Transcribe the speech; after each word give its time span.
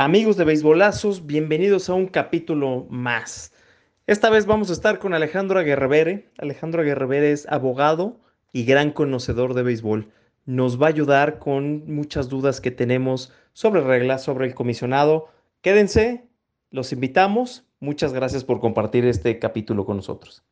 Amigos 0.00 0.36
de 0.36 0.44
Beisbolazos, 0.44 1.26
bienvenidos 1.26 1.90
a 1.90 1.94
un 1.94 2.06
capítulo 2.06 2.86
más. 2.88 3.52
Esta 4.06 4.30
vez 4.30 4.46
vamos 4.46 4.70
a 4.70 4.72
estar 4.72 5.00
con 5.00 5.12
Alejandro 5.12 5.58
Aguerrevere. 5.58 6.30
Alejandro 6.38 6.82
Aguerrevere 6.82 7.32
es 7.32 7.48
abogado 7.48 8.20
y 8.52 8.64
gran 8.64 8.92
conocedor 8.92 9.54
de 9.54 9.64
béisbol. 9.64 10.12
Nos 10.46 10.80
va 10.80 10.86
a 10.86 10.90
ayudar 10.90 11.40
con 11.40 11.92
muchas 11.92 12.28
dudas 12.28 12.60
que 12.60 12.70
tenemos 12.70 13.32
sobre 13.54 13.80
reglas, 13.80 14.22
sobre 14.22 14.46
el 14.46 14.54
comisionado. 14.54 15.30
Quédense, 15.62 16.28
los 16.70 16.92
invitamos. 16.92 17.64
Muchas 17.80 18.12
gracias 18.12 18.44
por 18.44 18.60
compartir 18.60 19.04
este 19.04 19.40
capítulo 19.40 19.84
con 19.84 19.96
nosotros. 19.96 20.44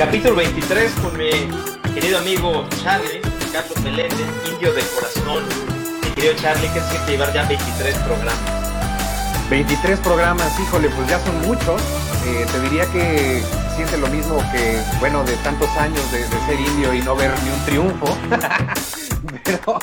Capítulo 0.00 0.36
23 0.36 0.92
con 1.02 1.14
mi 1.18 1.28
querido 1.92 2.20
amigo 2.20 2.66
Charlie, 2.82 3.20
Carlos 3.52 3.78
Meléndez, 3.82 4.26
indio 4.50 4.72
de 4.72 4.80
corazón. 4.94 5.44
Mi 6.02 6.10
querido 6.12 6.32
Charlie, 6.36 6.70
que 6.70 6.78
es 6.78 6.84
que 6.86 7.10
llevar 7.10 7.30
ya 7.34 7.46
23 7.46 7.98
programas. 7.98 8.34
23 9.50 9.98
programas, 9.98 10.58
híjole, 10.58 10.88
pues 10.88 11.06
ya 11.06 11.20
son 11.20 11.38
muchos. 11.42 11.82
Eh, 12.24 12.46
te 12.50 12.60
diría 12.62 12.86
que 12.86 13.42
lo 13.98 14.08
mismo 14.08 14.38
que, 14.52 14.80
bueno, 14.98 15.24
de 15.24 15.34
tantos 15.38 15.68
años 15.76 16.00
de, 16.12 16.22
ser 16.24 16.60
indio 16.60 16.92
y 16.94 17.00
no 17.02 17.16
ver 17.16 17.32
ni 17.42 17.50
un 17.50 17.64
triunfo. 17.64 18.16
pero, 19.44 19.78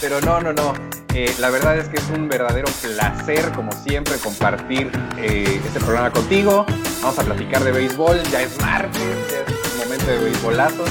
pero, 0.00 0.20
no, 0.20 0.40
no, 0.40 0.52
no. 0.52 0.72
Eh, 1.14 1.32
la 1.38 1.50
verdad 1.50 1.76
es 1.76 1.88
que 1.88 1.98
es 1.98 2.08
un 2.10 2.28
verdadero 2.28 2.68
placer, 2.82 3.52
como 3.52 3.72
siempre, 3.72 4.16
compartir 4.18 4.90
eh, 5.18 5.60
este 5.64 5.80
programa 5.80 6.10
contigo. 6.10 6.64
Vamos 7.02 7.18
a 7.18 7.22
platicar 7.22 7.62
de 7.62 7.72
béisbol, 7.72 8.22
ya 8.30 8.42
es 8.42 8.60
martes, 8.60 9.02
ya 9.30 9.94
es 9.94 10.06
de 10.06 10.18
béisbolazo. 10.18 10.84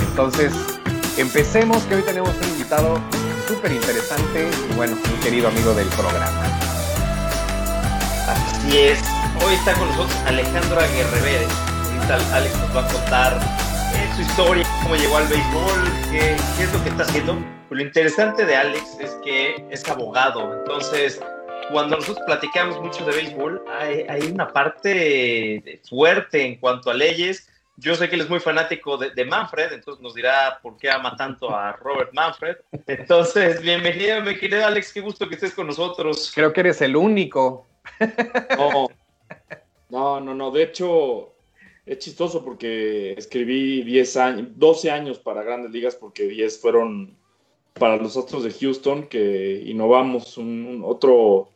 Entonces, 0.00 0.52
empecemos, 1.16 1.82
que 1.84 1.96
hoy 1.96 2.02
tenemos 2.02 2.30
un 2.36 2.48
invitado 2.50 3.00
súper 3.48 3.72
interesante 3.72 4.50
y 4.70 4.74
bueno, 4.74 4.96
un 4.96 5.20
querido 5.20 5.48
amigo 5.48 5.72
del 5.74 5.88
programa. 5.88 6.42
Así 8.28 8.78
es. 8.78 8.98
Hoy 9.44 9.54
está 9.54 9.72
con 9.74 9.88
nosotros 9.88 10.16
Alejandro 10.26 10.78
Aguerrevere. 10.80 11.71
Ahorita 12.02 12.36
Alex 12.36 12.58
nos 12.58 12.76
va 12.76 12.80
a 12.84 12.92
contar 12.92 13.38
eh, 13.94 14.10
su 14.16 14.22
historia, 14.22 14.66
cómo 14.82 14.96
llegó 14.96 15.18
al 15.18 15.28
béisbol, 15.28 15.84
qué, 16.10 16.36
qué 16.56 16.62
es 16.64 16.72
lo 16.72 16.82
que 16.82 16.88
está 16.88 17.04
haciendo. 17.04 17.38
Pues 17.68 17.80
lo 17.80 17.86
interesante 17.86 18.44
de 18.44 18.56
Alex 18.56 18.98
es 18.98 19.10
que 19.22 19.64
es 19.70 19.88
abogado, 19.88 20.52
entonces 20.52 21.20
cuando 21.70 21.96
nosotros 21.96 22.24
platicamos 22.26 22.80
mucho 22.80 23.04
de 23.04 23.12
béisbol, 23.12 23.62
hay, 23.78 24.04
hay, 24.08 24.32
una 24.32 24.48
parte 24.48 25.80
fuerte 25.88 26.44
en 26.44 26.56
cuanto 26.56 26.90
a 26.90 26.94
leyes 26.94 27.48
yo 27.76 27.94
sé 27.94 28.08
que 28.08 28.16
él 28.16 28.22
es 28.22 28.28
muy 28.28 28.40
fanático 28.40 28.96
de, 28.96 29.24
Manfred, 29.24 29.72
entonces 29.72 30.02
nos 30.02 30.14
dirá 30.14 30.58
por 30.60 30.76
qué 30.78 30.90
ama 30.90 31.16
tanto 31.16 31.54
a 31.54 31.72
Robert 31.72 32.12
Manfred. 32.12 32.56
Entonces, 32.86 33.62
bienvenido, 33.62 34.20
mi 34.22 34.36
querido 34.36 34.66
Alex, 34.66 34.92
qué 34.92 35.00
gusto 35.00 35.28
que 35.28 35.36
estés 35.36 35.54
con 35.54 35.68
nosotros. 35.68 36.32
Creo 36.34 36.52
que 36.52 36.60
eres 36.60 36.82
el 36.82 36.96
único. 36.96 37.66
No, 39.88 40.20
no, 40.20 40.34
no, 40.34 40.50
de 40.50 40.62
hecho, 40.62 41.32
es 41.84 41.98
chistoso 41.98 42.44
porque 42.44 43.12
escribí 43.12 43.82
10 43.82 44.16
años, 44.16 44.48
12 44.56 44.90
años 44.90 45.18
para 45.18 45.42
Grandes 45.42 45.72
Ligas 45.72 45.96
porque 45.96 46.28
10 46.28 46.60
fueron 46.60 47.16
para 47.74 47.96
los 47.96 48.16
otros 48.16 48.44
de 48.44 48.52
Houston 48.52 49.04
que 49.08 49.62
innovamos 49.66 50.36
un 50.36 50.82
otro 50.84 51.48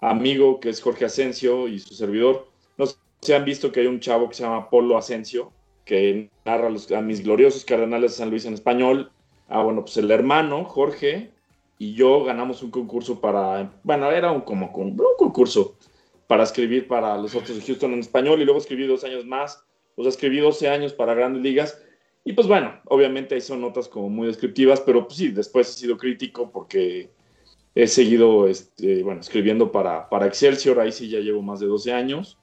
amigo 0.00 0.60
que 0.60 0.70
es 0.70 0.80
Jorge 0.80 1.04
Asensio 1.04 1.68
y 1.68 1.78
su 1.78 1.94
servidor. 1.94 2.48
No 2.78 2.86
sé 2.86 2.96
si 3.20 3.32
han 3.32 3.44
visto 3.44 3.72
que 3.72 3.80
hay 3.80 3.86
un 3.86 4.00
chavo 4.00 4.28
que 4.28 4.34
se 4.34 4.42
llama 4.42 4.70
Polo 4.70 4.96
Asensio, 4.96 5.52
que 5.84 6.30
narra 6.44 6.68
a 6.68 7.00
mis 7.00 7.22
gloriosos 7.22 7.64
Cardenales 7.64 8.12
de 8.12 8.18
San 8.18 8.30
Luis 8.30 8.44
en 8.44 8.54
español. 8.54 9.10
Ah, 9.48 9.62
bueno, 9.62 9.82
pues 9.82 9.96
el 9.96 10.10
hermano, 10.10 10.64
Jorge, 10.64 11.30
y 11.78 11.94
yo 11.94 12.24
ganamos 12.24 12.62
un 12.62 12.70
concurso 12.70 13.20
para, 13.20 13.72
bueno, 13.82 14.10
era 14.10 14.30
un, 14.30 14.42
como 14.42 14.70
un, 14.74 14.96
concurso 15.18 15.76
para 16.26 16.44
escribir 16.44 16.88
para 16.88 17.16
los 17.18 17.34
otros 17.34 17.56
de 17.56 17.62
Houston 17.62 17.92
en 17.92 18.00
español 18.00 18.40
y 18.40 18.44
luego 18.44 18.60
escribí 18.60 18.86
dos 18.86 19.04
años 19.04 19.26
más, 19.26 19.62
o 19.96 20.02
sea, 20.02 20.10
escribí 20.10 20.38
12 20.38 20.68
años 20.68 20.92
para 20.92 21.14
grandes 21.14 21.42
ligas 21.42 21.82
y 22.24 22.32
pues 22.32 22.46
bueno, 22.46 22.80
obviamente 22.86 23.34
ahí 23.34 23.40
son 23.40 23.60
notas 23.60 23.88
como 23.88 24.08
muy 24.08 24.26
descriptivas, 24.26 24.80
pero 24.80 25.06
pues 25.06 25.18
sí, 25.18 25.28
después 25.28 25.68
he 25.70 25.80
sido 25.80 25.98
crítico 25.98 26.50
porque 26.50 27.10
he 27.74 27.86
seguido, 27.86 28.46
este, 28.48 29.02
bueno, 29.02 29.20
escribiendo 29.20 29.72
para, 29.72 30.08
para 30.08 30.26
Excelsior, 30.26 30.80
ahí 30.80 30.92
sí 30.92 31.08
ya 31.08 31.20
llevo 31.20 31.42
más 31.42 31.60
de 31.60 31.66
12 31.66 31.92
años 31.92 32.38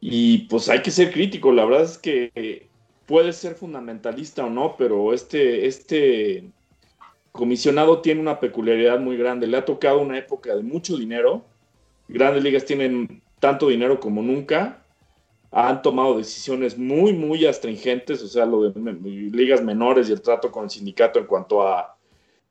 y 0.00 0.38
pues 0.48 0.68
hay 0.68 0.82
que 0.82 0.90
ser 0.90 1.12
crítico, 1.12 1.52
la 1.52 1.64
verdad 1.64 1.82
es 1.82 1.98
que 1.98 2.68
puede 3.06 3.32
ser 3.32 3.54
fundamentalista 3.54 4.44
o 4.44 4.50
no, 4.50 4.76
pero 4.76 5.12
este, 5.12 5.66
este 5.66 6.50
comisionado 7.32 8.00
tiene 8.00 8.20
una 8.20 8.38
peculiaridad 8.38 9.00
muy 9.00 9.16
grande. 9.16 9.46
Le 9.46 9.56
ha 9.56 9.64
tocado 9.64 10.00
una 10.00 10.18
época 10.18 10.54
de 10.54 10.62
mucho 10.62 10.96
dinero. 10.96 11.44
Grandes 12.08 12.44
ligas 12.44 12.64
tienen 12.64 13.22
tanto 13.40 13.68
dinero 13.68 13.98
como 13.98 14.22
nunca. 14.22 14.81
Han 15.52 15.82
tomado 15.82 16.16
decisiones 16.16 16.78
muy, 16.78 17.12
muy 17.12 17.46
astringentes, 17.46 18.22
o 18.22 18.26
sea, 18.26 18.46
lo 18.46 18.62
de 18.62 18.72
ligas 19.30 19.62
menores 19.62 20.08
y 20.08 20.12
el 20.12 20.22
trato 20.22 20.50
con 20.50 20.64
el 20.64 20.70
sindicato 20.70 21.18
en 21.18 21.26
cuanto 21.26 21.66
a 21.66 21.96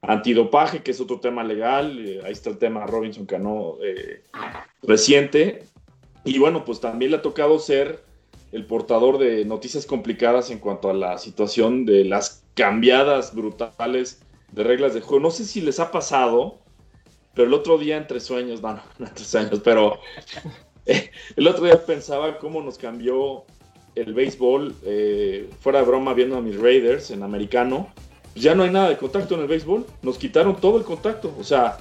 antidopaje, 0.01 0.81
que 0.81 0.91
es 0.91 1.01
otro 1.01 1.19
tema 1.19 1.43
legal. 1.43 1.99
Eh, 1.99 2.21
ahí 2.23 2.31
está 2.31 2.49
el 2.49 2.57
tema 2.57 2.85
Robinson 2.85 3.25
Cano 3.25 3.77
eh, 3.83 4.23
reciente. 4.83 5.63
Y 6.23 6.37
bueno, 6.39 6.63
pues 6.63 6.79
también 6.79 7.11
le 7.11 7.17
ha 7.17 7.21
tocado 7.21 7.59
ser 7.59 8.03
el 8.51 8.65
portador 8.65 9.17
de 9.17 9.45
noticias 9.45 9.85
complicadas 9.85 10.51
en 10.51 10.59
cuanto 10.59 10.89
a 10.89 10.93
la 10.93 11.17
situación 11.17 11.85
de 11.85 12.05
las 12.05 12.43
cambiadas 12.53 13.33
brutales 13.33 14.21
de 14.51 14.63
reglas 14.63 14.93
de 14.93 15.01
juego. 15.01 15.21
No 15.21 15.31
sé 15.31 15.45
si 15.45 15.61
les 15.61 15.79
ha 15.79 15.91
pasado, 15.91 16.59
pero 17.33 17.47
el 17.47 17.53
otro 17.53 17.77
día 17.77 17.97
entre 17.97 18.19
sueños, 18.19 18.61
no, 18.61 18.73
no, 18.99 19.07
entre 19.07 19.25
sueños, 19.25 19.61
pero 19.63 19.99
el 21.35 21.47
otro 21.47 21.65
día 21.65 21.85
pensaba 21.85 22.37
cómo 22.37 22.61
nos 22.61 22.77
cambió 22.77 23.45
el 23.95 24.13
béisbol, 24.13 24.75
eh, 24.83 25.49
fuera 25.59 25.79
de 25.79 25.85
broma, 25.85 26.13
viendo 26.13 26.37
a 26.37 26.41
mis 26.41 26.57
Raiders 26.57 27.11
en 27.11 27.23
americano, 27.23 27.89
pues 28.33 28.43
ya 28.43 28.55
no 28.55 28.63
hay 28.63 28.69
nada 28.69 28.89
de 28.89 28.97
contacto 28.97 29.35
en 29.35 29.41
el 29.41 29.47
béisbol, 29.47 29.85
nos 30.01 30.17
quitaron 30.17 30.55
todo 30.55 30.77
el 30.77 30.83
contacto, 30.83 31.35
o 31.37 31.43
sea, 31.43 31.77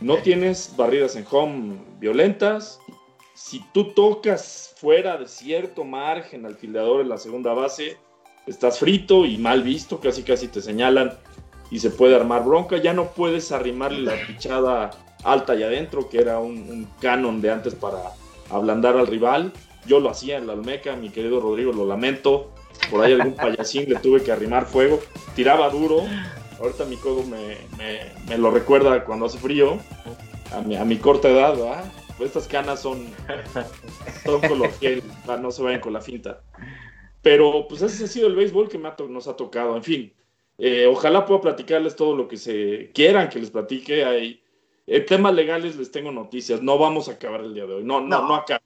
no 0.00 0.18
tienes 0.18 0.74
barridas 0.76 1.16
en 1.16 1.26
home 1.28 1.76
violentas, 1.98 2.78
si 3.34 3.64
tú 3.72 3.92
tocas 3.94 4.74
fuera 4.76 5.16
de 5.16 5.26
cierto 5.26 5.82
margen 5.82 6.44
al 6.44 6.56
fildeador 6.56 7.00
en 7.00 7.08
la 7.08 7.16
segunda 7.16 7.54
base, 7.54 7.96
estás 8.46 8.78
frito 8.78 9.24
y 9.24 9.38
mal 9.38 9.62
visto, 9.62 9.98
casi 9.98 10.22
casi 10.22 10.48
te 10.48 10.60
señalan 10.60 11.14
y 11.70 11.78
se 11.78 11.90
puede 11.90 12.16
armar 12.16 12.44
bronca. 12.44 12.76
Ya 12.76 12.92
no 12.92 13.12
puedes 13.12 13.50
arrimarle 13.50 14.00
la 14.02 14.26
pichada 14.26 14.90
alta 15.24 15.54
y 15.54 15.62
adentro, 15.62 16.08
que 16.08 16.18
era 16.18 16.38
un, 16.38 16.86
canon 17.00 17.40
de 17.40 17.50
antes 17.50 17.74
para 17.74 18.12
ablandar 18.50 18.96
al 18.96 19.06
rival. 19.06 19.52
Yo 19.86 20.00
lo 20.00 20.10
hacía 20.10 20.36
en 20.36 20.46
la 20.46 20.52
Almeca, 20.52 20.96
mi 20.96 21.10
querido 21.10 21.40
Rodrigo, 21.40 21.72
lo 21.72 21.86
lamento. 21.86 22.52
Por 22.90 23.04
ahí 23.04 23.12
algún 23.12 23.34
payasín 23.34 23.88
le 23.88 23.96
tuve 23.96 24.22
que 24.22 24.32
arrimar 24.32 24.66
fuego. 24.66 25.00
Tiraba 25.34 25.70
duro. 25.70 26.02
Ahorita 26.60 26.84
mi 26.84 26.96
codo 26.96 27.22
me, 27.24 28.36
lo 28.36 28.50
recuerda 28.50 29.04
cuando 29.04 29.26
hace 29.26 29.38
frío. 29.38 29.78
A 30.52 30.60
mi, 30.60 30.76
a 30.76 30.84
mi 30.84 30.96
corta 30.96 31.28
edad, 31.28 31.56
¿verdad? 31.56 31.84
estas 32.24 32.46
canas 32.46 32.80
son, 32.80 33.06
son 34.24 34.40
color 34.40 34.70
piel, 34.72 35.02
no 35.40 35.50
se 35.50 35.62
vayan 35.62 35.80
con 35.80 35.92
la 35.92 36.00
finta. 36.00 36.42
Pero 37.22 37.66
pues 37.68 37.82
ese 37.82 38.04
ha 38.04 38.06
sido 38.06 38.26
el 38.28 38.34
béisbol 38.34 38.68
que 38.68 38.78
nos 38.78 39.28
ha 39.28 39.36
tocado. 39.36 39.76
En 39.76 39.82
fin, 39.82 40.12
eh, 40.58 40.86
ojalá 40.86 41.26
pueda 41.26 41.40
platicarles 41.40 41.96
todo 41.96 42.16
lo 42.16 42.28
que 42.28 42.36
se 42.36 42.90
quieran 42.94 43.28
que 43.28 43.38
les 43.38 43.50
platique. 43.50 44.04
Hay 44.04 44.42
eh, 44.90 45.00
temas 45.02 45.32
legales, 45.34 45.76
les 45.76 45.92
tengo 45.92 46.10
noticias. 46.10 46.60
No 46.62 46.76
vamos 46.76 47.08
a 47.08 47.12
acabar 47.12 47.42
el 47.42 47.54
día 47.54 47.64
de 47.64 47.74
hoy. 47.74 47.84
No, 47.84 48.00
no, 48.00 48.26
no, 48.26 48.34
acaba. 48.34 48.60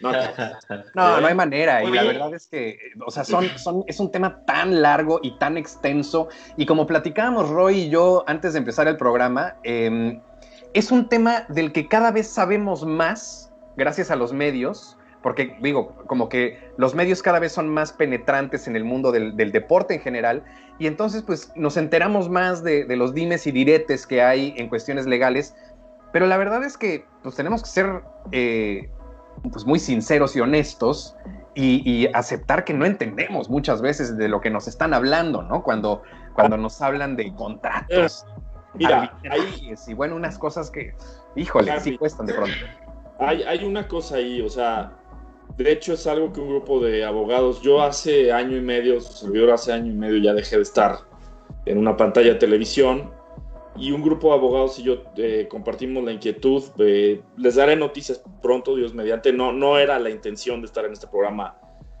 No, 0.00 0.12
no, 0.94 1.20
no, 1.22 1.26
hay 1.26 1.34
manera. 1.34 1.82
Y 1.82 1.90
la 1.90 2.02
verdad 2.02 2.34
es 2.34 2.46
que, 2.46 2.78
o 3.06 3.10
sea, 3.10 3.24
son, 3.24 3.48
son, 3.58 3.82
es 3.86 3.98
un 3.98 4.12
tema 4.12 4.44
tan 4.44 4.82
largo 4.82 5.18
y 5.22 5.38
tan 5.38 5.56
extenso. 5.56 6.28
Y 6.58 6.66
como 6.66 6.86
platicábamos 6.86 7.48
Roy 7.48 7.84
y 7.84 7.88
yo 7.88 8.22
antes 8.26 8.52
de 8.52 8.58
empezar 8.58 8.86
el 8.86 8.98
programa, 8.98 9.56
eh, 9.64 10.20
es 10.74 10.90
un 10.90 11.08
tema 11.08 11.46
del 11.48 11.72
que 11.72 11.88
cada 11.88 12.10
vez 12.10 12.28
sabemos 12.28 12.84
más 12.84 13.50
gracias 13.78 14.10
a 14.10 14.16
los 14.16 14.34
medios, 14.34 14.95
porque 15.26 15.56
digo, 15.60 15.92
como 16.06 16.28
que 16.28 16.70
los 16.76 16.94
medios 16.94 17.20
cada 17.20 17.40
vez 17.40 17.50
son 17.50 17.68
más 17.68 17.92
penetrantes 17.92 18.68
en 18.68 18.76
el 18.76 18.84
mundo 18.84 19.10
del, 19.10 19.34
deporte 19.50 19.94
en 19.94 20.00
general, 20.00 20.44
y 20.78 20.86
entonces 20.86 21.24
pues 21.24 21.50
nos 21.56 21.76
enteramos 21.76 22.30
más 22.30 22.62
de, 22.62 22.86
los 22.96 23.12
dimes 23.12 23.44
y 23.48 23.50
diretes 23.50 24.06
que 24.06 24.22
hay 24.22 24.54
en 24.56 24.68
cuestiones 24.68 25.04
legales, 25.04 25.56
pero 26.12 26.28
la 26.28 26.36
verdad 26.36 26.62
es 26.62 26.76
que 26.76 27.06
pues 27.24 27.34
tenemos 27.34 27.64
que 27.64 27.68
ser 27.68 28.02
eh, 28.30 28.88
pues 29.50 29.66
muy 29.66 29.80
sinceros 29.80 30.36
y 30.36 30.40
honestos 30.42 31.16
y, 31.56 32.06
aceptar 32.14 32.62
que 32.62 32.72
no 32.72 32.86
entendemos 32.86 33.50
muchas 33.50 33.82
veces 33.82 34.16
de 34.16 34.28
lo 34.28 34.40
que 34.40 34.50
nos 34.50 34.68
están 34.68 34.94
hablando, 34.94 35.42
¿no? 35.42 35.64
Cuando, 35.64 36.04
cuando 36.34 36.56
nos 36.56 36.80
hablan 36.80 37.16
de 37.16 37.34
contratos. 37.34 38.24
Mira, 38.74 39.12
ahí, 39.28 39.74
y 39.88 39.94
bueno, 39.94 40.14
unas 40.14 40.38
cosas 40.38 40.70
que, 40.70 40.94
híjole, 41.34 41.80
sí 41.80 41.98
cuestan 41.98 42.26
de 42.26 42.34
pronto. 42.34 42.54
Hay, 43.18 43.42
hay 43.42 43.64
una 43.64 43.88
cosa 43.88 44.16
ahí, 44.16 44.40
o 44.40 44.48
sea, 44.48 44.92
de 45.56 45.72
hecho 45.72 45.94
es 45.94 46.06
algo 46.06 46.32
que 46.32 46.40
un 46.40 46.48
grupo 46.48 46.80
de 46.80 47.04
abogados, 47.04 47.62
yo 47.62 47.82
hace 47.82 48.32
año 48.32 48.56
y 48.56 48.60
medio, 48.60 49.00
su 49.00 49.12
servidor 49.12 49.50
hace 49.50 49.72
año 49.72 49.90
y 49.90 49.94
medio 49.96 50.18
ya 50.18 50.34
dejé 50.34 50.56
de 50.56 50.62
estar 50.62 50.98
en 51.64 51.78
una 51.78 51.96
pantalla 51.96 52.34
de 52.34 52.38
televisión 52.38 53.10
y 53.78 53.92
un 53.92 54.02
grupo 54.02 54.28
de 54.28 54.34
abogados 54.34 54.78
y 54.78 54.84
yo 54.84 55.02
eh, 55.16 55.46
compartimos 55.50 56.04
la 56.04 56.12
inquietud. 56.12 56.62
les 56.76 57.54
daré 57.54 57.76
noticias 57.76 58.22
pronto, 58.42 58.76
Dios 58.76 58.94
mediante. 58.94 59.32
No, 59.32 59.52
no 59.52 59.78
era 59.78 59.98
la 59.98 60.10
intención 60.10 60.60
de 60.60 60.66
estar 60.66 60.84
en 60.84 60.92
este 60.92 61.06
programa 61.06 61.58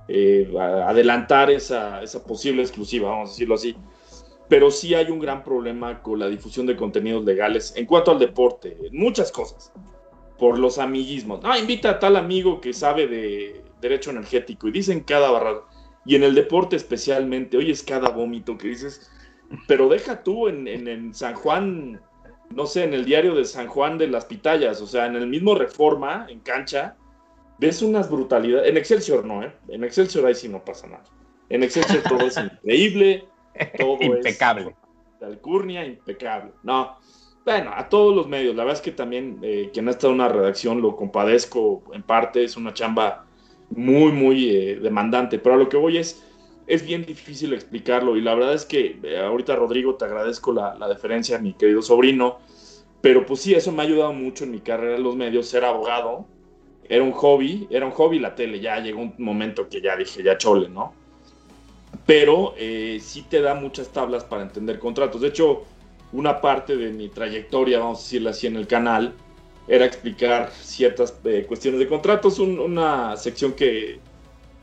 eh, 0.08 0.48
adelantar 0.58 1.50
esa, 1.50 2.02
esa 2.02 2.22
posible 2.24 2.62
exclusiva, 2.62 3.10
vamos 3.10 3.30
a 3.30 3.32
decirlo 3.32 3.54
así. 3.56 3.76
Pero 4.48 4.70
sí 4.70 4.94
hay 4.94 5.10
un 5.10 5.18
gran 5.18 5.42
problema 5.42 6.02
con 6.02 6.20
la 6.20 6.28
difusión 6.28 6.66
de 6.66 6.76
contenidos 6.76 7.24
legales 7.24 7.74
en 7.76 7.84
cuanto 7.84 8.12
al 8.12 8.18
deporte, 8.18 8.76
muchas 8.92 9.32
cosas, 9.32 9.72
por 10.38 10.58
los 10.58 10.78
amiguismos. 10.78 11.40
Ah, 11.44 11.58
invita 11.58 11.90
a 11.90 11.98
tal 11.98 12.16
amigo 12.16 12.60
que 12.60 12.72
sabe 12.72 13.06
de 13.06 13.62
derecho 13.80 14.10
energético 14.10 14.68
y 14.68 14.72
dicen 14.72 15.00
cada 15.00 15.30
barra. 15.30 15.62
Y 16.04 16.14
en 16.14 16.22
el 16.22 16.34
deporte 16.34 16.76
especialmente, 16.76 17.56
hoy 17.56 17.70
es 17.70 17.82
cada 17.82 18.10
vómito 18.10 18.56
que 18.56 18.68
dices, 18.68 19.10
pero 19.66 19.88
deja 19.88 20.22
tú 20.22 20.48
en, 20.48 20.68
en, 20.68 21.14
San 21.14 21.34
Juan, 21.34 22.00
no 22.54 22.66
sé, 22.66 22.84
en 22.84 22.94
el 22.94 23.04
diario 23.04 23.34
de 23.34 23.44
San 23.44 23.66
Juan 23.66 23.98
de 23.98 24.06
las 24.06 24.24
Pitayas, 24.24 24.80
o 24.80 24.86
sea, 24.86 25.06
en 25.06 25.16
el 25.16 25.26
mismo 25.26 25.54
Reforma, 25.54 26.26
en 26.28 26.40
cancha, 26.40 26.96
ves 27.58 27.82
unas 27.82 28.10
brutalidades. 28.10 28.68
En 28.68 28.76
Excelsior 28.76 29.24
no, 29.24 29.42
¿eh? 29.42 29.52
En 29.68 29.84
Excelsior 29.84 30.26
ahí 30.26 30.34
sí 30.34 30.48
no 30.48 30.64
pasa 30.64 30.86
nada. 30.86 31.04
En 31.48 31.62
Excelsior 31.62 32.02
todo 32.02 32.26
es 32.26 32.36
increíble, 32.62 33.26
todo 33.78 33.98
impecable. 34.00 34.74
es. 35.20 35.22
Alcurnia, 35.22 35.84
impecable. 35.84 36.52
No. 36.62 36.98
Bueno, 37.46 37.70
a 37.76 37.88
todos 37.88 38.12
los 38.12 38.26
medios. 38.26 38.56
La 38.56 38.64
verdad 38.64 38.80
es 38.80 38.82
que 38.82 38.90
también 38.90 39.38
eh, 39.42 39.70
quien 39.72 39.86
ha 39.86 39.92
estado 39.92 40.12
en 40.12 40.16
una 40.16 40.28
redacción 40.28 40.82
lo 40.82 40.96
compadezco 40.96 41.84
en 41.92 42.02
parte. 42.02 42.42
Es 42.42 42.56
una 42.56 42.74
chamba 42.74 43.24
muy, 43.70 44.10
muy 44.10 44.50
eh, 44.50 44.80
demandante. 44.80 45.38
Pero 45.38 45.54
a 45.54 45.58
lo 45.58 45.68
que 45.68 45.76
voy 45.76 45.96
es 45.98 46.24
es 46.66 46.84
bien 46.84 47.06
difícil 47.06 47.52
explicarlo 47.52 48.16
y 48.16 48.20
la 48.20 48.34
verdad 48.34 48.52
es 48.52 48.64
que 48.64 48.98
eh, 49.04 49.20
ahorita 49.20 49.54
Rodrigo 49.54 49.94
te 49.94 50.04
agradezco 50.04 50.52
la, 50.52 50.74
la, 50.74 50.88
deferencia, 50.88 51.38
mi 51.38 51.52
querido 51.52 51.80
sobrino, 51.80 52.40
pero 53.00 53.24
pues 53.24 53.42
sí, 53.42 53.54
eso 53.54 53.70
me 53.70 53.82
ha 53.82 53.86
ayudado 53.86 54.12
mucho 54.12 54.42
en 54.42 54.50
mi 54.50 54.58
carrera 54.58 54.96
en 54.96 55.04
los 55.04 55.14
medios, 55.14 55.46
ser 55.46 55.64
abogado, 55.64 56.26
era 56.88 57.04
un 57.04 57.12
hobby, 57.12 57.68
era 57.70 57.86
un 57.86 57.92
hobby 57.92 58.18
la 58.18 58.34
tele, 58.34 58.58
ya 58.58 58.80
llegó 58.80 59.00
un 59.00 59.14
momento 59.18 59.68
que 59.68 59.80
ya 59.80 59.96
dije, 59.96 60.24
ya 60.24 60.36
chole, 60.36 60.68
¿no? 60.68 60.92
Pero 62.04 62.54
sí 62.58 63.24
te 63.30 63.40
da 63.40 63.54
muchas 63.54 63.92
tablas 63.92 64.24
para 64.24 64.42
entender 64.42 64.80
contratos. 64.80 65.20
De 65.20 65.28
hecho, 65.28 65.66
una 66.16 66.40
parte 66.40 66.76
de 66.76 66.92
mi 66.92 67.10
trayectoria, 67.10 67.78
vamos 67.78 67.98
a 67.98 68.02
decirlo 68.02 68.30
así, 68.30 68.46
en 68.46 68.56
el 68.56 68.66
canal, 68.66 69.12
era 69.68 69.84
explicar 69.84 70.50
ciertas 70.62 71.14
eh, 71.24 71.44
cuestiones 71.46 71.78
de 71.78 71.86
contratos, 71.86 72.38
una 72.38 73.16
sección 73.18 73.52
que 73.52 74.00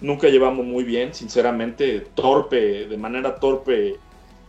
nunca 0.01 0.29
llevamos 0.29 0.65
muy 0.65 0.83
bien, 0.83 1.13
sinceramente, 1.13 1.99
torpe, 2.15 2.87
de 2.87 2.97
manera 2.97 3.35
torpe, 3.35 3.97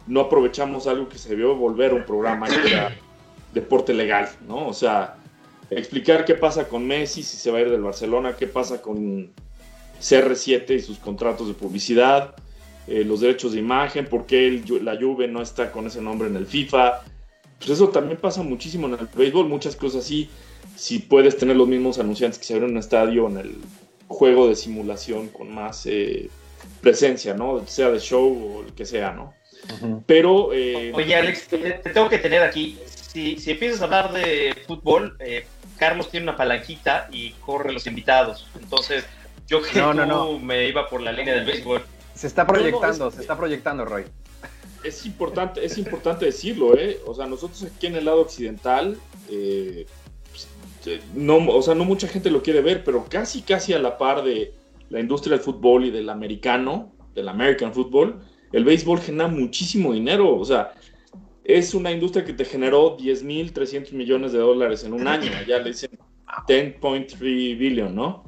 no 0.07 0.21
aprovechamos 0.21 0.87
algo 0.87 1.09
que 1.11 1.19
se 1.19 1.35
vio 1.35 1.55
volver 1.55 1.93
un 1.93 2.07
programa 2.07 2.47
que 2.47 2.73
era 2.73 2.97
deporte 3.53 3.93
legal, 3.93 4.31
¿no? 4.49 4.67
O 4.67 4.73
sea, 4.73 5.17
explicar 5.69 6.25
qué 6.25 6.35
pasa 6.35 6.69
con 6.69 6.87
Messi 6.87 7.23
si 7.23 7.37
se 7.37 7.51
va 7.51 7.59
a 7.59 7.61
ir 7.61 7.71
del 7.71 7.83
Barcelona, 7.83 8.35
qué 8.35 8.47
pasa 8.47 8.81
con 8.81 9.31
CR7 10.01 10.71
y 10.75 10.81
sus 10.81 10.99
contratos 10.99 11.49
de 11.49 11.55
publicidad, 11.55 12.35
eh, 12.87 13.05
los 13.05 13.21
derechos 13.21 13.53
de 13.53 13.59
imagen, 13.59 14.07
por 14.07 14.27
qué 14.27 14.63
la 14.83 14.97
Juve 14.97 15.29
no 15.29 15.43
está 15.43 15.73
con 15.73 15.87
ese 15.87 16.01
nombre 16.01 16.29
en 16.29 16.37
el 16.37 16.47
FIFA. 16.47 17.03
Pues 17.59 17.71
eso 17.71 17.89
también 17.89 18.19
pasa 18.19 18.43
muchísimo 18.43 18.87
en 18.87 18.95
el 18.95 19.09
béisbol, 19.15 19.49
muchas 19.49 19.77
cosas 19.77 20.05
así. 20.05 20.29
Si 20.77 20.99
puedes 20.99 21.37
tener 21.37 21.57
los 21.57 21.69
mismos 21.69 21.99
anunciantes 21.99 22.39
que 22.39 22.45
se 22.45 22.55
ven 22.55 22.65
en 22.65 22.71
un 22.71 22.79
estadio, 22.79 23.29
en 23.29 23.39
el 23.39 23.57
juego 24.09 24.49
de 24.49 24.55
simulación 24.55 25.29
con 25.29 25.55
más 25.55 25.87
eh, 25.87 26.29
presencia, 26.81 27.35
¿no? 27.35 27.67
Sea 27.67 27.91
de 27.91 28.01
show 28.01 28.57
o 28.59 28.67
el 28.67 28.75
que 28.75 28.85
sea, 28.85 29.13
¿no? 29.13 29.35
Pero... 30.07 30.53
Eh, 30.53 30.93
Oye, 30.95 31.15
Alex, 31.15 31.49
te, 31.49 31.59
tengo 31.93 32.09
que 32.09 32.19
tener 32.19 32.43
aquí. 32.43 32.79
Si, 32.87 33.39
si 33.39 33.53
empiezas 33.53 33.81
a 33.81 33.85
hablar 33.85 34.13
de 34.13 34.55
fútbol, 34.67 35.17
eh, 35.21 35.47
Carlos 35.79 36.11
tiene 36.11 36.25
una 36.25 36.37
palanquita 36.37 37.09
y 37.11 37.31
corre 37.33 37.73
los 37.73 37.87
invitados. 37.87 38.47
Entonces, 38.61 39.05
yo 39.47 39.63
que 39.63 39.79
no, 39.79 39.95
no, 39.95 40.07
no. 40.07 40.39
me 40.39 40.69
iba 40.69 40.89
por 40.89 41.01
la 41.01 41.13
línea 41.13 41.35
del 41.35 41.45
béisbol. 41.45 41.83
Se 42.15 42.27
está 42.27 42.47
proyectando, 42.47 43.11
se 43.11 43.21
está 43.21 43.37
proyectando, 43.37 43.85
Roy. 43.85 44.05
Es 44.83 45.07
importante, 45.07 45.65
es 45.65 45.79
importante 45.79 46.27
decirlo, 46.27 46.77
¿eh? 46.77 47.01
O 47.07 47.15
sea, 47.15 47.27
nosotros 47.27 47.63
aquí 47.65 47.87
en 47.87 47.97
el 47.97 48.05
lado 48.05 48.21
occidental, 48.21 48.99
eh, 49.31 49.87
este, 50.35 51.01
no, 51.15 51.39
o 51.39 51.63
sea, 51.63 51.75
no 51.75 51.85
mucha 51.85 52.07
gente 52.07 52.31
lo 52.31 52.43
quiere 52.43 52.61
ver, 52.61 52.85
pero 52.85 53.07
casi, 53.09 53.43
casi 53.43 53.73
a 53.73 53.79
la 53.79 53.97
par 53.97 54.23
de 54.23 54.53
la 54.91 55.01
industria 55.01 55.37
del 55.37 55.45
fútbol 55.45 55.87
y 55.87 55.91
del 55.91 56.11
americano, 56.11 56.93
del 57.15 57.29
American 57.29 57.73
Football, 57.73 58.21
el 58.53 58.65
béisbol 58.65 59.01
genera 59.01 59.29
muchísimo 59.29 59.93
dinero. 59.93 60.37
O 60.37 60.45
sea, 60.45 60.75
es 61.43 61.75
una 61.75 61.91
industria 61.91 62.25
que 62.25 62.33
te 62.33 62.45
generó 62.45 62.97
10.300 62.97 63.93
millones 63.93 64.33
de 64.33 64.39
dólares 64.39 64.85
en 64.85 64.93
un 64.93 65.09
año. 65.09 65.31
Ya 65.49 65.59
le 65.59 65.71
dicen 65.71 65.99
10.3 66.47 67.19
billion, 67.19 67.95
¿no? 67.95 68.25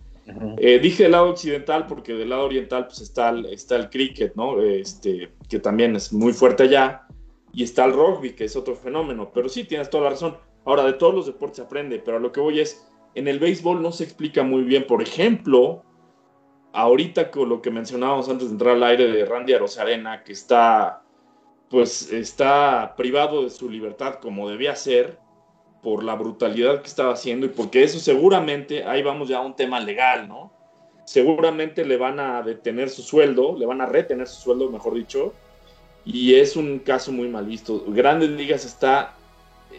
Eh, 0.58 0.78
dije 0.80 1.04
del 1.04 1.12
lado 1.12 1.30
occidental 1.30 1.86
porque 1.86 2.14
del 2.14 2.30
lado 2.30 2.44
oriental 2.44 2.86
pues 2.86 3.00
está 3.00 3.28
el, 3.28 3.46
está 3.46 3.88
cricket. 3.88 4.34
Este, 4.64 5.32
que 5.48 5.58
también 5.58 5.96
es 5.96 6.12
muy 6.12 6.32
fuerte 6.32 6.64
allá. 6.64 7.06
Y 7.52 7.62
está 7.62 7.84
el 7.86 7.92
rugby, 7.92 8.32
que 8.32 8.44
es 8.44 8.56
otro 8.56 8.74
fenómeno. 8.74 9.30
Pero 9.32 9.48
sí, 9.48 9.64
tienes 9.64 9.88
toda 9.88 10.04
la 10.04 10.10
razón. 10.10 10.36
Ahora, 10.64 10.84
de 10.84 10.92
todos 10.94 11.14
los 11.14 11.26
deportes 11.26 11.56
se 11.56 11.62
aprende, 11.62 12.02
pero 12.04 12.18
lo 12.18 12.32
que 12.32 12.40
voy 12.40 12.60
es, 12.60 12.86
en 13.14 13.28
el 13.28 13.38
béisbol 13.38 13.80
no 13.80 13.92
se 13.92 14.04
explica 14.04 14.42
muy 14.42 14.62
bien. 14.62 14.86
Por 14.86 15.00
ejemplo, 15.00 15.82
ahorita 16.72 17.30
con 17.30 17.48
lo 17.48 17.62
que 17.62 17.70
mencionábamos 17.70 18.28
antes 18.28 18.48
de 18.48 18.52
entrar 18.52 18.74
al 18.74 18.82
aire 18.82 19.10
de 19.10 19.24
Randy 19.24 19.54
Arozarena, 19.54 20.22
que 20.22 20.32
está, 20.32 21.02
pues, 21.70 22.12
está 22.12 22.94
privado 22.96 23.44
de 23.44 23.50
su 23.50 23.70
libertad 23.70 24.16
como 24.16 24.50
debía 24.50 24.76
ser 24.76 25.18
por 25.86 26.02
la 26.02 26.16
brutalidad 26.16 26.82
que 26.82 26.88
estaba 26.88 27.12
haciendo 27.12 27.46
y 27.46 27.50
porque 27.50 27.84
eso 27.84 28.00
seguramente, 28.00 28.82
ahí 28.82 29.04
vamos 29.04 29.28
ya 29.28 29.38
a 29.38 29.42
un 29.42 29.54
tema 29.54 29.78
legal, 29.78 30.26
¿no? 30.26 30.50
Seguramente 31.04 31.84
le 31.84 31.96
van 31.96 32.18
a 32.18 32.42
detener 32.42 32.90
su 32.90 33.02
sueldo, 33.02 33.56
le 33.56 33.66
van 33.66 33.80
a 33.80 33.86
retener 33.86 34.26
su 34.26 34.42
sueldo, 34.42 34.68
mejor 34.68 34.94
dicho, 34.94 35.32
y 36.04 36.34
es 36.34 36.56
un 36.56 36.80
caso 36.80 37.12
muy 37.12 37.28
mal 37.28 37.46
visto. 37.46 37.84
Grandes 37.86 38.30
Ligas 38.30 38.64
está 38.64 39.14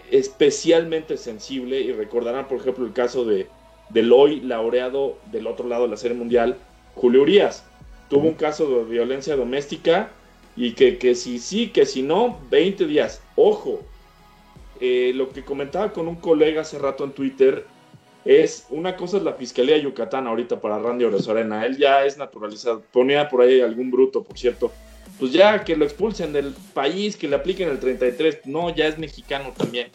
especialmente 0.10 1.18
sensible 1.18 1.82
y 1.82 1.92
recordarán, 1.92 2.48
por 2.48 2.60
ejemplo, 2.60 2.86
el 2.86 2.94
caso 2.94 3.26
de 3.26 3.50
del 3.90 4.14
hoy 4.14 4.40
laureado 4.40 5.18
del 5.30 5.46
otro 5.46 5.68
lado 5.68 5.84
de 5.84 5.90
la 5.90 5.98
Serie 5.98 6.16
Mundial, 6.16 6.56
Julio 6.96 7.24
Urias. 7.24 7.66
Tuvo 8.10 8.30
un 8.30 8.36
caso 8.36 8.66
de 8.66 8.86
violencia 8.86 9.36
doméstica 9.36 10.10
y 10.56 10.72
que, 10.72 11.00
que 11.00 11.16
si 11.16 11.38
sí, 11.38 11.68
que 11.68 11.86
si 11.86 12.02
no, 12.02 12.40
20 12.50 12.88
días. 12.88 13.22
Ojo, 13.36 13.82
eh, 14.82 15.12
lo 15.14 15.30
que 15.30 15.44
comentaba 15.44 15.92
con 15.94 16.08
un 16.08 16.16
colega 16.16 16.62
hace 16.62 16.80
rato 16.80 17.04
en 17.04 17.12
Twitter 17.12 17.66
es, 18.26 18.66
una 18.70 18.96
cosa 18.96 19.18
es 19.18 19.24
la 19.24 19.34
Fiscalía 19.34 19.76
de 19.76 19.84
Yucatán 19.84 20.28
ahorita 20.28 20.60
para 20.60 20.80
Randy 20.80 21.06
Orezorena, 21.06 21.66
él 21.66 21.78
ya 21.78 22.06
es 22.06 22.18
naturalizado, 22.18 22.84
ponía 22.92 23.30
por 23.30 23.42
ahí 23.42 23.62
algún 23.62 23.90
bruto, 23.90 24.24
por 24.24 24.38
cierto, 24.38 24.72
pues 25.20 25.32
ya 25.32 25.64
que 25.64 25.76
lo 25.76 25.86
expulsen 25.86 26.34
del 26.34 26.54
país, 26.74 27.16
que 27.16 27.28
le 27.28 27.36
apliquen 27.36 27.70
el 27.70 27.80
33, 27.80 28.46
no, 28.46 28.76
ya 28.76 28.88
es 28.88 28.98
mexicano 28.98 29.54
también. 29.56 29.90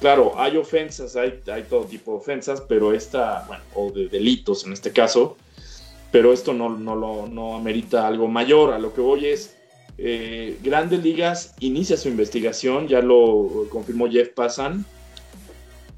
Claro, 0.00 0.32
hay 0.36 0.56
ofensas, 0.56 1.16
hay, 1.16 1.40
hay 1.50 1.62
todo 1.62 1.84
tipo 1.84 2.12
de 2.12 2.16
ofensas, 2.18 2.60
pero 2.60 2.92
esta, 2.92 3.44
bueno, 3.46 3.62
o 3.74 3.90
de 3.90 4.08
delitos 4.08 4.66
en 4.66 4.72
este 4.72 4.92
caso, 4.92 5.36
pero 6.10 6.32
esto 6.32 6.52
no, 6.52 6.68
no, 6.68 6.94
lo, 6.94 7.26
no 7.26 7.56
amerita 7.56 8.06
algo 8.06 8.28
mayor. 8.28 8.72
A 8.72 8.78
lo 8.78 8.92
que 8.92 9.00
voy 9.00 9.26
es, 9.26 9.56
eh, 9.98 10.58
Grandes 10.62 11.02
Ligas 11.02 11.54
inicia 11.60 11.96
su 11.96 12.08
investigación, 12.08 12.88
ya 12.88 13.00
lo 13.00 13.66
confirmó 13.70 14.10
Jeff 14.10 14.30
Passan, 14.30 14.84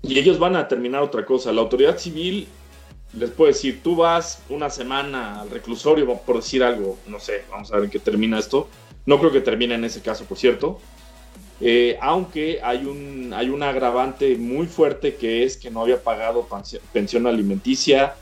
y 0.02 0.18
ellos 0.18 0.38
van 0.38 0.56
a 0.56 0.68
terminar 0.68 1.02
otra 1.02 1.24
cosa. 1.24 1.52
La 1.52 1.62
autoridad 1.62 1.98
civil 1.98 2.46
les 3.12 3.30
puedo 3.30 3.48
decir, 3.48 3.80
tú 3.82 3.96
vas 3.96 4.42
una 4.48 4.70
semana 4.70 5.40
al 5.40 5.50
reclusorio, 5.50 6.06
por 6.18 6.36
decir 6.36 6.62
algo, 6.62 6.98
no 7.06 7.18
sé, 7.18 7.44
vamos 7.50 7.72
a 7.72 7.76
ver 7.76 7.84
en 7.84 7.90
qué 7.90 7.98
termina 7.98 8.38
esto. 8.38 8.68
No 9.06 9.18
creo 9.18 9.32
que 9.32 9.40
termine 9.40 9.74
en 9.74 9.84
ese 9.84 10.00
caso, 10.02 10.24
por 10.24 10.36
cierto. 10.36 10.80
Eh, 11.60 11.96
aunque 12.02 12.60
hay 12.62 12.84
un, 12.84 13.32
hay 13.32 13.48
un 13.48 13.62
agravante 13.62 14.36
muy 14.36 14.66
fuerte 14.66 15.14
que 15.14 15.44
es 15.44 15.56
que 15.56 15.70
no 15.70 15.80
había 15.80 16.02
pagado 16.02 16.46
pensión 16.92 17.26
alimenticia, 17.26 18.14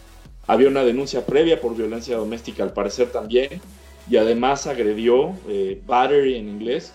había 0.47 0.69
una 0.69 0.85
denuncia 0.85 1.26
previa 1.26 1.61
por 1.61 1.75
violencia 1.75 2.16
doméstica 2.16 2.62
al 2.62 2.73
parecer 2.73 3.11
también, 3.11 3.61
y 4.11 4.17
además 4.17 4.67
agredió, 4.67 5.33
eh, 5.49 5.81
battery 5.87 6.37
en 6.37 6.49
inglés, 6.49 6.95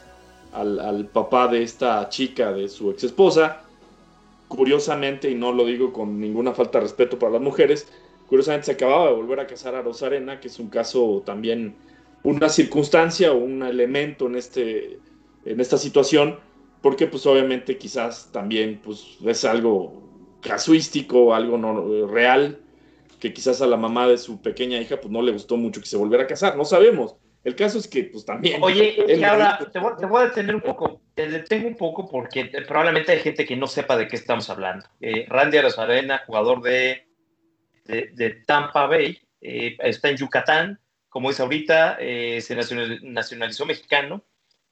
al, 0.54 1.08
papá 1.12 1.48
de 1.48 1.64
esta 1.64 2.10
chica, 2.10 2.52
de 2.52 2.70
su 2.70 2.92
ex 2.92 3.04
esposa, 3.04 3.62
curiosamente, 4.48 5.30
y 5.30 5.36
no 5.36 5.52
lo 5.52 5.66
digo 5.66 5.94
con 5.94 6.20
ninguna 6.20 6.54
falta 6.54 6.80
de 6.80 6.84
respeto 6.84 7.20
para 7.20 7.34
las 7.34 7.42
mujeres, 7.42 7.88
curiosamente 8.28 8.68
se 8.68 8.72
acababa 8.74 9.08
de 9.08 9.14
volver 9.16 9.40
a 9.40 9.48
casar 9.48 9.76
a 9.76 9.82
Rosarena, 9.82 10.40
que 10.40 10.48
es 10.48 10.60
un 10.60 10.70
caso 10.70 11.24
también, 11.26 11.76
una 12.24 12.50
circunstancia 12.50 13.32
o 13.32 13.38
un 13.38 13.64
elemento 13.64 14.28
en, 14.28 14.36
este, 14.36 15.00
en 15.46 15.60
esta 15.60 15.78
situación, 15.78 16.38
porque 16.82 17.08
pues 17.08 17.26
obviamente 17.26 17.78
quizás 17.78 18.30
también 18.32 18.82
pues 18.84 19.18
es 19.26 19.46
algo 19.46 20.02
casuístico, 20.42 21.34
algo 21.34 21.58
no, 21.58 22.08
real, 22.08 22.60
que 23.20 23.34
quizás 23.34 23.62
a 23.62 23.68
la 23.68 23.78
mamá 23.78 24.08
de 24.08 24.18
su 24.18 24.42
pequeña 24.42 24.80
hija 24.80 24.98
pues 25.00 25.12
no 25.12 25.22
le 25.22 25.32
gustó 25.32 25.58
mucho 25.58 25.82
que 25.82 25.88
se 25.88 25.98
volviera 25.98 26.24
a 26.24 26.28
casar, 26.28 26.56
no 26.56 26.66
sabemos. 26.66 27.16
El 27.44 27.56
caso 27.56 27.78
es 27.78 27.88
que 27.88 28.04
pues 28.06 28.26
también... 28.26 28.60
Oye, 28.64 28.96
y 29.08 29.24
ahora 29.24 29.60
te 29.72 29.80
voy, 29.80 30.22
a 30.22 30.26
detener 30.26 30.56
un 30.56 30.62
poco, 30.62 31.02
te 31.16 31.28
detengo 31.28 31.68
un 31.68 31.76
poco 31.76 32.10
porque 32.10 32.46
probablemente 32.68 33.12
hay 33.12 33.20
gente 33.20 33.46
que 33.46 33.56
no 33.56 33.68
sepa 33.68 33.98
de 33.98 34.08
qué 34.08 34.16
estamos 34.16 34.50
hablando. 34.50 34.86
Eh, 35.00 35.26
Randy 35.28 35.58
Arozarena, 35.58 36.24
jugador 36.26 36.62
de, 36.62 37.08
de, 37.86 38.30
Tampa 38.46 38.88
Bay, 38.88 39.20
eh, 39.42 39.78
está 39.80 40.10
en 40.10 40.18
Yucatán, 40.18 40.80
como 41.08 41.30
dice 41.30 41.42
ahorita, 41.42 41.98
eh, 42.00 42.40
se 42.42 42.56
nacionalizó 42.56 43.66
mexicano 43.66 44.24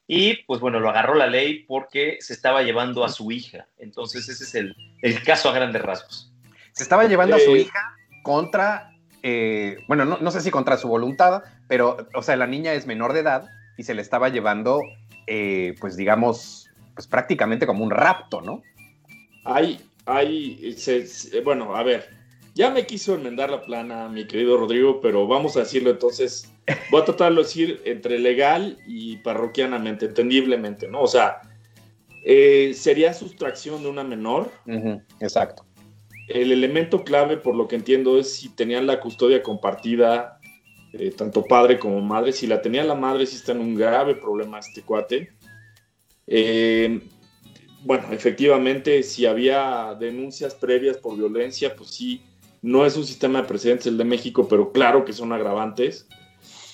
y 0.06 0.44
pues 0.44 0.60
bueno, 0.60 0.80
lo 0.80 0.88
agarró 0.88 1.14
la 1.14 1.26
ley 1.26 1.64
porque 1.64 2.18
se 2.20 2.32
estaba 2.32 2.62
llevando 2.62 3.04
a 3.04 3.08
su 3.08 3.30
hija. 3.30 3.66
Entonces 3.76 4.28
ese 4.28 4.44
es 4.44 4.54
el, 4.54 4.76
el 5.02 5.22
caso 5.22 5.50
a 5.50 5.52
grandes 5.52 5.82
rasgos. 5.82 6.32
Se 6.72 6.84
estaba 6.84 7.04
llevando 7.04 7.36
a 7.36 7.40
su 7.40 7.56
hija 7.56 7.97
contra, 8.22 8.90
eh, 9.22 9.78
bueno, 9.88 10.04
no, 10.04 10.30
sé 10.30 10.40
si 10.40 10.50
contra 10.50 10.76
su 10.76 10.88
voluntad, 10.88 11.42
pero, 11.66 11.96
o 12.14 12.22
sea, 12.22 12.36
la 12.36 12.46
niña 12.46 12.72
es 12.74 12.86
menor 12.86 13.12
de 13.12 13.20
edad 13.20 13.48
y 13.76 13.82
se 13.82 13.94
le 13.94 14.02
estaba 14.02 14.28
llevando, 14.28 14.80
eh, 15.26 15.74
pues 15.80 15.96
digamos, 15.96 16.68
pues 16.94 17.06
prácticamente 17.06 17.66
como 17.66 17.84
un 17.84 17.90
rapto, 17.90 18.40
¿no? 18.40 18.62
Hay, 19.44 19.80
hay, 20.06 20.76
bueno, 21.44 21.76
a 21.76 21.82
ver, 21.82 22.08
ya 22.54 22.70
me 22.70 22.86
quiso 22.86 23.14
enmendar 23.14 23.50
la 23.50 23.62
plana, 23.62 24.08
mi 24.08 24.26
querido 24.26 24.56
Rodrigo, 24.56 25.00
pero 25.00 25.26
vamos 25.26 25.56
a 25.56 25.60
decirlo 25.60 25.90
entonces, 25.90 26.52
voy 26.90 27.02
a 27.02 27.04
tratarlo 27.04 27.42
de 27.42 27.46
decir 27.46 27.82
entre 27.84 28.18
legal 28.18 28.78
y 28.86 29.16
parroquianamente, 29.18 30.06
entendiblemente, 30.06 30.88
¿no? 30.88 31.02
O 31.02 31.08
sea, 31.08 31.40
eh, 32.24 32.72
sería 32.74 33.14
sustracción 33.14 33.82
de 33.82 33.88
una 33.88 34.04
menor. 34.04 34.50
exacto 35.20 35.67
el 36.28 36.52
elemento 36.52 37.04
clave, 37.04 37.36
por 37.36 37.54
lo 37.54 37.66
que 37.68 37.76
entiendo, 37.76 38.18
es 38.18 38.34
si 38.34 38.50
tenían 38.50 38.86
la 38.86 39.00
custodia 39.00 39.42
compartida, 39.42 40.38
eh, 40.92 41.10
tanto 41.10 41.44
padre 41.44 41.78
como 41.78 42.00
madre. 42.00 42.32
Si 42.32 42.46
la 42.46 42.62
tenía 42.62 42.84
la 42.84 42.94
madre, 42.94 43.26
sí 43.26 43.36
está 43.36 43.52
en 43.52 43.60
un 43.60 43.74
grave 43.74 44.14
problema 44.14 44.58
este 44.58 44.82
cuate. 44.82 45.32
Eh, 46.26 47.00
bueno, 47.84 48.08
efectivamente, 48.12 49.02
si 49.02 49.26
había 49.26 49.96
denuncias 49.98 50.54
previas 50.54 50.98
por 50.98 51.16
violencia, 51.16 51.74
pues 51.74 51.90
sí, 51.90 52.22
no 52.60 52.84
es 52.84 52.96
un 52.96 53.04
sistema 53.04 53.42
de 53.42 53.48
precedentes 53.48 53.86
el 53.86 53.96
de 53.96 54.04
México, 54.04 54.48
pero 54.48 54.72
claro 54.72 55.04
que 55.04 55.12
son 55.12 55.32
agravantes. 55.32 56.08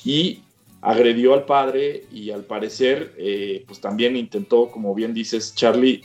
Y 0.04 0.42
agredió 0.80 1.32
al 1.32 1.44
padre 1.44 2.04
y 2.12 2.30
al 2.30 2.44
parecer, 2.44 3.14
eh, 3.16 3.64
pues 3.66 3.80
también 3.80 4.16
intentó, 4.16 4.70
como 4.70 4.94
bien 4.94 5.14
dices, 5.14 5.54
Charlie, 5.54 6.02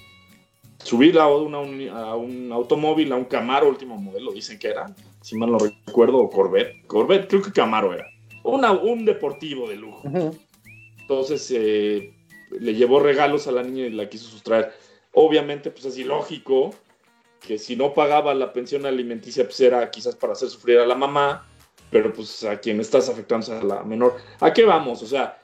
subir 0.84 1.20
a, 1.20 1.24
a 1.24 2.16
un 2.16 2.50
automóvil, 2.52 3.12
a 3.12 3.16
un 3.16 3.26
Camaro 3.26 3.70
último 3.70 3.98
modelo, 3.98 4.32
dicen 4.32 4.58
que 4.60 4.70
era, 4.70 4.94
si 5.22 5.38
mal 5.38 5.52
no 5.52 5.58
recuerdo, 5.58 6.18
o 6.18 6.30
Corvette. 6.30 6.86
Corvette, 6.88 7.28
creo 7.28 7.42
que 7.42 7.52
Camaro 7.52 7.94
era. 7.94 8.08
Una, 8.44 8.72
un 8.72 9.06
deportivo 9.06 9.68
de 9.68 9.76
lujo. 9.76 10.02
Entonces 11.02 11.52
eh, 11.56 12.14
le 12.52 12.74
llevó 12.74 13.00
regalos 13.00 13.48
a 13.48 13.52
la 13.52 13.64
niña 13.64 13.86
y 13.86 13.92
la 13.92 14.10
quiso 14.10 14.30
sustraer. 14.30 14.72
Obviamente, 15.14 15.72
pues 15.72 15.86
es 15.86 15.98
ilógico 15.98 16.72
que 17.40 17.58
si 17.58 17.76
no 17.76 17.94
pagaba 17.94 18.34
la 18.34 18.54
pensión 18.54 18.86
alimenticia, 18.86 19.44
pues 19.44 19.60
era 19.60 19.90
quizás 19.92 20.16
para 20.16 20.34
hacer 20.34 20.50
sufrir 20.50 20.80
a 20.80 20.86
la 20.86 20.96
mamá, 20.96 21.48
pero 21.90 22.14
pues 22.14 22.44
a 22.44 22.60
quien 22.60 22.80
estás 22.80 23.10
afectando 23.10 23.46
es 23.46 23.50
a 23.52 23.64
la 23.64 23.84
menor. 23.84 24.18
¿A 24.40 24.54
qué 24.54 24.66
vamos? 24.66 25.02
O 25.02 25.08
sea, 25.08 25.39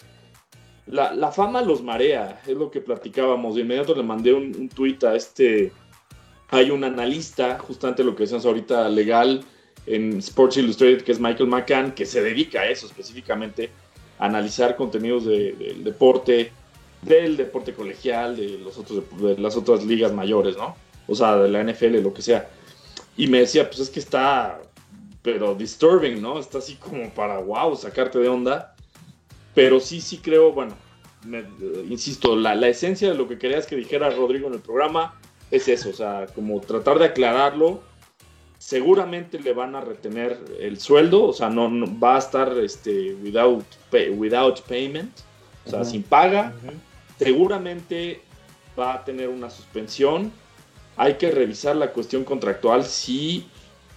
la, 0.87 1.31
fama 1.31 1.61
los 1.61 1.81
marea, 1.81 2.41
es 2.45 2.55
lo 2.55 2.69
que 2.69 2.81
platicábamos. 2.81 3.55
De 3.55 3.61
inmediato 3.61 3.95
le 3.95 4.03
mandé 4.03 4.33
un, 4.33 4.55
un 4.55 4.69
tuit 4.69 5.03
a 5.03 5.15
este. 5.15 5.71
Hay 6.49 6.69
un 6.69 6.83
analista, 6.83 7.57
justamente 7.59 8.03
lo 8.03 8.15
que 8.15 8.23
decíamos 8.23 8.45
ahorita, 8.45 8.87
legal 8.89 9.43
en 9.87 10.19
Sports 10.19 10.57
Illustrated, 10.57 11.03
que 11.03 11.11
es 11.11 11.19
Michael 11.19 11.49
McCann, 11.49 11.93
que 11.93 12.05
se 12.05 12.21
dedica 12.21 12.61
a 12.61 12.67
eso 12.67 12.85
específicamente, 12.85 13.71
a 14.19 14.25
analizar 14.25 14.75
contenidos 14.75 15.25
del 15.25 15.83
deporte, 15.83 16.51
del 17.01 17.35
deporte 17.35 17.73
colegial, 17.73 18.35
de, 18.35 18.59
los 18.59 18.77
otros, 18.77 19.03
de 19.19 19.37
las 19.39 19.55
otras 19.55 19.83
ligas 19.85 20.13
mayores, 20.13 20.55
¿no? 20.55 20.75
O 21.07 21.15
sea, 21.15 21.35
de 21.37 21.49
la 21.49 21.63
NFL, 21.63 22.01
lo 22.01 22.13
que 22.13 22.21
sea. 22.21 22.49
Y 23.17 23.27
me 23.27 23.39
decía, 23.39 23.67
pues 23.67 23.79
es 23.79 23.89
que 23.89 23.99
está, 23.99 24.61
pero 25.23 25.55
disturbing, 25.55 26.21
¿no? 26.21 26.39
Está 26.39 26.59
así 26.59 26.75
como 26.75 27.09
para, 27.09 27.39
wow, 27.39 27.75
sacarte 27.75 28.19
de 28.19 28.27
onda 28.27 28.74
pero 29.55 29.79
sí, 29.79 30.01
sí 30.01 30.17
creo, 30.17 30.51
bueno, 30.51 30.75
insisto, 31.89 32.35
la, 32.35 32.53
esencia 32.67 33.09
de 33.09 33.15
lo 33.15 33.27
que 33.27 33.39
querías 33.39 33.65
que 33.65 33.75
dijera 33.75 34.09
Rodrigo 34.09 34.47
en 34.47 34.53
el 34.53 34.59
programa 34.59 35.15
es 35.49 35.67
eso, 35.67 35.89
o 35.89 35.93
sea, 35.93 36.27
como 36.35 36.59
tratar 36.61 36.99
de 36.99 37.05
aclararlo. 37.05 37.81
Seguramente 38.57 39.39
le 39.39 39.53
van 39.53 39.75
a 39.75 39.81
retener 39.81 40.39
el 40.59 40.79
sueldo, 40.79 41.23
o 41.23 41.33
sea, 41.33 41.49
no, 41.49 41.69
va 41.99 42.15
a 42.15 42.19
estar 42.19 42.57
este, 42.59 43.13
without, 43.15 43.65
without 44.17 44.61
payment, 44.61 45.11
o 45.65 45.69
sea, 45.69 45.85
sin 45.85 46.03
paga. 46.03 46.53
Seguramente 47.17 48.21
va 48.77 48.95
a 48.95 49.03
tener 49.05 49.29
una 49.29 49.49
suspensión. 49.49 50.31
Hay 50.97 51.15
que 51.15 51.31
revisar 51.31 51.75
la 51.75 51.91
cuestión 51.91 52.23
contractual 52.23 52.85
si 52.85 53.47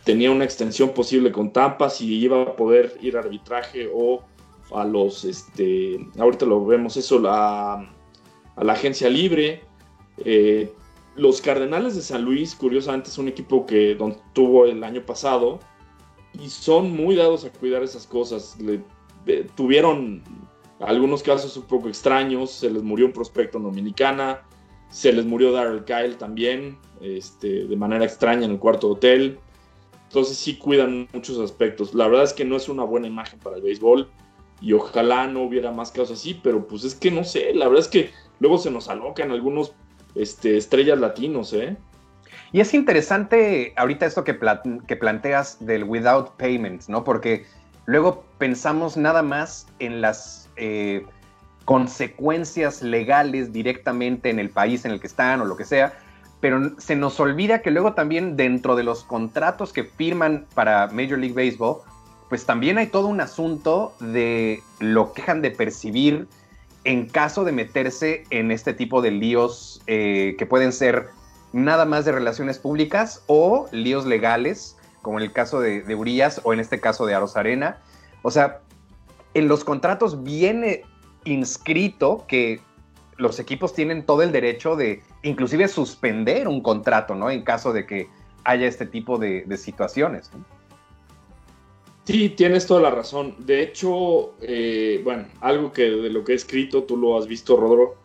tenía 0.05 0.31
una 0.31 0.45
extensión 0.45 0.91
posible 0.91 1.33
con 1.33 1.53
Tampa, 1.53 1.91
si 1.91 2.15
iba 2.15 2.43
a 2.43 2.57
poder 2.57 2.97
ir 3.01 3.17
a 3.17 3.21
arbitraje 3.21 3.89
o 3.93 4.23
a 4.73 4.85
los, 4.85 5.25
este, 5.25 6.07
ahorita 6.19 6.47
lo 6.47 6.65
vemos 6.65 6.97
eso, 6.97 7.23
a 7.27 7.85
la 8.57 8.73
agencia 8.73 9.09
libre. 9.09 9.63
Eh, 10.25 10.73
los 11.17 11.41
Cardenales 11.41 11.97
de 11.97 12.03
San 12.03 12.23
Luis, 12.23 12.55
curiosamente, 12.55 13.11
es 13.11 13.19
un 13.19 13.29
equipo 13.29 13.67
que 13.67 13.99
tuvo 14.33 14.67
el 14.67 14.83
año 14.85 15.03
pasado 15.03 15.59
y 16.33 16.49
son 16.49 16.95
muy 16.95 17.17
dados 17.17 17.45
a 17.45 17.51
cuidar 17.51 17.83
esas 17.83 18.07
cosas. 18.07 18.57
tuvieron 19.57 20.23
algunos 20.81 21.23
casos 21.23 21.57
un 21.57 21.65
poco 21.65 21.89
extraños, 21.89 22.53
se 22.53 22.71
les 22.71 22.83
murió 22.83 23.07
un 23.07 23.13
prospecto 23.13 23.59
en 23.59 23.65
Dominicana, 23.65 24.43
se 24.91 25.13
les 25.13 25.27
murió 25.27 25.51
Darrell 25.53 25.85
Kyle 25.85 26.17
también, 26.17 26.79
este, 27.01 27.67
de 27.67 27.77
manera 27.77 28.05
extraña 28.05 28.45
en 28.45 28.53
el 28.53 28.59
cuarto 28.59 28.91
hotel. 28.91 29.39
Entonces 30.05 30.39
sí 30.39 30.57
cuidan 30.57 31.09
muchos 31.13 31.39
aspectos. 31.39 31.95
La 31.95 32.07
verdad 32.07 32.25
es 32.25 32.33
que 32.33 32.45
no 32.45 32.57
es 32.57 32.69
una 32.69 32.85
buena 32.85 33.09
imagen 33.09 33.39
para 33.41 33.57
el 33.57 33.63
béisbol 33.63 34.09
y 34.61 34.73
ojalá 34.73 35.27
no 35.27 35.43
hubiera 35.43 35.71
más 35.71 35.91
casos 35.91 36.19
así, 36.19 36.41
pero 36.43 36.67
pues 36.67 36.85
es 36.85 36.95
que 36.95 37.11
no 37.11 37.25
sé, 37.25 37.55
la 37.55 37.67
verdad 37.67 37.85
es 37.85 37.89
que 37.89 38.11
luego 38.41 38.59
se 38.59 38.71
nos 38.71 38.89
alocan 38.89 39.31
algunos 39.31 39.73
este, 40.15 40.57
estrellas 40.57 40.99
latinos, 40.99 41.53
¿eh? 41.53 41.77
Y 42.51 42.61
es 42.61 42.73
interesante 42.73 43.75
ahorita 43.77 44.07
esto 44.07 44.25
que, 44.25 44.39
que 44.87 44.97
planteas 44.97 45.65
del 45.65 45.85
without 45.85 46.31
payments, 46.37 46.89
¿no? 46.89 47.05
Porque 47.05 47.45
luego 47.85 48.25
pensamos 48.39 48.97
nada 48.97 49.23
más 49.23 49.67
en 49.79 50.01
las 50.01 50.49
eh, 50.57 51.05
consecuencias 51.67 52.81
legales 52.81 53.53
directamente 53.53 54.31
en 54.31 54.39
el 54.39 54.49
país 54.49 54.87
en 54.87 54.93
el 54.93 55.01
que 55.01 55.07
están 55.07 55.43
o 55.43 55.45
lo 55.45 55.57
que 55.57 55.67
sea, 55.67 55.99
pero 56.41 56.79
se 56.79 56.97
nos 56.97 57.21
olvida 57.21 57.61
que 57.61 57.71
luego 57.71 57.93
también 57.93 58.37
dentro 58.37 58.77
de 58.77 58.85
los 58.85 59.05
contratos 59.05 59.73
que 59.73 59.85
firman 59.85 60.47
para 60.55 60.87
Major 60.89 61.19
League 61.19 61.35
Baseball, 61.35 61.83
pues 62.29 62.45
también 62.47 62.79
hay 62.79 62.89
todo 62.89 63.07
un 63.07 63.21
asunto 63.21 63.95
de 64.01 64.63
lo 64.81 65.13
que 65.13 65.23
dejan 65.23 65.43
de 65.43 65.51
percibir 65.51 66.29
en 66.85 67.07
caso 67.07 67.45
de 67.45 67.53
meterse 67.53 68.25
en 68.31 68.51
este 68.51 68.73
tipo 68.73 69.03
de 69.03 69.11
líos 69.11 69.83
eh, 69.87 70.37
que 70.39 70.47
pueden 70.47 70.73
ser 70.73 71.09
nada 71.53 71.85
más 71.85 72.05
de 72.05 72.13
relaciones 72.13 72.59
públicas 72.59 73.23
o 73.27 73.67
líos 73.73 74.07
legales, 74.07 74.77
como 75.03 75.19
en 75.19 75.25
el 75.25 75.33
caso 75.33 75.61
de, 75.61 75.83
de 75.83 75.95
Urias 75.95 76.41
o 76.45 76.53
en 76.53 76.61
este 76.61 76.81
caso 76.81 77.07
de 77.07 77.15
Aros 77.15 77.37
Arena. 77.37 77.79
O 78.23 78.31
sea, 78.31 78.61
en 79.35 79.49
los 79.49 79.65
contratos 79.65 80.23
viene 80.23 80.83
inscrito 81.25 82.25
que 82.29 82.61
los 83.17 83.41
equipos 83.41 83.75
tienen 83.75 84.05
todo 84.05 84.23
el 84.23 84.33
derecho 84.33 84.77
de 84.77 85.03
inclusive 85.23 85.69
suspender 85.69 86.49
un 86.49 86.63
contrato, 86.63 87.15
¿no? 87.15 87.31
En 87.31 87.43
caso 87.43 87.73
de 87.73 87.85
que 87.85 88.09
haya 88.45 88.67
este 88.67 88.87
tipo 88.87 89.19
de, 89.19 89.45
situaciones. 89.57 90.31
Sí, 92.09 92.31
tienes 92.31 92.67
toda 92.67 92.81
la 92.81 92.91
razón. 92.91 93.35
De 93.37 93.61
hecho, 93.61 94.33
eh, 94.41 94.99
bueno, 95.05 95.27
algo 95.43 95.75
que 95.75 95.91
de 95.91 96.09
lo 96.09 96.25
que 96.25 96.33
he 96.33 96.37
escrito, 96.37 96.85
tú 96.85 96.97
lo 96.97 97.19
has 97.19 97.27
visto, 97.27 97.55
Rodro, 97.55 97.97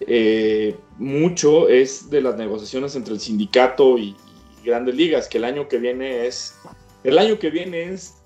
eh, 0.00 0.76
mucho 0.98 1.66
es 1.66 2.10
de 2.10 2.20
las 2.20 2.36
negociaciones 2.36 2.94
entre 2.96 3.14
el 3.14 3.20
sindicato 3.20 3.96
y, 3.96 4.14
grandes 4.62 4.94
ligas, 4.94 5.26
que 5.26 5.38
el 5.38 5.44
año 5.44 5.68
que 5.68 5.78
viene 5.78 6.26
es, 6.26 6.58
el 7.02 7.18
año 7.18 7.38
que 7.38 7.48
viene 7.48 7.94
es, 7.94 8.16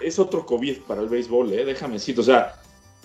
es 0.00 0.18
otro 0.18 0.44
COVID 0.44 0.78
para 0.78 1.00
el 1.00 1.08
béisbol, 1.08 1.52
¿eh? 1.52 1.64
déjame 1.64 1.94
decir, 1.94 2.18
o 2.18 2.24
sea, 2.24 2.60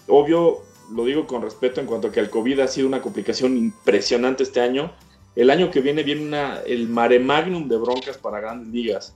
obvio, 0.07 0.63
lo 0.91 1.05
digo 1.05 1.27
con 1.27 1.43
respeto 1.43 1.79
en 1.79 1.85
cuanto 1.85 2.07
a 2.07 2.11
que 2.11 2.21
el 2.21 2.31
COVID 2.31 2.61
ha 2.61 2.67
sido 2.67 2.87
una 2.87 3.03
complicación 3.03 3.55
impresionante 3.55 4.41
este 4.41 4.61
año. 4.61 4.91
El 5.35 5.51
año 5.51 5.69
que 5.69 5.81
viene 5.81 6.01
viene 6.01 6.25
una, 6.25 6.61
el 6.65 6.87
mare 6.87 7.19
magnum 7.19 7.67
de 7.67 7.77
broncas 7.77 8.17
para 8.17 8.39
grandes 8.39 8.73
ligas 8.73 9.15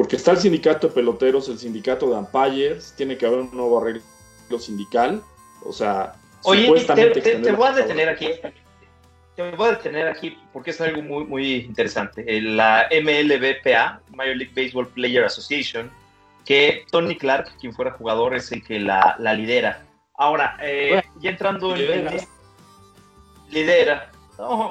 porque 0.00 0.16
está 0.16 0.30
el 0.30 0.38
sindicato 0.38 0.88
de 0.88 0.94
peloteros, 0.94 1.50
el 1.50 1.58
sindicato 1.58 2.08
de 2.08 2.16
umpires, 2.16 2.94
tiene 2.96 3.18
que 3.18 3.26
haber 3.26 3.40
un 3.40 3.50
nuevo 3.54 3.82
arreglo 3.82 4.58
sindical. 4.58 5.22
O 5.62 5.74
sea, 5.74 6.14
Oye, 6.44 6.72
te, 6.86 7.52
voy 7.52 7.68
a 7.68 7.72
detener 7.72 8.08
aquí. 8.08 8.30
me 9.36 9.50
voy 9.56 9.68
a 9.68 9.72
detener 9.72 10.08
aquí 10.08 10.38
porque 10.54 10.70
es 10.70 10.80
algo 10.80 11.02
muy, 11.02 11.24
muy 11.26 11.54
interesante. 11.56 12.24
La 12.40 12.88
MLBPA, 12.90 14.00
Major 14.14 14.36
League 14.36 14.54
Baseball 14.56 14.88
Player 14.88 15.22
Association, 15.22 15.90
que 16.46 16.86
Tony 16.90 17.18
Clark, 17.18 17.58
quien 17.60 17.74
fuera 17.74 17.90
jugador, 17.90 18.34
es 18.34 18.50
el 18.52 18.64
que 18.64 18.80
la, 18.80 19.18
lidera. 19.18 19.84
Ahora, 20.14 20.56
eh, 20.62 21.02
ya 21.20 21.28
entrando 21.28 21.76
en, 21.76 22.08
lidera. 23.50 24.10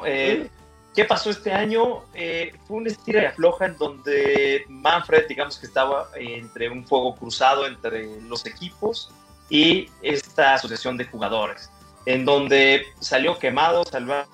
Eh, 0.07 0.49
¿Qué 0.95 1.05
pasó 1.05 1.29
este 1.29 1.51
año? 1.51 2.03
Eh, 2.13 2.53
fue 2.67 2.77
un 2.77 2.87
estira 2.87 3.21
y 3.21 3.25
afloja 3.25 3.65
en 3.65 3.77
donde 3.77 4.65
Manfred, 4.67 5.27
digamos 5.27 5.57
que 5.57 5.67
estaba 5.67 6.09
entre 6.15 6.69
un 6.69 6.85
fuego 6.85 7.15
cruzado 7.15 7.67
entre 7.67 8.21
los 8.21 8.45
equipos 8.45 9.11
y 9.49 9.89
esta 10.01 10.55
asociación 10.55 10.97
de 10.97 11.05
jugadores, 11.05 11.69
en 12.05 12.25
donde 12.25 12.85
salió 12.99 13.37
quemado, 13.37 13.83
salió 13.83 14.25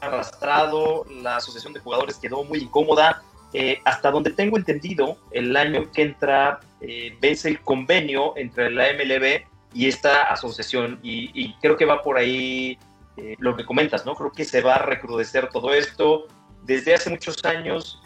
arrastrado, 0.00 1.06
la 1.08 1.36
asociación 1.36 1.72
de 1.72 1.80
jugadores 1.80 2.16
quedó 2.16 2.44
muy 2.44 2.58
incómoda. 2.60 3.22
Eh, 3.54 3.80
hasta 3.84 4.10
donde 4.10 4.30
tengo 4.30 4.56
entendido, 4.56 5.18
el 5.30 5.54
año 5.56 5.90
que 5.92 6.02
entra 6.02 6.60
eh, 6.80 7.16
vence 7.20 7.48
el 7.48 7.60
convenio 7.60 8.34
entre 8.36 8.70
la 8.70 8.86
MLB 8.94 9.42
y 9.74 9.88
esta 9.88 10.22
asociación, 10.22 10.98
y, 11.02 11.52
creo 11.60 11.76
que 11.76 11.84
va 11.84 12.02
por 12.02 12.16
ahí 12.16 12.78
eh, 13.16 13.36
lo 13.38 13.56
que 13.56 13.64
comentas, 13.64 14.06
¿no? 14.06 14.14
Creo 14.14 14.32
que 14.32 14.44
se 14.44 14.62
va 14.62 14.76
a 14.76 14.82
recrudecer 14.86 15.48
todo 15.50 15.72
esto. 15.74 16.26
Desde 16.62 16.94
hace 16.94 17.10
muchos 17.10 17.44
años, 17.44 18.00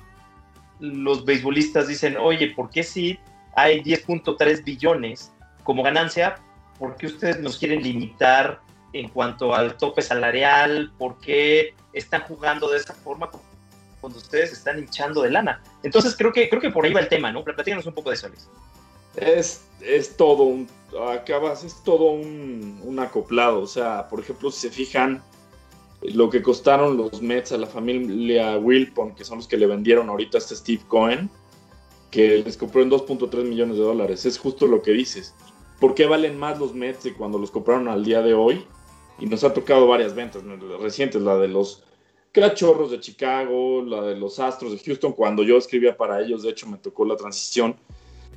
los 0.80 1.24
beisbolistas 1.24 1.88
dicen, 1.88 2.16
oye, 2.16 2.52
¿por 2.54 2.70
qué 2.70 2.82
si 2.82 3.18
hay 3.54 3.82
10.3 3.82 4.64
billones 4.64 5.32
como 5.62 5.82
ganancia? 5.82 6.36
¿Por 6.78 6.96
qué 6.96 7.06
ustedes 7.06 7.40
nos 7.40 7.58
quieren 7.58 7.82
limitar 7.82 8.60
en 8.92 9.08
cuanto 9.08 9.54
al 9.54 9.76
tope 9.76 10.02
salarial? 10.02 10.92
¿Por 10.98 11.18
qué 11.18 11.74
están 11.92 12.22
jugando 12.22 12.68
de 12.70 12.78
esa 12.78 12.94
forma 12.94 13.30
cuando 14.00 14.18
ustedes 14.18 14.52
están 14.52 14.78
hinchando 14.78 15.22
de 15.22 15.30
lana? 15.30 15.62
Entonces 15.82 16.16
creo 16.16 16.32
que, 16.32 16.48
creo 16.48 16.60
que 16.60 16.70
por 16.70 16.84
ahí 16.84 16.92
va 16.92 17.00
el 17.00 17.08
tema, 17.08 17.30
¿no? 17.32 17.44
Platícanos 17.44 17.86
un 17.86 17.94
poco 17.94 18.10
de 18.10 18.16
eso. 18.16 18.28
Es, 19.16 19.62
es 19.80 20.16
todo 20.16 20.44
un, 20.44 20.68
es 21.24 21.82
todo 21.84 22.04
un, 22.10 22.80
un, 22.84 22.98
acoplado. 22.98 23.60
O 23.60 23.66
sea, 23.66 24.08
por 24.08 24.20
ejemplo, 24.20 24.50
si 24.50 24.68
se 24.68 24.70
fijan 24.70 25.22
lo 26.02 26.30
que 26.30 26.42
costaron 26.42 26.96
los 26.96 27.22
Mets 27.22 27.52
a 27.52 27.58
la 27.58 27.66
familia 27.66 28.58
Wilpon, 28.58 29.14
que 29.14 29.24
son 29.24 29.38
los 29.38 29.48
que 29.48 29.56
le 29.56 29.66
vendieron 29.66 30.08
ahorita 30.08 30.38
a 30.38 30.40
este 30.40 30.54
Steve 30.56 30.82
Cohen, 30.88 31.30
que 32.10 32.38
les 32.38 32.56
compró 32.56 32.82
en 32.82 32.90
2.3 32.90 33.44
millones 33.44 33.76
de 33.76 33.82
dólares. 33.82 34.26
Es 34.26 34.38
justo 34.38 34.66
lo 34.66 34.82
que 34.82 34.92
dices. 34.92 35.34
¿Por 35.80 35.94
qué 35.94 36.06
valen 36.06 36.38
más 36.38 36.58
los 36.58 36.74
Mets 36.74 37.04
de 37.04 37.14
cuando 37.14 37.38
los 37.38 37.50
compraron 37.50 37.88
al 37.88 38.04
día 38.04 38.22
de 38.22 38.34
hoy? 38.34 38.64
Y 39.18 39.26
nos 39.26 39.44
ha 39.44 39.52
tocado 39.52 39.86
varias 39.86 40.14
ventas 40.14 40.42
recientes, 40.80 41.22
la 41.22 41.36
de 41.38 41.48
los 41.48 41.82
Cachorros 42.32 42.90
de 42.90 43.00
Chicago, 43.00 43.82
la 43.82 44.02
de 44.02 44.16
los 44.16 44.38
Astros 44.38 44.72
de 44.72 44.78
Houston, 44.78 45.12
cuando 45.12 45.42
yo 45.42 45.56
escribía 45.56 45.96
para 45.96 46.20
ellos, 46.20 46.42
de 46.42 46.50
hecho 46.50 46.66
me 46.66 46.76
tocó 46.76 47.06
la 47.06 47.16
transición. 47.16 47.76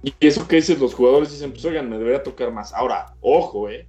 Y 0.04 0.14
eso 0.20 0.48
que 0.48 0.58
dices, 0.58 0.80
los 0.80 0.94
jugadores 0.94 1.32
dicen, 1.32 1.52
pues 1.52 1.66
oigan, 1.66 1.90
me 1.90 1.98
debería 1.98 2.24
tocar 2.24 2.52
más. 2.52 2.74
Ahora, 2.74 3.16
ojo, 3.22 3.70
¿eh? 3.70 3.86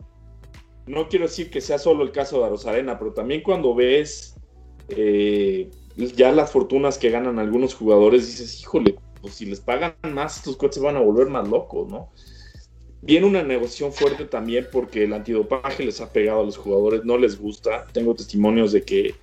No 0.86 1.08
quiero 1.08 1.26
decir 1.26 1.50
que 1.50 1.60
sea 1.60 1.78
solo 1.78 2.02
el 2.02 2.10
caso 2.10 2.40
de 2.40 2.46
Arosarena, 2.46 2.98
pero 2.98 3.12
también 3.12 3.42
cuando 3.42 3.74
ves 3.74 4.34
eh, 4.88 5.70
ya 5.96 6.32
las 6.32 6.50
fortunas 6.50 6.98
que 6.98 7.10
ganan 7.10 7.38
algunos 7.38 7.74
jugadores, 7.74 8.26
dices, 8.26 8.60
híjole, 8.60 8.96
pues 9.20 9.34
si 9.34 9.46
les 9.46 9.60
pagan 9.60 9.94
más, 10.12 10.38
estos 10.38 10.56
coches 10.56 10.82
van 10.82 10.96
a 10.96 11.00
volver 11.00 11.28
más 11.28 11.48
locos, 11.48 11.88
¿no? 11.88 12.10
Viene 13.02 13.26
una 13.26 13.42
negociación 13.42 13.92
fuerte 13.92 14.24
también 14.24 14.66
porque 14.70 15.04
el 15.04 15.12
antidopaje 15.12 15.84
les 15.84 16.00
ha 16.00 16.12
pegado 16.12 16.40
a 16.40 16.44
los 16.44 16.58
jugadores, 16.58 17.04
no 17.04 17.16
les 17.16 17.38
gusta. 17.38 17.86
Tengo 17.92 18.14
testimonios 18.14 18.72
de 18.72 18.82
que 18.82 19.14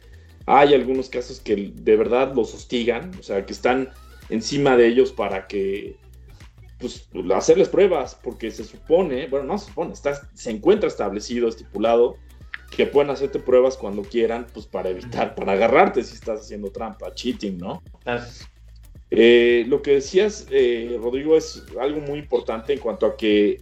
hay 0.47 0.73
algunos 0.73 1.09
casos 1.09 1.39
que 1.39 1.73
de 1.75 1.95
verdad 1.95 2.33
los 2.33 2.53
hostigan, 2.55 3.11
o 3.19 3.23
sea, 3.23 3.45
que 3.45 3.53
están 3.53 3.89
encima 4.29 4.77
de 4.77 4.87
ellos 4.87 5.11
para 5.11 5.45
que, 5.47 5.95
pues, 6.79 7.09
hacerles 7.33 7.69
pruebas, 7.69 8.17
porque 8.21 8.51
se 8.51 8.63
supone, 8.63 9.27
bueno, 9.27 9.45
no 9.45 9.57
se 9.57 9.67
supone, 9.67 9.93
está, 9.93 10.29
se 10.33 10.51
encuentra 10.51 10.87
establecido, 10.87 11.47
estipulado, 11.47 12.17
que 12.75 12.85
pueden 12.85 13.09
hacerte 13.09 13.39
pruebas 13.39 13.77
cuando 13.77 14.03
quieran, 14.03 14.47
pues, 14.53 14.65
para 14.65 14.89
evitar, 14.89 15.35
para 15.35 15.53
agarrarte 15.53 16.03
si 16.03 16.15
estás 16.15 16.41
haciendo 16.41 16.71
trampa, 16.71 17.13
cheating, 17.13 17.57
¿no? 17.57 17.81
Eh, 19.09 19.65
lo 19.67 19.81
que 19.81 19.95
decías, 19.95 20.47
eh, 20.51 20.97
Rodrigo, 21.01 21.37
es 21.37 21.63
algo 21.79 22.01
muy 22.01 22.19
importante 22.19 22.73
en 22.73 22.79
cuanto 22.79 23.05
a 23.05 23.15
que 23.15 23.61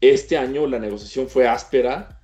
este 0.00 0.36
año 0.36 0.66
la 0.66 0.78
negociación 0.78 1.28
fue 1.28 1.46
áspera, 1.46 2.20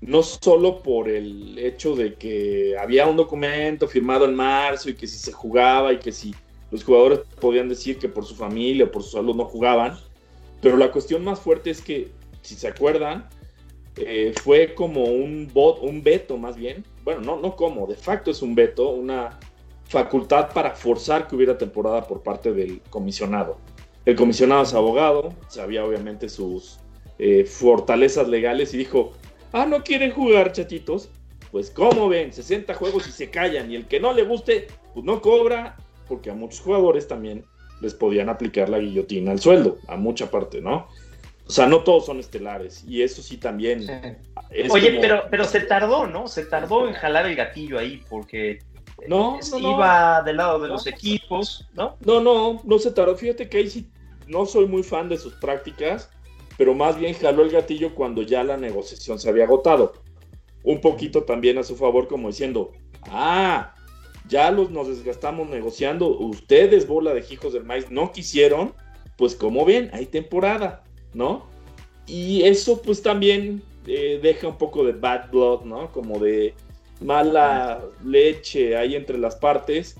no 0.00 0.22
solo 0.22 0.82
por 0.82 1.08
el 1.08 1.58
hecho 1.58 1.94
de 1.94 2.14
que 2.14 2.76
había 2.78 3.06
un 3.06 3.16
documento 3.16 3.86
firmado 3.86 4.24
en 4.24 4.34
marzo 4.34 4.90
y 4.90 4.94
que 4.94 5.06
si 5.06 5.16
se 5.16 5.32
jugaba 5.32 5.92
y 5.92 5.98
que 5.98 6.12
si 6.12 6.34
los 6.72 6.82
jugadores 6.82 7.20
podían 7.38 7.68
decir 7.68 7.98
que 7.98 8.08
por 8.08 8.24
su 8.24 8.34
familia 8.34 8.86
o 8.86 8.90
por 8.90 9.02
su 9.02 9.10
salud 9.10 9.36
no 9.36 9.44
jugaban, 9.44 9.98
pero 10.62 10.76
la 10.78 10.90
cuestión 10.90 11.22
más 11.22 11.38
fuerte 11.38 11.70
es 11.70 11.82
que, 11.82 12.10
si 12.40 12.54
se 12.54 12.66
acuerdan, 12.66 13.28
eh, 13.96 14.32
fue 14.42 14.74
como 14.74 15.04
un, 15.04 15.50
bot, 15.52 15.82
un 15.82 16.02
veto 16.02 16.38
más 16.38 16.56
bien, 16.56 16.84
bueno, 17.04 17.20
no, 17.20 17.38
no 17.38 17.56
como, 17.56 17.86
de 17.86 17.94
facto 17.94 18.30
es 18.30 18.40
un 18.40 18.54
veto, 18.54 18.88
una 18.88 19.38
facultad 19.84 20.50
para 20.54 20.74
forzar 20.74 21.28
que 21.28 21.36
hubiera 21.36 21.58
temporada 21.58 22.06
por 22.06 22.22
parte 22.22 22.52
del 22.52 22.80
comisionado. 22.88 23.58
El 24.06 24.16
comisionado 24.16 24.62
es 24.62 24.72
abogado, 24.72 25.34
sabía 25.48 25.84
obviamente 25.84 26.30
sus 26.30 26.78
eh, 27.18 27.44
fortalezas 27.44 28.28
legales 28.28 28.72
y 28.72 28.78
dijo, 28.78 29.12
ah, 29.52 29.66
no 29.66 29.84
quieren 29.84 30.10
jugar, 30.10 30.52
chatitos. 30.52 31.10
Pues 31.50 31.70
como 31.70 32.08
ven, 32.08 32.32
60 32.32 32.72
juegos 32.72 33.06
y 33.06 33.12
se 33.12 33.28
callan 33.28 33.70
y 33.70 33.76
el 33.76 33.86
que 33.86 34.00
no 34.00 34.14
le 34.14 34.22
guste, 34.22 34.68
pues 34.94 35.04
no 35.04 35.20
cobra, 35.20 35.76
porque 36.12 36.30
a 36.30 36.34
muchos 36.34 36.60
jugadores 36.60 37.08
también 37.08 37.46
les 37.80 37.94
podían 37.94 38.28
aplicar 38.28 38.68
la 38.68 38.78
guillotina 38.78 39.32
al 39.32 39.40
sueldo, 39.40 39.78
a 39.88 39.96
mucha 39.96 40.30
parte, 40.30 40.60
¿no? 40.60 40.88
O 41.46 41.50
sea, 41.50 41.66
no 41.66 41.80
todos 41.80 42.04
son 42.04 42.20
estelares 42.20 42.84
y 42.86 43.02
eso 43.02 43.22
sí 43.22 43.38
también. 43.38 43.86
Oye, 44.70 44.98
pero, 45.00 45.24
pero 45.30 45.44
se 45.44 45.60
tardó, 45.60 46.06
¿no? 46.06 46.28
Se 46.28 46.44
tardó 46.44 46.86
en 46.86 46.92
jalar 46.92 47.26
el 47.26 47.34
gatillo 47.34 47.78
ahí 47.78 48.02
porque 48.10 48.58
no, 49.08 49.40
iba 49.58 50.22
del 50.22 50.36
lado 50.36 50.60
de 50.60 50.68
los 50.68 50.86
equipos, 50.86 51.66
¿no? 51.72 51.96
No, 52.04 52.20
no, 52.20 52.60
no 52.62 52.78
se 52.78 52.90
tardó. 52.90 53.16
Fíjate 53.16 53.48
que 53.48 53.56
ahí 53.56 53.70
sí 53.70 53.90
no 54.26 54.44
soy 54.44 54.66
muy 54.66 54.82
fan 54.82 55.08
de 55.08 55.16
sus 55.16 55.32
prácticas 55.34 56.10
pero 56.56 56.74
más 56.74 56.98
bien 56.98 57.14
jaló 57.14 57.42
el 57.42 57.50
gatillo 57.50 57.94
cuando 57.94 58.22
ya 58.22 58.44
la 58.44 58.56
negociación 58.56 59.18
se 59.18 59.28
había 59.28 59.44
agotado. 59.44 59.94
Un 60.62 60.80
poquito 60.80 61.24
también 61.24 61.58
a 61.58 61.64
su 61.64 61.76
favor, 61.76 62.06
como 62.06 62.28
diciendo, 62.28 62.72
ah, 63.08 63.74
ya 64.32 64.50
los 64.50 64.70
nos 64.70 64.88
desgastamos 64.88 65.48
negociando, 65.48 66.08
ustedes, 66.08 66.88
bola 66.88 67.14
de 67.14 67.24
hijos 67.30 67.52
del 67.52 67.64
maíz, 67.64 67.90
no 67.90 68.10
quisieron, 68.10 68.72
pues 69.16 69.36
como 69.36 69.64
ven, 69.64 69.90
hay 69.92 70.06
temporada, 70.06 70.82
¿no? 71.14 71.46
Y 72.06 72.42
eso 72.42 72.82
pues 72.82 73.02
también 73.02 73.62
eh, 73.86 74.18
deja 74.20 74.48
un 74.48 74.58
poco 74.58 74.84
de 74.84 74.92
bad 74.92 75.30
blood, 75.30 75.62
¿no? 75.62 75.92
Como 75.92 76.18
de 76.18 76.54
mala 77.00 77.80
leche 78.04 78.76
ahí 78.76 78.96
entre 78.96 79.18
las 79.18 79.36
partes. 79.36 79.96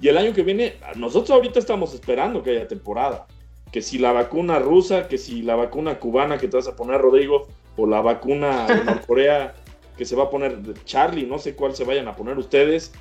Y 0.00 0.08
el 0.08 0.16
año 0.16 0.32
que 0.32 0.42
viene, 0.42 0.76
nosotros 0.94 1.30
ahorita 1.30 1.58
estamos 1.58 1.92
esperando 1.92 2.42
que 2.42 2.50
haya 2.50 2.68
temporada 2.68 3.26
que 3.72 3.82
si 3.82 3.98
la 3.98 4.12
vacuna 4.12 4.58
rusa, 4.58 5.08
que 5.08 5.18
si 5.18 5.42
la 5.42 5.56
vacuna 5.56 5.98
cubana 5.98 6.38
que 6.38 6.48
te 6.48 6.56
vas 6.56 6.68
a 6.68 6.76
poner, 6.76 7.00
Rodrigo, 7.00 7.48
o 7.76 7.86
la 7.86 8.00
vacuna 8.00 8.66
de 8.66 9.00
Corea 9.06 9.54
que 9.98 10.04
se 10.04 10.16
va 10.16 10.24
a 10.24 10.30
poner 10.30 10.58
Charlie, 10.84 11.26
no 11.26 11.38
sé 11.38 11.54
cuál 11.54 11.74
se 11.74 11.84
vayan 11.84 12.08
a 12.08 12.16
poner 12.16 12.38
ustedes. 12.38 12.92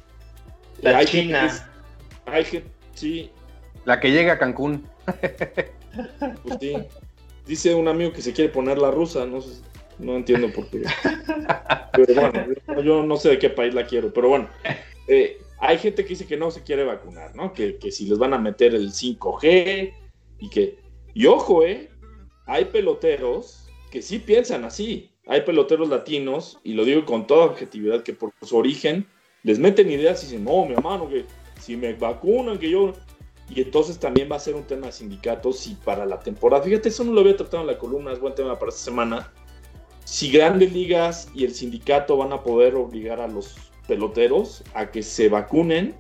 La 0.82 0.98
hay 0.98 1.06
China. 1.06 1.70
hay 2.26 2.44
gente, 2.44 2.70
sí. 2.94 3.32
La 3.86 4.00
que 4.00 4.12
llega 4.12 4.34
a 4.34 4.38
Cancún. 4.38 4.86
Pues 6.44 6.58
sí. 6.60 6.74
Dice 7.46 7.76
un 7.76 7.88
amigo 7.88 8.12
que 8.12 8.22
se 8.22 8.34
quiere 8.34 8.52
poner 8.52 8.78
la 8.78 8.92
rusa, 8.92 9.26
no 9.26 9.40
sé, 9.40 9.62
no 10.00 10.16
entiendo 10.16 10.52
por 10.52 10.68
qué. 10.70 10.84
Pero 11.94 12.14
bueno, 12.22 12.82
yo 12.82 13.04
no 13.04 13.18
sé 13.18 13.30
de 13.30 13.40
qué 13.40 13.50
país 13.50 13.74
la 13.74 13.86
quiero, 13.86 14.12
pero 14.12 14.30
bueno. 14.30 14.50
Eh, 15.08 15.38
hay 15.60 15.78
gente 15.78 16.04
que 16.04 16.10
dice 16.10 16.26
que 16.26 16.36
no 16.36 16.50
se 16.52 16.64
quiere 16.64 16.84
vacunar, 16.84 17.36
¿no? 17.36 17.54
Que, 17.54 17.78
que 17.78 17.92
si 17.92 18.08
les 18.08 18.18
van 18.18 18.34
a 18.34 18.40
meter 18.40 18.74
el 18.74 18.92
5G, 18.92 19.94
y 20.40 20.50
que, 20.50 20.80
y 21.14 21.26
ojo, 21.28 21.64
¿eh? 21.64 21.90
Hay 22.48 22.66
peloteros 22.66 23.70
que 23.92 24.02
sí 24.02 24.20
piensan 24.20 24.66
así. 24.66 25.12
Hay 25.28 25.42
peloteros 25.42 25.90
latinos, 25.90 26.60
y 26.64 26.74
lo 26.74 26.86
digo 26.86 27.06
con 27.06 27.26
toda 27.28 27.46
objetividad, 27.46 28.04
que 28.04 28.14
por 28.14 28.34
su 28.42 28.58
origen 28.58 29.08
les 29.46 29.60
meten 29.60 29.90
ideas 29.92 30.24
y 30.24 30.26
dicen, 30.26 30.44
no, 30.44 30.66
mi 30.66 30.74
hermano, 30.74 31.08
que 31.08 31.26
si 31.62 31.78
me 31.78 31.94
vacunan, 31.94 32.58
que 32.58 32.70
yo... 32.70 32.94
Y 33.48 33.62
entonces 33.62 34.00
también 34.00 34.28
va 34.30 34.38
a 34.38 34.40
ser 34.40 34.56
un 34.56 34.64
tema 34.64 34.88
de 34.88 34.92
sindicatos 34.92 35.68
y 35.68 35.76
para 35.76 36.04
la 36.04 36.20
temporada. 36.20 36.64
Fíjate, 36.64 36.90
eso 36.90 37.04
no 37.04 37.14
lo 37.14 37.22
había 37.22 37.38
tratado 37.38 37.62
en 37.62 37.68
la 37.68 37.78
columna, 37.78 38.12
es 38.12 38.20
buen 38.20 38.34
tema 38.34 38.58
para 38.58 38.70
esta 38.70 38.86
semana. 38.86 39.32
Si 40.04 40.32
grandes 40.32 40.74
ligas 40.74 41.30
y 41.36 41.46
el 41.46 41.54
sindicato 41.54 42.18
van 42.18 42.34
a 42.34 42.42
poder 42.42 42.74
obligar 42.74 43.22
a 43.22 43.28
los 43.28 43.56
peloteros 43.88 44.64
a 44.74 44.90
que 44.90 45.04
se 45.04 45.30
vacunen 45.30 45.94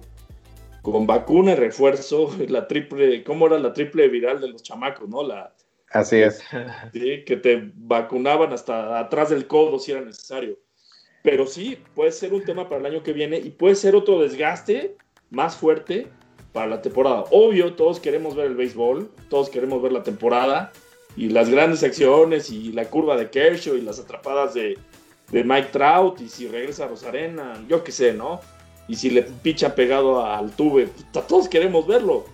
con 0.81 1.05
vacuna 1.05 1.51
y 1.51 1.55
refuerzo, 1.55 2.35
la 2.47 2.67
triple, 2.67 3.23
¿cómo 3.23 3.45
era 3.45 3.59
la 3.59 3.73
triple 3.73 4.07
viral 4.07 4.41
de 4.41 4.47
los 4.47 4.63
chamacos, 4.63 5.07
no? 5.07 5.21
La, 5.21 5.53
Así 5.91 6.17
es. 6.17 6.43
Sí, 6.93 7.23
que 7.25 7.37
te 7.37 7.71
vacunaban 7.75 8.53
hasta 8.53 8.99
atrás 8.99 9.29
del 9.29 9.45
codo 9.45 9.77
si 9.77 9.91
era 9.91 10.01
necesario. 10.01 10.57
Pero 11.25 11.47
sí, 11.47 11.79
puede 11.95 12.11
ser 12.11 12.35
un 12.35 12.45
tema 12.45 12.69
para 12.69 12.81
el 12.81 12.85
año 12.85 13.03
que 13.03 13.11
viene 13.11 13.37
y 13.39 13.49
puede 13.49 13.73
ser 13.73 13.95
otro 13.95 14.21
desgaste 14.21 14.95
más 15.31 15.57
fuerte 15.57 16.07
para 16.53 16.67
la 16.67 16.83
temporada. 16.83 17.23
Obvio, 17.31 17.73
todos 17.73 17.99
queremos 17.99 18.35
ver 18.35 18.45
el 18.45 18.55
béisbol, 18.55 19.09
todos 19.27 19.49
queremos 19.49 19.81
ver 19.81 19.91
la 19.91 20.03
temporada 20.03 20.71
y 21.17 21.29
las 21.29 21.49
grandes 21.49 21.81
acciones 21.81 22.51
y 22.51 22.71
la 22.73 22.85
curva 22.85 23.17
de 23.17 23.31
Kershaw 23.31 23.75
y 23.75 23.81
las 23.81 23.99
atrapadas 23.99 24.53
de, 24.53 24.77
de 25.31 25.43
Mike 25.43 25.69
Trout 25.71 26.21
y 26.21 26.29
si 26.29 26.47
regresa 26.47 26.85
a 26.85 26.89
Rosarena, 26.89 27.59
yo 27.67 27.83
qué 27.83 27.91
sé, 27.91 28.13
¿no? 28.13 28.39
Y 28.87 28.95
si 28.95 29.09
le 29.09 29.23
picha 29.23 29.73
pegado 29.73 30.23
al 30.23 30.51
tube, 30.51 30.89
todos 31.11 31.49
queremos 31.49 31.87
verlo. 31.87 32.25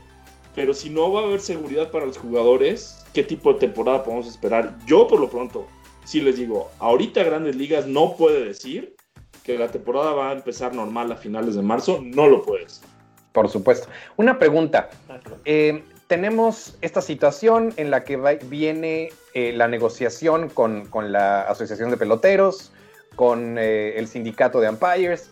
Pero 0.54 0.74
si 0.74 0.90
no 0.90 1.14
va 1.14 1.22
a 1.22 1.24
haber 1.24 1.40
seguridad 1.40 1.92
para 1.92 2.06
los 2.06 2.18
jugadores, 2.18 3.06
¿qué 3.14 3.24
tipo 3.24 3.54
de 3.54 3.60
temporada 3.60 4.04
podemos 4.04 4.28
esperar? 4.28 4.78
Yo 4.86 5.08
por 5.08 5.22
lo 5.22 5.30
pronto, 5.30 5.66
sí 6.04 6.22
les 6.22 6.38
digo, 6.38 6.72
ahorita 6.80 7.24
Grandes 7.24 7.56
Ligas 7.56 7.88
no 7.88 8.16
puede 8.16 8.46
decir 8.46 8.96
que 9.44 9.58
la 9.58 9.70
temporada 9.70 10.14
va 10.14 10.30
a 10.30 10.34
empezar 10.34 10.74
normal 10.74 11.12
a 11.12 11.16
finales 11.16 11.56
de 11.56 11.62
marzo, 11.62 12.00
no 12.04 12.28
lo 12.28 12.44
puedes. 12.44 12.82
Por 13.32 13.50
supuesto. 13.50 13.88
Una 14.18 14.38
pregunta. 14.38 14.90
Eh, 15.46 15.84
tenemos 16.08 16.78
esta 16.82 17.02
situación 17.02 17.74
en 17.78 17.90
la 17.90 18.04
que 18.04 18.18
viene 18.46 19.10
eh, 19.34 19.54
la 19.54 19.68
negociación 19.68 20.50
con, 20.50 20.90
la 21.12 21.44
Asociación 21.44 21.90
de 21.90 21.98
Peloteros, 21.98 22.72
con 23.16 23.58
eh, 23.58 23.98
el 23.98 24.08
sindicato 24.08 24.60
de 24.60 24.70
umpires. 24.70 25.32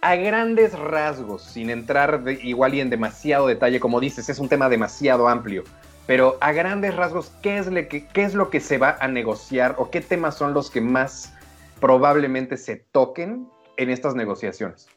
A 0.00 0.14
grandes 0.14 0.78
rasgos, 0.78 1.42
sin 1.42 1.70
entrar 1.70 2.22
igual 2.42 2.74
y 2.74 2.80
en 2.80 2.90
demasiado 2.90 3.48
detalle, 3.48 3.80
como 3.80 3.98
dices, 3.98 4.28
es 4.28 4.38
un 4.38 4.48
tema 4.48 4.68
demasiado 4.68 5.26
amplio, 5.26 5.64
pero 6.08 6.38
a 6.40 6.52
grandes 6.52 6.96
rasgos, 6.96 7.30
¿qué 7.42 7.58
es, 7.58 7.68
que, 7.68 8.06
¿qué 8.06 8.22
es 8.22 8.32
lo 8.32 8.48
que 8.48 8.60
se 8.60 8.78
va 8.78 8.96
a 8.98 9.08
negociar 9.08 9.74
o 9.76 9.90
qué 9.90 10.00
temas 10.00 10.38
son 10.38 10.54
los 10.54 10.70
que 10.70 10.80
más 10.80 11.34
probablemente 11.82 12.56
se 12.56 12.76
toquen 12.76 13.46
en 13.76 13.90
estas 13.90 14.14
negociaciones? 14.14 14.88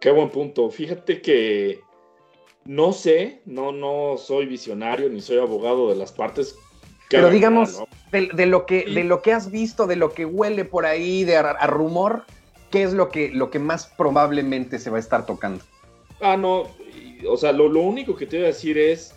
Qué 0.00 0.10
buen 0.10 0.30
punto. 0.30 0.70
Fíjate 0.70 1.20
que 1.20 1.80
no 2.64 2.94
sé, 2.94 3.42
no, 3.44 3.70
no 3.70 4.16
soy 4.16 4.46
visionario 4.46 5.10
ni 5.10 5.20
soy 5.20 5.36
abogado 5.36 5.90
de 5.90 5.96
las 5.96 6.10
partes. 6.10 6.56
Pero 7.10 7.28
digamos, 7.28 7.82
de, 8.10 8.46
lo 8.46 8.64
que, 8.64 8.86
de 8.86 9.04
lo 9.04 9.20
que 9.20 9.34
has 9.34 9.50
visto, 9.50 9.86
de 9.86 9.96
lo 9.96 10.14
que 10.14 10.24
huele 10.24 10.64
por 10.64 10.86
ahí, 10.86 11.24
de 11.24 11.36
a, 11.36 11.66
rumor, 11.66 12.24
¿qué 12.70 12.82
es 12.82 12.94
lo 12.94 13.10
que, 13.10 13.28
lo 13.28 13.50
que 13.50 13.58
más 13.58 13.88
probablemente 13.98 14.78
se 14.78 14.88
va 14.88 14.96
a 14.96 15.00
estar 15.00 15.26
tocando? 15.26 15.62
Ah, 16.22 16.38
no, 16.38 16.64
o 17.28 17.36
sea, 17.36 17.52
lo, 17.52 17.66
único 17.66 18.16
que 18.16 18.24
te 18.24 18.36
voy 18.38 18.44
a 18.44 18.48
decir 18.48 18.78
es, 18.78 19.14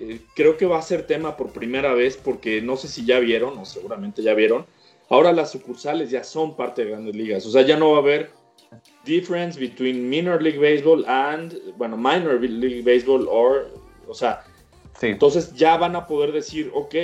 eh, 0.00 0.20
creo 0.34 0.56
que 0.56 0.66
va 0.66 0.78
a 0.78 0.82
ser 0.82 1.06
tema 1.06 1.36
por 1.36 1.52
primera 1.52 1.92
vez 1.94 2.16
porque 2.16 2.62
no 2.62 2.76
sé 2.76 2.88
si 2.88 3.04
ya 3.04 3.18
vieron, 3.18 3.58
o 3.58 3.64
seguramente 3.64 4.22
ya 4.22 4.34
vieron, 4.34 4.66
ahora 5.08 5.32
las 5.32 5.50
sucursales 5.50 6.10
ya 6.10 6.24
son 6.24 6.56
parte 6.56 6.84
de 6.84 6.90
grandes 6.90 7.14
ligas, 7.14 7.44
o 7.46 7.50
sea, 7.50 7.62
ya 7.62 7.76
no 7.76 7.90
va 7.90 7.98
a 7.98 8.00
haber 8.00 8.30
difference 9.04 9.58
between 9.58 10.08
minor 10.08 10.40
league 10.42 10.58
baseball 10.58 11.04
and, 11.06 11.54
bueno, 11.76 11.96
minor 11.96 12.40
league 12.40 12.82
baseball 12.82 13.26
or, 13.28 13.68
o 14.08 14.14
sea, 14.14 14.44
entonces 15.02 15.52
ya 15.54 15.76
van 15.76 15.96
a 15.96 16.06
poder 16.06 16.32
decir, 16.32 16.70
ok, 16.74 16.94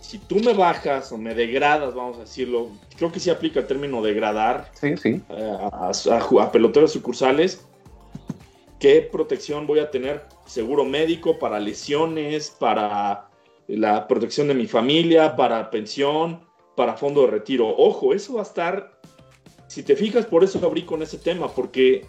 si 0.00 0.18
tú 0.18 0.36
me 0.36 0.54
bajas 0.54 1.12
o 1.12 1.18
me 1.18 1.34
degradas, 1.34 1.94
vamos 1.94 2.16
a 2.16 2.20
decirlo, 2.20 2.68
creo 2.96 3.12
que 3.12 3.20
sí 3.20 3.30
aplica 3.30 3.60
el 3.60 3.66
término 3.66 4.02
degradar 4.02 4.70
sí, 4.72 4.96
sí. 4.96 5.20
Eh, 5.28 5.56
a, 5.72 5.90
a, 5.90 6.52
peloteros 6.52 6.92
sucursales, 6.92 7.64
¿qué 8.78 9.02
protección 9.02 9.66
voy 9.66 9.80
a 9.80 9.90
tener? 9.90 10.24
Seguro 10.50 10.84
médico 10.84 11.38
para 11.38 11.60
lesiones, 11.60 12.50
para 12.50 13.30
la 13.68 14.08
protección 14.08 14.48
de 14.48 14.54
mi 14.54 14.66
familia, 14.66 15.36
para 15.36 15.70
pensión, 15.70 16.40
para 16.74 16.96
fondo 16.96 17.20
de 17.20 17.28
retiro. 17.28 17.68
Ojo, 17.68 18.12
eso 18.12 18.34
va 18.34 18.40
a 18.40 18.42
estar 18.42 19.00
si 19.68 19.84
te 19.84 19.94
fijas, 19.94 20.26
por 20.26 20.42
eso 20.42 20.58
abrí 20.66 20.82
con 20.82 21.02
ese 21.02 21.18
tema, 21.18 21.46
porque, 21.46 22.04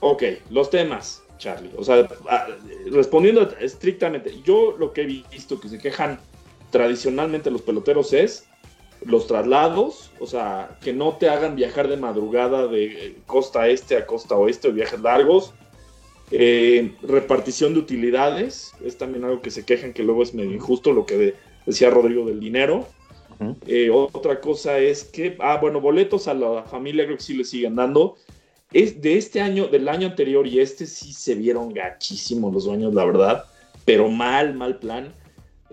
ok, 0.00 0.22
los 0.48 0.70
temas, 0.70 1.22
Charlie, 1.36 1.70
o 1.76 1.84
sea, 1.84 2.08
ah, 2.30 2.46
respondiendo 2.90 3.46
estrictamente, 3.60 4.40
yo 4.42 4.74
lo 4.78 4.94
que 4.94 5.02
he 5.02 5.04
visto 5.04 5.60
que 5.60 5.68
se 5.68 5.76
quejan 5.76 6.18
tradicionalmente 6.70 7.50
los 7.50 7.60
peloteros 7.60 8.14
es 8.14 8.46
los 9.04 9.26
traslados, 9.26 10.10
o 10.18 10.26
sea, 10.26 10.78
que 10.82 10.94
no 10.94 11.18
te 11.18 11.28
hagan 11.28 11.56
viajar 11.56 11.88
de 11.88 11.98
madrugada 11.98 12.66
de 12.66 13.18
costa 13.26 13.68
este 13.68 13.98
a 13.98 14.06
costa 14.06 14.36
oeste 14.36 14.68
o 14.68 14.72
viajes 14.72 15.00
largos. 15.00 15.52
Eh, 16.30 16.94
repartición 17.02 17.74
de 17.74 17.80
utilidades, 17.80 18.72
es 18.84 18.96
también 18.96 19.24
algo 19.24 19.42
que 19.42 19.50
se 19.50 19.64
quejan 19.64 19.92
que 19.92 20.02
luego 20.02 20.22
es 20.22 20.34
medio 20.34 20.52
injusto 20.52 20.92
lo 20.92 21.06
que 21.06 21.34
decía 21.66 21.90
Rodrigo 21.90 22.26
del 22.26 22.40
dinero. 22.40 22.86
Eh, 23.66 23.90
otra 23.90 24.40
cosa 24.40 24.78
es 24.78 25.04
que, 25.04 25.36
ah, 25.40 25.58
bueno, 25.60 25.80
boletos 25.80 26.28
a 26.28 26.34
la 26.34 26.62
familia 26.62 27.04
creo 27.04 27.18
que 27.18 27.22
sí 27.22 27.34
le 27.34 27.44
siguen 27.44 27.76
dando. 27.76 28.16
Es 28.72 29.00
de 29.00 29.18
este 29.18 29.40
año, 29.40 29.66
del 29.66 29.88
año 29.88 30.08
anterior 30.08 30.46
y 30.46 30.60
este 30.60 30.86
sí 30.86 31.12
se 31.12 31.34
vieron 31.34 31.72
gachísimos 31.72 32.52
los 32.52 32.64
dueños, 32.64 32.94
la 32.94 33.04
verdad, 33.04 33.44
pero 33.84 34.08
mal, 34.08 34.54
mal 34.54 34.78
plan. 34.78 35.12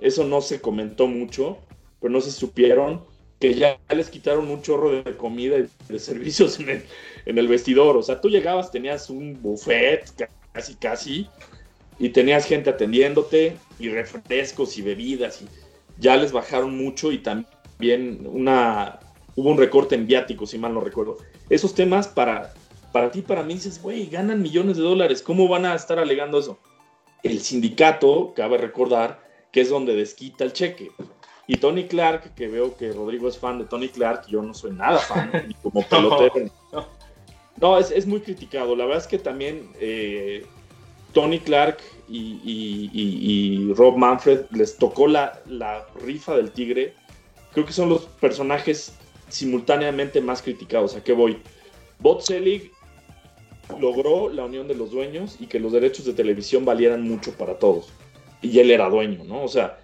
Eso 0.02 0.26
no 0.26 0.42
se 0.42 0.60
comentó 0.60 1.08
mucho, 1.08 1.58
pero 2.00 2.12
no 2.12 2.20
se 2.22 2.32
supieron 2.32 3.02
que 3.40 3.54
ya 3.56 3.80
les 3.90 4.10
quitaron 4.10 4.50
un 4.50 4.62
chorro 4.62 4.92
de 4.92 5.18
comida 5.18 5.58
y 5.58 5.68
de 5.88 6.00
servicios 6.00 6.60
en 6.60 6.70
el, 6.70 6.84
en 7.26 7.38
el 7.38 7.48
vestidor. 7.48 7.98
O 7.98 8.04
sea, 8.04 8.22
tú 8.22 8.30
llegabas, 8.30 8.72
tenías 8.72 9.10
un 9.10 9.42
buffet 9.42 10.04
casi, 10.54 10.76
casi, 10.76 11.28
y 12.00 12.10
tenías 12.10 12.46
gente 12.46 12.70
atendiéndote, 12.70 13.58
y 13.80 13.90
refrescos 13.90 14.78
y 14.78 14.82
bebidas, 14.82 15.42
y 15.42 15.48
ya 15.98 16.16
les 16.16 16.32
bajaron 16.32 16.78
mucho 16.78 17.12
y 17.12 17.20
también 17.20 18.28
una, 18.28 19.00
hubo 19.36 19.50
un 19.50 19.58
recorte 19.58 19.96
en 19.96 20.08
viáticos, 20.08 20.52
si 20.52 20.58
mal 20.58 20.74
no 20.74 20.82
recuerdo. 20.82 21.18
Esos 21.50 21.74
temas 21.74 22.08
para, 22.08 22.54
para 22.92 23.12
ti, 23.12 23.22
para 23.22 23.44
mí, 23.44 23.56
dices, 23.56 23.82
güey, 23.82 24.08
ganan 24.08 24.42
millones 24.42 24.78
de 24.78 24.84
dólares, 24.84 25.22
¿cómo 25.22 25.48
van 25.48 25.66
a 25.66 25.76
estar 25.76 26.00
alegando 26.00 26.40
eso? 26.40 26.58
El 27.24 27.42
sindicato, 27.42 28.34
cabe 28.36 28.58
recordar, 28.58 29.22
que 29.52 29.62
es 29.62 29.70
donde 29.70 29.96
desquita 29.96 30.44
el 30.44 30.54
cheque. 30.54 30.92
Y 31.48 31.58
Tony 31.58 31.86
Clark, 31.86 32.34
que 32.36 32.48
veo 32.48 32.78
que 32.78 32.94
Rodrigo 32.94 33.28
es 33.28 33.38
fan 33.38 33.60
de 33.60 33.66
Tony 33.66 33.90
Clark, 33.90 34.26
yo 34.28 34.42
no 34.42 34.54
soy 34.54 34.72
nada 34.72 35.00
fan, 35.00 35.32
ni 35.48 35.54
como 35.56 35.84
pelotero. 35.90 36.50
No, 36.72 36.88
es, 37.80 37.92
es, 37.92 38.06
muy 38.08 38.22
criticado. 38.22 38.76
La 38.76 38.86
verdad 38.86 39.04
es 39.04 39.08
que 39.08 39.18
también 39.18 39.70
eh, 39.80 40.46
Tony 41.14 41.40
Clark 41.40 41.80
y, 42.08 43.74
Rob 43.76 43.98
Manfred 43.98 44.46
les 44.52 44.78
tocó 44.78 45.08
la, 45.08 45.40
rifa 46.04 46.36
del 46.36 46.52
tigre. 46.52 46.94
Creo 47.54 47.66
que 47.66 47.74
son 47.74 47.90
los 47.90 48.06
personajes 48.06 48.94
simultáneamente 49.30 50.22
más 50.22 50.42
criticados. 50.42 50.96
¿A 50.96 51.04
qué 51.04 51.14
voy? 51.14 51.38
Bob 52.00 52.22
Selig 52.22 52.72
logró 53.80 54.30
la 54.30 54.46
unión 54.46 54.68
de 54.68 54.76
los 54.76 54.92
dueños 54.92 55.38
y 55.40 55.48
que 55.48 55.60
los 55.60 55.72
derechos 55.72 56.06
de 56.06 56.14
televisión 56.14 56.66
valieran 56.66 57.04
mucho 57.04 57.34
para 57.34 57.60
todos. 57.60 57.90
Y 58.42 58.60
él 58.60 58.72
era 58.72 58.90
dueño, 58.90 59.24
¿no? 59.24 59.44
O 59.44 59.48
sea, 59.48 59.80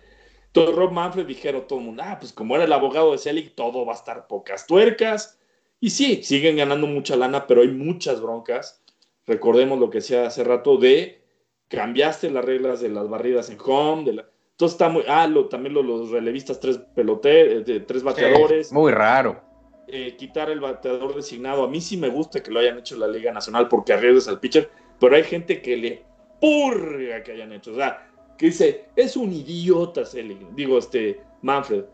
todo 0.51 0.71
Rob 0.71 0.91
Manfred 0.91 1.25
dijeron 1.25 1.65
todo 1.67 1.79
el 1.79 1.85
mundo, 1.85 2.03
ah, 2.05 2.17
pues 2.19 2.33
como 2.33 2.55
era 2.55 2.65
el 2.65 2.73
abogado 2.73 3.11
de 3.11 3.17
Selig, 3.17 3.53
todo 3.53 3.85
va 3.85 3.93
a 3.93 3.95
estar 3.95 4.27
pocas 4.27 4.65
tuercas. 4.65 5.36
Y 5.79 5.91
sí, 5.91 6.23
siguen 6.23 6.57
ganando 6.57 6.87
mucha 6.87 7.15
lana, 7.15 7.47
pero 7.47 7.61
hay 7.61 7.69
muchas 7.69 8.21
broncas. 8.21 8.83
Recordemos 9.25 9.79
lo 9.79 9.89
que 9.89 9.99
decía 9.99 10.25
hace 10.25 10.43
rato 10.43 10.77
de 10.77 11.21
cambiaste 11.67 12.29
las 12.29 12.45
reglas 12.45 12.81
de 12.81 12.89
las 12.89 13.09
barridas 13.09 13.49
en 13.49 13.57
home, 13.63 14.05
de 14.05 14.13
la, 14.13 14.29
entonces 14.57 14.73
está 14.73 14.89
muy, 14.89 15.03
ah, 15.07 15.29
también 15.51 15.75
los 15.75 16.09
relevistas 16.09 16.59
tres 16.59 16.79
peloteros, 16.95 17.63
de, 17.63 17.79
tres 17.81 18.01
bateadores. 18.01 18.71
muy 18.71 18.91
raro. 18.91 19.39
Eh, 19.87 20.15
quitar 20.17 20.49
el 20.49 20.59
bateador 20.59 21.15
designado, 21.15 21.63
a 21.63 21.69
mí 21.69 21.79
sí 21.79 21.95
me 21.95 22.09
gusta 22.09 22.41
que 22.41 22.49
lo 22.49 22.59
hayan 22.59 22.79
hecho 22.79 22.95
en 22.95 23.01
la 23.01 23.07
Liga 23.07 23.31
Nacional 23.31 23.67
porque 23.67 23.93
arriesgas 23.93 24.27
al 24.27 24.39
pitcher, 24.39 24.69
pero 24.99 25.15
hay 25.15 25.23
gente 25.23 25.61
que 25.61 25.77
le 25.77 26.05
purga 26.41 27.21
que 27.21 27.33
hayan 27.33 27.53
hecho, 27.53 27.71
o 27.71 27.75
sea, 27.75 28.09
que 28.35 28.47
dice, 28.47 28.85
es 28.95 29.15
un 29.15 29.31
idiota, 29.31 30.03
Selig, 30.03 30.39
digo, 30.55 30.79
este, 30.79 31.21
Manfred, 31.43 31.85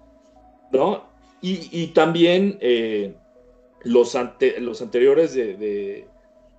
¿no? 0.72 1.04
Y, 1.42 1.88
también 1.88 2.58
eh, 2.62 3.14
los, 3.84 4.18
los 4.60 4.82
anteriores 4.82 5.34
de, 5.34 6.08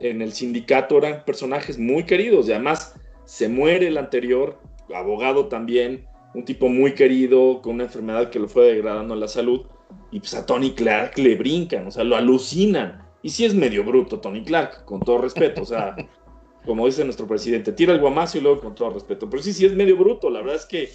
en 0.00 0.22
el 0.22 0.32
sindicato 0.32 0.98
eran 0.98 1.24
personajes 1.24 1.78
muy 1.78 2.04
queridos 2.04 2.48
y 2.48 2.52
además 2.52 2.94
se 3.24 3.48
muere 3.48 3.88
el 3.88 3.98
anterior, 3.98 4.58
abogado 4.94 5.46
también, 5.46 6.06
un 6.34 6.44
tipo 6.44 6.68
muy 6.68 6.94
querido, 6.94 7.62
con 7.62 7.76
una 7.76 7.84
enfermedad 7.84 8.30
que 8.30 8.38
lo 8.38 8.48
fue 8.48 8.66
degradando 8.66 9.14
la 9.14 9.28
salud, 9.28 9.62
y 10.10 10.20
pues 10.20 10.34
a 10.34 10.44
Tony 10.44 10.72
Clark 10.72 11.16
le 11.18 11.36
brincan, 11.36 11.86
o 11.86 11.90
sea, 11.90 12.04
lo 12.04 12.16
alucinan. 12.16 13.02
Y 13.22 13.30
sí 13.30 13.44
es 13.44 13.54
medio 13.54 13.84
bruto 13.84 14.20
Tony 14.20 14.44
Clark, 14.44 14.84
con 14.84 15.00
todo 15.00 15.18
respeto, 15.18 15.62
o 15.62 15.64
sea, 15.64 15.96
como 16.66 16.86
dice 16.86 17.04
nuestro 17.04 17.26
presidente, 17.26 17.72
tira 17.72 17.92
el 17.92 18.00
guamazo 18.00 18.38
y 18.38 18.40
luego 18.40 18.60
con 18.60 18.74
todo 18.74 18.90
respeto. 18.90 19.30
Pero 19.30 19.42
sí, 19.42 19.52
sí 19.52 19.64
es 19.64 19.74
medio 19.74 19.96
bruto, 19.96 20.28
la 20.28 20.40
verdad 20.40 20.56
es 20.56 20.66
que 20.66 20.90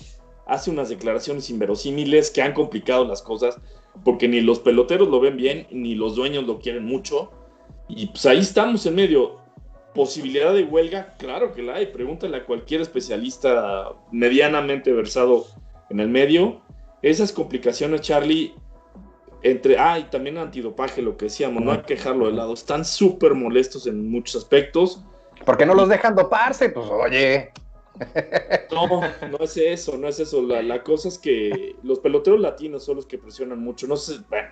hace 0.49 0.71
unas 0.71 0.89
declaraciones 0.89 1.49
inverosímiles 1.49 2.31
que 2.31 2.41
han 2.41 2.53
complicado 2.53 3.05
las 3.05 3.21
cosas, 3.21 3.57
porque 4.03 4.27
ni 4.27 4.41
los 4.41 4.59
peloteros 4.59 5.07
lo 5.07 5.19
ven 5.19 5.37
bien, 5.37 5.67
ni 5.71 5.95
los 5.95 6.15
dueños 6.15 6.45
lo 6.45 6.59
quieren 6.59 6.85
mucho. 6.85 7.31
Y 7.87 8.07
pues 8.07 8.25
ahí 8.25 8.39
estamos 8.39 8.85
en 8.85 8.95
medio 8.95 9.39
posibilidad 9.93 10.53
de 10.53 10.63
huelga, 10.63 11.15
claro 11.17 11.53
que 11.53 11.61
la 11.61 11.75
hay. 11.75 11.87
Pregúntale 11.87 12.37
a 12.37 12.45
cualquier 12.45 12.81
especialista 12.81 13.93
medianamente 14.11 14.93
versado 14.93 15.45
en 15.89 15.99
el 15.99 16.09
medio. 16.09 16.61
Esas 17.01 17.31
complicaciones, 17.31 18.01
Charlie, 18.01 18.53
entre, 19.41 19.77
ah, 19.77 19.99
y 19.99 20.03
también 20.03 20.37
antidopaje, 20.37 21.01
lo 21.01 21.17
que 21.17 21.25
decíamos, 21.25 21.63
no 21.63 21.71
hay 21.71 21.79
que 21.79 21.95
dejarlo 21.95 22.27
de 22.27 22.33
lado, 22.33 22.53
están 22.53 22.83
súper 22.83 23.33
molestos 23.33 23.87
en 23.87 24.09
muchos 24.09 24.35
aspectos. 24.43 25.03
¿Por 25.45 25.57
qué 25.57 25.65
no 25.65 25.73
los 25.73 25.87
dejan 25.89 26.15
doparse? 26.15 26.69
Pues 26.69 26.87
oye. 26.89 27.51
No, 28.71 29.01
no 29.29 29.37
es 29.39 29.57
eso, 29.57 29.97
no 29.97 30.07
es 30.07 30.19
eso. 30.19 30.41
La, 30.41 30.61
la, 30.61 30.83
cosa 30.83 31.07
es 31.07 31.17
que 31.17 31.75
los 31.83 31.99
peloteros 31.99 32.39
latinos 32.39 32.85
son 32.85 32.97
los 32.97 33.05
que 33.05 33.17
presionan 33.17 33.59
mucho. 33.59 33.87
No 33.87 33.97
sé, 33.97 34.19
bueno, 34.29 34.49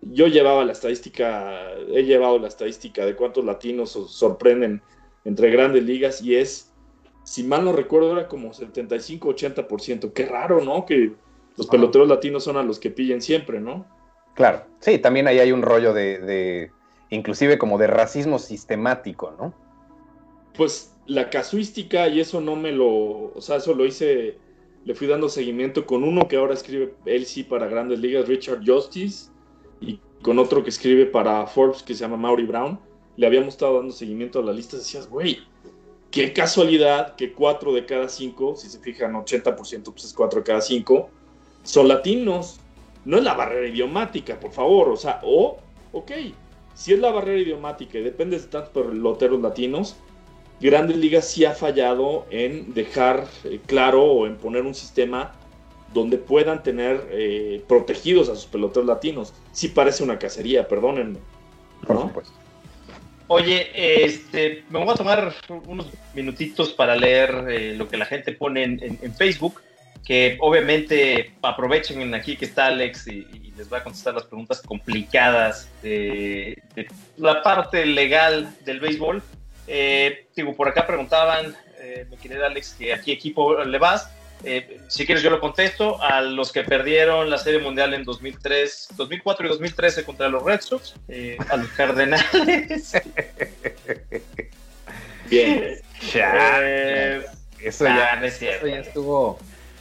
yo 0.00 0.26
llevaba 0.26 0.64
la 0.64 0.72
estadística, 0.72 1.72
he 1.88 2.02
llevado 2.04 2.38
la 2.38 2.48
estadística 2.48 3.04
de 3.04 3.16
cuántos 3.16 3.44
latinos 3.44 3.90
sorprenden 3.90 4.82
entre 5.24 5.50
grandes 5.50 5.82
ligas 5.82 6.22
y 6.22 6.36
es, 6.36 6.72
si 7.24 7.42
mal 7.42 7.64
no 7.64 7.72
recuerdo, 7.72 8.12
era 8.12 8.28
como 8.28 8.50
75-80%. 8.50 10.12
Qué 10.12 10.26
raro, 10.26 10.62
¿no? 10.62 10.84
Que 10.84 11.12
los 11.56 11.66
peloteros 11.66 12.08
latinos 12.08 12.44
son 12.44 12.56
a 12.56 12.62
los 12.62 12.78
que 12.78 12.90
pillen 12.90 13.22
siempre, 13.22 13.60
¿no? 13.60 13.86
Claro, 14.34 14.64
sí, 14.80 14.98
también 14.98 15.28
ahí 15.28 15.38
hay 15.38 15.52
un 15.52 15.62
rollo 15.62 15.94
de, 15.94 16.18
de 16.18 16.70
inclusive 17.10 17.56
como 17.56 17.78
de 17.78 17.86
racismo 17.86 18.38
sistemático, 18.38 19.34
¿no? 19.38 19.54
Pues 20.56 20.93
la 21.06 21.30
casuística 21.30 22.08
y 22.08 22.20
eso 22.20 22.40
no 22.40 22.56
me 22.56 22.72
lo, 22.72 23.32
o 23.34 23.40
sea, 23.40 23.56
eso 23.56 23.74
lo 23.74 23.84
hice, 23.84 24.38
le 24.84 24.94
fui 24.94 25.06
dando 25.06 25.28
seguimiento 25.28 25.86
con 25.86 26.04
uno 26.04 26.28
que 26.28 26.36
ahora 26.36 26.54
escribe 26.54 26.94
él 27.04 27.26
para 27.48 27.66
grandes 27.66 27.98
ligas, 27.98 28.28
Richard 28.28 28.62
Justice, 28.66 29.30
y 29.80 29.98
con 30.22 30.38
otro 30.38 30.62
que 30.62 30.70
escribe 30.70 31.06
para 31.06 31.46
Forbes 31.46 31.82
que 31.82 31.94
se 31.94 32.00
llama 32.00 32.16
Maury 32.16 32.46
Brown. 32.46 32.78
Le 33.16 33.26
habíamos 33.26 33.54
estado 33.54 33.76
dando 33.76 33.92
seguimiento 33.92 34.38
a 34.38 34.42
la 34.42 34.52
lista, 34.52 34.76
decías, 34.76 35.08
güey, 35.08 35.38
qué 36.10 36.32
casualidad 36.32 37.14
que 37.16 37.32
cuatro 37.32 37.72
de 37.72 37.84
cada 37.84 38.08
cinco, 38.08 38.56
si 38.56 38.68
se 38.68 38.78
fijan, 38.78 39.12
80% 39.12 39.84
pues 39.84 40.04
es 40.04 40.14
cuatro 40.14 40.40
de 40.40 40.44
cada 40.44 40.60
cinco, 40.60 41.10
son 41.62 41.88
latinos. 41.88 42.60
No 43.04 43.18
es 43.18 43.24
la 43.24 43.34
barrera 43.34 43.68
idiomática, 43.68 44.40
por 44.40 44.50
favor, 44.50 44.88
o 44.88 44.96
sea, 44.96 45.20
o, 45.22 45.58
ok, 45.92 46.10
si 46.74 46.94
es 46.94 46.98
la 46.98 47.10
barrera 47.12 47.38
idiomática 47.38 47.98
y 47.98 48.02
depende 48.02 48.38
de 48.38 48.46
tantos 48.46 48.70
peloteros 48.70 49.42
latinos, 49.42 49.96
Grandes 50.64 50.96
Ligas 50.96 51.28
sí 51.28 51.44
ha 51.44 51.52
fallado 51.52 52.26
en 52.30 52.72
dejar 52.72 53.26
eh, 53.44 53.60
claro 53.66 54.02
o 54.02 54.26
en 54.26 54.36
poner 54.36 54.62
un 54.62 54.74
sistema 54.74 55.34
donde 55.92 56.16
puedan 56.16 56.62
tener 56.62 57.06
eh, 57.10 57.62
protegidos 57.68 58.30
a 58.30 58.34
sus 58.34 58.46
peloteros 58.46 58.86
latinos. 58.86 59.34
Sí 59.52 59.68
parece 59.68 60.02
una 60.02 60.18
cacería, 60.18 60.66
perdónenme. 60.66 61.18
Por 61.86 62.00
supuesto. 62.00 62.32
Oye, 63.26 64.04
este, 64.06 64.64
me 64.70 64.78
voy 64.78 64.88
a 64.88 64.94
tomar 64.94 65.34
unos 65.66 65.86
minutitos 66.14 66.72
para 66.72 66.96
leer 66.96 67.44
eh, 67.50 67.74
lo 67.76 67.86
que 67.86 67.98
la 67.98 68.06
gente 68.06 68.32
pone 68.32 68.62
en, 68.64 69.14
Facebook, 69.16 69.60
que 70.06 70.38
obviamente 70.40 71.34
aprovechen 71.42 72.14
aquí 72.14 72.38
que 72.38 72.46
está 72.46 72.68
Alex 72.68 73.06
y, 73.08 73.26
les 73.54 73.70
va 73.72 73.78
a 73.78 73.84
contestar 73.84 74.14
las 74.14 74.24
preguntas 74.24 74.62
complicadas 74.62 75.70
de, 75.80 76.60
de 76.74 76.88
la 77.18 77.42
parte 77.42 77.84
legal 77.84 78.52
del 78.64 78.80
béisbol. 78.80 79.22
Eh, 79.66 80.26
digo, 80.34 80.54
por 80.54 80.68
acá 80.68 80.86
preguntaban, 80.86 81.56
eh, 81.80 82.06
mi 82.10 82.16
querido 82.16 82.44
Alex, 82.44 82.74
que 82.78 82.92
a 82.92 83.00
qué 83.00 83.12
equipo 83.12 83.62
le 83.64 83.78
vas. 83.78 84.10
Eh, 84.42 84.80
si 84.88 85.06
quieres 85.06 85.22
yo 85.22 85.30
lo 85.30 85.40
contesto, 85.40 86.02
a 86.02 86.20
los 86.20 86.52
que 86.52 86.64
perdieron 86.64 87.30
la 87.30 87.38
Serie 87.38 87.60
Mundial 87.60 87.94
en 87.94 88.04
2003, 88.04 88.88
2004 88.96 89.46
y 89.46 89.48
2013 89.48 90.04
contra 90.04 90.28
los 90.28 90.42
Red 90.42 90.60
Sox, 90.60 90.94
eh, 91.08 91.38
a 91.48 91.56
los 91.56 91.68
Cardenales. 91.68 92.92
Bien. 95.30 95.80
eso 97.60 97.84
ya, 97.86 98.16
no 98.16 98.26
es 98.26 98.38
cierto. 98.38 98.66
Eso 98.66 98.74
ya 98.74 98.80
estuvo 98.80 99.38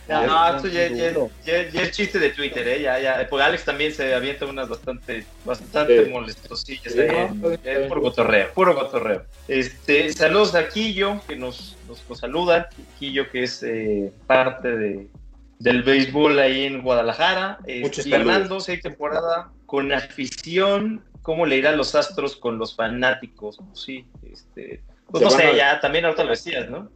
no, 0.08 0.28
no, 0.28 0.56
esto 0.56 0.68
ya, 0.68 0.90
ya, 0.90 1.82
es 1.82 1.92
chiste 1.92 2.20
de 2.20 2.32
Twitter, 2.32 2.68
¿eh? 2.68 2.82
Ya, 2.82 3.00
ya. 3.00 3.26
Porque 3.30 3.44
Alex 3.44 3.64
también 3.64 3.94
se 3.94 4.14
avienta 4.14 4.46
unas 4.46 4.68
bastante, 4.68 5.26
bastante 5.46 6.06
molestosillas. 6.06 6.94
¿eh? 6.96 7.86
puro 7.88 8.02
cotorreo, 8.02 8.52
puro 8.54 8.76
cotorreo. 8.76 9.24
Este, 9.48 10.12
saludos 10.12 10.56
a 10.56 10.68
Quillo, 10.68 11.22
que 11.28 11.36
nos, 11.36 11.78
nos, 11.88 12.20
saluda. 12.20 12.70
Quillo, 13.00 13.30
que 13.30 13.44
es 13.44 13.64
eh, 13.64 14.12
parte 14.28 14.76
de, 14.76 15.08
del 15.60 15.84
béisbol 15.84 16.38
ahí 16.40 16.66
en 16.66 16.82
Guadalajara. 16.82 17.60
Este, 17.66 18.04
Fernando, 18.04 18.60
seis 18.60 18.82
temporada 18.82 19.52
con 19.66 19.92
afición. 19.94 21.04
¿Cómo 21.22 21.46
le 21.46 21.56
irán 21.56 21.78
los 21.78 21.96
astros 21.96 22.36
con 22.36 22.58
los 22.58 22.76
fanáticos? 22.76 23.58
Sí, 23.74 24.06
este. 24.30 24.82
Pues 25.10 25.24
no 25.24 25.30
sé, 25.30 25.56
ya 25.56 25.80
también 25.80 26.04
ahorita 26.06 26.24
lo 26.26 26.32
decías, 26.32 26.70
¿no? 26.70 26.90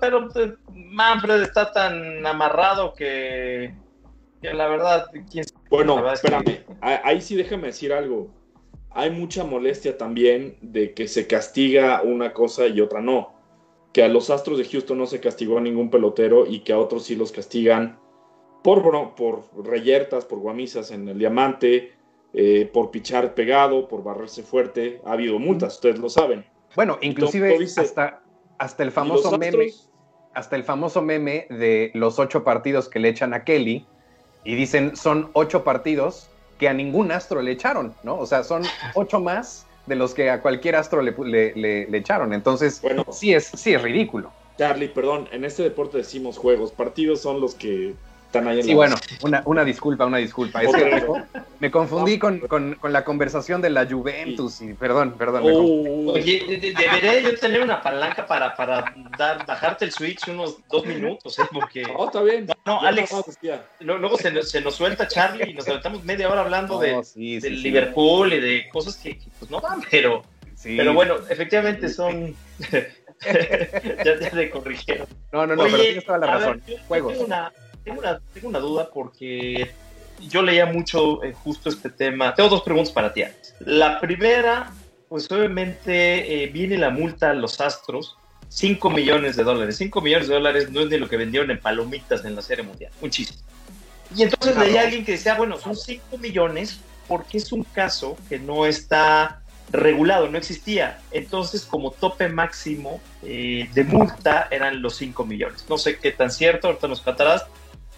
Pero 0.00 0.28
pues, 0.28 0.52
Manfred 0.72 1.42
está 1.42 1.72
tan 1.72 2.26
amarrado 2.26 2.94
que, 2.94 3.74
la 4.42 4.68
verdad, 4.68 5.06
¿quién 5.30 5.44
Bueno, 5.70 6.10
espérame, 6.12 6.64
ahí 6.80 7.20
sí 7.20 7.36
déjame 7.36 7.68
decir 7.68 7.92
algo. 7.92 8.30
Hay 8.90 9.10
mucha 9.10 9.44
molestia 9.44 9.96
también 9.96 10.56
de 10.60 10.92
que 10.92 11.08
se 11.08 11.26
castiga 11.26 12.02
una 12.02 12.32
cosa 12.32 12.66
y 12.66 12.80
otra 12.80 13.00
no. 13.00 13.34
Que 13.92 14.02
a 14.02 14.08
los 14.08 14.30
Astros 14.30 14.58
de 14.58 14.64
Houston 14.64 14.98
no 14.98 15.06
se 15.06 15.20
castigó 15.20 15.58
a 15.58 15.62
ningún 15.62 15.90
pelotero 15.90 16.46
y 16.46 16.60
que 16.60 16.72
a 16.72 16.78
otros 16.78 17.04
sí 17.04 17.16
los 17.16 17.32
castigan 17.32 17.98
por, 18.62 19.14
por 19.14 19.44
reyertas, 19.64 20.24
por 20.24 20.38
guamisas 20.38 20.90
en 20.90 21.08
el 21.08 21.18
diamante, 21.18 21.92
eh, 22.32 22.70
por 22.72 22.90
pichar 22.90 23.34
pegado, 23.34 23.88
por 23.88 24.02
barrerse 24.02 24.42
fuerte. 24.42 25.00
Ha 25.04 25.12
habido 25.12 25.38
multas, 25.38 25.74
ustedes 25.74 25.98
lo 25.98 26.08
saben. 26.08 26.44
Bueno, 26.74 26.98
inclusive 27.02 27.58
hasta, 27.76 28.21
hasta 28.62 28.84
el 28.84 28.92
famoso 28.92 29.36
meme, 29.38 29.72
hasta 30.34 30.54
el 30.54 30.62
famoso 30.62 31.02
meme 31.02 31.48
de 31.50 31.90
los 31.94 32.20
ocho 32.20 32.44
partidos 32.44 32.88
que 32.88 33.00
le 33.00 33.08
echan 33.08 33.34
a 33.34 33.42
Kelly 33.42 33.84
y 34.44 34.54
dicen 34.54 34.94
son 34.94 35.30
ocho 35.32 35.64
partidos 35.64 36.28
que 36.60 36.68
a 36.68 36.72
ningún 36.72 37.10
astro 37.10 37.42
le 37.42 37.50
echaron, 37.50 37.92
¿no? 38.04 38.16
O 38.16 38.24
sea, 38.24 38.44
son 38.44 38.62
ocho 38.94 39.18
más 39.18 39.66
de 39.86 39.96
los 39.96 40.14
que 40.14 40.30
a 40.30 40.40
cualquier 40.40 40.76
astro 40.76 41.02
le, 41.02 41.12
le, 41.56 41.98
echaron. 41.98 42.32
Entonces, 42.32 42.80
bueno, 42.80 43.04
sí 43.10 43.34
es, 43.34 43.46
sí 43.46 43.74
es 43.74 43.82
ridículo. 43.82 44.30
Charlie, 44.56 44.86
perdón, 44.86 45.28
en 45.32 45.44
este 45.44 45.64
deporte 45.64 45.98
decimos 45.98 46.38
juegos, 46.38 46.70
partidos 46.70 47.20
son 47.20 47.40
los 47.40 47.56
que 47.56 47.96
sí, 48.62 48.74
bueno, 48.74 48.96
una, 49.22 49.42
una, 49.44 49.64
disculpa, 49.64 50.06
una 50.06 50.18
disculpa. 50.18 50.62
Es 50.62 50.74
que 50.74 51.04
me, 51.60 51.70
confundí 51.70 52.18
con, 52.18 52.40
con, 52.40 52.74
con, 52.74 52.92
la 52.92 53.04
conversación 53.04 53.60
de 53.60 53.70
la 53.70 53.86
Juventus 53.86 54.62
y 54.62 54.72
perdón, 54.74 55.14
perdón. 55.18 55.42
Oh. 55.44 56.12
Oye, 56.12 56.74
debería 56.76 57.20
yo 57.20 57.38
tener 57.38 57.62
una 57.62 57.82
palanca 57.82 58.26
para, 58.26 58.54
para 58.54 58.94
dar, 59.18 59.44
bajarte 59.46 59.84
el 59.84 59.92
switch 59.92 60.28
unos 60.28 60.56
dos 60.70 60.86
minutos, 60.86 61.38
¿eh? 61.38 61.42
Porque... 61.52 61.84
Oh, 61.96 62.06
está 62.06 62.22
bien. 62.22 62.46
No, 62.64 62.80
Alex, 62.80 63.12
luego 63.80 64.16
se 64.16 64.30
nos, 64.30 64.50
se 64.50 64.60
nos, 64.60 64.74
suelta 64.74 65.06
Charlie 65.08 65.50
y 65.50 65.54
nos 65.54 65.68
aventamos 65.68 66.02
media 66.04 66.30
hora 66.30 66.40
hablando 66.40 66.78
de, 66.78 67.02
del 67.14 67.62
Liverpool 67.62 68.32
y 68.32 68.40
de 68.40 68.68
cosas 68.70 68.96
que, 68.96 69.18
pues 69.38 69.50
no 69.50 69.60
van, 69.60 69.82
pero... 69.90 70.22
Pero 70.64 70.94
bueno, 70.94 71.16
efectivamente 71.28 71.88
son... 71.88 72.36
ya, 73.24 74.20
ya 74.20 74.30
te 74.30 74.50
corrigieron. 74.50 75.06
No, 75.32 75.46
no, 75.46 75.56
no, 75.56 75.64
pero 75.64 75.78
tienes 75.78 76.04
toda 76.04 76.18
la 76.18 76.26
razón. 76.26 76.62
Juegos. 76.86 77.18
Una, 77.18 77.52
tengo 77.84 78.00
una, 78.00 78.20
tengo 78.32 78.48
una 78.48 78.58
duda 78.58 78.88
porque 78.92 79.72
yo 80.28 80.42
leía 80.42 80.66
mucho 80.66 81.22
eh, 81.22 81.32
justo 81.32 81.68
este 81.68 81.90
tema. 81.90 82.34
Tengo 82.34 82.48
dos 82.48 82.62
preguntas 82.62 82.92
para 82.92 83.12
ti. 83.12 83.22
La 83.60 84.00
primera, 84.00 84.72
pues 85.08 85.30
obviamente 85.30 86.44
eh, 86.44 86.46
viene 86.48 86.78
la 86.78 86.90
multa 86.90 87.30
a 87.30 87.34
los 87.34 87.60
Astros, 87.60 88.16
5 88.48 88.90
millones 88.90 89.36
de 89.36 89.44
dólares. 89.44 89.76
5 89.78 90.00
millones 90.00 90.28
de 90.28 90.34
dólares 90.34 90.70
no 90.70 90.80
es 90.80 90.90
de 90.90 90.98
lo 90.98 91.08
que 91.08 91.16
vendieron 91.16 91.50
en 91.50 91.58
palomitas 91.58 92.24
en 92.24 92.36
la 92.36 92.42
Serie 92.42 92.64
Mundial, 92.64 92.92
un 93.00 93.10
chiste. 93.10 93.38
Y 94.14 94.22
entonces 94.22 94.56
leía 94.56 94.82
a 94.82 94.84
alguien 94.84 95.04
que 95.04 95.12
decía, 95.12 95.34
bueno, 95.34 95.58
son 95.58 95.76
5 95.76 96.18
millones 96.18 96.80
porque 97.08 97.38
es 97.38 97.50
un 97.50 97.64
caso 97.64 98.16
que 98.28 98.38
no 98.38 98.66
está 98.66 99.42
regulado, 99.70 100.28
no 100.28 100.38
existía. 100.38 101.00
Entonces, 101.10 101.64
como 101.64 101.90
tope 101.92 102.28
máximo 102.28 103.00
eh, 103.22 103.68
de 103.72 103.84
multa 103.84 104.48
eran 104.50 104.82
los 104.82 104.96
5 104.96 105.24
millones. 105.24 105.64
No 105.68 105.78
sé 105.78 105.98
qué 105.98 106.12
tan 106.12 106.30
cierto, 106.30 106.68
ahorita 106.68 106.88
nos 106.88 107.00
contarás, 107.00 107.46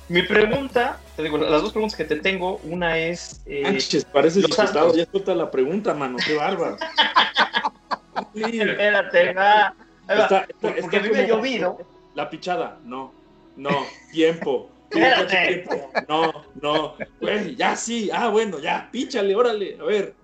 mi 0.08 0.22
pregunta, 0.22 0.98
te 1.16 1.22
digo, 1.22 1.38
las 1.38 1.62
dos 1.62 1.72
preguntas 1.72 1.96
que 1.96 2.04
te 2.04 2.16
tengo, 2.16 2.56
una 2.64 2.98
es. 2.98 3.42
Eh, 3.46 3.78
parece 4.12 4.40
diputado, 4.40 4.94
ya 4.94 5.06
suelta 5.10 5.34
la 5.34 5.50
pregunta, 5.50 5.94
mano, 5.94 6.18
qué 6.24 6.34
bárbaro. 6.34 6.76
Espérate, 8.34 9.32
va. 9.32 9.74
Está, 10.08 10.46
porque 10.60 10.80
está 10.80 10.98
a 10.98 11.00
mí 11.00 11.08
me 11.10 11.18
ha 11.20 11.26
llovido. 11.26 11.78
La 12.14 12.28
pichada, 12.28 12.78
no, 12.84 13.12
no, 13.56 13.86
tiempo. 14.12 14.70
Espérate. 14.90 15.64
No, 16.08 16.44
no, 16.60 16.94
güey, 17.20 17.56
ya 17.56 17.74
sí, 17.74 18.10
ah, 18.12 18.28
bueno, 18.28 18.58
ya, 18.58 18.88
píchale, 18.92 19.34
órale, 19.34 19.78
a 19.80 19.84
ver. 19.84 20.14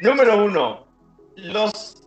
Número 0.00 0.44
uno, 0.44 0.86
los 1.36 2.02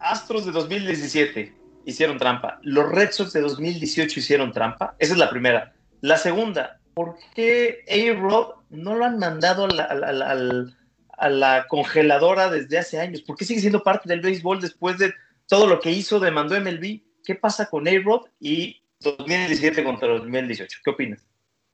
Astros 0.00 0.46
de 0.46 0.52
2017 0.52 1.54
hicieron 1.84 2.18
trampa. 2.18 2.58
Los 2.62 2.90
Red 2.90 3.12
Sox 3.12 3.32
de 3.32 3.40
2018 3.40 4.20
hicieron 4.20 4.52
trampa. 4.52 4.94
Esa 4.98 5.12
es 5.12 5.18
la 5.18 5.30
primera. 5.30 5.74
La 6.00 6.16
segunda, 6.16 6.80
¿por 6.94 7.16
qué 7.34 7.84
A-Rod 7.88 8.54
no 8.70 8.94
lo 8.94 9.04
han 9.04 9.18
mandado 9.18 9.64
a 9.64 11.28
la, 11.28 11.66
congeladora 11.68 12.50
desde 12.50 12.78
hace 12.78 13.00
años? 13.00 13.22
¿Por 13.22 13.36
qué 13.36 13.44
sigue 13.44 13.60
siendo 13.60 13.82
parte 13.82 14.08
del 14.08 14.20
béisbol 14.20 14.60
después 14.60 14.98
de 14.98 15.12
todo 15.46 15.66
lo 15.66 15.80
que 15.80 15.90
hizo, 15.90 16.20
demandó 16.20 16.58
MLB? 16.60 17.00
¿Qué 17.24 17.34
pasa 17.34 17.68
con 17.68 17.86
A-Rod 17.86 18.26
y 18.40 18.82
2017 19.00 19.84
contra 19.84 20.08
2018? 20.08 20.80
¿Qué 20.82 20.90
opinas? 20.90 21.26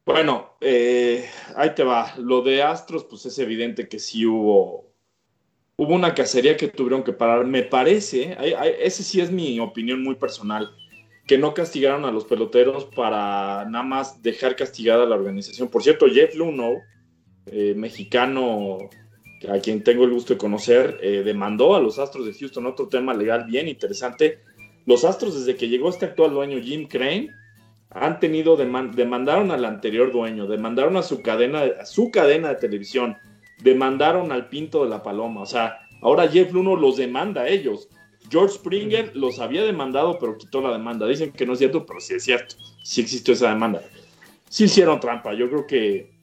Bueno, 0.05 0.57
eh, 0.61 1.29
ahí 1.57 1.75
te 1.75 1.83
va. 1.83 2.15
Lo 2.17 2.43
de 2.43 2.63
Astros, 2.63 3.05
pues 3.05 3.27
es 3.27 3.39
evidente 3.39 3.89
que 3.89 3.99
sí 3.99 4.25
hubo, 4.25 4.93
hubo 5.77 5.95
una 5.95 6.15
cacería 6.15 6.57
que 6.57 6.69
tuvieron 6.69 7.03
que 7.03 7.13
parar. 7.13 7.45
Me 7.45 7.63
parece, 7.63 8.37
ese 8.81 9.03
sí 9.03 9.21
es 9.21 9.31
mi 9.31 9.59
opinión 9.59 10.03
muy 10.03 10.15
personal, 10.15 10.75
que 11.27 11.39
no 11.39 11.55
castigaron 11.55 12.05
a 12.05 12.13
los 12.13 12.25
peloteros 12.25 12.85
para 12.85 13.65
nada 13.69 13.85
más 13.85 14.23
dejar 14.23 14.55
castigada 14.55 15.03
a 15.03 15.07
la 15.07 15.17
organización. 15.17 15.69
Por 15.69 15.83
cierto, 15.83 16.07
Jeff 16.07 16.35
Luno, 16.37 16.75
eh, 17.47 17.75
mexicano 17.77 18.79
a 19.49 19.59
quien 19.59 19.83
tengo 19.85 20.05
el 20.05 20.11
gusto 20.11 20.35
de 20.35 20.39
conocer, 20.39 20.99
eh, 21.03 21.23
demandó 21.25 21.75
a 21.75 21.81
los 21.81 21.99
Astros 21.99 22.27
de 22.27 22.33
Houston 22.33 22.67
otro 22.67 22.89
tema 22.89 23.13
legal 23.13 23.45
bien 23.45 23.69
interesante. 23.69 24.39
Los 24.87 25.05
Astros, 25.05 25.39
desde 25.39 25.57
que 25.57 25.69
llegó 25.69 25.89
este 25.89 26.07
actual 26.07 26.31
dueño 26.31 26.61
Jim 26.61 26.87
Crane, 26.89 27.31
han 27.91 28.21
tenido 28.21 28.57
demandaron 28.57 29.51
al 29.51 29.65
anterior 29.65 30.13
dueño, 30.13 30.47
demandaron 30.47 30.97
a 30.97 31.03
su 31.03 31.23
cadena, 31.23 31.65
a 31.81 31.87
su 31.87 32.11
cadena 32.11 32.51
de 32.51 32.57
televisión, 32.57 33.17
demandaron 33.63 34.33
al 34.33 34.49
Pinto 34.49 34.85
de 34.85 34.91
la 34.91 35.03
Paloma, 35.03 35.43
o 35.43 35.47
sea, 35.47 35.79
ahora 36.03 36.29
Jeff 36.29 36.53
Luno 36.53 36.77
los 36.77 36.97
demanda 36.97 37.43
a 37.43 37.49
ellos. 37.49 37.89
George 38.31 38.55
Springer 38.55 39.17
los 39.17 39.39
había 39.39 39.65
demandado, 39.65 40.19
pero 40.19 40.37
quitó 40.37 40.61
la 40.61 40.73
demanda. 40.73 41.07
Dicen 41.07 41.33
que 41.33 41.47
no 41.47 41.53
es 41.53 41.59
cierto, 41.59 41.87
pero 41.87 42.01
sí 42.01 42.15
es 42.15 42.25
cierto. 42.25 42.57
Sí 42.83 43.01
existió 43.01 43.35
esa 43.35 43.51
demanda. 43.51 43.83
Sí 44.49 44.65
hicieron 44.65 45.01
trampa. 45.01 45.35
Yo 45.35 45.49
creo 45.49 45.67
que 45.67 46.17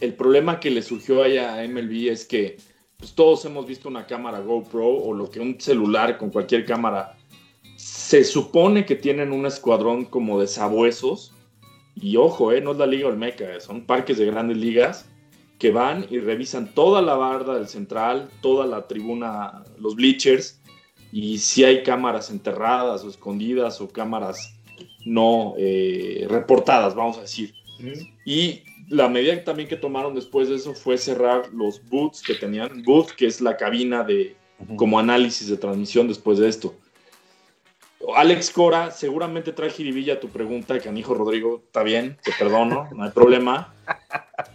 el 0.00 0.14
problema 0.14 0.60
que 0.60 0.70
le 0.70 0.82
surgió 0.82 1.22
allá 1.22 1.54
a 1.54 1.66
MLB 1.66 2.10
es 2.10 2.24
que 2.24 2.56
pues, 2.96 3.14
todos 3.14 3.44
hemos 3.44 3.66
visto 3.66 3.88
una 3.88 4.06
cámara 4.06 4.40
GoPro 4.40 4.86
o 4.86 5.12
lo 5.12 5.30
que 5.30 5.40
un 5.40 5.60
celular 5.60 6.18
con 6.18 6.30
cualquier 6.30 6.64
cámara 6.64 7.16
se 7.76 8.24
supone 8.24 8.86
que 8.86 8.94
tienen 8.94 9.32
un 9.32 9.46
escuadrón 9.46 10.04
como 10.04 10.40
de 10.40 10.46
sabuesos. 10.46 11.32
Y 11.94 12.16
ojo, 12.16 12.52
eh, 12.52 12.60
no 12.60 12.72
es 12.72 12.78
la 12.78 12.86
Liga 12.86 13.08
Olmeca, 13.08 13.60
son 13.60 13.86
parques 13.86 14.18
de 14.18 14.26
grandes 14.26 14.56
ligas 14.56 15.08
que 15.58 15.70
van 15.70 16.06
y 16.10 16.18
revisan 16.18 16.74
toda 16.74 17.00
la 17.00 17.14
barda 17.14 17.54
del 17.54 17.68
central, 17.68 18.28
toda 18.40 18.66
la 18.66 18.86
tribuna, 18.88 19.64
los 19.78 19.94
bleachers, 19.94 20.60
y 21.16 21.38
si 21.38 21.62
hay 21.62 21.84
cámaras 21.84 22.28
enterradas 22.28 23.04
o 23.04 23.08
escondidas 23.08 23.80
o 23.80 23.88
cámaras 23.88 24.52
no 25.06 25.54
eh, 25.56 26.26
reportadas, 26.28 26.96
vamos 26.96 27.18
a 27.18 27.20
decir. 27.20 27.54
Y 28.24 28.64
la 28.88 29.08
medida 29.08 29.44
también 29.44 29.68
que 29.68 29.76
tomaron 29.76 30.16
después 30.16 30.48
de 30.48 30.56
eso 30.56 30.74
fue 30.74 30.98
cerrar 30.98 31.50
los 31.52 31.80
booths 31.88 32.20
que 32.20 32.34
tenían, 32.34 32.82
booth 32.82 33.12
que 33.12 33.26
es 33.26 33.40
la 33.40 33.56
cabina 33.56 34.02
de 34.02 34.34
como 34.74 34.98
análisis 34.98 35.46
de 35.46 35.56
transmisión 35.56 36.08
después 36.08 36.40
de 36.40 36.48
esto. 36.48 36.74
Alex 38.16 38.50
Cora, 38.50 38.90
seguramente 38.90 39.52
trae 39.52 39.70
jiribilla 39.70 40.18
tu 40.18 40.30
pregunta, 40.30 40.80
Canijo 40.80 41.14
Rodrigo, 41.14 41.62
está 41.64 41.84
bien, 41.84 42.18
te 42.24 42.32
perdono, 42.36 42.88
no 42.92 43.04
hay 43.04 43.10
problema. 43.10 43.72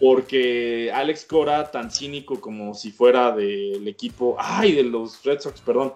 Porque 0.01 0.91
Alex 0.93 1.23
Cora, 1.23 1.71
tan 1.71 1.89
cínico 1.89 2.41
como 2.41 2.73
si 2.73 2.91
fuera 2.91 3.31
del 3.31 3.87
equipo, 3.87 4.35
ay, 4.37 4.73
de 4.73 4.83
los 4.83 5.23
Red 5.23 5.39
Sox, 5.39 5.61
perdón, 5.61 5.93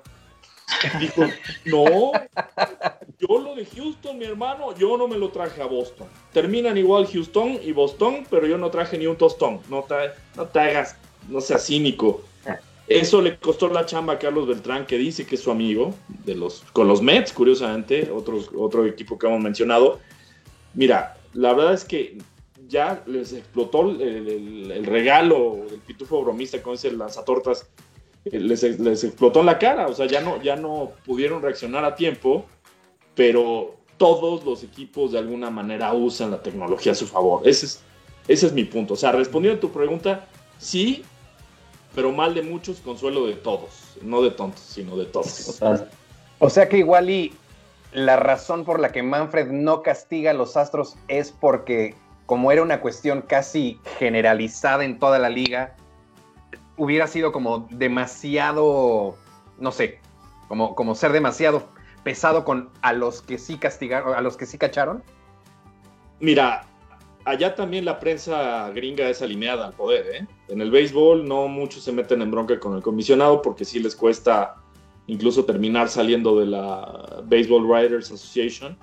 dijo, 0.99 1.23
no, 1.65 2.11
yo 3.19 3.39
lo 3.39 3.55
de 3.55 3.65
Houston, 3.65 4.17
mi 4.17 4.25
hermano, 4.25 4.75
yo 4.75 4.97
no 4.97 5.07
me 5.07 5.17
lo 5.17 5.29
traje 5.29 5.61
a 5.61 5.65
Boston. 5.65 6.07
Terminan 6.31 6.77
igual 6.77 7.07
Houston 7.07 7.59
y 7.61 7.71
Boston, 7.71 8.25
pero 8.29 8.47
yo 8.47 8.57
no 8.57 8.69
traje 8.69 8.97
ni 8.97 9.07
un 9.07 9.17
tostón. 9.17 9.59
No 9.69 9.83
te, 9.83 9.95
no 10.35 10.45
te 10.45 10.59
hagas, 10.59 10.97
no 11.29 11.41
seas 11.41 11.65
cínico. 11.65 12.21
Eso 12.87 13.21
le 13.21 13.37
costó 13.37 13.69
la 13.69 13.85
chamba 13.85 14.13
a 14.13 14.19
Carlos 14.19 14.47
Beltrán, 14.47 14.85
que 14.85 14.97
dice 14.97 15.25
que 15.25 15.35
es 15.35 15.41
su 15.41 15.51
amigo 15.51 15.95
de 16.25 16.35
los, 16.35 16.63
con 16.73 16.87
los 16.87 17.01
Mets, 17.01 17.31
curiosamente, 17.31 18.11
otros, 18.11 18.49
otro 18.55 18.85
equipo 18.85 19.17
que 19.17 19.25
hemos 19.27 19.41
mencionado. 19.41 19.99
Mira, 20.73 21.17
la 21.33 21.53
verdad 21.53 21.73
es 21.73 21.85
que 21.85 22.17
ya 22.67 23.01
les 23.05 23.33
explotó 23.33 23.89
el, 23.89 24.85
regalo 24.85 25.65
del 25.69 25.79
pitufo 25.79 26.23
bromista 26.23 26.61
con 26.61 26.73
ese 26.73 26.91
lanzatortas, 26.91 27.69
les, 28.25 28.79
les 28.79 29.03
explotó 29.03 29.41
en 29.41 29.47
la 29.47 29.59
cara, 29.59 29.87
o 29.87 29.93
sea, 29.93 30.05
ya 30.05 30.21
no, 30.21 30.41
ya 30.41 30.55
no 30.55 30.91
pudieron 31.05 31.41
reaccionar 31.41 31.83
a 31.85 31.95
tiempo, 31.95 32.45
pero 33.15 33.75
todos 33.97 34.43
los 34.43 34.63
equipos 34.63 35.11
de 35.11 35.19
alguna 35.19 35.49
manera 35.49 35.93
usan 35.93 36.31
la 36.31 36.41
tecnología 36.41 36.93
a 36.93 36.95
su 36.95 37.07
favor. 37.07 37.47
Ese 37.47 37.65
es, 37.65 37.81
ese 38.27 38.47
es 38.47 38.53
mi 38.53 38.63
punto. 38.63 38.95
O 38.95 38.97
sea, 38.97 39.11
respondiendo 39.11 39.57
a 39.57 39.61
tu 39.61 39.71
pregunta, 39.71 40.27
sí, 40.57 41.03
pero 41.95 42.11
mal 42.11 42.33
de 42.33 42.41
muchos, 42.41 42.79
consuelo 42.79 43.27
de 43.27 43.35
todos. 43.35 43.97
No 44.01 44.21
de 44.21 44.31
tontos, 44.31 44.61
sino 44.61 44.97
de 44.97 45.05
todos. 45.05 45.61
O 46.39 46.49
sea 46.49 46.67
que 46.67 46.77
igual 46.77 47.09
y 47.09 47.33
la 47.93 48.15
razón 48.15 48.65
por 48.65 48.79
la 48.79 48.91
que 48.91 49.03
Manfred 49.03 49.47
no 49.51 49.83
castiga 49.83 50.31
a 50.31 50.33
los 50.33 50.57
Astros 50.57 50.95
es 51.07 51.31
porque, 51.31 51.95
como 52.25 52.51
era 52.51 52.63
una 52.63 52.81
cuestión 52.81 53.21
casi 53.21 53.79
generalizada 53.99 54.83
en 54.83 54.97
toda 54.97 55.19
la 55.19 55.29
liga, 55.29 55.75
hubiera 56.77 57.07
sido 57.07 57.31
como 57.31 57.67
demasiado, 57.69 59.15
no 59.59 59.71
sé, 59.71 59.99
como, 60.47 60.75
como 60.75 60.95
ser 60.95 61.11
demasiado 61.11 61.67
pesado 62.03 62.43
con 62.43 62.69
a 62.81 62.93
los 62.93 63.21
que 63.21 63.37
sí 63.37 63.57
castigaron, 63.57 64.15
a 64.15 64.21
los 64.21 64.37
que 64.37 64.45
sí 64.45 64.57
cacharon. 64.57 65.03
Mira, 66.19 66.65
allá 67.25 67.55
también 67.55 67.85
la 67.85 67.99
prensa 67.99 68.69
gringa 68.71 69.09
es 69.09 69.21
alineada 69.21 69.67
al 69.67 69.73
poder. 69.73 70.05
¿eh? 70.15 70.27
En 70.49 70.61
el 70.61 70.71
béisbol 70.71 71.27
no 71.27 71.47
muchos 71.47 71.83
se 71.83 71.91
meten 71.91 72.21
en 72.21 72.31
bronca 72.31 72.59
con 72.59 72.75
el 72.75 72.83
comisionado 72.83 73.41
porque 73.41 73.65
sí 73.65 73.79
les 73.79 73.95
cuesta 73.95 74.55
incluso 75.07 75.45
terminar 75.45 75.89
saliendo 75.89 76.39
de 76.39 76.45
la 76.45 77.21
Baseball 77.25 77.65
Writers 77.65 78.11
Association 78.11 78.77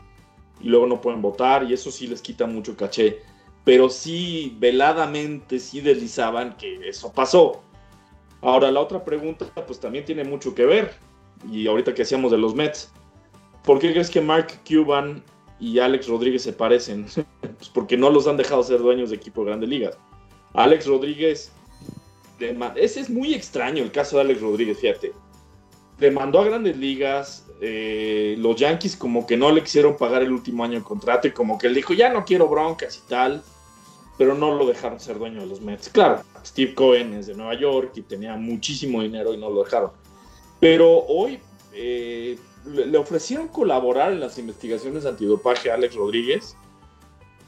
y 0.61 0.69
luego 0.69 0.87
no 0.87 1.01
pueden 1.01 1.23
votar 1.23 1.65
y 1.65 1.73
eso 1.73 1.91
sí 1.91 2.07
les 2.07 2.21
quita 2.21 2.47
mucho 2.47 2.77
caché. 2.77 3.21
Pero 3.65 3.89
sí, 3.91 4.57
veladamente, 4.59 5.59
sí 5.59 5.81
deslizaban 5.81 6.57
que 6.57 6.89
eso 6.89 7.13
pasó. 7.13 7.63
Ahora, 8.43 8.71
la 8.71 8.81
otra 8.81 9.05
pregunta, 9.05 9.47
pues 9.67 9.81
también 9.81 10.05
tiene 10.05 10.25
mucho 10.25 10.55
que 10.55 10.65
ver. 10.65 10.95
Y 11.51 11.67
ahorita 11.67 11.95
que 11.95 12.03
hacíamos 12.03 12.31
de 12.31 12.39
los 12.39 12.55
Mets, 12.55 12.91
¿por 13.65 13.79
qué 13.79 13.93
crees 13.93 14.11
que 14.11 14.21
Mark 14.21 14.61
Cuban 14.69 15.23
y 15.59 15.79
Alex 15.79 16.09
Rodríguez 16.09 16.43
se 16.43 16.53
parecen? 16.53 17.07
pues 17.41 17.69
porque 17.73 17.97
no 17.97 18.11
los 18.11 18.27
han 18.27 18.37
dejado 18.37 18.63
ser 18.63 18.79
dueños 18.79 19.11
de 19.11 19.17
equipo 19.17 19.43
de 19.43 19.49
grandes 19.49 19.69
ligas. 19.69 19.99
Alex 20.55 20.87
Rodríguez, 20.87 21.53
ese 22.77 23.01
es 23.01 23.11
muy 23.11 23.35
extraño 23.35 23.83
el 23.83 23.93
caso 23.93 24.17
de 24.17 24.23
Alex 24.23 24.41
Rodríguez, 24.41 24.79
fíjate. 24.79 25.13
Demandó 25.99 26.41
a 26.41 26.45
grandes 26.45 26.77
ligas, 26.77 27.47
eh, 27.61 28.37
los 28.39 28.57
Yankees 28.57 28.97
como 28.97 29.27
que 29.27 29.37
no 29.37 29.51
le 29.53 29.63
quisieron 29.63 29.97
pagar 29.97 30.23
el 30.23 30.33
último 30.33 30.65
año 30.65 30.79
de 30.79 30.85
contrato 30.85 31.29
y 31.29 31.33
como 31.33 31.59
que 31.59 31.67
él 31.67 31.75
dijo, 31.75 31.93
ya 31.93 32.09
no 32.09 32.25
quiero 32.25 32.49
broncas 32.49 33.03
y 33.05 33.09
tal, 33.09 33.43
pero 34.17 34.35
no 34.35 34.55
lo 34.55 34.67
dejaron 34.67 34.99
ser 34.99 35.19
dueño 35.19 35.41
de 35.41 35.47
los 35.47 35.61
Mets. 35.61 35.91
Claro, 35.91 36.23
Steve 36.45 36.75
Cohen 36.75 37.15
es 37.15 37.27
de 37.27 37.35
Nueva 37.35 37.55
York 37.55 37.93
y 37.97 38.03
tenía 38.03 38.37
muchísimo 38.37 39.03
dinero 39.03 39.35
y 39.35 39.39
no 39.39 39.51
lo 39.51 39.65
dejaron. 39.65 39.91
Pero 40.61 41.05
hoy 41.07 41.39
eh, 41.73 42.39
le 42.67 42.99
ofrecieron 42.99 43.49
colaborar 43.49 44.13
en 44.13 44.21
las 44.21 44.39
investigaciones 44.39 45.07
antidopaje 45.07 45.71
a 45.71 45.75
Alex 45.75 45.95
Rodríguez. 45.95 46.57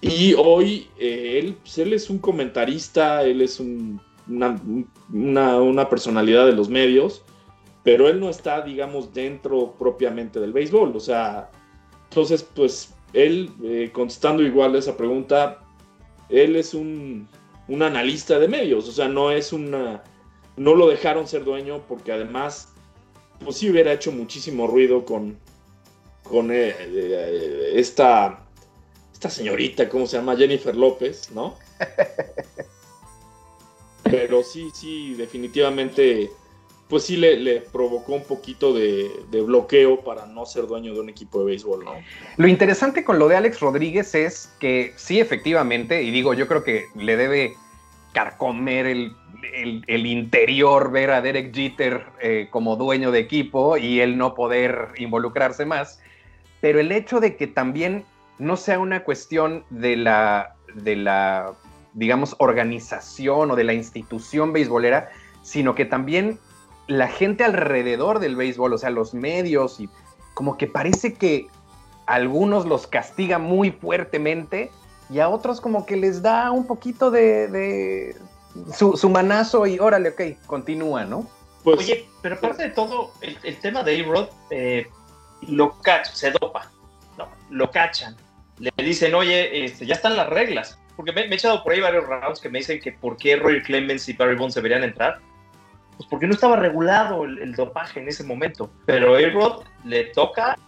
Y 0.01 0.35
hoy 0.35 0.89
eh, 0.99 1.39
él, 1.39 1.57
pues, 1.61 1.79
él 1.79 1.93
es 1.93 2.11
un 2.11 2.19
comentarista, 2.19 3.23
él 3.23 3.41
es 3.41 3.61
una, 3.61 4.61
una, 5.13 5.89
personalidad 5.89 6.47
de 6.47 6.53
los 6.53 6.69
medios, 6.69 7.23
pero 7.85 8.09
él 8.09 8.19
no 8.19 8.29
está, 8.29 8.63
digamos, 8.63 9.13
dentro 9.15 9.75
propiamente 9.79 10.41
del 10.41 10.53
béisbol. 10.53 10.97
O 10.97 11.01
sea, 11.01 11.51
entonces, 12.09 12.43
pues 12.43 12.95
él, 13.13 13.51
eh, 13.63 13.91
contestando 13.93 14.43
igual 14.43 14.75
esa 14.75 14.97
pregunta, 14.97 15.61
él 16.29 16.57
es 16.57 16.75
un, 16.75 17.29
un 17.69 17.83
analista 17.83 18.39
de 18.39 18.49
medios, 18.49 18.89
o 18.89 18.93
sea, 18.93 19.09
no 19.09 19.31
es 19.31 19.53
una, 19.53 20.03
no 20.57 20.75
lo 20.75 20.89
dejaron 20.89 21.27
ser 21.27 21.45
dueño 21.45 21.83
porque 21.89 22.13
además 22.13 22.69
pues 23.45 23.57
sí 23.57 23.71
hubiera 23.71 23.93
hecho 23.93 24.13
muchísimo 24.13 24.67
ruido 24.67 25.05
con, 25.05 25.39
con 26.23 26.51
eh, 26.51 26.75
eh, 26.79 27.73
esta, 27.75 28.45
esta 29.13 29.31
señorita, 29.31 29.89
¿cómo 29.89 30.07
se 30.07 30.17
llama? 30.17 30.37
Jennifer 30.37 30.75
López, 30.75 31.31
¿no? 31.33 31.57
Pero 34.03 34.43
sí, 34.43 34.69
sí, 34.75 35.15
definitivamente, 35.15 36.31
pues 36.93 37.05
sí 37.05 37.17
le, 37.17 37.63
provocó 37.73 38.13
un 38.13 38.25
poquito 38.25 38.75
de, 38.75 39.09
bloqueo 39.31 40.01
para 40.01 40.27
no 40.27 40.45
ser 40.45 40.67
dueño 40.67 40.93
de 40.93 41.01
un 41.01 41.09
equipo 41.09 41.39
de 41.39 41.47
béisbol, 41.47 41.87
¿no? 41.87 41.93
Lo 42.37 42.47
interesante 42.47 43.03
con 43.03 43.19
lo 43.19 43.29
de 43.29 43.37
Alex 43.37 43.61
Rodríguez 43.61 44.15
es 44.15 44.53
que 44.61 44.93
sí, 44.97 45.19
efectivamente, 45.19 46.03
y 46.03 46.11
digo, 46.11 46.35
yo 46.35 46.47
creo 46.47 46.63
que 46.63 46.89
le 46.95 47.17
debe 47.17 47.55
carcomer 48.13 48.85
el 48.85 49.17
el, 49.55 50.07
interior 50.07 50.91
ver 50.91 51.13
a 51.13 51.23
Derek 51.23 51.55
Jeter 51.55 52.05
eh, 52.21 52.49
como 52.51 52.77
dueño 52.77 53.11
de 53.11 53.21
equipo 53.21 53.79
y 53.79 54.01
él 54.01 54.19
no 54.19 54.35
poder 54.35 54.89
involucrarse 54.99 55.65
más, 55.65 55.99
pero 56.61 56.79
el 56.79 56.93
hecho 56.93 57.21
de 57.21 57.37
que 57.37 57.47
también 57.47 58.05
no 58.39 58.59
sea 58.59 58.79
una 58.79 59.03
cuestión 59.03 59.65
de 59.71 59.97
la, 59.97 60.57
de 60.75 60.97
la, 60.97 61.55
digamos, 61.95 62.37
organización 62.39 63.51
o 63.51 63.57
de 63.57 63.65
la 63.65 63.73
institución 63.73 64.53
beisbolera, 64.53 65.11
sino 65.43 65.75
que 65.75 65.87
también 65.87 66.39
la 66.99 67.09
gente 67.09 67.45
alrededor 67.45 68.19
del 68.19 68.37
béisbol, 68.37 68.73
o 68.73 68.79
sea, 68.79 68.91
los 68.91 69.15
medios, 69.15 69.81
y 69.81 69.89
como 70.35 70.57
que 70.57 70.67
parece 70.67 71.15
que 71.15 71.49
algunos 72.07 72.67
los 72.67 72.87
castiga 72.87 73.39
muy 73.39 73.71
fuertemente 73.71 74.71
y 75.11 75.21
a 75.21 75.29
otros 75.29 75.61
como 75.61 75.87
que 75.87 75.97
les 75.97 76.23
da 76.23 76.51
un 76.51 76.67
poquito 76.67 77.11
de, 77.11 78.17
su, 78.75 79.09
manazo 79.09 79.67
y 79.67 79.79
órale, 79.79 80.11
ok, 80.11 80.47
continúa, 80.47 81.05
¿no? 81.05 81.29
Pues, 81.63 81.79
Oye, 81.79 82.09
pero 82.23 82.37
aparte 82.37 82.65
de 82.65 82.71
todo, 82.71 83.13
el, 83.21 83.57
tema 83.59 83.83
de 83.83 84.01
A-Rod 84.01 84.29
eh, 84.51 84.87
lo 85.49 85.79
cacha, 85.81 86.13
se 86.15 86.31
dopa, 86.33 86.71
no, 87.17 87.29
lo 87.51 87.71
cachan, 87.71 88.17
le 88.59 88.71
dicen, 88.79 89.15
oye, 89.15 89.65
este, 89.65 89.87
ya 89.87 89.95
están 89.95 90.17
las 90.17 90.29
reglas, 90.29 90.79
porque 90.97 91.13
me, 91.13 91.23
he 91.23 91.35
echado 91.35 91.63
por 91.63 91.73
ahí 91.73 91.81
varios 91.81 92.05
rounds 92.05 92.41
que 92.41 92.49
me 92.49 92.59
dicen 92.59 92.81
que 92.81 92.93
por 92.93 93.17
qué 93.17 93.37
Roy 93.37 93.63
Clemens 93.63 94.09
y 94.09 94.13
Barry 94.15 94.37
Bonds 94.37 94.55
deberían 94.55 94.83
entrar, 94.83 95.21
pues 95.97 96.09
porque 96.09 96.27
no 96.27 96.35
estaba 96.35 96.57
regulado 96.57 97.25
el, 97.25 97.55
dopaje 97.55 98.01
en 98.01 98.09
ese 98.09 98.25
momento, 98.25 98.71
pero 98.87 99.15
A-Rod 99.17 99.65
le 99.85 100.05
toca 100.07 100.59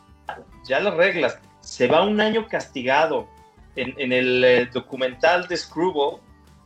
ya 0.67 0.81
las 0.81 0.95
reglas, 0.95 1.39
se 1.61 1.87
va 1.87 2.03
un 2.03 2.21
año 2.21 2.47
castigado, 2.47 3.29
en, 3.77 4.13
el 4.13 4.45
eh, 4.45 4.69
documental 4.73 5.49
de 5.49 5.57
Screwball, 5.57 6.21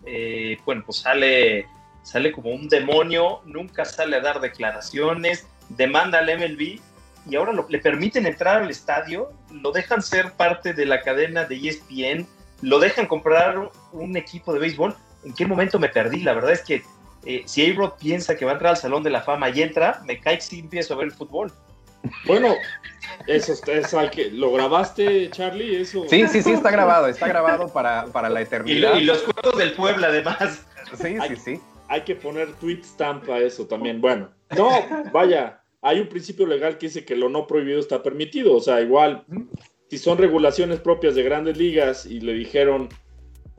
eh, 0.04 0.58
bueno, 0.64 0.82
pues 0.84 0.98
sale, 0.98 1.66
sale 2.02 2.32
como 2.32 2.50
un 2.50 2.68
demonio, 2.68 3.40
nunca 3.46 3.84
sale 3.84 4.16
a 4.16 4.20
dar 4.20 4.40
declaraciones, 4.40 5.46
demanda 5.70 6.18
al 6.18 6.26
MLB 6.26 6.80
y 7.28 7.36
ahora 7.36 7.52
le 7.68 7.78
permiten 7.78 8.26
entrar 8.26 8.62
al 8.62 8.70
estadio, 8.70 9.30
lo 9.50 9.72
dejan 9.72 10.02
ser 10.02 10.32
parte 10.32 10.72
de 10.72 10.86
la 10.86 11.02
cadena 11.02 11.44
de 11.44 11.56
ESPN, 11.56 12.26
lo 12.62 12.78
dejan 12.78 13.06
comprar 13.06 13.70
un 13.92 14.16
equipo 14.16 14.52
de 14.52 14.60
béisbol. 14.60 14.94
¿En 15.24 15.34
qué 15.34 15.46
momento 15.46 15.78
me 15.78 15.88
perdí? 15.88 16.20
La 16.20 16.32
verdad 16.32 16.52
es 16.52 16.62
que 16.62 16.82
eh, 17.28 17.42
si 17.44 17.70
a 17.70 17.96
piensa 18.00 18.34
que 18.38 18.46
va 18.46 18.52
a 18.52 18.54
entrar 18.54 18.70
al 18.70 18.78
Salón 18.78 19.02
de 19.02 19.10
la 19.10 19.20
Fama 19.20 19.50
y 19.50 19.60
entra, 19.60 20.00
me 20.06 20.18
cae 20.18 20.40
si 20.40 20.60
empiezo 20.60 20.94
a 20.94 20.96
ver 20.96 21.08
el 21.08 21.12
fútbol. 21.12 21.52
Bueno, 22.24 22.54
eso 23.26 23.52
es 23.52 23.92
al 23.92 24.10
que 24.10 24.30
lo 24.30 24.50
grabaste, 24.50 25.28
Charlie, 25.28 25.82
eso. 25.82 26.06
Sí, 26.08 26.26
sí, 26.26 26.42
sí, 26.42 26.52
está 26.52 26.70
grabado, 26.70 27.06
está 27.06 27.28
grabado 27.28 27.70
para, 27.70 28.30
la 28.30 28.40
eternidad. 28.40 28.96
Y, 28.96 29.02
los 29.02 29.22
juegos 29.24 29.58
del 29.58 29.74
pueblo, 29.74 30.06
además. 30.06 30.64
Sí, 30.94 31.18
sí, 31.28 31.36
sí. 31.36 31.60
Hay 31.88 32.00
que 32.00 32.14
poner 32.14 32.50
tweet 32.54 32.80
stamp 32.82 33.28
a 33.28 33.40
eso 33.40 33.66
también. 33.66 34.00
Bueno, 34.00 34.30
no, 34.56 34.70
vaya, 35.12 35.60
hay 35.82 36.00
un 36.00 36.08
principio 36.08 36.46
legal 36.46 36.78
que 36.78 36.86
dice 36.86 37.04
que 37.04 37.14
lo 37.14 37.28
no 37.28 37.46
prohibido 37.46 37.78
está 37.78 38.02
permitido. 38.02 38.56
O 38.56 38.60
sea, 38.60 38.80
igual, 38.80 39.26
si 39.90 39.98
son 39.98 40.16
regulaciones 40.16 40.80
propias 40.80 41.14
de 41.14 41.24
grandes 41.24 41.58
ligas 41.58 42.06
y 42.06 42.20
le 42.20 42.32
dijeron, 42.32 42.88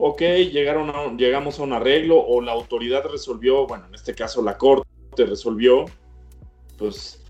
ok, 0.02 0.22
llegaron 0.50 0.90
a, 0.90 1.12
llegamos 1.16 1.58
a 1.58 1.62
un 1.62 1.74
arreglo 1.74 2.18
o 2.18 2.40
la 2.40 2.52
autoridad 2.52 3.04
resolvió, 3.04 3.66
bueno, 3.66 3.86
en 3.86 3.94
este 3.94 4.14
caso 4.14 4.42
la 4.42 4.56
corte 4.56 4.86
resolvió, 5.26 5.84
pues 6.78 7.22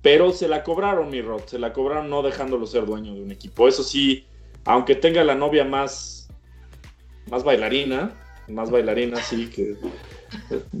pero 0.00 0.32
se 0.32 0.48
la 0.48 0.62
cobraron, 0.62 1.08
mi 1.08 1.22
Rod, 1.22 1.44
se 1.46 1.58
la 1.58 1.72
cobraron 1.72 2.10
no 2.10 2.22
dejándolo 2.22 2.66
ser 2.66 2.84
dueño 2.84 3.14
de 3.14 3.22
un 3.22 3.30
equipo. 3.30 3.66
Eso 3.66 3.82
sí, 3.82 4.26
aunque 4.66 4.96
tenga 4.96 5.24
la 5.24 5.34
novia 5.34 5.64
más, 5.64 6.28
más 7.30 7.42
bailarina, 7.42 8.12
más 8.46 8.70
bailarina, 8.70 9.16
sí, 9.22 9.46
que, 9.46 9.76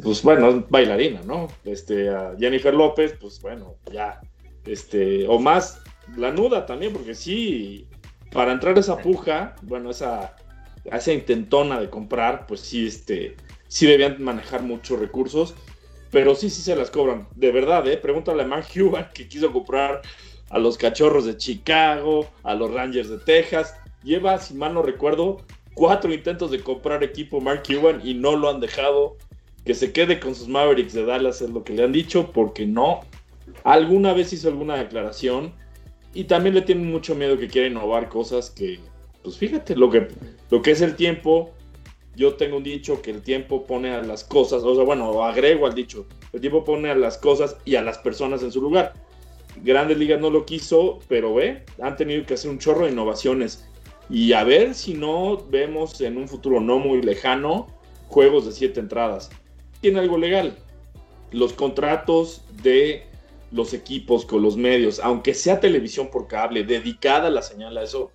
pues 0.02 0.22
bueno, 0.22 0.66
bailarina, 0.68 1.22
¿no? 1.24 1.48
Este, 1.64 2.10
Jennifer 2.38 2.74
López, 2.74 3.16
pues 3.18 3.40
bueno, 3.40 3.76
ya, 3.90 4.20
este, 4.66 5.26
o 5.26 5.38
más, 5.38 5.80
la 6.18 6.30
nuda 6.30 6.66
también, 6.66 6.92
porque 6.92 7.14
sí, 7.14 7.88
para 8.30 8.52
entrar 8.52 8.78
esa 8.78 8.98
puja, 8.98 9.56
bueno, 9.62 9.88
esa, 9.90 10.36
esa 10.84 11.12
intentona 11.12 11.80
de 11.80 11.90
comprar, 11.90 12.46
pues 12.46 12.60
sí, 12.60 12.86
este, 12.86 13.36
sí 13.68 13.86
debían 13.86 14.22
manejar 14.22 14.62
muchos 14.62 14.98
recursos 14.98 15.54
pero 16.14 16.36
sí, 16.36 16.48
sí 16.48 16.62
se 16.62 16.76
las 16.76 16.92
cobran. 16.92 17.26
De 17.34 17.50
verdad, 17.50 17.88
¿eh? 17.88 17.96
Pregúntale 17.96 18.44
a 18.44 18.46
Mark 18.46 18.66
Cuban 18.72 19.08
que 19.12 19.26
quiso 19.26 19.52
comprar 19.52 20.00
a 20.48 20.58
los 20.60 20.78
cachorros 20.78 21.26
de 21.26 21.36
Chicago, 21.36 22.30
a 22.44 22.54
los 22.54 22.72
Rangers 22.72 23.10
de 23.10 23.18
Texas. 23.18 23.74
Lleva, 24.04 24.38
si 24.38 24.54
mal 24.54 24.74
no 24.74 24.82
recuerdo, 24.82 25.38
cuatro 25.74 26.14
intentos 26.14 26.52
de 26.52 26.60
comprar 26.60 27.02
equipo 27.02 27.40
Mark 27.40 27.64
Cuban 27.66 28.00
y 28.04 28.14
no 28.14 28.36
lo 28.36 28.48
han 28.48 28.60
dejado. 28.60 29.16
Que 29.64 29.74
se 29.74 29.92
quede 29.92 30.20
con 30.20 30.36
sus 30.36 30.46
Mavericks 30.46 30.92
de 30.92 31.04
Dallas 31.04 31.42
es 31.42 31.50
lo 31.50 31.64
que 31.64 31.72
le 31.72 31.82
han 31.82 31.90
dicho, 31.90 32.30
porque 32.32 32.64
no. 32.64 33.00
Alguna 33.64 34.12
vez 34.12 34.32
hizo 34.32 34.46
alguna 34.46 34.76
declaración 34.76 35.52
y 36.12 36.24
también 36.24 36.54
le 36.54 36.62
tienen 36.62 36.92
mucho 36.92 37.16
miedo 37.16 37.36
que 37.38 37.48
quiera 37.48 37.66
innovar 37.66 38.08
cosas 38.08 38.50
que, 38.50 38.78
pues 39.24 39.38
fíjate, 39.38 39.74
lo 39.74 39.90
que, 39.90 40.06
lo 40.50 40.60
que 40.62 40.70
es 40.70 40.82
el 40.82 40.94
tiempo, 40.96 41.50
yo 42.14 42.34
tengo 42.34 42.58
un 42.58 42.62
dicho 42.62 43.00
que 43.00 43.10
el 43.10 43.22
tiempo 43.22 43.64
pone 43.66 43.90
a 43.90 44.02
las 44.02 44.22
cosas, 44.22 44.62
o 44.62 44.74
sea, 44.74 44.84
bueno, 44.84 45.24
agrego 45.24 45.66
al 45.66 45.74
dicho, 45.74 46.06
el 46.32 46.42
tiempo 46.42 46.62
pone 46.62 46.90
a 46.90 46.94
las 46.94 47.16
cosas 47.16 47.56
y 47.64 47.76
a 47.76 47.82
las 47.82 47.98
personas 47.98 48.42
en 48.42 48.52
su 48.52 48.60
lugar. 48.60 48.92
Grandes 49.62 49.96
Ligas 49.96 50.20
no 50.20 50.30
lo 50.30 50.44
quiso, 50.44 50.98
pero 51.08 51.34
ve, 51.34 51.64
han 51.80 51.96
tenido 51.96 52.26
que 52.26 52.34
hacer 52.34 52.50
un 52.50 52.58
chorro 52.58 52.84
de 52.84 52.92
innovaciones. 52.92 53.66
Y 54.10 54.34
a 54.34 54.44
ver 54.44 54.74
si 54.74 54.92
no 54.92 55.38
vemos 55.48 56.00
en 56.02 56.18
un 56.18 56.28
futuro 56.28 56.60
no 56.60 56.78
muy 56.78 57.00
lejano 57.00 57.68
juegos 58.08 58.44
de 58.44 58.52
siete 58.52 58.80
entradas. 58.80 59.30
Tiene 59.80 60.00
algo 60.00 60.18
legal. 60.18 60.58
Los 61.30 61.52
contratos 61.54 62.42
de 62.62 63.04
los 63.52 63.72
equipos 63.72 64.26
con 64.26 64.42
los 64.42 64.56
medios, 64.56 65.00
aunque 65.00 65.32
sea 65.32 65.60
televisión 65.60 66.10
por 66.10 66.26
cable, 66.26 66.64
dedicada 66.64 67.30
la 67.30 67.40
señal 67.40 67.78
a 67.78 67.84
eso, 67.84 68.10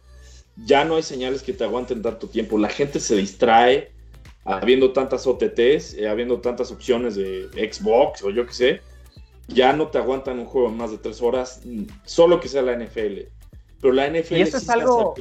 ya 0.66 0.86
no 0.86 0.95
hay 0.95 1.03
señales 1.03 1.43
que 1.43 1.53
te 1.53 1.64
aguanten 1.64 2.01
tanto 2.01 2.28
tiempo. 2.28 2.57
La 2.57 2.70
gente 2.70 2.99
se 2.99 3.16
distrae 3.16 3.91
habiendo 4.45 4.93
tantas 4.93 5.28
OTTs, 5.28 5.95
eh, 5.95 6.07
habiendo 6.10 6.39
tantas 6.39 6.72
opciones 6.72 7.16
de 7.16 7.49
Xbox 7.72 8.24
o 8.24 8.30
yo 8.30 8.45
qué 8.45 8.53
sé. 8.53 8.82
Ya 9.47 9.74
no 9.74 9.88
te 9.88 9.97
aguantan 9.97 10.39
un 10.39 10.45
juego 10.45 10.70
en 10.70 10.78
más 10.78 10.91
de 10.91 10.99
tres 10.99 11.22
horas, 11.22 11.62
solo 12.05 12.39
que 12.39 12.47
sea 12.47 12.62
la 12.62 12.74
NFL. 12.74 13.28
Pero 13.82 13.93
la 13.93 14.07
NFL. 14.07 14.38
Y 14.38 14.41
eso 14.41 14.57
es 14.57 14.70
algo. 14.70 15.16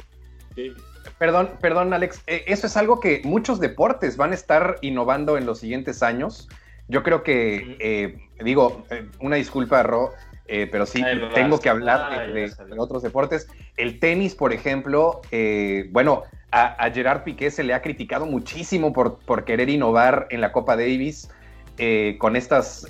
Perdón, 1.17 1.51
perdón, 1.61 1.93
Alex. 1.93 2.21
Eh, 2.27 2.43
eso 2.47 2.67
es 2.67 2.77
algo 2.77 2.99
que 2.99 3.21
muchos 3.23 3.59
deportes 3.59 4.17
van 4.17 4.31
a 4.31 4.35
estar 4.35 4.77
innovando 4.81 5.37
en 5.37 5.45
los 5.45 5.59
siguientes 5.59 6.03
años. 6.03 6.47
Yo 6.87 7.03
creo 7.03 7.23
que, 7.23 7.77
eh, 7.79 8.17
digo, 8.43 8.83
una 9.19 9.35
disculpa, 9.35 9.83
Ro, 9.83 10.11
eh, 10.51 10.67
pero 10.71 10.87
sí 10.87 11.03
tengo 11.35 11.59
que 11.59 11.69
hablar 11.69 12.33
de, 12.33 12.51
otros 12.79 13.03
deportes. 13.03 13.47
El 13.77 13.99
tenis, 13.99 14.33
por 14.33 14.51
ejemplo, 14.51 15.21
eh, 15.29 15.87
bueno, 15.91 16.23
a, 16.49 16.89
Gerard 16.91 17.23
Piqué 17.23 17.51
se 17.51 17.63
le 17.63 17.75
ha 17.75 17.83
criticado 17.83 18.25
muchísimo 18.25 18.91
por, 18.91 19.19
por 19.19 19.45
querer 19.45 19.69
innovar 19.69 20.25
en 20.31 20.41
la 20.41 20.51
Copa 20.51 20.75
Davis 20.75 21.29
eh, 21.77 22.15
con 22.17 22.35
estas 22.35 22.87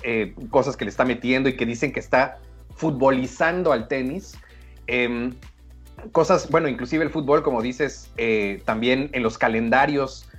cosas 0.50 0.78
que 0.78 0.86
le 0.86 0.90
está 0.90 1.04
metiendo 1.04 1.50
y 1.50 1.58
que 1.58 1.66
dicen 1.66 1.92
que 1.92 2.00
está 2.00 2.38
futbolizando 2.76 3.74
al 3.74 3.90
tenis. 3.90 4.38
Em, 4.88 5.34
cosas, 6.14 6.50
bueno, 6.50 6.70
inclusive 6.70 7.04
el 7.04 7.10
fútbol, 7.10 7.44
como 7.44 7.62
dices, 7.62 8.10
también 8.64 9.10
en 9.12 9.22
los 9.22 9.38
calendarios, 9.38 10.30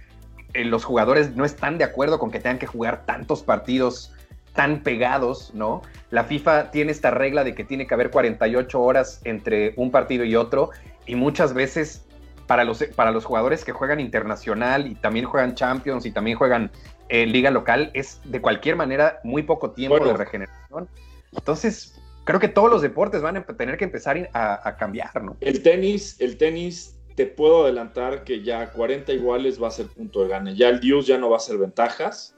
los 0.54 0.86
jugadores 0.86 1.36
no 1.36 1.44
están 1.44 1.76
de 1.76 1.84
acuerdo 1.84 2.18
con 2.18 2.30
que 2.30 2.40
tengan 2.40 2.58
que 2.58 2.66
jugar 2.66 3.04
tantos 3.04 3.42
partidos 3.42 4.14
tan 4.55 4.82
pegados, 4.82 5.53
¿no? 5.55 5.82
La 6.11 6.24
FIFA 6.24 6.70
tiene 6.70 6.92
esta 6.92 7.11
regla 7.11 7.44
de 7.44 7.55
que 7.55 7.64
tiene 7.64 7.86
que 7.86 7.94
haber 7.94 8.11
48 8.11 8.80
horas 8.80 9.20
entre 9.24 9.74
un 9.76 9.90
partido 9.90 10.24
y 10.24 10.36
otro 10.36 10.70
y 11.07 11.14
muchas 11.14 11.55
veces 11.55 12.05
para 12.46 12.64
los, 12.64 12.82
para 12.96 13.12
los 13.12 13.24
jugadores 13.24 13.64
que 13.64 13.72
juegan 13.72 14.01
internacional 14.01 14.88
y 14.88 14.96
también 14.96 15.24
juegan 15.24 15.55
Champions 15.55 16.05
y 16.05 16.11
también 16.11 16.36
juegan 16.36 16.70
en 17.09 17.28
eh, 17.28 17.32
liga 17.32 17.51
local 17.51 17.90
es 17.94 18.20
de 18.24 18.40
cualquier 18.40 18.76
manera 18.76 19.20
muy 19.24 19.42
poco 19.42 19.70
tiempo 19.70 20.05
de 20.05 20.12
regeneración. 20.14 20.88
Entonces, 21.32 22.01
creo 22.24 22.40
que 22.40 22.48
todos 22.48 22.70
los 22.70 22.82
deportes 22.82 23.22
van 23.22 23.36
a 23.36 23.44
tener 23.44 23.76
que 23.76 23.84
empezar 23.84 24.30
a, 24.32 24.76
cambiar, 24.78 25.22
¿no? 25.22 25.36
El 25.40 25.62
tenis, 25.62 26.16
el 26.20 26.36
tenis, 26.36 26.96
te 27.14 27.26
puedo 27.26 27.64
adelantar 27.64 28.24
que 28.24 28.42
ya 28.42 28.70
40 28.70 29.12
iguales 29.12 29.62
va 29.62 29.68
a 29.68 29.72
ser 29.72 29.86
punto 29.86 30.22
de 30.22 30.28
gane. 30.28 30.55
Ya 30.55 30.68
el 30.68 30.80
Dios 30.80 31.07
ya 31.07 31.18
no 31.18 31.30
va 31.30 31.36
a 31.36 31.40
ser 31.40 31.59
ventajas. 31.59 32.34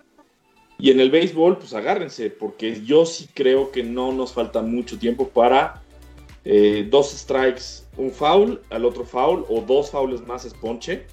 Y 0.79 0.91
en 0.91 1.01
el 1.01 1.11
béisbol, 1.11 1.59
pues 1.59 1.75
agárrense, 1.75 2.31
porque 2.31 2.83
yo 2.85 3.07
sí 3.07 3.29
creo 3.33 3.71
que 3.71 3.83
no 3.83 4.13
nos 4.13 4.33
falta 4.33 4.63
mucho 4.63 4.99
tiempo 4.99 5.29
para 5.29 5.83
eh, 6.45 6.87
dos 6.91 7.13
strikes, 7.13 7.85
un 7.97 8.11
foul, 8.11 8.61
al 8.71 8.85
otro 8.85 9.05
foul, 9.05 9.45
o 9.49 9.61
dos 9.61 9.91
fouls 9.91 10.27
más 10.27 10.45
es 10.45 10.55
ponche. 10.55 11.07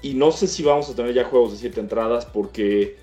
Y 0.00 0.14
no 0.14 0.30
sé 0.30 0.46
si 0.46 0.62
vamos 0.62 0.88
a 0.90 0.94
tener 0.94 1.14
ya 1.14 1.24
juegos 1.24 1.52
de 1.52 1.58
siete 1.58 1.80
entradas, 1.80 2.26
porque 2.26 2.96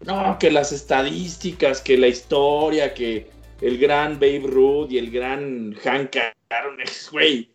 no, 0.00 0.36
que 0.38 0.50
las 0.50 0.72
estadísticas, 0.72 1.80
que 1.80 1.96
la 1.96 2.08
historia, 2.08 2.94
que 2.94 3.28
el 3.60 3.78
gran 3.78 4.14
Babe 4.14 4.44
Ruth 4.46 4.90
y 4.90 4.98
el 4.98 5.10
gran 5.10 5.74
Hank 5.74 6.16
Aaron, 6.50 6.78
güey, 7.10 7.50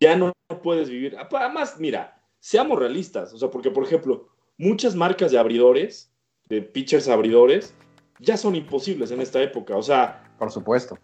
ya 0.00 0.16
no 0.16 0.32
puedes 0.62 0.90
vivir. 0.90 1.16
Además, 1.18 1.76
mira, 1.78 2.20
seamos 2.40 2.78
realistas, 2.78 3.32
o 3.32 3.38
sea, 3.38 3.50
porque 3.50 3.70
por 3.70 3.84
ejemplo, 3.84 4.28
muchas 4.58 4.94
marcas 4.94 5.32
de 5.32 5.38
abridores 5.38 6.12
de 6.54 6.62
pitchers 6.62 7.08
abridores 7.08 7.74
ya 8.20 8.36
son 8.36 8.54
imposibles 8.54 9.10
en 9.10 9.20
esta 9.20 9.42
época. 9.42 9.76
O 9.76 9.82
sea, 9.82 10.24
por 10.38 10.50
supuesto. 10.50 10.98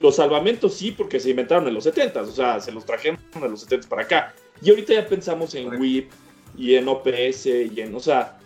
Los 0.00 0.16
salvamentos 0.16 0.74
sí, 0.74 0.90
porque 0.90 1.20
se 1.20 1.30
inventaron 1.30 1.66
en 1.68 1.74
los 1.74 1.84
70 1.84 2.20
o 2.20 2.26
sea, 2.26 2.60
se 2.60 2.72
los 2.72 2.84
trajeron 2.84 3.18
de 3.40 3.48
los 3.48 3.60
70 3.60 3.88
para 3.88 4.02
acá. 4.02 4.34
Y 4.60 4.70
ahorita 4.70 4.94
ya 4.94 5.06
pensamos 5.06 5.54
en 5.54 5.68
WIP 5.68 6.10
y 6.56 6.74
en 6.74 6.88
OPS 6.88 7.46
y 7.46 7.80
en, 7.80 7.94
o 7.94 8.00
sea, 8.00 8.38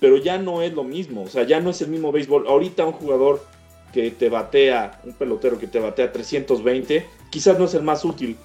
pero 0.00 0.16
ya 0.16 0.38
no 0.38 0.62
es 0.62 0.72
lo 0.72 0.82
mismo, 0.84 1.22
o 1.22 1.28
sea, 1.28 1.44
ya 1.44 1.60
no 1.60 1.70
es 1.70 1.80
el 1.80 1.88
mismo 1.88 2.10
béisbol. 2.10 2.46
Ahorita 2.48 2.84
un 2.84 2.92
jugador 2.92 3.44
que 3.92 4.10
te 4.10 4.28
batea, 4.28 5.00
un 5.04 5.12
pelotero 5.12 5.58
que 5.58 5.66
te 5.66 5.78
batea 5.78 6.12
320, 6.12 7.06
quizás 7.30 7.58
no 7.58 7.66
es 7.66 7.74
el 7.74 7.82
más 7.82 8.04
útil. 8.04 8.36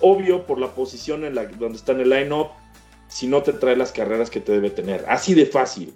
Obvio, 0.00 0.46
por 0.46 0.58
la 0.58 0.74
posición 0.74 1.24
en 1.24 1.34
la 1.34 1.44
donde 1.44 1.76
está 1.76 1.92
en 1.92 2.00
el 2.00 2.10
line-up, 2.10 2.48
si 3.08 3.26
no 3.26 3.42
te 3.42 3.52
trae 3.52 3.76
las 3.76 3.92
carreras 3.92 4.30
que 4.30 4.40
te 4.40 4.52
debe 4.52 4.70
tener. 4.70 5.04
Así 5.08 5.34
de 5.34 5.46
fácil. 5.46 5.94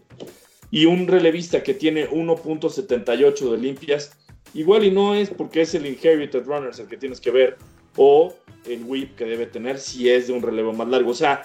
Y 0.71 0.87
un 0.87 1.07
relevista 1.07 1.63
que 1.63 1.75
tiene 1.75 2.09
1.78 2.09 3.51
de 3.51 3.59
limpias, 3.59 4.13
igual 4.55 4.85
y 4.85 4.91
no 4.91 5.15
es 5.15 5.31
porque 5.31 5.63
es 5.63 5.75
el 5.75 5.87
inherited 5.87 6.45
runners 6.45 6.79
el 6.79 6.89
que 6.89 6.97
tienes 6.97 7.21
que 7.21 7.31
ver, 7.31 7.57
o 7.97 8.35
el 8.67 8.85
whip 8.85 9.17
que 9.17 9.25
debe 9.25 9.47
tener 9.47 9.79
si 9.79 10.11
es 10.11 10.27
de 10.27 10.33
un 10.33 10.43
relevo 10.43 10.73
más 10.73 10.89
largo. 10.89 11.11
O 11.11 11.15
sea, 11.15 11.43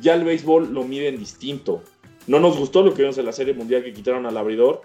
ya 0.00 0.14
el 0.14 0.24
béisbol 0.24 0.72
lo 0.72 0.84
miden 0.84 1.18
distinto. 1.18 1.82
No 2.26 2.40
nos 2.40 2.58
gustó 2.58 2.82
lo 2.82 2.92
que 2.92 3.02
vimos 3.02 3.18
en 3.18 3.26
la 3.26 3.32
Serie 3.32 3.54
Mundial 3.54 3.84
que 3.84 3.92
quitaron 3.92 4.26
al 4.26 4.36
abridor, 4.36 4.82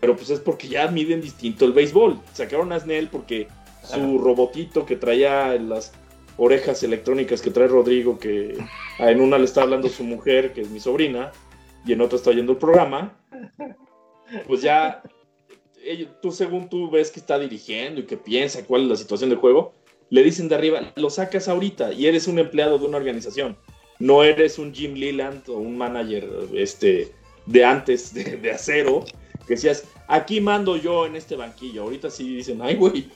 pero 0.00 0.16
pues 0.16 0.30
es 0.30 0.40
porque 0.40 0.68
ya 0.68 0.88
miden 0.88 1.20
distinto 1.20 1.64
el 1.64 1.72
béisbol. 1.72 2.20
Sacaron 2.32 2.72
a 2.72 2.80
Snell 2.80 3.08
porque 3.08 3.48
su 3.82 4.18
robotito 4.18 4.84
que 4.84 4.96
traía 4.96 5.54
las 5.54 5.92
orejas 6.36 6.82
electrónicas 6.82 7.40
que 7.40 7.50
trae 7.50 7.68
Rodrigo, 7.68 8.18
que 8.18 8.58
en 8.98 9.20
una 9.20 9.38
le 9.38 9.44
está 9.44 9.62
hablando 9.62 9.88
su 9.88 10.02
mujer, 10.04 10.52
que 10.52 10.62
es 10.62 10.70
mi 10.70 10.80
sobrina, 10.80 11.32
y 11.84 11.92
en 11.92 12.00
otra 12.00 12.16
está 12.16 12.30
oyendo 12.30 12.52
el 12.52 12.58
programa, 12.58 13.18
pues 14.46 14.62
ya 14.62 15.02
tú 16.22 16.32
según 16.32 16.68
tú 16.68 16.90
ves 16.90 17.10
que 17.10 17.20
está 17.20 17.38
dirigiendo 17.38 18.00
y 18.00 18.04
que 18.04 18.16
piensa 18.16 18.64
cuál 18.64 18.82
es 18.82 18.88
la 18.88 18.96
situación 18.96 19.30
del 19.30 19.38
juego, 19.38 19.74
le 20.10 20.22
dicen 20.22 20.48
de 20.48 20.54
arriba, 20.54 20.92
lo 20.96 21.10
sacas 21.10 21.48
ahorita 21.48 21.92
y 21.92 22.06
eres 22.06 22.28
un 22.28 22.38
empleado 22.38 22.78
de 22.78 22.86
una 22.86 22.98
organización. 22.98 23.56
No 23.98 24.24
eres 24.24 24.58
un 24.58 24.74
Jim 24.74 24.94
Leland 24.94 25.48
o 25.48 25.54
un 25.54 25.76
manager 25.76 26.28
este, 26.54 27.12
de 27.46 27.64
antes 27.64 28.12
de, 28.14 28.50
acero 28.50 29.04
que 29.46 29.54
decías, 29.54 29.84
aquí 30.08 30.40
mando 30.40 30.76
yo 30.76 31.06
en 31.06 31.16
este 31.16 31.36
banquillo. 31.36 31.82
Ahorita 31.82 32.10
sí 32.10 32.36
dicen, 32.36 32.60
ay, 32.62 32.76
güey, 32.76 33.08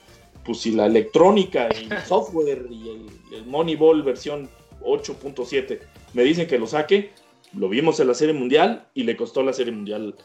pues 0.45 0.59
si 0.59 0.71
la 0.71 0.85
electrónica 0.85 1.69
y 1.73 1.91
el 1.91 2.01
software 2.03 2.65
y 2.69 2.89
el, 2.89 3.37
el 3.37 3.45
Moneyball 3.45 4.03
versión 4.03 4.49
8.7 4.81 5.79
me 6.13 6.23
dicen 6.23 6.47
que 6.47 6.57
lo 6.57 6.67
saque, 6.67 7.11
lo 7.53 7.69
vimos 7.69 7.99
en 7.99 8.07
la 8.07 8.13
Serie 8.13 8.33
Mundial 8.33 8.87
y 8.93 9.03
le 9.03 9.15
costó 9.15 9.43
la 9.43 9.53
Serie 9.53 9.73
Mundial 9.73 10.15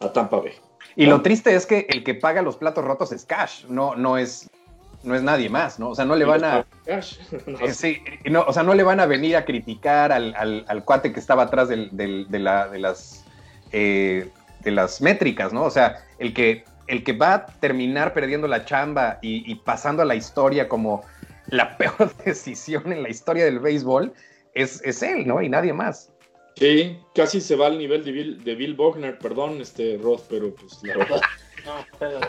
a 0.00 0.12
Tampa 0.12 0.38
Bay. 0.38 0.52
Y 0.96 1.06
lo 1.06 1.22
triste 1.22 1.54
es 1.54 1.66
que 1.66 1.86
el 1.88 2.02
que 2.02 2.14
paga 2.14 2.42
los 2.42 2.56
platos 2.56 2.84
rotos 2.84 3.12
es 3.12 3.24
Cash, 3.24 3.66
no, 3.66 3.94
no 3.94 4.18
es 4.18 4.50
no 5.02 5.14
es 5.14 5.22
nadie 5.22 5.48
más, 5.48 5.78
¿no? 5.78 5.90
O 5.90 5.94
sea, 5.94 6.04
no 6.04 6.16
le 6.16 6.24
van 6.24 6.44
a. 6.44 6.66
Eh, 6.86 7.72
sí, 7.72 8.02
no, 8.24 8.42
o 8.42 8.52
sea, 8.52 8.64
no 8.64 8.74
le 8.74 8.82
van 8.82 8.98
a 8.98 9.06
venir 9.06 9.36
a 9.36 9.44
criticar 9.44 10.10
al, 10.10 10.34
al, 10.34 10.84
cuate 10.84 11.12
que 11.12 11.20
estaba 11.20 11.44
atrás 11.44 11.68
del, 11.68 11.88
de, 11.92 12.38
la, 12.38 12.68
de, 12.68 12.80
las, 12.80 13.24
eh, 13.70 14.28
de 14.60 14.70
las 14.72 15.00
métricas, 15.00 15.52
¿no? 15.52 15.62
O 15.62 15.70
sea, 15.70 16.04
el 16.18 16.34
que, 16.34 16.64
el 16.88 17.04
que 17.04 17.12
va 17.12 17.34
a 17.34 17.46
terminar 17.46 18.12
perdiendo 18.12 18.48
la 18.48 18.64
chamba 18.64 19.18
y, 19.22 19.54
pasando 19.54 20.02
a 20.02 20.04
la 20.04 20.16
historia 20.16 20.68
como 20.68 21.04
la 21.46 21.76
peor 21.78 22.12
decisión 22.24 22.92
en 22.92 23.04
la 23.04 23.08
historia 23.08 23.44
del 23.44 23.60
béisbol 23.60 24.12
es, 24.54 24.82
es 24.84 25.02
él, 25.02 25.28
¿no? 25.28 25.40
Y 25.40 25.48
nadie 25.48 25.72
más. 25.72 26.10
Sí, 26.60 26.98
casi 27.14 27.40
se 27.40 27.56
va 27.56 27.68
al 27.68 27.78
nivel 27.78 28.04
de 28.04 28.12
Bill, 28.12 28.44
de 28.44 28.54
Bill 28.54 28.74
Bogner, 28.74 29.18
perdón, 29.18 29.62
este 29.62 29.98
Roth, 30.00 30.24
pero 30.28 30.54
pues 30.54 30.78
la 30.82 30.98
verdad. 30.98 31.20
No, 31.66 31.74
pero, 31.98 32.20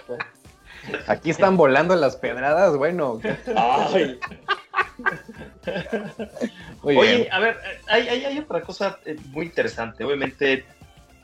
Aquí 1.07 1.29
están 1.29 1.55
volando 1.55 1.95
las 1.95 2.17
pedradas, 2.17 2.75
bueno. 2.75 3.21
Oye, 6.82 7.29
a 7.32 7.39
ver, 7.39 7.57
hay, 7.88 8.38
otra 8.38 8.59
cosa 8.61 8.99
eh, 9.05 9.15
muy 9.27 9.45
interesante. 9.45 10.03
Obviamente, 10.03 10.65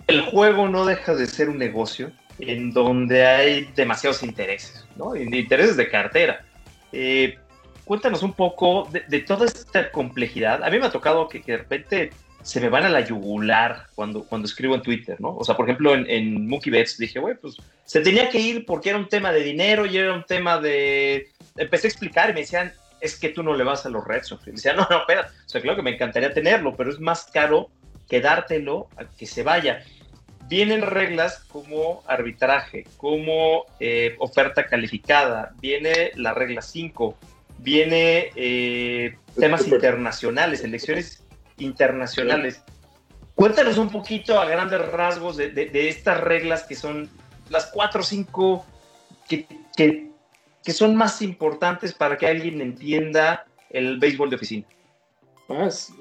el 0.08 0.22
juego 0.22 0.70
no 0.70 0.86
deja 0.86 1.16
de 1.16 1.28
ser 1.28 1.50
un 1.50 1.58
negocio 1.58 2.14
en 2.40 2.72
donde 2.72 3.26
hay 3.26 3.70
demasiados 3.76 4.24
intereses, 4.24 4.88
¿no? 4.96 5.14
Intereses 5.18 5.76
de 5.76 5.90
cartera. 5.90 6.46
Eh, 6.94 7.38
cuéntanos 7.84 8.24
un 8.24 8.32
poco 8.32 8.88
de, 8.90 9.20
toda 9.20 9.48
esta 9.48 9.92
complejidad. 9.92 10.64
A 10.64 10.70
mí 10.70 10.80
me 10.80 10.86
ha 10.86 10.92
tocado 10.92 11.28
que, 11.28 11.42
que 11.42 11.52
de 11.52 11.58
repente 11.58 12.12
se 12.48 12.62
me 12.62 12.70
van 12.70 12.86
a 12.86 12.90
la 12.90 13.02
yugular 13.02 13.88
cuando, 13.94 14.24
cuando 14.24 14.48
escribo 14.48 14.74
en 14.74 14.82
Twitter, 14.82 15.20
¿no? 15.20 15.36
O 15.36 15.44
sea, 15.44 15.58
por 15.58 15.66
ejemplo, 15.66 15.94
en, 15.94 16.10
en 16.10 16.48
Mookie 16.48 16.70
Betts 16.70 16.98
dije, 16.98 17.20
güey, 17.20 17.36
pues 17.36 17.58
se 17.84 18.00
tenía 18.00 18.30
que 18.30 18.40
ir 18.40 18.66
porque 18.66 18.88
era 18.88 18.98
un 18.98 19.10
tema 19.10 19.34
de 19.34 19.44
dinero 19.44 19.86
y 19.86 19.98
era 19.98 20.14
un 20.14 20.24
tema 20.24 20.58
de... 20.58 21.28
Empecé 21.58 21.88
a 21.88 21.90
explicar 21.90 22.30
y 22.30 22.34
me 22.34 22.40
decían, 22.40 22.72
es 23.02 23.20
que 23.20 23.30
tú 23.30 23.44
no 23.44 23.54
le 23.54 23.66
vas 23.66 23.86
a 23.86 23.90
los 23.90 24.08
Red 24.08 24.24
Sox. 24.24 24.48
Y 24.48 24.52
me 24.52 24.56
decían, 24.56 24.78
no, 24.78 24.88
no, 24.90 25.00
espera, 25.00 25.30
o 25.46 25.50
sea, 25.50 25.60
claro 25.60 25.76
que 25.76 25.82
me 25.82 25.94
encantaría 25.94 26.34
tenerlo, 26.34 26.74
pero 26.78 26.90
es 26.90 27.02
más 27.02 27.26
caro 27.26 27.70
quedártelo 28.10 28.88
a 28.96 29.04
que 29.04 29.26
se 29.26 29.44
vaya. 29.44 29.84
Vienen 30.48 30.84
reglas 30.84 31.40
como 31.50 32.02
arbitraje, 32.08 32.86
como 32.96 33.66
eh, 33.82 34.16
oferta 34.20 34.68
calificada, 34.68 35.52
viene 35.60 36.12
la 36.16 36.34
regla 36.34 36.62
5, 36.62 37.18
viene 37.58 38.30
eh, 38.38 39.18
temas 39.38 39.68
internacionales, 39.68 40.64
elecciones 40.64 41.27
internacionales. 41.58 42.64
Cuéntanos 43.36 43.78
un 43.78 43.90
poquito 43.90 44.40
a 44.40 44.46
grandes 44.46 44.82
rasgos 44.92 45.38
de, 45.38 45.70
estas 45.88 46.22
reglas 46.22 46.64
que 46.64 46.76
son 46.76 47.10
las 47.50 47.68
cuatro 47.68 48.02
o 48.02 48.04
cinco 48.04 48.66
que, 49.28 49.46
que, 49.76 50.12
son 50.74 50.96
más 50.96 51.22
importantes 51.22 51.94
para 51.94 52.18
que 52.18 52.28
alguien 52.28 52.62
entienda 52.62 53.46
el 53.70 54.00
béisbol 54.00 54.30
de 54.30 54.36
oficina. 54.36 54.68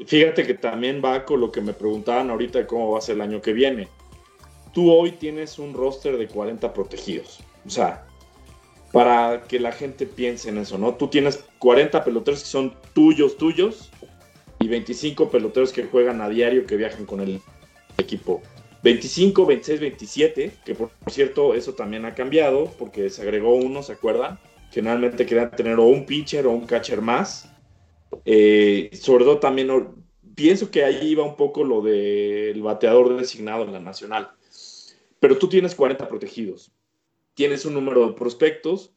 fíjate 0.07 0.47
que 0.47 0.55
también 0.55 1.03
va 1.05 1.25
con 1.25 1.41
lo 1.41 1.53
que 1.53 1.61
me 1.61 1.73
preguntaban 1.73 2.31
ahorita 2.31 2.61
de 2.61 2.67
cómo 2.67 2.93
va 2.93 2.99
a 2.99 3.03
ser 3.03 3.17
el 3.17 3.21
año 3.21 3.41
que 3.41 3.53
viene. 3.53 3.89
Tú 4.73 4.91
hoy 4.91 5.13
tienes 5.13 5.59
un 5.59 5.75
roster 5.75 6.17
de 6.17 6.27
40 6.27 6.73
protegidos. 6.73 7.41
O 7.67 7.71
sea, 7.71 8.07
para 8.93 9.43
que 9.43 9.61
la 9.61 9.73
gente 9.73 10.07
piense 10.07 10.49
en 10.49 10.59
eso, 10.59 10.79
¿no? 10.79 10.95
Tú 10.95 11.09
tienes 11.09 11.45
40 11.59 12.03
peloteros 12.03 12.41
que 12.41 12.49
son 12.49 12.75
tuyos, 12.95 13.37
tuyos, 13.37 13.91
y 14.59 14.69
25 14.69 15.31
peloteros 15.31 15.73
que 15.73 15.85
juegan 15.85 16.21
a 16.21 16.29
diario 16.29 16.67
que 16.67 16.77
viajan 16.77 17.07
con 17.07 17.21
el 17.21 17.41
equipo. 17.99 18.43
25, 18.83 19.47
26, 19.47 19.81
27, 19.81 20.53
que 20.65 20.75
por, 20.75 20.91
cierto 21.09 21.55
eso 21.55 21.75
también 21.75 22.05
ha 22.05 22.15
cambiado 22.15 22.71
porque 22.79 23.11
se 23.11 23.23
agregó 23.23 23.55
uno, 23.55 23.83
¿se 23.83 23.93
acuerdan? 23.93 24.39
Generalmente 24.71 25.27
querían 25.27 25.51
tener 25.51 25.79
o 25.79 25.85
un 25.85 26.07
pitcher 26.07 26.47
o 26.47 26.53
un 26.53 26.67
catcher 26.67 27.01
más. 27.01 27.51
Eh, 28.25 28.91
sobre 28.93 29.25
todo 29.25 29.39
también 29.39 29.69
pienso 30.35 30.71
que 30.71 30.85
ahí 30.85 31.09
iba 31.09 31.25
un 31.25 31.37
poco 31.37 31.65
lo 31.65 31.83
del 31.83 32.63
bateador 32.63 33.17
designado 33.17 33.65
en 33.65 33.73
la 33.73 33.81
nacional. 33.81 34.31
Pero 35.19 35.39
tú 35.39 35.49
tienes 35.49 35.75
40 35.75 36.09
protegidos. 36.09 36.71
Tienes 37.35 37.65
un 37.65 37.75
número 37.75 38.07
de 38.07 38.13
prospectos 38.15 38.95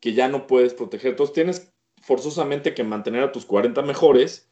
que 0.00 0.14
ya 0.14 0.28
no 0.28 0.46
puedes 0.46 0.74
proteger. 0.74 1.10
Entonces 1.10 1.34
tienes 1.34 1.72
forzosamente 2.02 2.72
que 2.72 2.84
mantener 2.84 3.22
a 3.22 3.32
tus 3.32 3.44
40 3.44 3.82
mejores 3.82 4.48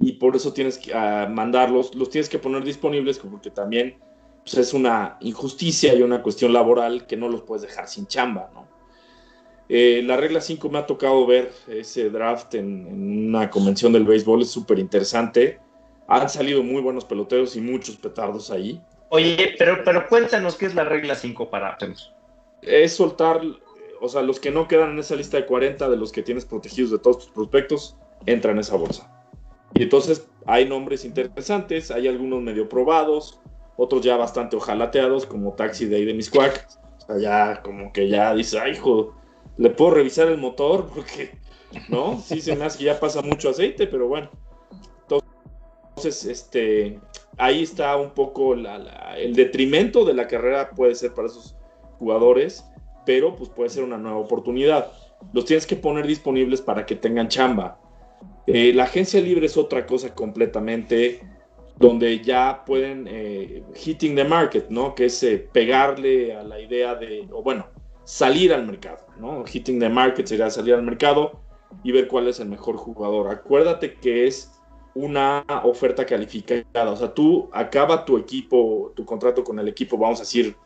y 0.00 0.12
por 0.12 0.36
eso 0.36 0.52
tienes 0.52 0.78
que 0.78 0.94
mandarlos, 0.94 1.94
los 1.94 2.10
tienes 2.10 2.28
que 2.28 2.38
poner 2.38 2.64
disponibles 2.64 3.18
porque 3.18 3.50
también 3.50 3.98
pues, 4.44 4.56
es 4.56 4.72
una 4.72 5.16
injusticia 5.20 5.94
y 5.94 6.02
una 6.02 6.22
cuestión 6.22 6.52
laboral 6.52 7.06
que 7.06 7.16
no 7.16 7.28
los 7.28 7.42
puedes 7.42 7.62
dejar 7.62 7.88
sin 7.88 8.06
chamba, 8.06 8.50
¿no? 8.54 8.68
Eh, 9.68 10.02
la 10.02 10.16
regla 10.16 10.40
5 10.40 10.70
me 10.70 10.78
ha 10.78 10.86
tocado 10.86 11.26
ver 11.26 11.52
ese 11.66 12.08
draft 12.08 12.54
en, 12.54 13.28
una 13.28 13.50
convención 13.50 13.92
del 13.92 14.04
béisbol, 14.04 14.40
es 14.42 14.50
súper 14.50 14.78
interesante. 14.78 15.60
Han 16.06 16.30
salido 16.30 16.62
muy 16.62 16.80
buenos 16.80 17.04
peloteros 17.04 17.54
y 17.54 17.60
muchos 17.60 17.96
petardos 17.96 18.50
ahí. 18.50 18.80
Oye, 19.10 19.56
pero, 19.58 19.84
pero 19.84 20.08
cuéntanos 20.08 20.56
qué 20.56 20.66
es 20.66 20.74
la 20.74 20.84
regla 20.84 21.14
5 21.14 21.50
para 21.50 21.76
Es 22.62 22.94
soltar, 22.94 23.42
o 24.00 24.08
sea, 24.08 24.22
los 24.22 24.40
que 24.40 24.50
no 24.50 24.68
quedan 24.68 24.92
en 24.92 25.00
esa 25.00 25.16
lista 25.16 25.36
de 25.36 25.44
40 25.44 25.90
de 25.90 25.96
los 25.98 26.12
que 26.12 26.22
tienes 26.22 26.46
protegidos 26.46 26.90
de 26.90 26.98
todos 26.98 27.18
tus 27.18 27.28
prospectos, 27.28 27.96
entran 28.24 28.54
en 28.54 28.60
esa 28.60 28.76
bolsa. 28.76 29.17
Y 29.74 29.82
entonces 29.84 30.26
hay 30.46 30.66
nombres 30.66 31.04
interesantes, 31.04 31.90
hay 31.90 32.08
algunos 32.08 32.42
medio 32.42 32.68
probados, 32.68 33.40
otros 33.76 34.02
ya 34.02 34.16
bastante 34.16 34.56
ojalateados, 34.56 35.26
como 35.26 35.52
Taxi 35.52 35.86
Day 35.86 36.04
de 36.04 36.14
Misquack. 36.14 36.66
O 36.98 37.06
sea, 37.06 37.18
ya 37.18 37.62
como 37.62 37.92
que 37.92 38.08
ya 38.08 38.34
dice, 38.34 38.58
ay, 38.58 38.72
hijo, 38.72 39.14
¿le 39.56 39.70
puedo 39.70 39.92
revisar 39.92 40.28
el 40.28 40.38
motor? 40.38 40.88
Porque, 40.94 41.30
¿no? 41.88 42.18
Sí 42.20 42.40
se 42.40 42.56
me 42.56 42.64
hace 42.64 42.78
que 42.78 42.84
ya 42.84 42.98
pasa 42.98 43.22
mucho 43.22 43.50
aceite, 43.50 43.86
pero 43.86 44.08
bueno. 44.08 44.30
Entonces, 45.96 46.24
este, 46.24 46.98
ahí 47.36 47.62
está 47.62 47.96
un 47.96 48.10
poco 48.10 48.54
el 48.54 49.34
detrimento 49.34 50.04
de 50.04 50.14
la 50.14 50.28
carrera 50.28 50.70
puede 50.70 50.94
ser 50.94 51.12
para 51.12 51.28
esos 51.28 51.56
jugadores, 51.98 52.64
pero 53.04 53.34
pues 53.34 53.50
puede 53.50 53.70
ser 53.70 53.84
una 53.84 53.98
nueva 53.98 54.18
oportunidad. 54.18 54.92
Los 55.32 55.44
tienes 55.44 55.66
que 55.66 55.76
poner 55.76 56.06
disponibles 56.06 56.62
para 56.62 56.86
que 56.86 56.94
tengan 56.94 57.28
chamba 57.28 57.80
eh, 58.50 58.72
la 58.72 58.84
agencia 58.84 59.20
libre 59.20 59.44
es 59.44 59.58
otra 59.58 59.84
cosa 59.84 60.14
completamente 60.14 61.20
donde 61.76 62.20
ya 62.20 62.64
pueden 62.64 63.06
eh, 63.06 63.62
hitting 63.74 64.16
the 64.16 64.24
market, 64.24 64.70
¿no? 64.70 64.94
Que 64.94 65.04
es 65.04 65.22
eh, 65.22 65.46
pegarle 65.52 66.34
a 66.34 66.42
la 66.42 66.58
idea 66.58 66.94
de, 66.94 67.28
o 67.30 67.42
bueno, 67.42 67.66
salir 68.04 68.54
al 68.54 68.66
mercado, 68.66 69.06
¿no? 69.18 69.44
Hitting 69.44 69.78
the 69.78 69.90
market 69.90 70.26
sería 70.26 70.48
salir 70.48 70.74
al 70.74 70.82
mercado 70.82 71.42
y 71.84 71.92
ver 71.92 72.08
cuál 72.08 72.26
es 72.26 72.40
el 72.40 72.48
mejor 72.48 72.78
jugador. 72.78 73.30
Acuérdate 73.30 73.94
que 73.94 74.26
es 74.26 74.50
una 74.94 75.44
oferta 75.64 76.06
calificada, 76.06 76.90
o 76.90 76.96
sea, 76.96 77.12
tú 77.12 77.50
acaba 77.52 78.06
tu 78.06 78.16
equipo, 78.16 78.94
tu 78.96 79.04
contrato 79.04 79.44
con 79.44 79.58
el 79.58 79.68
equipo, 79.68 79.98
vamos 79.98 80.20
a 80.20 80.22
decir, 80.22 80.56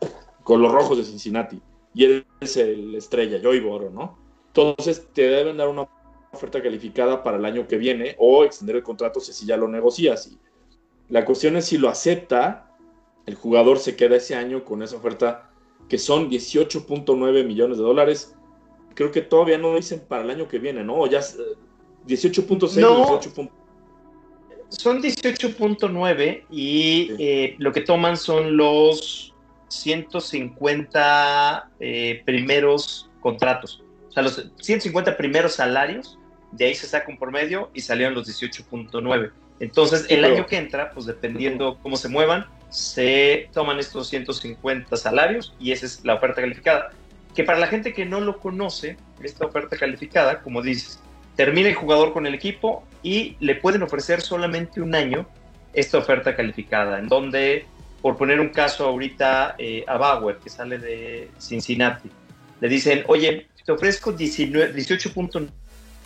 con 0.45 0.62
los 0.62 0.70
rojos 0.70 0.99
de 0.99 1.05
Cincinnati, 1.05 1.61
y 1.95 2.05
eres 2.05 2.57
el 2.57 2.95
estrella, 2.95 3.41
Joy 3.43 3.59
Boro, 3.59 3.91
¿no? 3.91 4.18
Entonces 4.47 5.09
te 5.12 5.22
deben 5.22 5.57
dar 5.57 5.68
una 5.68 5.89
oferta 6.33 6.62
calificada 6.62 7.22
para 7.22 7.37
el 7.37 7.45
año 7.45 7.68
que 7.68 7.76
viene 7.76 8.16
o 8.18 8.45
extender 8.45 8.76
el 8.76 8.83
contrato 8.83 9.20
si 9.20 9.47
ya 9.47 9.57
lo 9.57 9.68
negocias. 9.68 10.30
La 11.09 11.24
cuestión 11.24 11.57
es 11.57 11.66
si 11.66 11.76
lo 11.76 11.91
acepta, 11.91 12.70
el 13.26 13.35
jugador 13.35 13.78
se 13.78 13.97
queda 13.97 14.16
ese 14.16 14.35
año 14.35 14.64
con 14.64 14.83
esa 14.83 14.97
oferta 14.97 15.51
que 15.89 15.99
son 15.99 16.30
18.9 16.30 17.45
millones 17.45 17.76
de 17.76 17.85
dólares. 17.85 18.35
Creo 18.95 19.11
que 19.11 19.20
todavía 19.20 19.59
no 19.59 19.74
dicen 19.74 20.03
para 20.09 20.22
el 20.22 20.30
año 20.30 20.49
que 20.49 20.59
viene, 20.59 20.83
¿no? 20.83 21.07
Ya 21.07 21.20
18.6, 21.20 22.80
no, 22.80 23.20
Son 24.70 25.03
18.9 25.03 26.45
y 26.51 27.12
eh, 27.18 27.57
lo 27.59 27.72
que 27.72 27.83
toman 27.83 28.16
son 28.16 28.57
los 28.57 29.35
150 29.68 31.70
eh, 31.78 32.22
primeros 32.24 33.11
contratos. 33.20 33.85
O 34.09 34.12
sea, 34.12 34.22
los 34.22 34.51
150 34.61 35.16
primeros 35.16 35.55
salarios, 35.55 36.18
de 36.53 36.66
ahí 36.66 36.74
se 36.74 36.86
saca 36.86 37.11
un 37.11 37.18
promedio 37.18 37.70
y 37.74 37.80
salieron 37.80 38.14
los 38.14 38.28
18.9. 38.28 39.32
Entonces, 39.61 40.07
el 40.09 40.24
año 40.24 40.46
que 40.46 40.57
entra, 40.57 40.90
pues 40.90 41.07
dependiendo 41.07 41.78
cómo 41.82 41.96
se 41.96 42.09
muevan, 42.09 42.46
se 42.68 43.48
toman 43.53 43.78
estos 43.78 44.09
150 44.09 44.96
salarios 44.96 45.55
y 45.61 45.72
esa 45.72 45.86
es 45.86 46.05
la 46.05 46.14
oferta 46.14 46.40
calificada. 46.40 46.90
Que 47.34 47.44
para 47.44 47.59
la 47.59 47.66
gente 47.66 47.92
que 47.92 48.05
no 48.05 48.20
lo 48.20 48.38
conoce, 48.38 48.96
esta 49.22 49.46
oferta 49.46 49.76
calificada, 49.76 50.40
como 50.42 50.62
dices, 50.62 51.00
termina 51.36 51.68
el 51.68 51.74
jugador 51.74 52.12
con 52.12 52.26
el 52.26 52.34
equipo 52.34 52.84
y 53.03 53.36
le 53.40 53.55
pueden 53.55 53.82
ofrecer 53.82 54.20
solamente 54.20 54.80
un 54.80 54.94
año 54.94 55.26
esta 55.72 55.98
oferta 55.98 56.36
calificada, 56.36 56.98
en 56.98 57.09
donde, 57.09 57.64
por 58.03 58.16
poner 58.16 58.40
un 58.40 58.50
caso 58.50 58.84
ahorita 58.84 59.55
eh, 59.59 59.84
a 59.86 59.96
Bauer, 59.96 60.36
que 60.36 60.50
sale 60.50 60.78
de 60.78 61.30
Cincinnati, 61.38 62.11
le 62.61 62.68
dicen, 62.68 63.05
oye, 63.07 63.46
te 63.64 63.72
ofrezco 63.72 64.12
18.9 64.12 65.48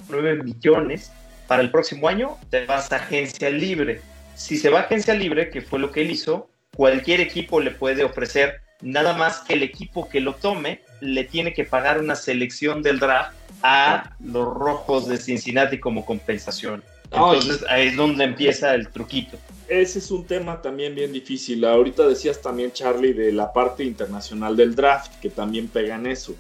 millones 0.09 1.13
para 1.47 1.63
el 1.63 1.71
próximo 1.71 2.09
año, 2.09 2.37
te 2.51 2.67
vas 2.67 2.93
a 2.93 2.97
agencia 2.97 3.51
libre. 3.51 4.01
Si 4.35 4.57
se 4.57 4.69
va 4.69 4.81
a 4.81 4.83
agencia 4.83 5.15
libre, 5.15 5.51
que 5.51 5.63
fue 5.63 5.79
lo 5.79 5.91
que 5.91 6.03
él 6.03 6.11
hizo, 6.11 6.49
cualquier 6.77 7.21
equipo 7.21 7.61
le 7.61 7.71
puede 7.71 8.05
ofrecer, 8.05 8.61
nada 8.83 9.15
más 9.15 9.41
que 9.41 9.55
el 9.55 9.63
equipo 9.63 10.09
que 10.09 10.21
lo 10.21 10.35
tome 10.35 10.81
le 11.01 11.25
tiene 11.25 11.55
que 11.55 11.65
pagar 11.65 12.01
una 12.01 12.17
selección 12.17 12.83
del 12.83 12.99
draft 12.99 13.33
a 13.63 14.15
los 14.21 14.53
rojos 14.55 15.09
de 15.09 15.17
Cincinnati 15.17 15.79
como 15.79 16.05
compensación. 16.05 16.83
Entonces 17.05 17.65
ahí 17.69 17.89
es 17.89 17.97
donde 17.97 18.25
empieza 18.25 18.75
el 18.75 18.89
truquito. 18.89 19.39
Ese 19.69 19.99
es 19.99 20.11
un 20.11 20.27
tema 20.27 20.61
también 20.61 20.95
bien 20.95 21.13
difícil. 21.13 21.65
Ahorita 21.65 22.07
decías 22.07 22.41
también, 22.41 22.73
Charlie, 22.73 23.13
de 23.13 23.33
la 23.33 23.53
parte 23.53 23.85
internacional 23.85 24.57
del 24.57 24.75
draft, 24.75 25.13
que 25.21 25.31
también 25.31 25.69
pegan 25.69 26.07
eso. 26.07 26.35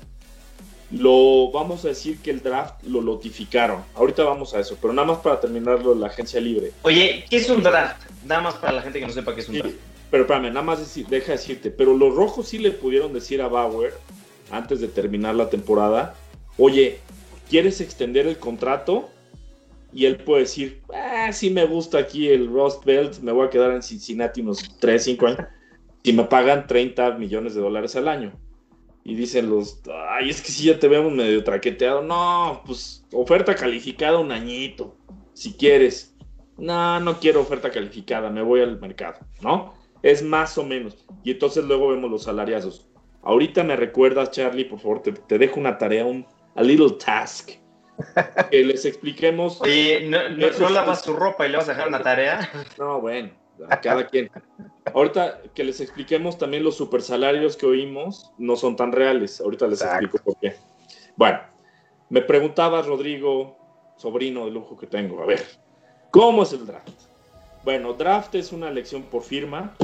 Lo 0.90 1.50
vamos 1.50 1.84
a 1.84 1.88
decir 1.88 2.18
que 2.20 2.30
el 2.30 2.40
draft 2.42 2.82
lo 2.84 3.02
notificaron. 3.02 3.82
Ahorita 3.94 4.24
vamos 4.24 4.54
a 4.54 4.60
eso, 4.60 4.78
pero 4.80 4.92
nada 4.92 5.08
más 5.08 5.18
para 5.18 5.40
terminarlo 5.40 5.94
la 5.94 6.06
agencia 6.06 6.40
libre. 6.40 6.72
Oye, 6.82 7.24
¿qué 7.28 7.38
es 7.38 7.50
un 7.50 7.62
draft? 7.62 8.04
Nada 8.24 8.40
más 8.40 8.54
para 8.54 8.72
la 8.72 8.82
gente 8.82 9.00
que 9.00 9.06
no 9.06 9.12
sepa 9.12 9.34
qué 9.34 9.40
es 9.40 9.48
un 9.48 9.58
draft. 9.58 9.74
Pero 10.10 10.22
espérame, 10.22 10.48
nada 10.48 10.62
más 10.62 10.78
decir, 10.78 11.06
deja 11.08 11.32
decirte, 11.32 11.70
pero 11.70 11.96
los 11.96 12.14
rojos 12.14 12.48
sí 12.48 12.58
le 12.58 12.70
pudieron 12.70 13.12
decir 13.12 13.42
a 13.42 13.48
Bauer 13.48 13.92
antes 14.50 14.80
de 14.80 14.88
terminar 14.88 15.34
la 15.34 15.50
temporada, 15.50 16.14
oye, 16.56 17.00
¿quieres 17.50 17.80
extender 17.80 18.26
el 18.28 18.38
contrato? 18.38 19.08
Y 19.92 20.04
él 20.04 20.18
puede 20.18 20.42
decir, 20.42 20.82
ah, 20.94 21.32
sí 21.32 21.50
me 21.50 21.64
gusta 21.64 21.98
aquí 21.98 22.28
el 22.28 22.46
Rust 22.46 22.84
Belt, 22.84 23.18
me 23.20 23.32
voy 23.32 23.46
a 23.46 23.50
quedar 23.50 23.72
en 23.72 23.82
Cincinnati 23.82 24.40
unos 24.40 24.78
3, 24.78 25.02
5 25.02 25.26
años, 25.26 25.40
si 26.04 26.12
me 26.12 26.24
pagan 26.24 26.66
30 26.66 27.12
millones 27.12 27.54
de 27.54 27.60
dólares 27.60 27.96
al 27.96 28.06
año. 28.06 28.32
Y 29.08 29.14
dicen 29.14 29.48
los, 29.48 29.82
ay, 30.10 30.30
es 30.30 30.42
que 30.42 30.50
si 30.50 30.64
ya 30.64 30.80
te 30.80 30.88
vemos 30.88 31.12
medio 31.12 31.44
traqueteado. 31.44 32.02
No, 32.02 32.60
pues 32.66 33.06
oferta 33.12 33.54
calificada 33.54 34.18
un 34.18 34.32
añito, 34.32 34.96
si 35.32 35.54
quieres. 35.54 36.16
No, 36.58 36.98
no 36.98 37.20
quiero 37.20 37.42
oferta 37.42 37.70
calificada, 37.70 38.30
me 38.30 38.42
voy 38.42 38.62
al 38.62 38.80
mercado, 38.80 39.20
¿no? 39.42 39.74
Es 40.02 40.24
más 40.24 40.58
o 40.58 40.64
menos. 40.64 41.06
Y 41.22 41.30
entonces 41.30 41.64
luego 41.64 41.90
vemos 41.90 42.10
los 42.10 42.24
salariazos. 42.24 42.88
Ahorita 43.22 43.62
me 43.62 43.76
recuerdas, 43.76 44.32
Charlie, 44.32 44.64
por 44.64 44.80
favor, 44.80 45.02
te, 45.02 45.38
dejo 45.38 45.60
una 45.60 45.78
tarea, 45.78 46.04
un 46.04 46.26
a 46.56 46.62
little 46.64 46.90
task. 46.90 47.50
Que 48.50 48.64
les 48.64 48.84
expliquemos. 48.84 49.60
Oye, 49.60 50.08
¿no, 50.08 50.30
no, 50.30 50.68
lavas 50.68 51.04
tu 51.04 51.12
ropa 51.12 51.46
y 51.46 51.50
le 51.50 51.58
vas 51.58 51.68
a 51.68 51.74
dejar 51.74 51.86
una 51.86 52.02
tarea? 52.02 52.50
No, 52.76 53.00
bueno, 53.00 53.30
a 53.68 53.80
cada 53.80 54.06
quien. 54.06 54.30
Ahorita 54.94 55.40
que 55.54 55.64
les 55.64 55.80
expliquemos 55.80 56.38
también 56.38 56.64
los 56.64 56.76
super 56.76 57.02
salarios 57.02 57.56
que 57.56 57.66
oímos 57.66 58.30
no 58.38 58.56
son 58.56 58.76
tan 58.76 58.92
reales. 58.92 59.40
Ahorita 59.40 59.66
les 59.66 59.82
explico 59.82 60.18
por 60.18 60.36
qué. 60.38 60.56
Bueno, 61.16 61.40
me 62.08 62.22
preguntaba 62.22 62.82
Rodrigo, 62.82 63.56
sobrino 63.96 64.44
de 64.44 64.50
lujo 64.52 64.76
que 64.76 64.86
tengo, 64.86 65.22
a 65.22 65.26
ver, 65.26 65.44
¿cómo 66.10 66.42
es 66.42 66.52
el 66.52 66.66
draft? 66.66 67.06
Bueno, 67.64 67.94
draft 67.94 68.34
es 68.34 68.52
una 68.52 68.68
elección 68.68 69.02
por 69.02 69.22
firma. 69.22 69.74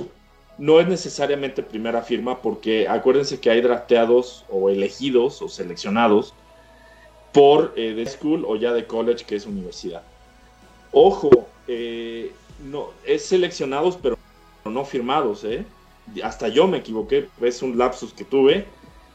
No 0.59 0.79
es 0.79 0.87
necesariamente 0.87 1.63
primera 1.63 2.03
firma 2.03 2.41
porque 2.41 2.87
acuérdense 2.87 3.41
que 3.41 3.51
hay 3.51 3.61
drafteados 3.61 4.45
o 4.51 4.69
elegidos 4.69 5.43
o 5.43 5.49
seleccionados 5.49 6.35
por 7.33 7.73
eh, 7.75 7.95
de 7.95 8.07
school 8.07 8.45
o 8.47 8.57
ya 8.57 8.73
de 8.73 8.87
college 8.87 9.25
que 9.25 9.37
es 9.37 9.47
universidad. 9.47 10.03
Ojo, 10.93 11.31
eh, 11.67 12.33
no, 12.61 12.91
es 13.05 13.25
seleccionados 13.25 13.99
pero 14.03 14.19
no 14.65 14.85
firmados, 14.85 15.45
¿eh? 15.45 15.65
Hasta 16.23 16.49
yo 16.49 16.67
me 16.67 16.79
equivoqué, 16.79 17.29
es 17.41 17.63
un 17.63 17.79
lapsus 17.79 18.13
que 18.13 18.25
tuve. 18.25 18.67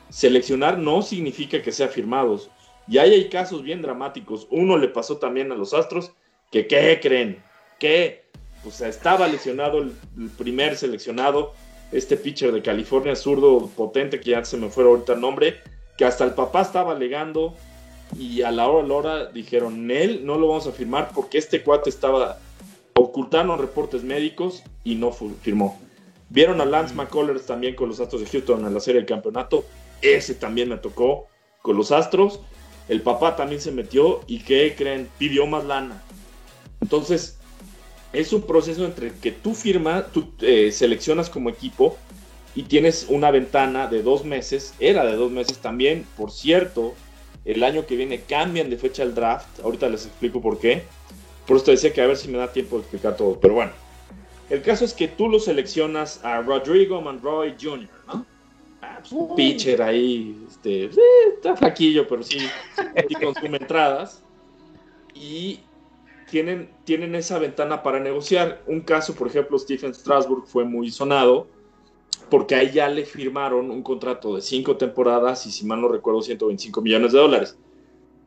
Seleccionar 0.09 0.77
no 0.77 1.01
significa 1.01 1.61
que 1.61 1.71
sea 1.71 1.88
firmados. 1.88 2.49
Y 2.88 2.97
ahí 2.97 3.13
hay 3.13 3.29
casos 3.29 3.63
bien 3.63 3.81
dramáticos. 3.81 4.47
Uno 4.49 4.77
le 4.77 4.88
pasó 4.88 5.17
también 5.17 5.51
a 5.51 5.55
los 5.55 5.73
Astros 5.73 6.11
que, 6.51 6.67
¿qué 6.67 6.99
creen? 7.01 7.43
Que 7.79 8.25
pues 8.63 8.81
estaba 8.81 9.27
lesionado 9.27 9.79
el, 9.79 9.93
primer 10.38 10.77
seleccionado, 10.77 11.53
este 11.91 12.17
pitcher 12.17 12.51
de 12.51 12.61
California, 12.61 13.15
zurdo 13.15 13.67
potente, 13.75 14.19
que 14.19 14.31
ya 14.31 14.43
se 14.43 14.57
me 14.57 14.69
fue 14.69 14.83
ahorita 14.83 15.13
el 15.13 15.21
nombre, 15.21 15.57
que 15.97 16.05
hasta 16.05 16.23
el 16.23 16.31
papá 16.31 16.61
estaba 16.61 16.93
alegando 16.93 17.53
y 18.17 18.41
a 18.41 18.51
la 18.51 18.67
hora 18.67 18.83
a 18.83 18.88
la 18.88 18.93
hora 18.93 19.25
dijeron, 19.25 19.91
él 19.91 20.25
no 20.25 20.38
lo 20.38 20.47
vamos 20.47 20.67
a 20.67 20.71
firmar 20.71 21.11
porque 21.13 21.38
este 21.38 21.61
cuate 21.61 21.89
estaba 21.89 22.39
ocultando 22.97 23.55
reportes 23.57 24.03
médicos 24.03 24.63
y 24.83 24.95
no 24.95 25.11
firmó. 25.11 25.79
Vieron 26.29 26.59
a 26.59 26.65
Lance 26.65 26.93
McCullers 26.93 27.45
también 27.45 27.75
con 27.75 27.89
los 27.89 27.99
Astros 27.99 28.21
de 28.21 28.27
Houston 28.27 28.65
en 28.65 28.73
la 28.73 28.79
serie 28.79 29.01
del 29.01 29.07
campeonato, 29.07 29.65
ese 30.01 30.35
también 30.35 30.69
me 30.69 30.77
tocó 30.77 31.27
con 31.61 31.77
los 31.77 31.91
Astros. 31.91 32.39
El 32.87 33.01
papá 33.01 33.35
también 33.35 33.61
se 33.61 33.71
metió 33.71 34.21
y 34.27 34.39
¿qué 34.39 34.73
creen? 34.77 35.09
Pidió 35.17 35.45
más 35.45 35.65
lana. 35.65 36.01
Entonces, 36.81 37.37
es 38.13 38.31
un 38.33 38.43
proceso 38.43 38.85
entre 38.85 39.11
que 39.13 39.31
tú 39.31 39.53
firmas, 39.53 40.11
tú 40.11 40.31
eh, 40.41 40.71
seleccionas 40.71 41.29
como 41.29 41.49
equipo 41.49 41.97
y 42.55 42.63
tienes 42.63 43.07
una 43.09 43.31
ventana 43.31 43.87
de 43.87 44.01
dos 44.01 44.23
meses, 44.23 44.73
era 44.79 45.05
de 45.05 45.15
dos 45.15 45.31
meses 45.31 45.57
también, 45.57 46.05
por 46.15 46.31
cierto, 46.31 46.93
el 47.45 47.63
año 47.63 47.85
que 47.85 47.95
viene 47.95 48.21
cambian 48.21 48.69
de 48.69 48.77
fecha 48.77 49.03
el 49.03 49.13
draft, 49.13 49.59
ahorita 49.63 49.89
les 49.89 50.05
explico 50.05 50.41
por 50.41 50.59
qué, 50.59 50.83
por 51.47 51.57
eso 51.57 51.65
te 51.65 51.71
decía 51.71 51.93
que 51.93 52.01
a 52.01 52.07
ver 52.07 52.17
si 52.17 52.27
me 52.27 52.37
da 52.37 52.51
tiempo 52.51 52.75
de 52.75 52.81
explicar 52.81 53.15
todo, 53.15 53.39
pero 53.39 53.55
bueno, 53.55 53.71
el 54.49 54.61
caso 54.61 54.85
es 54.85 54.93
que 54.93 55.07
tú 55.07 55.29
lo 55.29 55.39
seleccionas 55.39 56.23
a 56.23 56.41
Rodrigo 56.41 57.01
Monroy 57.01 57.55
Jr., 57.59 57.89
¿no? 58.07 58.25
Ah, 58.81 58.97
pues, 58.99 59.11
un 59.11 59.35
pitcher 59.35 59.81
ahí, 59.81 60.45
este, 60.47 60.85
eh, 60.85 60.91
está 61.35 61.55
flaquillo, 61.55 62.07
pero 62.07 62.21
sí, 62.23 62.37
y 63.09 63.15
consume 63.15 63.57
entradas. 63.57 64.23
Y 65.13 65.61
tienen, 66.29 66.69
tienen 66.83 67.15
esa 67.15 67.39
ventana 67.39 67.81
para 67.81 67.99
negociar. 67.99 68.61
Un 68.67 68.81
caso, 68.81 69.15
por 69.15 69.27
ejemplo, 69.27 69.57
Stephen 69.57 69.93
Strasburg 69.93 70.45
fue 70.45 70.63
muy 70.63 70.91
sonado 70.91 71.47
porque 72.29 72.55
ahí 72.55 72.71
ya 72.71 72.89
le 72.89 73.05
firmaron 73.05 73.71
un 73.71 73.81
contrato 73.81 74.35
de 74.35 74.41
cinco 74.41 74.77
temporadas 74.77 75.45
y 75.45 75.51
si 75.51 75.65
mal 75.65 75.81
no 75.81 75.87
recuerdo 75.87 76.21
125 76.21 76.81
millones 76.81 77.13
de 77.13 77.19
dólares. 77.19 77.57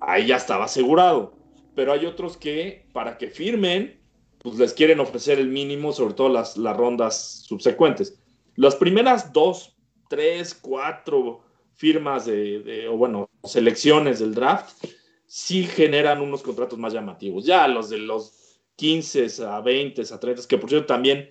Ahí 0.00 0.26
ya 0.26 0.36
estaba 0.36 0.64
asegurado. 0.64 1.32
Pero 1.74 1.92
hay 1.92 2.06
otros 2.06 2.36
que 2.36 2.86
para 2.92 3.18
que 3.18 3.28
firmen, 3.28 4.00
pues 4.38 4.56
les 4.58 4.72
quieren 4.72 5.00
ofrecer 5.00 5.38
el 5.38 5.48
mínimo, 5.48 5.92
sobre 5.92 6.14
todo 6.14 6.28
las, 6.28 6.56
las 6.56 6.76
rondas 6.76 7.44
subsecuentes. 7.46 8.18
Las 8.56 8.76
primeras 8.76 9.32
dos, 9.32 9.76
tres, 10.08 10.54
cuatro 10.54 11.42
firmas 11.74 12.26
de, 12.26 12.86
o 12.90 12.96
bueno, 12.96 13.30
selecciones 13.44 14.18
del 14.18 14.34
draft, 14.34 14.84
sí 15.26 15.64
generan 15.64 16.20
unos 16.20 16.42
contratos 16.42 16.78
más 16.78 16.92
llamativos. 16.92 17.46
Ya 17.46 17.66
los 17.68 17.88
de 17.88 17.98
los 17.98 18.58
15 18.76 19.28
a 19.46 19.60
20 19.60 20.02
a 20.02 20.20
30, 20.20 20.42
que 20.46 20.58
por 20.58 20.68
cierto 20.68 20.86
también 20.86 21.30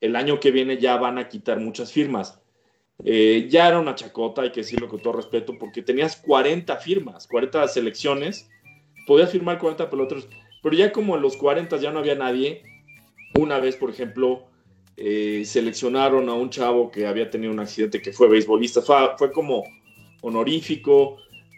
el 0.00 0.14
año 0.14 0.38
que 0.38 0.50
viene 0.50 0.78
ya 0.78 0.96
van 0.96 1.18
a 1.18 1.28
quitar 1.28 1.58
muchas 1.58 1.92
firmas. 1.92 2.40
Eh, 3.04 3.46
ya 3.48 3.68
era 3.68 3.78
una 3.78 3.94
chacota, 3.94 4.42
hay 4.42 4.50
que 4.50 4.60
decirlo 4.60 4.88
con 4.88 5.00
todo 5.00 5.14
respeto, 5.14 5.54
porque 5.58 5.82
tenías 5.82 6.16
40 6.16 6.76
firmas, 6.76 7.26
40 7.26 7.68
selecciones, 7.68 8.48
podías 9.08 9.32
firmar 9.32 9.58
40 9.58 9.88
peloteros, 9.88 10.28
pero 10.62 10.76
ya 10.76 10.92
como 10.92 11.16
en 11.16 11.22
los 11.22 11.36
40 11.38 11.78
ya 11.78 11.90
no 11.90 11.98
había 11.98 12.14
nadie, 12.14 12.62
una 13.38 13.58
vez, 13.58 13.74
por 13.74 13.88
ejemplo, 13.88 14.44
eh, 14.98 15.44
seleccionaron 15.46 16.28
a 16.28 16.34
un 16.34 16.50
chavo 16.50 16.90
que 16.90 17.06
había 17.06 17.30
tenido 17.30 17.52
un 17.52 17.58
accidente 17.58 18.02
que 18.02 18.12
fue 18.12 18.28
beisbolista, 18.28 18.82
fue, 18.82 19.32
como 19.32 19.64
honorífico, 20.20 21.16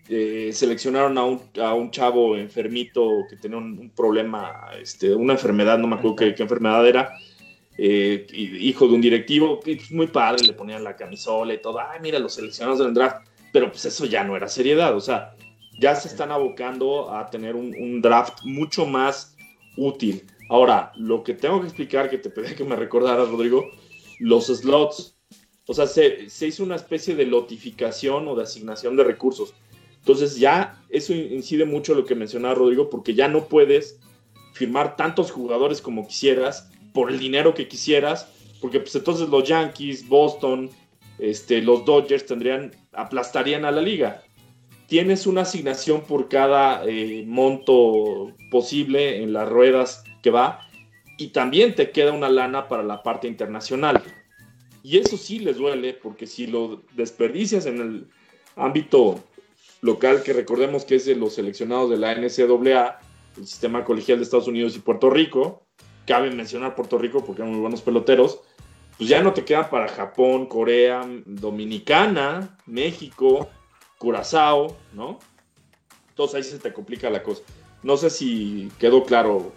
eh, 0.09 0.51
seleccionaron 0.53 1.19
a 1.19 1.25
un, 1.25 1.41
a 1.61 1.75
un, 1.75 1.91
chavo 1.91 2.37
enfermito 2.37 3.25
que 3.29 3.37
tenía 3.37 3.59
un, 3.59 3.91
problema, 3.97 4.71
este, 4.81 5.13
una 5.13 5.33
enfermedad, 5.33 5.77
no 5.77 5.89
me 5.89 5.97
acuerdo 5.97 6.17
qué, 6.17 6.35
enfermedad 6.39 6.87
era, 6.87 7.13
eh, 7.77 8.27
hijo 8.33 8.87
de 8.87 8.95
un 8.95 9.01
directivo, 9.01 9.59
pues, 9.59 9.91
muy 9.91 10.07
padre, 10.07 10.47
le 10.47 10.53
ponían 10.53 10.85
la 10.85 10.95
camisola 10.95 11.53
y 11.53 11.61
todo, 11.61 11.81
ay, 11.81 11.99
mira, 12.01 12.21
los 12.21 12.35
seleccionados 12.35 12.79
del 12.79 12.95
draft, 12.95 13.27
pero 13.53 13.73
pues 13.73 13.85
eso 13.87 14.07
ya 14.07 14.23
no 14.23 14.37
era 14.37 14.47
seriedad, 14.47 14.95
o 14.95 15.01
sea, 15.01 15.35
ya 15.81 15.97
se 15.97 16.09
están 16.09 16.31
abocando 16.31 17.11
a 17.11 17.31
tener 17.31 17.57
un, 17.57 18.03
draft 18.03 18.45
mucho 18.45 18.85
más 18.85 19.35
útil. 19.77 20.27
Ahora, 20.51 20.93
lo 20.97 21.25
que 21.25 21.35
tengo 21.35 21.61
que 21.61 21.69
explicar, 21.69 22.11
que 22.11 22.19
te 22.19 22.29
pedí 22.29 22.55
que 22.55 22.65
me 22.65 22.77
recordaras, 22.77 23.31
Rodrigo, 23.31 23.65
los 24.19 24.47
slots, 24.47 25.17
o 25.67 25.75
sea, 25.75 25.87
se, 25.87 26.29
se 26.29 26.49
hizo 26.49 26.63
una 26.63 26.77
especie 26.77 27.15
de 27.15 27.25
lotificación 27.25 28.29
o 28.29 28.35
de 28.35 28.43
asignación 28.43 28.97
de 28.97 29.05
recursos. 29.05 29.55
Entonces 30.01 30.37
ya 30.39 30.83
eso 30.91 31.15
incide 31.15 31.65
mucho 31.65 31.95
lo 31.95 32.05
que 32.05 32.15
mencionaba 32.15 32.55
Rodrigo, 32.55 32.91
porque 32.91 33.15
ya 33.15 33.29
no 33.29 33.47
puedes 33.47 33.99
firmar 34.53 34.97
tantos 34.97 35.31
jugadores 35.31 35.81
como 35.81 36.07
quisieras 36.07 36.71
por 36.93 37.11
el 37.11 37.19
dinero 37.19 37.55
que 37.55 37.69
quisieras, 37.69 38.29
porque 38.61 38.81
pues 38.81 38.95
entonces 38.95 39.29
los 39.29 39.49
Yankees, 39.49 40.07
Boston, 40.09 40.71
este, 41.19 41.63
los 41.63 41.85
Dodgers 41.85 42.27
tendrían, 42.27 42.73
aplastarían 42.93 43.65
a 43.65 43.71
la 43.71 43.81
liga. 43.81 44.23
Tienes 44.91 45.29
una 45.29 45.43
asignación 45.43 46.01
por 46.01 46.29
cada 46.29 46.85
eh, 46.85 47.23
monto 47.25 48.35
posible 48.51 49.23
en 49.23 49.33
las 49.33 49.49
ruedas 49.49 50.03
que 50.21 50.31
va 50.31 50.69
y 51.17 51.29
también 51.29 51.77
te 51.77 51.93
queda 51.93 52.11
una 52.11 52.29
lana 52.29 52.67
para 52.67 52.83
la 52.83 53.01
parte 53.05 53.29
internacional. 53.29 54.03
Y 54.83 54.99
eso 54.99 55.17
sí 55.17 55.39
les 55.39 55.59
duele 55.59 55.95
porque 55.95 56.27
si 56.27 56.49
lo 56.49 56.83
desperdicias 56.97 57.67
en 57.67 57.79
el 57.79 58.09
ámbito 58.57 59.23
local, 59.81 60.25
que 60.25 60.33
recordemos 60.33 60.85
que 60.85 60.97
es 60.97 61.05
de 61.05 61.15
los 61.15 61.35
seleccionados 61.35 61.89
de 61.89 61.97
la 61.97 62.13
NCAA, 62.13 62.99
el 63.37 63.47
sistema 63.47 63.85
colegial 63.85 64.19
de 64.19 64.25
Estados 64.25 64.49
Unidos 64.49 64.75
y 64.75 64.81
Puerto 64.81 65.09
Rico, 65.09 65.69
cabe 66.05 66.33
mencionar 66.33 66.75
Puerto 66.75 66.99
Rico 66.99 67.25
porque 67.25 67.43
eran 67.43 67.53
muy 67.53 67.61
buenos 67.61 67.81
peloteros, 67.81 68.41
pues 68.99 69.09
ya 69.09 69.23
no 69.23 69.33
te 69.35 69.45
quedan 69.45 69.71
para 69.71 69.87
Japón, 69.87 70.47
Corea, 70.47 71.09
Dominicana, 71.27 72.59
México, 72.67 73.49
Curazao, 74.01 74.75
¿no? 74.95 75.19
Entonces 76.09 76.35
ahí 76.35 76.43
se 76.43 76.59
te 76.59 76.73
complica 76.73 77.11
la 77.11 77.23
cosa. 77.23 77.43
No 77.83 77.99
sé 77.99 78.09
si 78.09 78.73
quedó 78.79 79.05
claro 79.05 79.53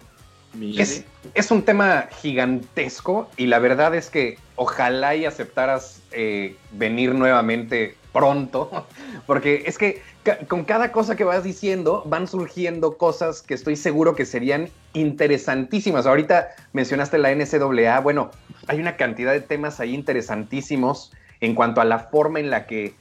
mi... 0.52 0.78
Es, 0.78 1.02
es 1.32 1.50
un 1.50 1.62
tema 1.62 2.08
gigantesco 2.20 3.30
y 3.38 3.46
la 3.46 3.58
verdad 3.58 3.94
es 3.94 4.10
que 4.10 4.36
ojalá 4.56 5.16
y 5.16 5.24
aceptaras 5.24 6.02
eh, 6.12 6.56
venir 6.72 7.14
nuevamente 7.14 7.96
pronto, 8.12 8.86
porque 9.26 9.64
es 9.64 9.78
que 9.78 10.02
con 10.46 10.64
cada 10.64 10.92
cosa 10.92 11.16
que 11.16 11.24
vas 11.24 11.42
diciendo 11.42 12.02
van 12.04 12.28
surgiendo 12.28 12.98
cosas 12.98 13.40
que 13.40 13.54
estoy 13.54 13.76
seguro 13.76 14.14
que 14.14 14.26
serían 14.26 14.68
interesantísimas. 14.92 16.04
Ahorita 16.04 16.48
mencionaste 16.74 17.16
la 17.16 17.34
NCAA, 17.34 18.00
bueno, 18.00 18.30
hay 18.66 18.78
una 18.78 18.98
cantidad 18.98 19.32
de 19.32 19.40
temas 19.40 19.80
ahí 19.80 19.94
interesantísimos 19.94 21.12
en 21.40 21.54
cuanto 21.54 21.80
a 21.80 21.86
la 21.86 21.98
forma 21.98 22.40
en 22.40 22.50
la 22.50 22.66
que 22.66 22.94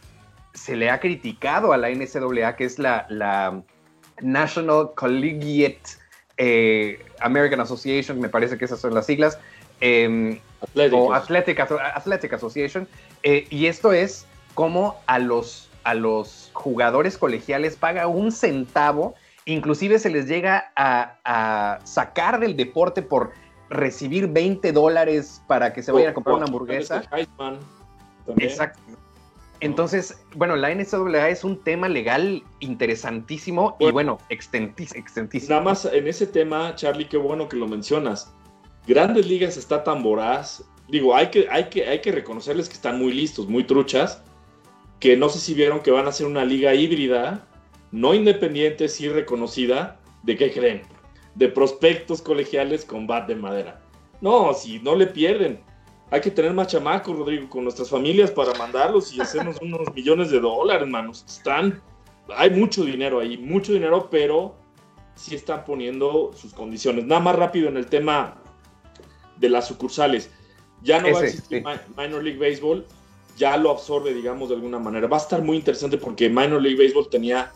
se 0.53 0.75
le 0.75 0.89
ha 0.89 0.99
criticado 0.99 1.73
a 1.73 1.77
la 1.77 1.89
NCAA, 1.89 2.55
que 2.55 2.65
es 2.65 2.79
la, 2.79 3.05
la 3.09 3.61
National 4.21 4.91
Collegiate 4.95 5.81
eh, 6.37 7.03
American 7.19 7.59
Association, 7.59 8.19
me 8.19 8.29
parece 8.29 8.57
que 8.57 8.65
esas 8.65 8.79
son 8.79 8.93
las 8.93 9.05
siglas, 9.05 9.39
em, 9.81 10.39
o 10.91 11.13
Athletic, 11.13 11.59
Athletic 11.59 12.33
Association, 12.33 12.87
eh, 13.23 13.47
y 13.49 13.67
esto 13.67 13.93
es 13.93 14.25
como 14.53 14.99
a 15.07 15.19
los 15.19 15.69
a 15.83 15.93
los 15.93 16.49
jugadores 16.53 17.17
colegiales 17.17 17.75
paga 17.75 18.07
un 18.07 18.31
centavo, 18.31 19.15
inclusive 19.45 19.99
se 19.99 20.09
les 20.09 20.27
llega 20.27 20.71
a, 20.75 21.79
sacar 21.83 22.39
del 22.39 22.55
deporte 22.55 23.01
por 23.01 23.33
recibir 23.69 24.27
20 24.27 24.71
dólares 24.71 25.41
para 25.47 25.73
que 25.73 25.83
se 25.83 25.91
vayan 25.91 26.11
a 26.11 26.13
comprar 26.13 26.37
una 26.37 26.45
hamburguesa. 26.45 27.03
Exacto. 28.37 28.81
Entonces, 29.65 30.25
bueno, 30.35 30.55
la 30.55 30.73
NCAA 30.73 31.29
es 31.29 31.43
un 31.43 31.57
tema 31.63 31.87
legal 31.87 32.43
interesantísimo 32.59 33.77
y 33.79 33.91
bueno, 33.91 34.17
extentísimo. 34.29 35.49
Nada 35.49 35.61
más 35.61 35.85
en 35.85 36.07
ese 36.07 36.27
tema, 36.27 36.75
Charlie, 36.75 37.07
qué 37.07 37.17
bueno 37.17 37.47
que 37.47 37.57
lo 37.57 37.67
mencionas. 37.67 38.33
Grandes 38.87 39.27
Ligas 39.27 39.57
está 39.57 39.83
tan 39.83 40.03
voraz. 40.03 40.63
Digo, 40.89 41.15
hay 41.15 41.27
que, 41.27 41.47
hay 41.49 41.69
que, 41.69 41.87
hay 41.87 42.01
que 42.01 42.11
reconocerles 42.11 42.67
que 42.67 42.75
están 42.75 42.99
muy 42.99 43.13
listos, 43.13 43.47
muy 43.47 43.63
truchas 43.63 44.21
que 45.03 45.17
no 45.17 45.27
sé 45.27 45.39
si 45.39 45.53
vieron 45.53 45.81
que 45.81 45.91
van 45.91 46.07
a 46.07 46.13
ser 46.13 46.27
una 46.27 46.45
liga 46.45 46.73
híbrida, 46.73 47.45
no 47.91 48.13
independiente, 48.13 48.87
sí 48.87 49.09
reconocida, 49.09 49.99
¿de 50.23 50.37
qué 50.37 50.49
creen? 50.49 50.83
De 51.35 51.49
prospectos 51.49 52.21
colegiales 52.21 52.85
con 52.85 53.05
bat 53.05 53.27
de 53.27 53.35
madera. 53.35 53.81
No, 54.21 54.53
si 54.53 54.79
no 54.79 54.95
le 54.95 55.07
pierden. 55.07 55.59
Hay 56.13 56.21
que 56.21 56.29
tener 56.29 56.53
más 56.53 56.67
chamacos, 56.67 57.17
Rodrigo, 57.17 57.49
con 57.49 57.63
nuestras 57.63 57.89
familias 57.89 58.29
para 58.29 58.53
mandarlos 58.53 59.11
y 59.15 59.19
hacernos 59.19 59.57
unos 59.63 59.91
millones 59.95 60.29
de 60.29 60.39
dólares, 60.39 60.83
hermanos. 60.83 61.25
Están, 61.27 61.81
hay 62.37 62.51
mucho 62.51 62.85
dinero 62.85 63.19
ahí, 63.19 63.35
mucho 63.35 63.73
dinero, 63.73 64.09
pero 64.11 64.53
sí 65.15 65.33
están 65.33 65.65
poniendo 65.65 66.31
sus 66.35 66.53
condiciones. 66.53 67.05
Nada 67.05 67.19
más 67.19 67.35
rápido 67.35 67.67
en 67.67 67.77
el 67.77 67.87
tema 67.87 68.35
de 69.37 69.49
las 69.49 69.67
sucursales. 69.67 70.29
Ya 70.83 71.01
no 71.01 71.11
va 71.11 71.21
a 71.21 71.23
existir 71.23 71.63
Minor 71.97 72.23
League 72.23 72.37
Baseball, 72.37 72.85
ya 73.35 73.57
lo 73.57 73.71
absorbe, 73.71 74.13
digamos, 74.13 74.49
de 74.49 74.55
alguna 74.55 74.77
manera. 74.77 75.07
Va 75.07 75.17
a 75.17 75.21
estar 75.21 75.41
muy 75.41 75.57
interesante 75.57 75.97
porque 75.97 76.29
Minor 76.29 76.61
League 76.61 76.77
Baseball 76.77 77.09
tenía 77.09 77.51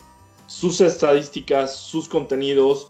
sus 0.48 0.80
estadísticas, 0.80 1.76
sus 1.76 2.08
contenidos, 2.08 2.88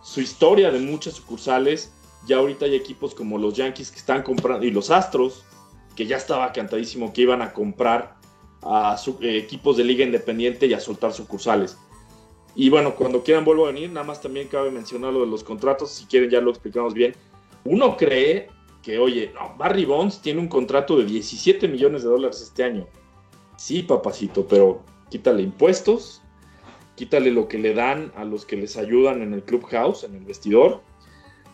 su 0.00 0.22
historia 0.22 0.70
de 0.70 0.78
muchas 0.78 1.12
sucursales. 1.12 1.92
Ya 2.26 2.36
ahorita 2.36 2.66
hay 2.66 2.74
equipos 2.74 3.14
como 3.14 3.38
los 3.38 3.54
Yankees 3.54 3.90
que 3.90 3.98
están 3.98 4.22
comprando, 4.22 4.66
y 4.66 4.70
los 4.70 4.90
Astros, 4.90 5.44
que 5.96 6.06
ya 6.06 6.16
estaba 6.16 6.52
cantadísimo 6.52 7.12
que 7.12 7.22
iban 7.22 7.42
a 7.42 7.52
comprar 7.52 8.16
a 8.62 8.96
eh, 9.20 9.38
equipos 9.38 9.76
de 9.76 9.84
liga 9.84 10.04
independiente 10.04 10.66
y 10.66 10.74
a 10.74 10.80
soltar 10.80 11.12
sucursales. 11.12 11.76
Y 12.54 12.68
bueno, 12.68 12.94
cuando 12.94 13.22
quieran 13.22 13.44
vuelvo 13.44 13.64
a 13.64 13.72
venir, 13.72 13.90
nada 13.90 14.06
más 14.06 14.20
también 14.20 14.48
cabe 14.48 14.70
mencionar 14.70 15.12
lo 15.12 15.20
de 15.20 15.26
los 15.26 15.44
contratos, 15.44 15.90
si 15.90 16.04
quieren 16.06 16.30
ya 16.30 16.40
lo 16.40 16.50
explicamos 16.50 16.94
bien. 16.94 17.14
Uno 17.64 17.96
cree 17.96 18.48
que, 18.82 18.98
oye, 18.98 19.32
no, 19.34 19.54
Barry 19.56 19.84
Bonds 19.84 20.20
tiene 20.20 20.40
un 20.40 20.48
contrato 20.48 20.96
de 20.98 21.04
17 21.04 21.68
millones 21.68 22.02
de 22.02 22.08
dólares 22.08 22.40
este 22.40 22.64
año. 22.64 22.86
Sí, 23.56 23.82
papacito, 23.82 24.46
pero 24.46 24.82
quítale 25.10 25.42
impuestos, 25.42 26.22
quítale 26.96 27.30
lo 27.30 27.46
que 27.46 27.58
le 27.58 27.74
dan 27.74 28.12
a 28.16 28.24
los 28.24 28.44
que 28.44 28.56
les 28.56 28.76
ayudan 28.76 29.22
en 29.22 29.34
el 29.34 29.42
clubhouse, 29.42 30.04
en 30.04 30.14
el 30.14 30.24
vestidor, 30.24 30.82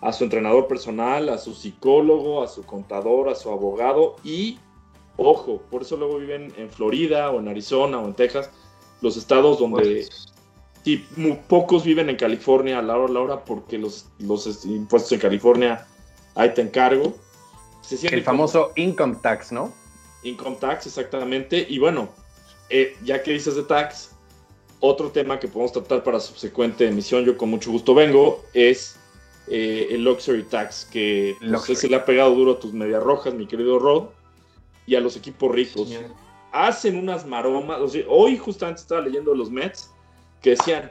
a 0.01 0.13
su 0.13 0.25
entrenador 0.25 0.69
personal, 0.69 1.29
a 1.29 1.39
su 1.39 1.55
psicólogo, 1.55 2.43
a 2.43 2.49
su 2.49 2.63
contador, 2.65 3.29
a 3.29 3.35
su 3.35 3.51
abogado 3.51 4.17
y, 4.25 4.59
ojo, 5.17 5.63
por 5.71 5.83
eso 5.83 5.97
luego 5.97 6.19
viven 6.19 6.53
en 6.57 6.71
Florida 6.71 7.31
o 7.31 7.41
en 7.41 7.49
Arizona 7.49 7.99
o 7.99 8.07
en 8.07 8.15
Texas, 8.15 8.51
los 9.01 9.17
estados 9.17 9.59
donde... 9.59 10.09
Sí, 10.85 11.05
muy 11.17 11.37
pocos 11.49 11.83
viven 11.83 12.09
en 12.11 12.17
California 12.17 12.79
a 12.79 12.83
la 12.83 12.97
hora, 12.97 13.11
a 13.11 13.13
la 13.15 13.21
hora 13.21 13.45
porque 13.45 13.77
los, 13.77 14.07
los 14.21 14.65
impuestos 14.67 15.11
en 15.11 15.19
California 15.19 15.85
ahí 16.37 16.55
te 16.55 16.63
encargo. 16.63 17.13
el 18.03 18.23
famoso 18.23 18.71
income 18.77 19.17
tax, 19.21 19.51
¿no? 19.51 19.73
Income 20.23 20.59
tax, 20.61 20.87
exactamente. 20.87 21.67
Y 21.69 21.81
bueno, 21.81 22.09
eh, 22.71 22.97
ya 23.03 23.21
que 23.21 23.33
dices 23.33 23.57
de 23.57 23.65
tax, 23.65 24.13
otro 24.79 25.11
tema 25.11 25.41
que 25.41 25.49
podemos 25.49 25.73
tratar 25.73 26.05
para 26.05 26.21
subsecuente 26.21 26.87
emisión, 26.87 27.25
yo 27.25 27.37
con 27.37 27.51
mucho 27.51 27.73
gusto 27.73 27.95
vengo, 27.95 28.45
es 28.53 28.97
eh, 29.49 29.89
el 29.91 30.03
luxury 30.03 30.43
tax, 30.43 30.85
que 30.85 31.37
no 31.41 31.59
sé 31.59 31.77
se 31.77 31.89
le 31.89 31.97
ha 31.97 32.05
pegado 32.05 32.35
duro 32.35 32.53
a 32.53 32.59
tus 32.59 32.73
medias 32.73 33.03
rojas, 33.03 33.35
mi 33.35 33.47
querido 33.47 33.79
Rod, 33.79 34.09
y 34.87 34.95
a 34.95 35.01
los 35.01 35.17
equipos 35.17 35.53
ricos. 35.53 35.89
Hacen 36.53 36.97
unas 36.97 37.27
maromas. 37.27 37.81
hoy 38.09 38.39
justamente 38.39 38.81
estaba 38.81 39.03
leyendo 39.03 39.35
los 39.35 39.51
Mets 39.51 39.93
que 40.41 40.51
decían, 40.51 40.91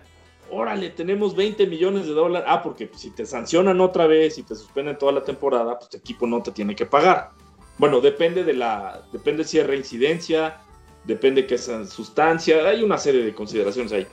órale, 0.49 0.89
tenemos 0.89 1.35
20 1.35 1.67
millones 1.67 2.05
de 2.05 2.13
dólares. 2.13 2.47
Ah, 2.49 2.61
porque 2.61 2.89
si 2.95 3.09
te 3.11 3.25
sancionan 3.25 3.81
otra 3.81 4.07
vez 4.07 4.37
y 4.37 4.43
te 4.43 4.55
suspenden 4.55 4.97
toda 4.97 5.11
la 5.11 5.23
temporada, 5.23 5.77
pues 5.77 5.89
tu 5.89 5.97
equipo 5.97 6.27
no 6.27 6.41
te 6.41 6.51
tiene 6.51 6.75
que 6.75 6.85
pagar. 6.85 7.31
Bueno, 7.77 7.99
depende 7.99 8.43
de 8.43 8.53
la, 8.53 9.01
depende 9.11 9.43
si 9.43 9.59
es 9.59 9.67
reincidencia, 9.67 10.61
depende 11.03 11.45
es 11.49 11.69
sustancia, 11.89 12.67
hay 12.67 12.83
una 12.83 12.97
serie 12.97 13.23
de 13.23 13.33
consideraciones 13.33 13.91
ahí. 13.91 14.07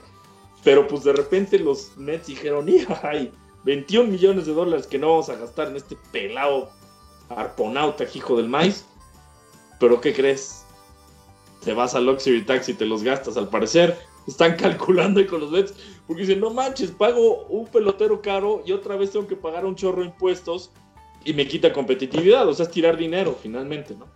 Pero 0.63 0.87
pues 0.87 1.03
de 1.03 1.13
repente 1.13 1.59
los 1.59 1.95
Mets 1.97 2.27
dijeron, 2.27 2.67
hay 3.03 3.31
21 3.63 4.09
millones 4.09 4.45
de 4.45 4.53
dólares 4.53 4.87
que 4.87 4.99
no 4.99 5.09
vamos 5.09 5.29
a 5.29 5.35
gastar 5.35 5.69
en 5.69 5.77
este 5.77 5.97
pelado 6.11 6.69
arponauta, 7.29 8.05
hijo 8.13 8.37
del 8.37 8.49
maíz. 8.49 8.85
Pero 9.79 10.01
¿qué 10.01 10.13
crees? 10.13 10.65
Te 11.63 11.73
vas 11.73 11.95
al 11.95 12.05
Luxury 12.05 12.43
Taxi 12.43 12.71
y 12.73 12.75
te 12.75 12.85
los 12.85 13.03
gastas 13.03 13.37
al 13.37 13.49
parecer 13.49 13.97
están 14.27 14.55
calculando 14.57 15.19
ahí 15.19 15.25
con 15.25 15.41
los 15.41 15.51
Mets, 15.51 15.73
porque 16.07 16.23
dicen, 16.23 16.39
no 16.39 16.49
manches, 16.49 16.91
pago 16.91 17.45
un 17.45 17.67
pelotero 17.67 18.21
caro 18.21 18.63
y 18.65 18.71
otra 18.71 18.95
vez 18.95 19.11
tengo 19.11 19.27
que 19.27 19.35
pagar 19.35 19.65
un 19.65 19.75
chorro 19.75 20.01
de 20.01 20.07
impuestos 20.07 20.71
y 21.25 21.33
me 21.33 21.47
quita 21.47 21.71
competitividad, 21.71 22.47
o 22.47 22.53
sea, 22.53 22.65
es 22.65 22.71
tirar 22.71 22.97
dinero 22.97 23.37
finalmente, 23.41 23.95
¿no? 23.95 24.07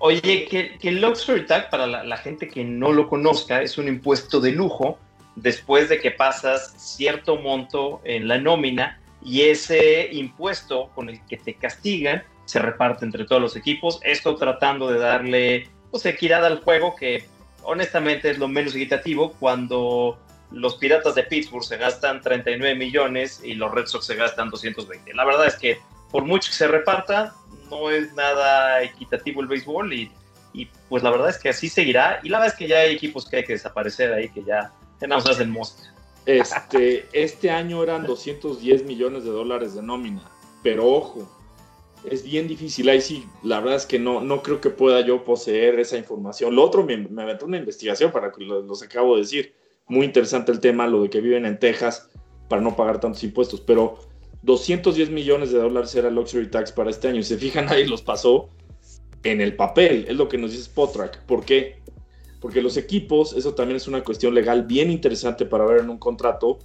Oye, 0.00 0.20
que, 0.20 0.78
el 0.80 1.00
Luxury 1.00 1.44
Tax, 1.46 1.70
para 1.70 1.86
la, 1.86 2.16
gente 2.18 2.46
que 2.46 2.62
no 2.62 2.92
lo 2.92 3.08
conozca, 3.08 3.62
es 3.62 3.78
un 3.78 3.88
impuesto 3.88 4.40
de 4.40 4.52
lujo 4.52 4.96
después 5.42 5.88
de 5.88 6.00
que 6.00 6.10
pasas 6.10 6.74
cierto 6.76 7.36
monto 7.36 8.00
en 8.04 8.28
la 8.28 8.38
nómina 8.38 9.00
y 9.22 9.42
ese 9.42 10.08
impuesto 10.12 10.90
con 10.94 11.08
el 11.08 11.24
que 11.26 11.36
te 11.36 11.54
castigan 11.54 12.22
se 12.44 12.58
reparte 12.58 13.04
entre 13.04 13.24
todos 13.24 13.42
los 13.42 13.56
equipos. 13.56 14.00
Esto 14.02 14.36
tratando 14.36 14.90
de 14.90 14.98
darle 14.98 15.68
pues, 15.90 16.06
equidad 16.06 16.44
al 16.44 16.62
juego, 16.62 16.96
que 16.96 17.24
honestamente 17.62 18.30
es 18.30 18.38
lo 18.38 18.48
menos 18.48 18.74
equitativo 18.74 19.32
cuando 19.38 20.18
los 20.50 20.76
Piratas 20.76 21.14
de 21.14 21.24
Pittsburgh 21.24 21.64
se 21.64 21.76
gastan 21.76 22.22
39 22.22 22.74
millones 22.74 23.42
y 23.44 23.54
los 23.54 23.70
Red 23.72 23.86
Sox 23.86 24.06
se 24.06 24.14
gastan 24.14 24.50
220. 24.50 25.14
La 25.14 25.24
verdad 25.24 25.46
es 25.46 25.56
que 25.56 25.78
por 26.10 26.24
mucho 26.24 26.50
que 26.50 26.56
se 26.56 26.68
reparta, 26.68 27.34
no 27.70 27.90
es 27.90 28.14
nada 28.14 28.82
equitativo 28.82 29.42
el 29.42 29.46
béisbol 29.46 29.92
y, 29.92 30.10
pues 30.88 31.02
la 31.02 31.10
verdad 31.10 31.28
es 31.28 31.38
que 31.38 31.50
así 31.50 31.68
seguirá. 31.68 32.20
Y 32.22 32.30
la 32.30 32.38
verdad 32.38 32.54
es 32.54 32.58
que 32.58 32.66
ya 32.66 32.78
hay 32.78 32.94
equipos 32.94 33.28
que 33.28 33.36
hay 33.36 33.44
que 33.44 33.52
desaparecer 33.52 34.12
ahí, 34.12 34.28
que 34.30 34.42
ya 34.42 34.72
tenemos 34.98 35.40
el 35.40 35.48
monstruo. 35.48 35.86
Este, 36.26 37.06
este 37.12 37.50
año 37.50 37.82
eran 37.82 38.06
210 38.06 38.84
millones 38.84 39.24
de 39.24 39.30
dólares 39.30 39.74
de 39.74 39.82
nómina, 39.82 40.22
pero 40.62 40.86
ojo, 40.86 41.28
es 42.04 42.22
bien 42.22 42.48
difícil. 42.48 42.88
Ahí 42.88 43.00
sí, 43.00 43.24
la 43.42 43.60
verdad 43.60 43.76
es 43.76 43.86
que 43.86 43.98
no, 43.98 44.20
no 44.20 44.42
creo 44.42 44.60
que 44.60 44.70
pueda 44.70 45.00
yo 45.00 45.24
poseer 45.24 45.78
esa 45.80 45.96
información. 45.96 46.54
Lo 46.54 46.64
otro, 46.64 46.84
me, 46.84 46.96
me 46.96 47.22
aventó 47.22 47.46
una 47.46 47.58
investigación 47.58 48.12
para 48.12 48.32
que 48.32 48.44
los 48.44 48.82
acabo 48.82 49.14
de 49.14 49.22
decir. 49.22 49.54
Muy 49.90 50.04
interesante 50.04 50.52
el 50.52 50.60
tema, 50.60 50.86
lo 50.86 51.02
de 51.02 51.08
que 51.08 51.22
viven 51.22 51.46
en 51.46 51.58
Texas 51.58 52.10
para 52.46 52.60
no 52.60 52.76
pagar 52.76 53.00
tantos 53.00 53.24
impuestos, 53.24 53.60
pero 53.60 53.98
210 54.42 55.10
millones 55.10 55.50
de 55.50 55.58
dólares 55.58 55.94
era 55.94 56.08
el 56.08 56.14
luxury 56.14 56.50
tax 56.50 56.72
para 56.72 56.90
este 56.90 57.08
año. 57.08 57.20
Y 57.20 57.24
se 57.24 57.38
fijan, 57.38 57.68
ahí 57.68 57.86
los 57.86 58.02
pasó 58.02 58.50
en 59.22 59.40
el 59.40 59.56
papel. 59.56 60.06
Es 60.08 60.16
lo 60.16 60.28
que 60.28 60.38
nos 60.38 60.50
dice 60.50 60.64
Spotrack. 60.64 61.22
¿Por 61.24 61.44
qué? 61.44 61.78
Porque 62.40 62.62
los 62.62 62.76
equipos, 62.76 63.32
eso 63.32 63.54
también 63.54 63.76
es 63.76 63.88
una 63.88 64.02
cuestión 64.02 64.34
legal 64.34 64.64
bien 64.64 64.90
interesante 64.90 65.44
para 65.44 65.64
ver 65.64 65.80
en 65.80 65.90
un 65.90 65.98
contrato, 65.98 66.58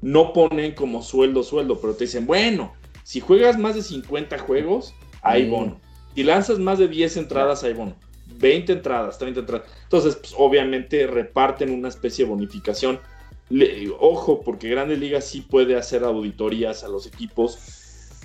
no 0.00 0.32
ponen 0.32 0.74
como 0.74 1.02
sueldo, 1.02 1.42
sueldo, 1.42 1.80
pero 1.80 1.94
te 1.94 2.04
dicen, 2.04 2.26
bueno, 2.26 2.72
si 3.02 3.20
juegas 3.20 3.58
más 3.58 3.74
de 3.74 3.82
50 3.82 4.38
juegos, 4.38 4.94
hay 5.22 5.46
mm. 5.46 5.50
bono. 5.50 5.80
Si 6.14 6.22
lanzas 6.22 6.58
más 6.58 6.78
de 6.78 6.88
10 6.88 7.16
entradas, 7.16 7.64
hay 7.64 7.72
bono. 7.72 7.96
20 8.38 8.72
entradas, 8.72 9.18
30 9.18 9.40
entradas. 9.40 9.68
Entonces, 9.84 10.16
pues, 10.16 10.34
obviamente 10.36 11.06
reparten 11.06 11.72
una 11.72 11.88
especie 11.88 12.24
de 12.24 12.30
bonificación 12.30 13.00
ojo, 13.98 14.42
porque 14.42 14.68
Grandes 14.68 14.98
Ligas 14.98 15.24
sí 15.24 15.40
puede 15.40 15.76
hacer 15.76 16.04
auditorías 16.04 16.84
a 16.84 16.88
los 16.88 17.06
equipos. 17.06 17.58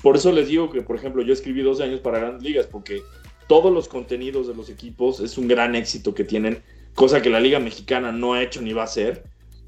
Por 0.01 0.17
eso 0.17 0.31
les 0.31 0.49
digo 0.49 0.69
que, 0.69 0.81
por 0.81 0.95
ejemplo, 0.95 1.21
yo 1.23 1.33
escribí 1.33 1.61
dos 1.61 1.79
años 1.79 2.01
para 2.01 2.19
Grandes 2.19 2.43
Ligas, 2.43 2.67
porque 2.67 3.01
todos 3.47 3.71
los 3.71 3.87
contenidos 3.87 4.47
de 4.47 4.55
los 4.55 4.69
equipos 4.69 5.19
es 5.19 5.37
un 5.37 5.47
gran 5.47 5.75
éxito 5.75 6.13
que 6.13 6.23
tienen, 6.23 6.61
cosa 6.95 7.21
que 7.21 7.29
la 7.29 7.39
Liga 7.39 7.59
Mexicana 7.59 8.11
no 8.11 8.33
ha 8.33 8.41
hecho 8.41 8.61
ni 8.61 8.73
va 8.73 8.81
a 8.81 8.85
hacer. 8.85 9.23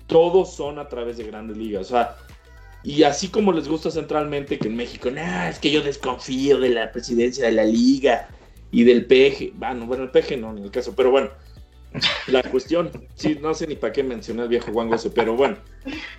Todos 0.08 0.54
son 0.54 0.80
a 0.80 0.88
través 0.88 1.18
de 1.18 1.24
Grandes 1.24 1.58
Ligas. 1.58 1.88
O 1.88 1.90
sea, 1.90 2.18
y 2.84 3.04
así 3.04 3.30
como 3.30 3.52
les 3.52 3.68
gusta 3.68 3.90
centralmente 3.90 4.60
que 4.60 4.68
en 4.68 4.76
México, 4.76 5.10
nah, 5.10 5.50
es 5.50 5.58
que 5.58 5.72
yo 5.72 5.82
desconfío 5.82 6.60
de 6.60 6.70
la 6.70 6.92
presidencia 6.92 7.46
de 7.46 7.52
la 7.52 7.64
liga 7.64 8.30
y 8.72 8.84
del 8.84 9.06
PG. 9.06 9.54
Bueno, 9.56 9.88
bueno, 9.88 10.04
el 10.04 10.12
PG 10.12 10.38
no, 10.40 10.52
en 10.52 10.64
el 10.64 10.72
caso, 10.72 10.94
pero 10.96 11.10
bueno, 11.10 11.32
la 12.28 12.44
cuestión, 12.44 12.92
sí, 13.16 13.38
no 13.42 13.54
sé 13.54 13.68
ni 13.68 13.76
para 13.76 13.94
qué 13.94 14.04
mencioné 14.04 14.44
al 14.44 14.50
viejo 14.50 14.72
Juan 14.72 14.90
pero 15.14 15.36
bueno, 15.36 15.58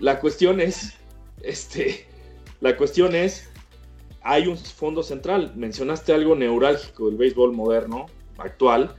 la 0.00 0.18
cuestión 0.18 0.60
es, 0.60 0.94
este, 1.42 2.06
la 2.60 2.76
cuestión 2.76 3.14
es, 3.14 3.48
hay 4.22 4.48
un 4.48 4.56
fondo 4.56 5.04
central. 5.04 5.52
Mencionaste 5.54 6.12
algo 6.12 6.34
neurálgico 6.34 7.06
del 7.06 7.16
béisbol 7.16 7.52
moderno, 7.52 8.06
actual, 8.38 8.96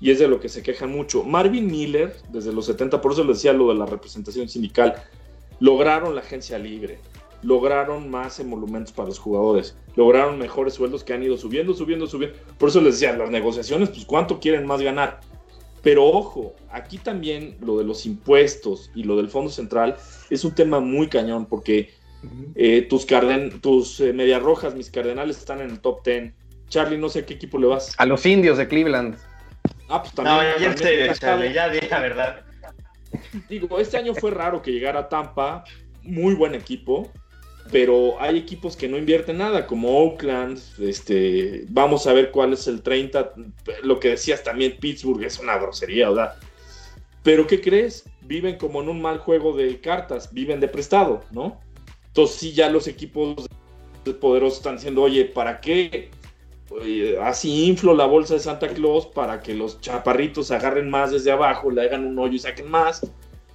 y 0.00 0.10
es 0.10 0.18
de 0.18 0.28
lo 0.28 0.40
que 0.40 0.48
se 0.48 0.62
queja 0.62 0.86
mucho. 0.86 1.24
Marvin 1.24 1.66
Miller, 1.66 2.16
desde 2.30 2.52
los 2.52 2.66
70, 2.66 3.00
por 3.00 3.12
eso 3.12 3.24
le 3.24 3.32
decía 3.32 3.52
lo 3.52 3.68
de 3.68 3.74
la 3.74 3.86
representación 3.86 4.48
sindical, 4.48 5.02
lograron 5.60 6.14
la 6.14 6.20
agencia 6.20 6.58
libre, 6.58 6.98
lograron 7.42 8.10
más 8.10 8.40
emolumentos 8.40 8.92
para 8.92 9.08
los 9.08 9.18
jugadores, 9.18 9.76
lograron 9.94 10.38
mejores 10.38 10.74
sueldos 10.74 11.04
que 11.04 11.12
han 11.12 11.22
ido 11.22 11.36
subiendo, 11.36 11.74
subiendo, 11.74 12.06
subiendo. 12.06 12.36
Por 12.58 12.68
eso 12.68 12.80
les 12.80 12.94
decía, 12.94 13.16
las 13.16 13.30
negociaciones, 13.30 13.90
pues 13.90 14.04
cuánto 14.04 14.40
quieren 14.40 14.66
más 14.66 14.82
ganar. 14.82 15.20
Pero 15.82 16.04
ojo, 16.04 16.54
aquí 16.70 16.98
también 16.98 17.56
lo 17.60 17.78
de 17.78 17.84
los 17.84 18.06
impuestos 18.06 18.90
y 18.94 19.04
lo 19.04 19.16
del 19.16 19.28
Fondo 19.28 19.50
Central 19.50 19.96
es 20.30 20.44
un 20.44 20.52
tema 20.52 20.80
muy 20.80 21.06
cañón 21.06 21.46
porque 21.46 21.90
eh, 22.56 22.82
tus, 22.82 23.06
carden 23.06 23.60
tus 23.60 24.00
eh, 24.00 24.12
medias 24.12 24.42
rojas, 24.42 24.74
mis 24.74 24.90
cardenales 24.90 25.38
están 25.38 25.60
en 25.60 25.70
el 25.70 25.80
top 25.80 26.04
10. 26.04 26.32
Charlie, 26.68 26.98
no 26.98 27.08
sé 27.08 27.20
a 27.20 27.26
qué 27.26 27.34
equipo 27.34 27.58
le 27.58 27.68
vas. 27.68 27.94
A 27.98 28.06
los 28.06 28.26
indios 28.26 28.58
de 28.58 28.66
Cleveland. 28.66 29.16
Ah, 29.88 30.02
pues 30.02 30.14
también. 30.14 30.36
No, 30.36 30.58
ya, 30.58 30.76
sé, 30.76 31.12
Charlie, 31.18 31.52
ya 31.52 31.68
dije 31.68 31.88
la 31.90 32.00
verdad. 32.00 32.40
Digo, 33.48 33.78
este 33.78 33.96
año 33.96 34.14
fue 34.14 34.30
raro 34.30 34.62
que 34.62 34.72
llegara 34.72 35.08
Tampa, 35.08 35.64
muy 36.02 36.34
buen 36.34 36.54
equipo, 36.54 37.10
pero 37.70 38.20
hay 38.20 38.38
equipos 38.38 38.76
que 38.76 38.88
no 38.88 38.96
invierten 38.96 39.38
nada, 39.38 39.66
como 39.66 39.98
Oakland, 39.98 40.58
este, 40.80 41.64
vamos 41.68 42.06
a 42.06 42.12
ver 42.12 42.30
cuál 42.30 42.52
es 42.52 42.66
el 42.66 42.82
30, 42.82 43.32
lo 43.82 43.98
que 43.98 44.10
decías 44.10 44.42
también, 44.42 44.76
Pittsburgh 44.78 45.22
es 45.24 45.38
una 45.38 45.56
grosería, 45.58 46.08
¿verdad? 46.08 46.34
Pero 47.22 47.46
¿qué 47.46 47.60
crees? 47.60 48.04
Viven 48.22 48.56
como 48.56 48.82
en 48.82 48.88
un 48.88 49.00
mal 49.00 49.18
juego 49.18 49.56
de 49.56 49.80
cartas, 49.80 50.32
viven 50.32 50.60
de 50.60 50.68
prestado, 50.68 51.24
¿no? 51.30 51.60
Entonces 52.08 52.36
sí, 52.36 52.52
ya 52.52 52.70
los 52.70 52.86
equipos 52.86 53.46
poderosos 54.14 54.58
están 54.58 54.76
diciendo, 54.76 55.02
oye, 55.02 55.24
¿para 55.24 55.60
qué? 55.60 56.10
Así 57.22 57.66
inflo 57.66 57.94
la 57.94 58.06
bolsa 58.06 58.34
de 58.34 58.40
Santa 58.40 58.68
Claus 58.68 59.06
para 59.06 59.40
que 59.40 59.54
los 59.54 59.80
chaparritos 59.80 60.50
agarren 60.50 60.90
más 60.90 61.12
desde 61.12 61.30
abajo, 61.30 61.70
le 61.70 61.82
hagan 61.82 62.04
un 62.04 62.18
hoyo 62.18 62.34
y 62.34 62.38
saquen 62.38 62.70
más 62.70 63.06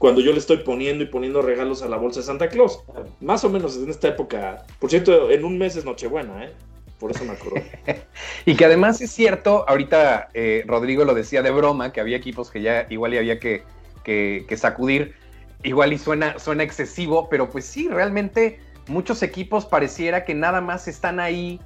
cuando 0.01 0.19
yo 0.19 0.31
le 0.31 0.39
estoy 0.39 0.57
poniendo 0.57 1.03
y 1.03 1.07
poniendo 1.07 1.43
regalos 1.43 1.83
a 1.83 1.87
la 1.87 1.95
bolsa 1.95 2.21
de 2.21 2.25
Santa 2.25 2.49
Claus. 2.49 2.83
Más 3.19 3.43
o 3.43 3.49
menos 3.51 3.77
en 3.77 3.87
esta 3.87 4.07
época. 4.07 4.65
Por 4.79 4.89
cierto, 4.89 5.29
en 5.29 5.45
un 5.45 5.59
mes 5.59 5.75
es 5.75 5.85
Nochebuena, 5.85 6.45
¿eh? 6.45 6.51
Por 6.99 7.11
eso 7.11 7.23
me 7.23 7.33
acuerdo. 7.33 7.61
y 8.45 8.55
que 8.55 8.65
además 8.65 8.99
es 8.99 9.11
cierto, 9.11 9.63
ahorita 9.69 10.29
eh, 10.33 10.63
Rodrigo 10.65 11.05
lo 11.05 11.13
decía 11.13 11.43
de 11.43 11.51
broma, 11.51 11.93
que 11.93 12.01
había 12.01 12.17
equipos 12.17 12.49
que 12.49 12.63
ya 12.63 12.87
igual 12.89 13.13
y 13.13 13.19
había 13.19 13.39
que, 13.39 13.63
sacudir. 14.57 15.13
Igual 15.61 15.93
y 15.93 15.99
suena, 15.99 16.39
suena 16.39 16.63
excesivo, 16.63 17.29
pero 17.29 17.51
pues 17.51 17.65
sí, 17.65 17.87
realmente 17.87 18.59
muchos 18.87 19.21
equipos 19.21 19.67
pareciera 19.67 20.25
que 20.25 20.33
nada 20.33 20.61
más 20.61 20.87
están 20.87 21.19
ahí 21.19 21.59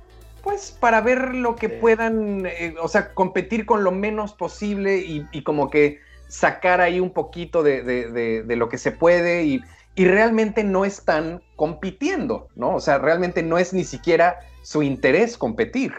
pues 0.45 0.77
para 0.79 1.01
ver 1.01 1.33
lo 1.33 1.55
que 1.55 1.69
puedan, 1.69 2.45
eh, 2.45 2.75
o 2.79 2.87
sea, 2.87 3.15
competir 3.15 3.65
con 3.65 3.83
lo 3.83 3.91
menos 3.91 4.33
posible 4.33 4.99
y, 4.99 5.41
como 5.41 5.71
que 5.71 5.99
sacar 6.27 6.81
ahí 6.81 6.99
un 6.99 7.09
poquito 7.09 7.63
de, 7.63 8.43
lo 8.47 8.69
que 8.69 8.77
se 8.77 8.91
puede 8.91 9.43
y, 9.43 9.61
realmente 9.97 10.63
no 10.63 10.85
están 10.85 11.41
compitiendo, 11.55 12.49
¿no? 12.55 12.75
O 12.75 12.79
sea, 12.79 12.99
realmente 12.99 13.41
no 13.41 13.57
es 13.57 13.73
ni 13.73 13.83
siquiera 13.83 14.37
su 14.61 14.83
interés 14.83 15.35
competir. 15.35 15.93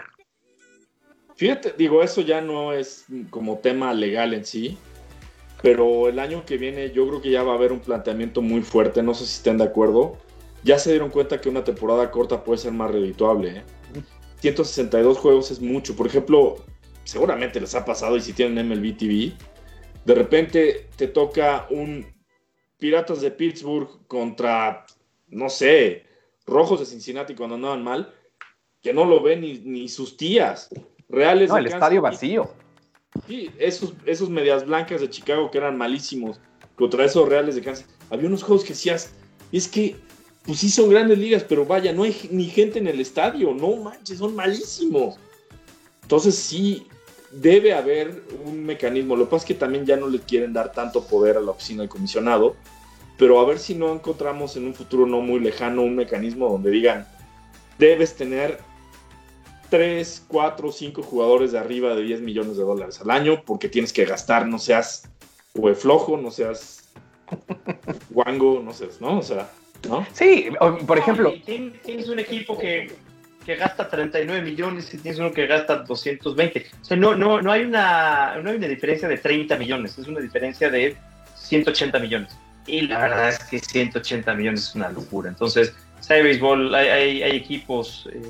Fíjate, 1.34 1.74
digo, 1.76 2.03
eso 2.05 2.20
ya 2.20 2.40
no 2.40 2.72
es 2.72 3.07
como 3.30 3.59
tema 3.59 3.92
legal 3.94 4.32
en 4.32 4.44
sí, 4.44 4.78
pero 5.61 6.09
el 6.09 6.20
año 6.20 6.44
que 6.47 6.57
viene 6.57 6.92
yo 6.92 7.09
creo 7.09 7.20
que 7.20 7.30
ya 7.30 7.42
va 7.42 7.55
a 7.55 7.57
haber 7.57 7.72
un 7.72 7.80
planteamiento 7.80 8.42
muy 8.42 8.62
fuerte, 8.62 9.03
no 9.03 9.12
sé 9.12 9.26
si 9.26 9.38
estén 9.38 9.59
de 9.59 9.64
acuerdo. 9.64 10.16
Ya 10.62 10.78
se 10.78 10.90
dieron 10.90 11.11
cuenta 11.11 11.40
que 11.40 11.49
una 11.49 11.64
temporada 11.64 12.11
corta 12.11 12.44
puede 12.44 12.59
ser 12.59 12.72
más 12.72 12.90
redituable. 12.90 13.64
162 14.41 15.16
¿eh? 15.16 15.20
juegos 15.20 15.51
es 15.51 15.61
mucho. 15.61 15.97
Por 15.97 16.07
ejemplo, 16.07 16.64
seguramente 17.05 17.61
les 17.61 17.74
ha 17.74 17.84
pasado 17.84 18.16
y 18.16 18.20
si 18.20 18.32
tienen 18.32 18.68
MLB 18.68 18.97
TV, 18.97 19.32
de 20.05 20.14
repente 20.14 20.89
te 20.97 21.09
toca 21.09 21.66
un 21.70 22.07
Piratas 22.78 23.22
de 23.22 23.30
Pittsburgh 23.30 24.07
contra, 24.07 24.84
no 25.28 25.49
sé, 25.49 26.05
Rojos 26.47 26.80
de 26.80 26.87
Cincinnati 26.87 27.34
cuando 27.34 27.57
andaban 27.57 27.82
mal, 27.82 28.14
que 28.82 28.93
no 28.93 29.05
lo 29.05 29.22
ven 29.22 29.41
ni, 29.41 29.89
sus 29.89 30.16
tías. 30.16 30.68
Reales. 31.09 31.49
No, 31.49 31.57
el 31.57 31.66
estadio 31.66 32.03
vacío. 32.03 32.51
Sí, 33.26 33.51
esos, 33.59 33.95
esos 34.05 34.28
medias 34.28 34.66
blancas 34.66 35.01
de 35.01 35.09
Chicago 35.09 35.51
que 35.51 35.59
eran 35.59 35.78
malísimos 35.78 36.41
contra 36.74 37.05
esos 37.05 37.28
Reales 37.28 37.55
de 37.55 37.62
Kansas. 37.62 37.89
Había 38.11 38.28
unos 38.28 38.43
juegos 38.43 38.62
que 38.62 38.74
decías, 38.74 39.14
es 39.53 39.66
que, 39.66 39.97
pues 40.47 40.61
sí 40.61 40.70
son 40.70 40.90
grandes 40.90 41.18
ligas, 41.18 41.44
pero 41.49 41.66
vaya, 41.66 41.92
no 41.92 42.05
hay 42.05 42.16
ni 42.30 42.44
gente 42.44 42.78
en 42.78 42.86
el 42.86 43.01
estadio, 43.01 43.53
no 43.53 43.76
manches, 43.76 44.18
son 44.18 44.36
malísimos. 44.36 45.16
Entonces 46.03 46.36
sí, 46.36 46.86
debe 47.32 47.74
haber 47.74 48.22
un 48.44 48.64
mecanismo. 48.64 49.16
Lo 49.16 49.24
que 49.24 49.30
pasa 49.32 49.42
es 49.42 49.49
que 49.49 49.55
también 49.55 49.84
ya 49.84 49.97
no 49.97 50.09
le 50.09 50.20
quieren 50.20 50.53
dar 50.53 50.72
tanto 50.72 51.05
poder 51.05 51.36
a 51.36 51.40
la 51.40 51.51
oficina 51.51 51.82
del 51.82 51.88
comisionado, 51.88 52.55
pero 53.18 53.40
a 53.40 53.44
ver 53.44 53.59
si 53.59 53.74
no 53.74 53.92
encontramos 53.92 54.57
en 54.57 54.66
un 54.66 54.74
futuro 54.74 55.07
no 55.07 55.20
muy 55.20 55.40
lejano 55.40 55.82
un 55.82 55.97
mecanismo 55.97 56.49
donde 56.49 56.70
digan, 56.70 57.09
debes 57.78 58.14
tener 58.14 58.61
3, 59.70 60.26
4, 60.28 60.70
5 60.70 61.03
jugadores 61.03 61.53
de 61.53 61.59
arriba 61.59 61.94
de 61.97 62.03
10 62.03 62.20
millones 62.20 62.57
de 62.57 62.62
dólares 62.62 63.01
al 63.01 63.11
año 63.11 63.42
porque 63.44 63.68
tienes 63.68 63.92
que 63.92 64.05
gastar, 64.05 64.47
no 64.47 64.61
seas 64.61 65.11
flojo, 65.74 66.16
no 66.16 66.30
seas 66.30 66.90
guango, 68.11 68.62
no 68.64 68.72
seas, 68.72 69.01
¿no? 69.01 69.18
O 69.18 69.22
sea, 69.22 69.51
¿no? 69.87 70.07
Sí, 70.12 70.49
por 70.87 70.99
ejemplo... 70.99 71.34
Tienes 71.45 72.09
un 72.09 72.18
equipo 72.18 72.59
que 72.59 72.95
que 73.47 73.55
gasta 73.55 73.89
39 73.89 74.43
millones 74.43 74.93
y 74.93 74.99
tienes 74.99 75.20
uno 75.20 75.32
que 75.32 75.47
gasta 75.47 75.76
220. 75.76 76.66
O 76.82 76.84
sea, 76.84 76.97
no, 76.97 77.14
no, 77.14 77.41
no, 77.41 77.53
hay 77.53 77.62
una, 77.62 78.39
no 78.43 78.51
hay 78.51 78.57
una 78.57 78.66
diferencia 78.66 79.07
de 79.07 79.18
30 79.18 79.57
millones, 79.57 79.97
es 79.97 80.09
una 80.09 80.18
diferencia 80.18 80.68
de 80.68 80.97
180 81.37 81.97
millones. 82.01 82.37
Y 82.66 82.80
la 82.82 82.99
verdad 82.99 83.28
es 83.28 83.39
que 83.45 83.61
180 83.61 84.34
millones 84.34 84.64
es 84.64 84.74
una 84.74 84.89
locura. 84.89 85.28
Entonces, 85.28 85.72
hay 86.09 86.22
béisbol, 86.24 86.74
hay, 86.74 87.22
hay, 87.22 87.37
equipos, 87.37 88.09
eh, 88.12 88.20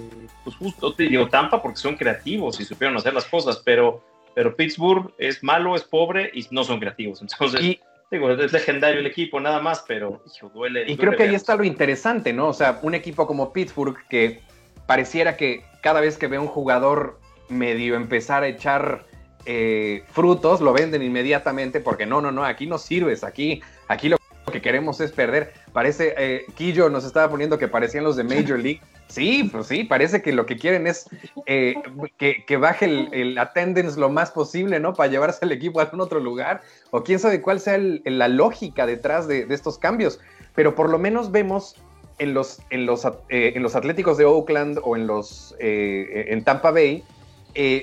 pues 0.44 0.54
justo 0.56 0.92
te 0.92 1.04
digo 1.04 1.28
Tampa 1.28 1.62
porque 1.62 1.78
son 1.78 1.96
creativos 1.96 2.60
y 2.60 2.66
supieron 2.66 2.96
hacer 2.98 3.14
las 3.14 3.24
cosas, 3.24 3.62
pero, 3.64 4.04
pero 4.34 4.54
Pittsburgh 4.54 5.14
es 5.16 5.42
malo, 5.42 5.76
es 5.76 5.82
pobre 5.82 6.30
y 6.34 6.46
no 6.50 6.62
son 6.62 6.78
creativos. 6.78 7.22
Entonces, 7.22 7.78
digo, 8.10 8.30
es 8.30 8.52
legendario 8.52 9.00
el 9.00 9.06
equipo, 9.06 9.40
nada 9.40 9.60
más, 9.60 9.84
pero 9.86 10.22
duele. 10.54 10.84
Y 10.86 10.96
creo 10.96 11.16
que 11.16 11.24
ahí 11.24 11.34
está 11.34 11.56
lo 11.56 11.64
interesante, 11.64 12.32
¿no? 12.32 12.48
O 12.48 12.52
sea, 12.52 12.78
un 12.82 12.94
equipo 12.94 13.26
como 13.26 13.52
Pittsburgh 13.52 13.96
que 14.08 14.40
pareciera 14.86 15.36
que 15.36 15.64
cada 15.82 16.00
vez 16.00 16.16
que 16.16 16.28
ve 16.28 16.38
un 16.38 16.46
jugador 16.46 17.18
medio 17.48 17.96
empezar 17.96 18.42
a 18.42 18.48
echar 18.48 19.06
eh, 19.44 20.04
frutos, 20.10 20.60
lo 20.60 20.72
venden 20.72 21.02
inmediatamente 21.02 21.80
porque 21.80 22.06
no, 22.06 22.20
no, 22.20 22.32
no, 22.32 22.44
aquí 22.44 22.66
no 22.66 22.78
sirves, 22.78 23.24
aquí, 23.24 23.62
aquí 23.88 24.08
lo 24.08 24.16
que 24.52 24.62
queremos 24.62 25.00
es 25.00 25.12
perder. 25.12 25.52
Parece, 25.72 26.14
eh, 26.16 26.46
Quillo 26.54 26.88
nos 26.88 27.04
estaba 27.04 27.28
poniendo 27.28 27.58
que 27.58 27.68
parecían 27.68 28.04
los 28.04 28.16
de 28.16 28.24
Major 28.24 28.58
League. 28.58 28.80
Sí, 29.08 29.48
pues 29.52 29.68
sí, 29.68 29.84
parece 29.84 30.20
que 30.20 30.32
lo 30.32 30.46
que 30.46 30.56
quieren 30.56 30.88
es 30.88 31.08
eh, 31.46 31.76
que, 32.18 32.56
baje 32.56 32.86
el, 32.86 33.38
attendance 33.38 34.00
lo 34.00 34.10
más 34.10 34.32
posible, 34.32 34.80
¿no? 34.80 34.94
Para 34.94 35.08
llevarse 35.08 35.44
al 35.44 35.52
equipo 35.52 35.78
a 35.78 35.84
algún 35.84 36.00
otro 36.00 36.18
lugar. 36.18 36.62
O 36.90 37.04
quién 37.04 37.20
sabe 37.20 37.40
cuál 37.40 37.60
sea 37.60 37.78
la 37.78 38.26
lógica 38.26 38.84
detrás 38.84 39.28
de, 39.28 39.46
estos 39.50 39.78
cambios. 39.78 40.18
Pero 40.56 40.74
por 40.74 40.90
lo 40.90 40.98
menos 40.98 41.30
vemos 41.30 41.76
en 42.18 42.34
los, 42.34 42.60
en 42.70 42.84
los, 42.84 43.04
eh, 43.28 43.52
en 43.54 43.62
los 43.62 43.76
Atléticos 43.76 44.18
de 44.18 44.24
Oakland 44.24 44.80
o 44.82 44.96
en, 44.96 45.06
los, 45.06 45.54
en 45.60 46.42
Tampa 46.42 46.72
Bay, 46.72 47.04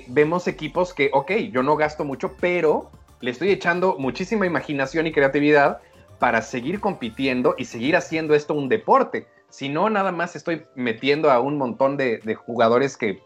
vemos 0.07 0.49
equipos 0.49 0.93
que, 0.93 1.09
ok, 1.13 1.31
yo 1.53 1.63
no 1.63 1.77
gasto 1.77 2.03
mucho, 2.03 2.33
pero 2.41 2.91
le 3.21 3.31
estoy 3.31 3.51
echando 3.51 3.95
muchísima 3.97 4.45
imaginación 4.45 5.07
y 5.07 5.13
creatividad 5.13 5.79
para 6.23 6.41
seguir 6.41 6.79
compitiendo 6.79 7.53
y 7.57 7.65
seguir 7.65 7.97
haciendo 7.97 8.33
esto 8.33 8.53
un 8.53 8.69
deporte. 8.69 9.27
Si 9.49 9.67
no, 9.67 9.89
nada 9.89 10.13
más 10.13 10.37
estoy 10.37 10.63
metiendo 10.73 11.29
a 11.29 11.41
un 11.41 11.57
montón 11.57 11.97
de, 11.97 12.21
jugadores 12.45 12.95
que 12.95 13.19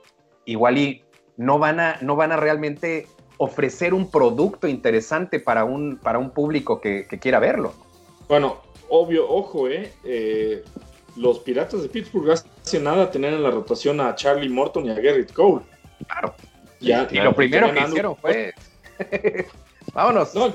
igual 0.46 0.80
y 0.80 1.04
no 1.36 1.60
van, 1.60 1.80
a, 1.80 2.00
no 2.02 2.16
van 2.16 2.32
a 2.32 2.38
realmente 2.38 3.06
ofrecer 3.38 3.94
un 3.94 4.10
producto 4.10 4.68
interesante 4.68 5.40
para 5.40 5.64
un, 5.64 5.98
para 5.98 6.18
un 6.18 6.32
público 6.32 6.82
que, 6.82 7.06
quiera 7.22 7.38
verlo. 7.38 7.72
Bueno, 8.28 8.64
obvio, 8.90 9.30
ojo, 9.30 9.68
eh, 9.68 9.94
eh, 10.04 10.64
los 11.18 11.38
Piratas 11.38 11.84
de 11.84 11.90
Pittsburgh 11.90 12.32
hace 12.32 12.80
nada 12.80 13.12
tener 13.12 13.32
en 13.32 13.44
la 13.44 13.52
rotación 13.52 14.02
a 14.02 14.16
Charlie 14.16 14.50
Morton 14.50 14.88
y 14.88 14.90
a 14.90 14.96
Garrett 14.96 15.32
Cole. 15.34 15.64
Claro. 16.08 16.34
Ya, 16.80 17.08
y, 17.12 17.18
lo 17.18 17.36
primero 17.36 17.72
que 17.72 17.80
hicieron 17.80 18.16
fue... 18.16 18.56
Vámonos. 19.94 20.34
No, 20.34 20.52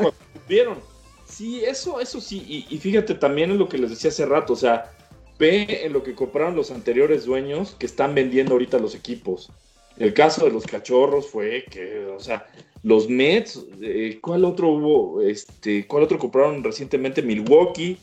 vieron 0.49 0.92
Sí, 1.33 1.65
eso, 1.65 1.99
eso 1.99 2.21
sí. 2.21 2.67
Y, 2.69 2.77
fíjate 2.77 3.15
también 3.15 3.51
en 3.51 3.59
lo 3.59 3.67
que 3.67 3.79
les 3.79 3.89
decía 3.89 4.11
hace 4.11 4.27
rato. 4.27 4.53
O 4.53 4.57
sea, 4.57 4.93
ve 5.39 5.81
en 5.83 5.95
lo 5.95 6.03
que 6.03 6.15
compraron 6.15 6.55
los 6.55 6.71
anteriores 6.71 7.25
dueños 7.25 7.75
que 7.79 7.87
están 7.87 8.15
vendiendo 8.15 8.53
ahorita 8.53 8.79
los 8.79 8.95
equipos. 8.95 9.51
El 9.97 10.13
caso 10.13 10.45
de 10.45 10.51
los 10.51 10.67
cachorros 10.67 11.29
fue 11.29 11.65
que, 11.71 12.05
o 12.05 12.21
sea, 12.21 12.47
los 12.83 13.09
Mets, 13.09 13.65
eh, 13.81 14.19
¿cuál 14.21 14.45
otro 14.45 14.69
hubo? 14.69 15.23
Este, 15.23 15.87
¿Cuál 15.87 16.03
otro 16.03 16.19
compraron 16.19 16.63
recientemente? 16.63 17.23
Milwaukee, 17.23 17.97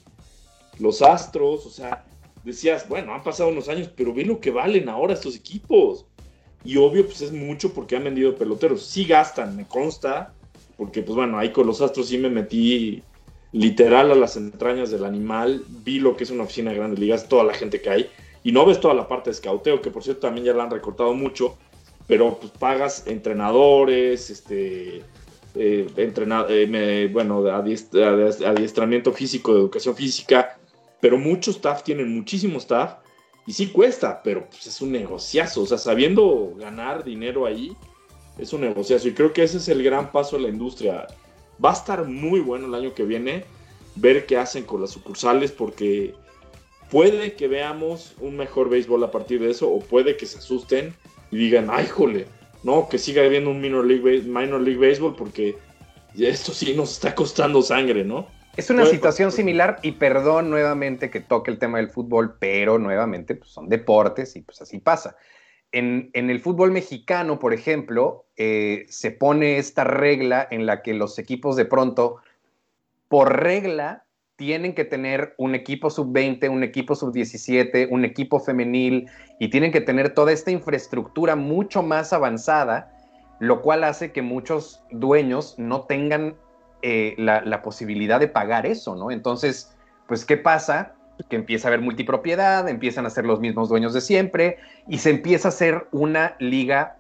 los 0.80 1.04
Astros, 1.04 1.68
o 1.68 1.70
sea, 1.70 2.06
decías, 2.44 2.90
bueno, 2.90 3.14
han 3.14 3.22
pasado 3.22 3.50
unos 3.50 3.70
años, 3.70 3.92
pero 3.96 4.12
ve 4.12 4.26
lo 4.26 4.40
que 4.40 4.50
valen 4.50 4.90
ahora 4.90 5.14
estos 5.14 5.36
equipos. 5.36 6.08
Y 6.64 6.78
obvio, 6.78 7.06
pues 7.06 7.22
es 7.22 7.32
mucho 7.32 7.74
porque 7.74 7.96
han 7.96 8.06
vendido 8.06 8.36
peloteros. 8.36 8.84
Sí 8.84 9.06
gastan, 9.06 9.56
me 9.56 9.68
consta, 9.68 10.34
porque 10.78 11.04
pues 11.04 11.16
bueno, 11.16 11.38
ahí 11.38 11.52
con 11.52 11.68
los 11.68 11.80
Astros 11.80 12.08
sí 12.08 12.18
me 12.18 12.30
metí 12.30 13.04
literal 13.52 14.12
a 14.12 14.16
las 14.16 14.38
entrañas 14.38 14.92
del 14.92 15.06
animal, 15.06 15.64
vi 15.68 16.00
lo 16.00 16.16
que 16.16 16.24
es 16.24 16.30
una 16.30 16.44
oficina 16.44 16.72
de 16.72 16.78
grandes 16.78 17.00
ligas, 17.00 17.28
toda 17.28 17.44
la 17.44 17.54
gente 17.54 17.82
que 17.82 17.90
hay, 17.90 18.10
y 18.44 18.52
no 18.52 18.66
ves 18.66 18.80
toda 18.80 18.94
la 18.94 19.08
parte 19.08 19.30
de 19.30 19.36
escauteo, 19.36 19.82
que 19.82 19.92
por 19.92 20.04
cierto 20.04 20.22
también 20.22 20.46
ya 20.46 20.54
la 20.54 20.64
han 20.64 20.72
recortado 20.72 21.14
mucho, 21.14 21.58
pero 22.08 22.40
pues 22.40 22.52
pagas 22.52 23.06
entrenadores, 23.08 24.30
este, 24.30 24.98
eh, 25.56 25.88
eh 25.96 27.10
bueno, 27.12 27.46
adiestramiento 27.48 29.12
físico, 29.14 29.54
de 29.54 29.60
educación 29.60 29.96
física, 29.96 30.58
pero 31.00 31.18
mucho 31.18 31.52
staff 31.52 31.84
tienen 31.84 32.14
muchísimo 32.14 32.60
staff, 32.60 32.98
y 33.48 33.54
sí 33.54 33.68
cuesta, 33.68 34.22
pero 34.24 34.48
pues 34.48 34.68
es 34.68 34.80
un 34.80 34.92
negociazo, 34.92 35.64
o 35.64 35.66
sea, 35.66 35.80
sabiendo 35.80 36.54
ganar 36.56 37.04
dinero 37.04 37.48
ahí, 37.48 37.76
es 38.38 38.54
un 38.54 38.62
negociazo, 38.62 39.08
y 39.08 39.14
creo 39.14 39.34
que 39.34 39.42
ese 39.44 39.58
es 39.58 39.68
el 39.70 39.82
gran 39.82 40.12
paso 40.12 40.36
de 40.38 40.44
la 40.44 40.50
industria 40.50 41.08
Va 41.64 41.72
a 41.72 41.74
estar 41.74 42.06
muy 42.06 42.40
bueno 42.40 42.68
el 42.68 42.76
año 42.76 42.94
que 42.94 43.04
viene 43.04 43.46
ver 43.96 44.26
qué 44.26 44.38
hacen 44.38 44.64
con 44.64 44.82
las 44.82 44.92
sucursales 44.92 45.52
porque 45.52 46.14
puede 46.90 47.34
que 47.34 47.48
veamos 47.48 48.16
un 48.20 48.38
mejor 48.38 48.70
béisbol 48.70 49.04
a 49.04 49.12
partir 49.12 49.42
de 49.42 49.52
eso 49.52 49.70
o 49.70 49.80
puede 49.80 50.18
que 50.18 50.26
se 50.26 50.40
asusten 50.40 50.94
y 51.32 51.38
digan, 51.38 51.68
ay, 51.72 51.88
jole, 51.88 52.26
no, 52.64 52.88
que 52.90 52.98
siga 52.98 53.24
habiendo 53.24 53.52
un 53.52 53.62
minor 53.62 53.86
league, 53.86 54.22
minor 54.24 54.62
league 54.62 54.80
baseball 54.80 55.16
porque 55.16 55.58
esto 56.18 56.54
sí 56.54 56.74
nos 56.74 56.94
está 56.94 57.14
costando 57.14 57.62
sangre, 57.62 58.04
¿no? 58.04 58.28
Es 58.58 58.70
una 58.70 58.86
situación 58.86 59.32
similar 59.32 59.80
y 59.84 59.94
perdón 59.94 60.50
nuevamente 60.50 61.10
que 61.10 61.22
toque 61.22 61.50
el 61.50 61.60
tema 61.60 61.78
del 61.78 61.90
fútbol, 61.90 62.36
pero 62.40 62.78
nuevamente 62.78 63.36
pues, 63.36 63.52
son 63.52 63.70
deportes 63.70 64.36
y 64.36 64.42
pues 64.42 64.62
así 64.62 64.80
pasa. 64.80 65.16
En, 65.72 66.10
el 66.14 66.40
fútbol 66.40 66.72
mexicano, 66.72 67.38
por 67.40 67.54
ejemplo, 67.54 68.26
eh, 68.38 68.86
se 68.90 69.12
pone 69.12 69.58
esta 69.58 69.84
regla 69.84 70.48
en 70.50 70.66
la 70.66 70.82
que 70.82 70.94
los 70.94 71.20
equipos 71.20 71.56
de 71.56 71.66
pronto, 71.66 72.18
por 73.08 73.42
regla, 73.42 74.06
tienen 74.36 74.74
que 74.74 74.86
tener 74.86 75.36
un 75.38 75.54
equipo 75.54 75.90
sub-20, 75.90 76.50
un 76.50 76.64
equipo 76.64 76.96
sub-17, 76.96 77.90
un 77.92 78.06
equipo 78.06 78.40
femenil 78.40 79.10
y 79.38 79.50
tienen 79.50 79.72
que 79.72 79.82
tener 79.82 80.14
toda 80.14 80.32
esta 80.32 80.50
infraestructura 80.50 81.36
mucho 81.36 81.84
más 81.84 82.14
avanzada, 82.14 82.92
lo 83.40 83.62
cual 83.62 83.84
hace 83.84 84.12
que 84.12 84.22
muchos 84.22 84.82
dueños 84.92 85.56
no 85.58 85.82
tengan 85.82 86.36
eh, 86.82 87.16
la, 87.18 87.42
la, 87.42 87.62
posibilidad 87.62 88.22
de 88.22 88.30
pagar 88.30 88.66
eso, 88.66 88.96
¿no? 88.96 89.12
Entonces, 89.12 89.76
pues, 90.08 90.24
¿qué 90.24 90.38
pasa? 90.38 90.96
Que 91.28 91.36
empieza 91.36 91.68
a 91.68 91.70
haber 91.70 91.82
multipropiedad, 91.82 92.68
empiezan 92.70 93.06
a 93.06 93.10
ser 93.10 93.26
los 93.26 93.40
mismos 93.40 93.70
dueños 93.70 93.94
de 93.94 94.02
siempre 94.02 94.58
y 94.88 95.00
se 95.00 95.10
empieza 95.10 95.48
a 95.48 95.50
hacer 95.50 95.88
una 95.92 96.36
liga 96.40 96.98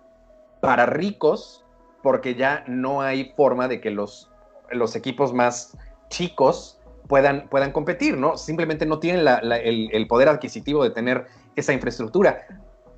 para 0.61 0.86
ricos 0.86 1.65
porque 2.03 2.36
ya 2.36 2.63
no 2.67 3.01
hay 3.01 3.34
forma 3.36 3.67
de 3.67 3.80
que 3.80 3.91
los, 3.91 4.30
los 4.72 4.95
equipos 4.95 5.34
más 5.34 5.78
chicos 6.09 6.80
puedan, 7.07 7.47
puedan 7.49 7.72
competir, 7.72 8.17
¿no? 8.17 8.38
Simplemente 8.38 8.86
no 8.86 8.99
tienen 8.99 9.26
el, 9.28 10.07
poder 10.07 10.30
adquisitivo 10.30 10.84
de 10.84 10.91
tener 10.91 11.26
esa 11.55 11.74
infraestructura. 11.74 12.45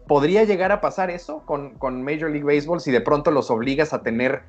¿Podría 0.08 0.44
llegar 0.44 0.72
a 0.72 0.82
pasar 0.82 1.10
eso 1.10 1.44
con, 1.46 1.76
con 1.76 2.04
Major 2.04 2.30
League 2.30 2.44
Baseball 2.44 2.82
si 2.82 2.92
de 2.92 3.02
pronto 3.02 3.32
los 3.32 3.50
obligas 3.50 3.94
a 3.94 4.02
tener 4.02 4.44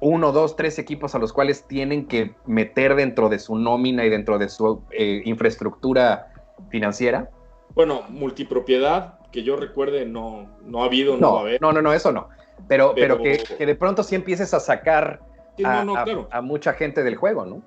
uno, 0.00 0.32
dos, 0.32 0.56
tres 0.56 0.78
equipos 0.78 1.14
a 1.14 1.18
los 1.18 1.32
cuales 1.32 1.64
tienen 1.66 2.06
que 2.06 2.34
meter 2.46 2.94
dentro 2.94 3.28
de 3.28 3.38
su 3.38 3.56
nómina 3.56 4.04
y 4.04 4.10
dentro 4.10 4.38
de 4.38 4.48
su 4.48 4.82
eh, 4.90 5.22
infraestructura 5.24 6.32
financiera? 6.70 7.30
Bueno, 7.74 8.02
multipropiedad, 8.08 9.18
que 9.30 9.42
yo 9.42 9.56
recuerde, 9.56 10.06
no, 10.06 10.48
no 10.64 10.82
ha 10.82 10.86
habido, 10.86 11.16
no, 11.16 11.34
va 11.34 11.38
a 11.38 11.42
haber. 11.42 11.60
No, 11.60 11.72
no, 11.72 11.82
no, 11.82 11.92
eso 11.92 12.12
no. 12.12 12.28
Pero, 12.66 12.92
pero, 12.94 13.18
que, 13.18 13.38
de 13.58 13.74
pronto 13.74 14.02
sí 14.02 14.14
empieces 14.14 14.52
a 14.54 14.60
sacar 14.60 15.20
a, 15.64 16.40
mucha 16.42 16.72
gente 16.72 17.02
del 17.02 17.16
juego, 17.16 17.44
¿no? 17.44 17.62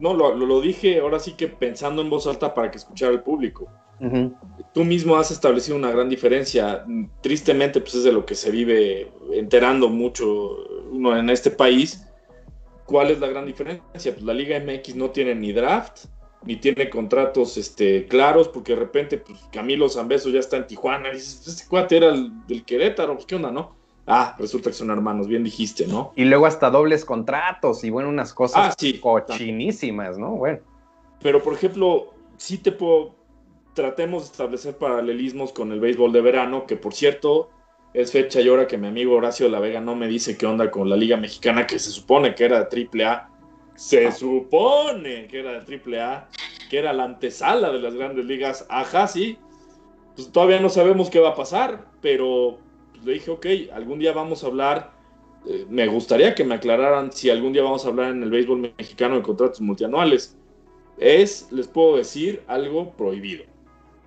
no, 0.00 0.14
lo, 0.14 0.34
lo, 0.34 0.60
dije 0.60 1.00
ahora 1.00 1.18
sí 1.18 1.34
que 1.34 1.46
pensando 1.46 2.02
en 2.02 2.10
voz 2.10 2.26
alta 2.26 2.54
para 2.54 2.70
que 2.70 2.78
escuchara 2.78 3.12
el 3.12 3.20
público. 3.20 3.68
Tú 4.72 4.84
mismo 4.84 5.16
has 5.16 5.30
establecido 5.30 5.76
una 5.76 5.92
gran 5.92 6.08
diferencia. 6.08 6.84
Tristemente, 7.20 7.80
pues 7.80 7.94
es 7.94 8.04
de 8.04 8.12
lo 8.12 8.26
que 8.26 8.34
se 8.34 8.50
vive 8.50 9.12
enterando 9.32 9.88
mucho 9.88 10.56
en 10.92 11.30
este 11.30 11.50
país. 11.50 12.06
¿Cuál 12.86 13.10
es 13.10 13.20
la 13.20 13.28
gran 13.28 13.46
diferencia? 13.46 14.12
Pues 14.12 14.22
la 14.22 14.34
Liga 14.34 14.58
MX 14.58 14.96
no 14.96 15.10
tiene 15.10 15.34
ni 15.34 15.52
draft, 15.52 16.06
ni 16.44 16.56
tiene 16.56 16.90
contratos 16.90 17.56
este, 17.56 18.06
claros, 18.06 18.48
porque 18.48 18.74
de 18.74 18.80
repente 18.80 19.18
pues, 19.18 19.38
Camilo 19.52 19.88
Zambeso 19.88 20.30
ya 20.30 20.40
está 20.40 20.56
en 20.56 20.66
Tijuana. 20.66 21.10
Y 21.10 21.14
dices, 21.14 21.46
este 21.46 21.68
cuate 21.68 21.96
era 21.98 22.08
el, 22.08 22.30
del 22.46 22.64
Querétaro, 22.64 23.14
pues 23.14 23.26
qué 23.26 23.36
onda, 23.36 23.50
¿no? 23.50 23.76
Ah, 24.06 24.34
resulta 24.38 24.70
que 24.70 24.74
son 24.74 24.90
hermanos, 24.90 25.28
bien 25.28 25.44
dijiste, 25.44 25.86
¿no? 25.86 26.12
Y 26.16 26.24
luego 26.24 26.46
hasta 26.46 26.70
dobles 26.70 27.04
contratos 27.04 27.84
y 27.84 27.90
bueno, 27.90 28.08
unas 28.08 28.34
cosas 28.34 28.74
ah, 28.76 28.98
cochinísimas, 29.00 30.18
¿no? 30.18 30.30
Bueno. 30.32 30.58
Pero 31.22 31.40
por 31.40 31.54
ejemplo, 31.54 32.12
sí 32.36 32.58
te 32.58 32.72
puedo 32.72 33.14
tratemos 33.74 34.24
de 34.24 34.32
establecer 34.32 34.76
paralelismos 34.76 35.52
con 35.52 35.72
el 35.72 35.80
béisbol 35.80 36.12
de 36.12 36.20
verano, 36.20 36.66
que 36.66 36.76
por 36.76 36.94
cierto 36.94 37.50
es 37.94 38.10
fecha 38.10 38.40
y 38.40 38.48
hora 38.48 38.66
que 38.66 38.78
mi 38.78 38.86
amigo 38.86 39.14
Horacio 39.14 39.48
la 39.48 39.60
Vega 39.60 39.80
no 39.80 39.94
me 39.94 40.08
dice 40.08 40.36
qué 40.36 40.46
onda 40.46 40.70
con 40.70 40.88
la 40.88 40.96
Liga 40.96 41.16
Mexicana, 41.16 41.66
que 41.66 41.78
se 41.78 41.90
supone 41.90 42.34
que 42.34 42.44
era 42.44 42.60
de 42.60 42.66
triple 42.66 43.04
A. 43.04 43.28
Se 43.74 44.10
supone 44.12 45.26
que 45.26 45.40
era 45.40 45.52
de 45.52 45.60
triple 45.60 46.00
A, 46.00 46.28
que 46.70 46.78
era 46.78 46.92
la 46.92 47.04
antesala 47.04 47.70
de 47.70 47.80
las 47.80 47.94
grandes 47.94 48.24
ligas. 48.24 48.66
Ajá, 48.68 49.06
sí. 49.06 49.38
Pues 50.14 50.30
todavía 50.30 50.60
no 50.60 50.68
sabemos 50.68 51.10
qué 51.10 51.20
va 51.20 51.30
a 51.30 51.34
pasar, 51.34 51.86
pero 52.00 52.58
le 53.04 53.14
dije, 53.14 53.30
ok, 53.30 53.46
algún 53.72 53.98
día 53.98 54.12
vamos 54.12 54.42
a 54.42 54.46
hablar. 54.46 54.92
Eh, 55.46 55.66
me 55.68 55.86
gustaría 55.86 56.34
que 56.34 56.44
me 56.44 56.54
aclararan 56.54 57.12
si 57.12 57.28
algún 57.28 57.52
día 57.52 57.62
vamos 57.62 57.84
a 57.84 57.88
hablar 57.88 58.12
en 58.12 58.22
el 58.22 58.30
béisbol 58.30 58.72
mexicano 58.78 59.16
de 59.16 59.22
contratos 59.22 59.60
multianuales. 59.60 60.36
Es, 60.98 61.48
les 61.50 61.66
puedo 61.66 61.96
decir, 61.96 62.42
algo 62.46 62.92
prohibido 62.92 63.51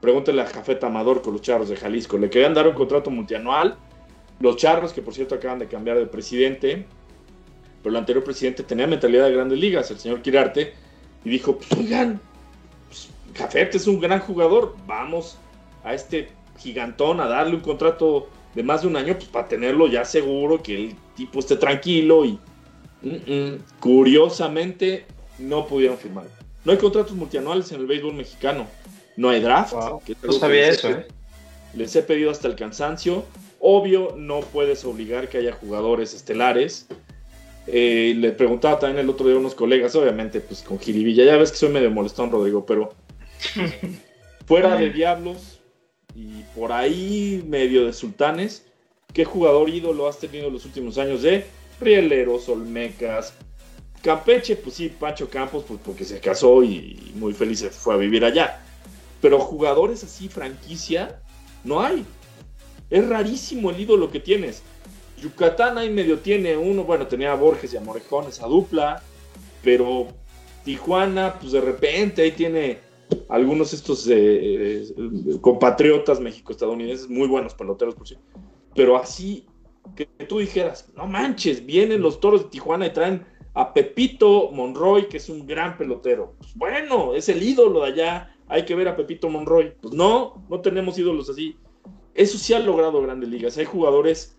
Pregúntele 0.05 0.43
a 0.43 0.45
Jafeta 0.45 0.85
Amador 0.85 1.23
con 1.23 1.33
los 1.33 1.41
Charros 1.41 1.67
de 1.67 1.75
Jalisco. 1.75 2.19
Le 2.19 2.29
querían 2.29 2.53
dar 2.53 2.67
un 2.67 2.75
contrato 2.75 3.09
multianual. 3.09 3.75
Los 4.39 4.55
Charros, 4.55 4.93
que 4.93 5.01
por 5.01 5.15
cierto 5.15 5.33
acaban 5.33 5.57
de 5.57 5.65
cambiar 5.67 5.97
de 5.97 6.05
presidente, 6.05 6.85
pero 7.81 7.89
el 7.89 7.95
anterior 7.95 8.23
presidente 8.23 8.61
tenía 8.61 8.85
mentalidad 8.85 9.25
de 9.25 9.33
grandes 9.33 9.57
ligas, 9.57 9.89
el 9.89 9.97
señor 9.97 10.21
Quirarte, 10.21 10.73
y 11.23 11.29
dijo, 11.31 11.57
pues 11.57 11.71
oigan, 11.71 12.21
pues, 12.87 13.09
Jafeta 13.33 13.77
es 13.77 13.87
un 13.87 13.99
gran 13.99 14.19
jugador, 14.19 14.75
vamos 14.85 15.39
a 15.83 15.95
este 15.95 16.29
gigantón 16.59 17.19
a 17.19 17.27
darle 17.27 17.55
un 17.55 17.61
contrato 17.61 18.29
de 18.53 18.61
más 18.61 18.83
de 18.83 18.89
un 18.89 18.97
año, 18.97 19.15
pues 19.15 19.25
para 19.29 19.47
tenerlo 19.47 19.87
ya 19.87 20.05
seguro, 20.05 20.61
que 20.61 20.75
el 20.75 20.95
tipo 21.15 21.39
esté 21.39 21.55
tranquilo 21.55 22.25
y 22.25 22.37
mm, 23.01 23.31
mm, 23.33 23.59
curiosamente 23.79 25.07
no 25.39 25.65
pudieron 25.65 25.97
firmar. 25.97 26.25
No 26.63 26.73
hay 26.73 26.77
contratos 26.77 27.13
multianuales 27.13 27.71
en 27.71 27.81
el 27.81 27.87
béisbol 27.87 28.13
mexicano. 28.13 28.67
No 29.17 29.29
hay 29.29 29.41
draft. 29.41 29.73
no 29.73 30.31
sabía 30.33 30.67
eso, 30.67 30.89
¿eh? 30.89 31.07
Les 31.73 31.95
he 31.95 32.01
pedido 32.01 32.31
hasta 32.31 32.47
el 32.47 32.55
cansancio. 32.55 33.25
Obvio, 33.59 34.15
no 34.17 34.41
puedes 34.41 34.85
obligar 34.85 35.29
que 35.29 35.39
haya 35.39 35.53
jugadores 35.53 36.13
estelares. 36.13 36.87
Eh, 37.67 38.13
le 38.15 38.31
preguntaba 38.31 38.79
también 38.79 39.03
el 39.03 39.09
otro 39.09 39.25
día 39.25 39.35
a 39.35 39.39
unos 39.39 39.55
colegas, 39.55 39.95
obviamente, 39.95 40.39
pues 40.39 40.61
con 40.61 40.79
jiribilla. 40.79 41.25
Ya 41.25 41.37
ves 41.37 41.51
que 41.51 41.57
soy 41.57 41.69
medio 41.69 41.91
molestón, 41.91 42.31
Rodrigo, 42.31 42.65
pero 42.65 42.93
fuera 44.45 44.77
de 44.77 44.91
Diablos 44.91 45.59
y 46.15 46.43
por 46.55 46.71
ahí 46.71 47.43
medio 47.47 47.85
de 47.85 47.93
Sultanes, 47.93 48.65
¿qué 49.13 49.25
jugador 49.25 49.69
ídolo 49.69 50.07
has 50.07 50.19
tenido 50.19 50.49
los 50.49 50.65
últimos 50.65 50.97
años 50.97 51.23
de 51.23 51.45
Rieleros, 51.81 52.47
Olmecas, 52.47 53.33
Campeche, 54.01 54.55
pues 54.55 54.75
sí, 54.75 54.89
Pancho 54.89 55.29
Campos, 55.29 55.65
pues 55.67 55.79
porque 55.83 56.05
se 56.05 56.19
casó 56.19 56.63
y 56.63 57.11
muy 57.15 57.33
feliz 57.33 57.59
se 57.59 57.69
fue 57.71 57.95
a 57.95 57.97
vivir 57.97 58.23
allá. 58.23 58.64
Pero 59.25 59.39
jugadores 59.39 60.03
así, 60.03 60.29
franquicia, 60.29 61.19
no 61.63 61.81
hay. 61.81 62.05
Es 62.91 63.09
rarísimo 63.09 63.71
el 63.71 63.79
ídolo 63.79 64.11
que 64.11 64.19
tienes. 64.19 64.61
Yucatán 65.19 65.79
ahí 65.79 65.89
medio 65.89 66.19
tiene 66.19 66.55
uno, 66.55 66.83
bueno, 66.83 67.07
tenía 67.07 67.31
a 67.31 67.35
Borges 67.35 67.73
y 67.73 67.77
a 67.77 67.81
Morejón 67.81 68.27
esa 68.27 68.45
dupla, 68.45 69.01
pero 69.63 70.09
Tijuana, 70.63 71.39
pues 71.39 71.53
de 71.53 71.61
repente 71.61 72.21
ahí 72.21 72.33
tiene 72.33 72.81
algunos 73.27 73.73
estos 73.73 74.07
eh, 74.09 74.13
eh, 74.15 74.93
compatriotas 75.41 76.19
México-estadounidenses, 76.19 77.09
muy 77.09 77.27
buenos 77.27 77.55
peloteros, 77.55 77.95
por. 77.95 78.05
Pero 78.75 78.95
así, 78.95 79.47
que 79.95 80.05
tú 80.05 80.37
dijeras, 80.37 80.91
no 80.95 81.07
manches, 81.07 81.65
vienen 81.65 81.99
los 81.99 82.19
toros 82.19 82.43
de 82.43 82.49
Tijuana 82.49 82.85
y 82.85 82.93
traen 82.93 83.25
a 83.55 83.73
Pepito 83.73 84.51
Monroy, 84.51 85.09
que 85.09 85.17
es 85.17 85.29
un 85.29 85.47
gran 85.47 85.79
pelotero. 85.79 86.35
Pues 86.37 86.53
bueno, 86.53 87.15
es 87.15 87.27
el 87.27 87.41
ídolo 87.41 87.81
de 87.81 87.87
allá, 87.87 88.34
hay 88.47 88.65
que 88.65 88.75
ver 88.75 88.87
a 88.87 88.95
Pepito 88.95 89.29
Monroy. 89.29 89.73
Pues 89.81 89.93
no, 89.93 90.43
no 90.49 90.61
tenemos 90.61 90.97
ídolos 90.97 91.29
así. 91.29 91.57
Eso 92.13 92.37
sí 92.37 92.53
ha 92.53 92.59
logrado 92.59 93.01
grandes 93.01 93.29
ligas. 93.29 93.57
Hay 93.57 93.65
jugadores 93.65 94.37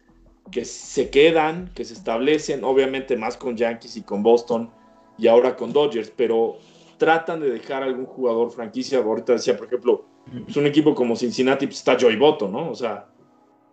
que 0.51 0.65
se 0.65 1.11
quedan, 1.11 1.71
que 1.75 1.85
se 1.85 1.95
establecen, 1.95 2.65
obviamente 2.65 3.17
más 3.17 3.37
con 3.37 3.57
Yankees 3.57 3.97
y 3.97 4.03
con 4.03 4.23
Boston 4.23 4.71
y 5.19 5.27
ahora 5.27 5.57
con 5.57 5.73
Dodgers, 5.73 6.13
pero 6.15 6.59
tratan 6.99 7.41
de 7.41 7.51
dejar 7.51 7.83
algún 7.83 8.07
jugador 8.07 8.51
franquicia. 8.51 8.99
Ahorita 8.99 9.33
decía, 9.33 9.57
por 9.57 9.67
ejemplo, 9.67 10.05
es 10.35 10.43
pues 10.45 10.57
un 10.57 10.67
equipo 10.67 10.95
como 10.95 11.17
Cincinnati, 11.17 11.67
pues 11.67 11.79
está 11.79 11.97
Joey 12.01 12.17
Boto, 12.17 12.49
¿no? 12.49 12.71
O 12.71 12.75
sea, 12.75 13.07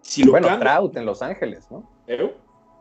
si 0.02 0.24
lo 0.24 0.32
Bueno, 0.32 0.60
Trout 0.60 0.96
en 0.98 1.06
Los 1.06 1.22
Ángeles, 1.22 1.70
¿no? 1.72 1.90
¿Eh? 2.08 2.34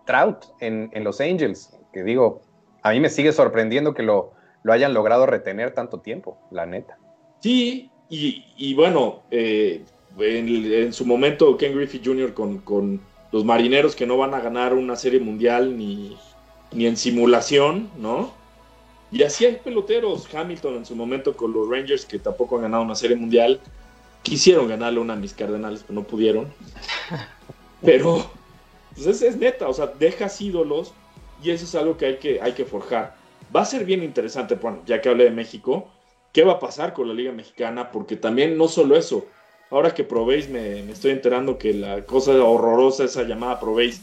Trout 0.06 0.44
en, 0.60 0.90
en 0.92 1.04
Los 1.04 1.20
Angels, 1.20 1.76
que 1.92 2.02
digo, 2.02 2.42
a 2.82 2.90
mí 2.90 3.00
me 3.00 3.10
sigue 3.10 3.32
sorprendiendo 3.32 3.94
que 3.94 4.02
lo, 4.02 4.32
lo 4.62 4.72
hayan 4.72 4.94
logrado 4.94 5.26
retener 5.26 5.72
tanto 5.72 6.00
tiempo, 6.00 6.38
la 6.50 6.66
neta. 6.66 6.98
Sí, 7.42 7.90
y, 8.08 8.74
bueno, 8.74 9.22
eh, 9.30 9.82
en, 10.18 10.92
su 10.92 11.04
momento 11.04 11.56
Ken 11.56 11.74
Griffey 11.74 12.00
Jr. 12.04 12.32
Con, 12.34 13.00
los 13.32 13.44
marineros 13.44 13.96
que 13.96 14.06
no 14.06 14.18
van 14.18 14.34
a 14.34 14.40
ganar 14.40 14.74
una 14.74 14.94
serie 14.94 15.18
mundial 15.18 15.76
ni, 15.78 16.18
ni 16.70 16.86
en 16.86 16.98
simulación, 16.98 17.88
¿no? 17.96 18.30
Y 19.10 19.22
así 19.22 19.46
hay 19.46 19.56
peloteros, 19.56 20.32
Hamilton 20.32 20.76
en 20.76 20.86
su 20.86 20.94
momento 20.94 21.34
con 21.34 21.52
los 21.52 21.66
Rangers 21.66 22.04
que 22.04 22.18
tampoco 22.18 22.56
han 22.56 22.62
ganado 22.62 22.82
una 22.82 22.94
serie 22.94 23.16
mundial, 23.16 23.58
quisieron 24.22 24.68
ganarle 24.68 25.00
una 25.00 25.14
a 25.14 25.16
mis 25.16 25.32
Cardenales, 25.32 25.82
pero 25.86 26.00
no 26.00 26.06
pudieron. 26.06 26.52
Pero, 27.82 28.30
pues 28.94 29.06
es, 29.08 29.22
es 29.22 29.36
neta, 29.36 29.68
o 29.68 29.74
sea, 29.74 29.86
dejas 29.86 30.40
ídolos 30.40 30.92
y 31.42 31.50
eso 31.50 31.64
es 31.64 31.74
algo 31.74 31.96
que 31.96 32.06
hay 32.06 32.16
que, 32.18 32.40
hay 32.40 32.52
que 32.52 32.64
forjar. 32.64 33.16
Va 33.54 33.62
a 33.62 33.64
ser 33.64 33.84
bien 33.84 34.04
interesante, 34.04 34.54
bueno, 34.54 34.82
ya 34.86 35.00
que 35.00 35.08
hablé 35.08 35.24
de 35.24 35.32
México, 35.32 35.88
¿qué 36.32 36.44
va 36.44 36.54
a 36.54 36.60
pasar 36.60 36.94
con 36.94 37.08
la 37.08 37.14
Liga 37.14 37.32
Mexicana? 37.32 37.92
Porque 37.92 38.16
también 38.16 38.56
no 38.56 38.68
solo 38.68 38.96
eso, 38.96 39.26
ahora 39.70 39.94
que 39.94 40.04
probéis 40.04 40.48
me, 40.48 40.90
estoy 40.90 41.12
enterando 41.12 41.58
que 41.58 41.74
la 41.74 42.04
cosa 42.04 42.32
horrorosa, 42.32 43.04
esa 43.04 43.22
llamada 43.22 43.60
probéis, 43.60 44.02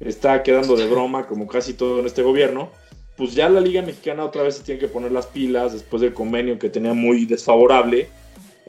está 0.00 0.42
quedando 0.42 0.76
de 0.76 0.86
broma, 0.86 1.26
como 1.26 1.46
casi 1.46 1.74
todo 1.74 2.00
en 2.00 2.06
este 2.06 2.22
gobierno, 2.22 2.70
pues 3.16 3.34
ya 3.34 3.48
la 3.48 3.60
Liga 3.60 3.80
Mexicana 3.80 4.24
otra 4.24 4.42
vez 4.42 4.56
se 4.56 4.62
tiene 4.62 4.78
que 4.78 4.88
poner 4.88 5.12
las 5.12 5.26
pilas 5.26 5.72
después 5.72 6.02
del 6.02 6.12
convenio 6.12 6.58
que 6.58 6.68
tenía 6.68 6.92
muy 6.92 7.24
desfavorable, 7.24 8.08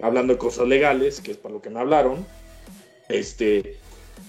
hablando 0.01 0.33
de 0.33 0.39
cosas 0.39 0.67
legales, 0.67 1.19
que 1.19 1.31
es 1.31 1.37
para 1.37 1.55
lo 1.55 1.61
que 1.61 1.69
me 1.69 1.79
hablaron, 1.79 2.25
este, 3.09 3.77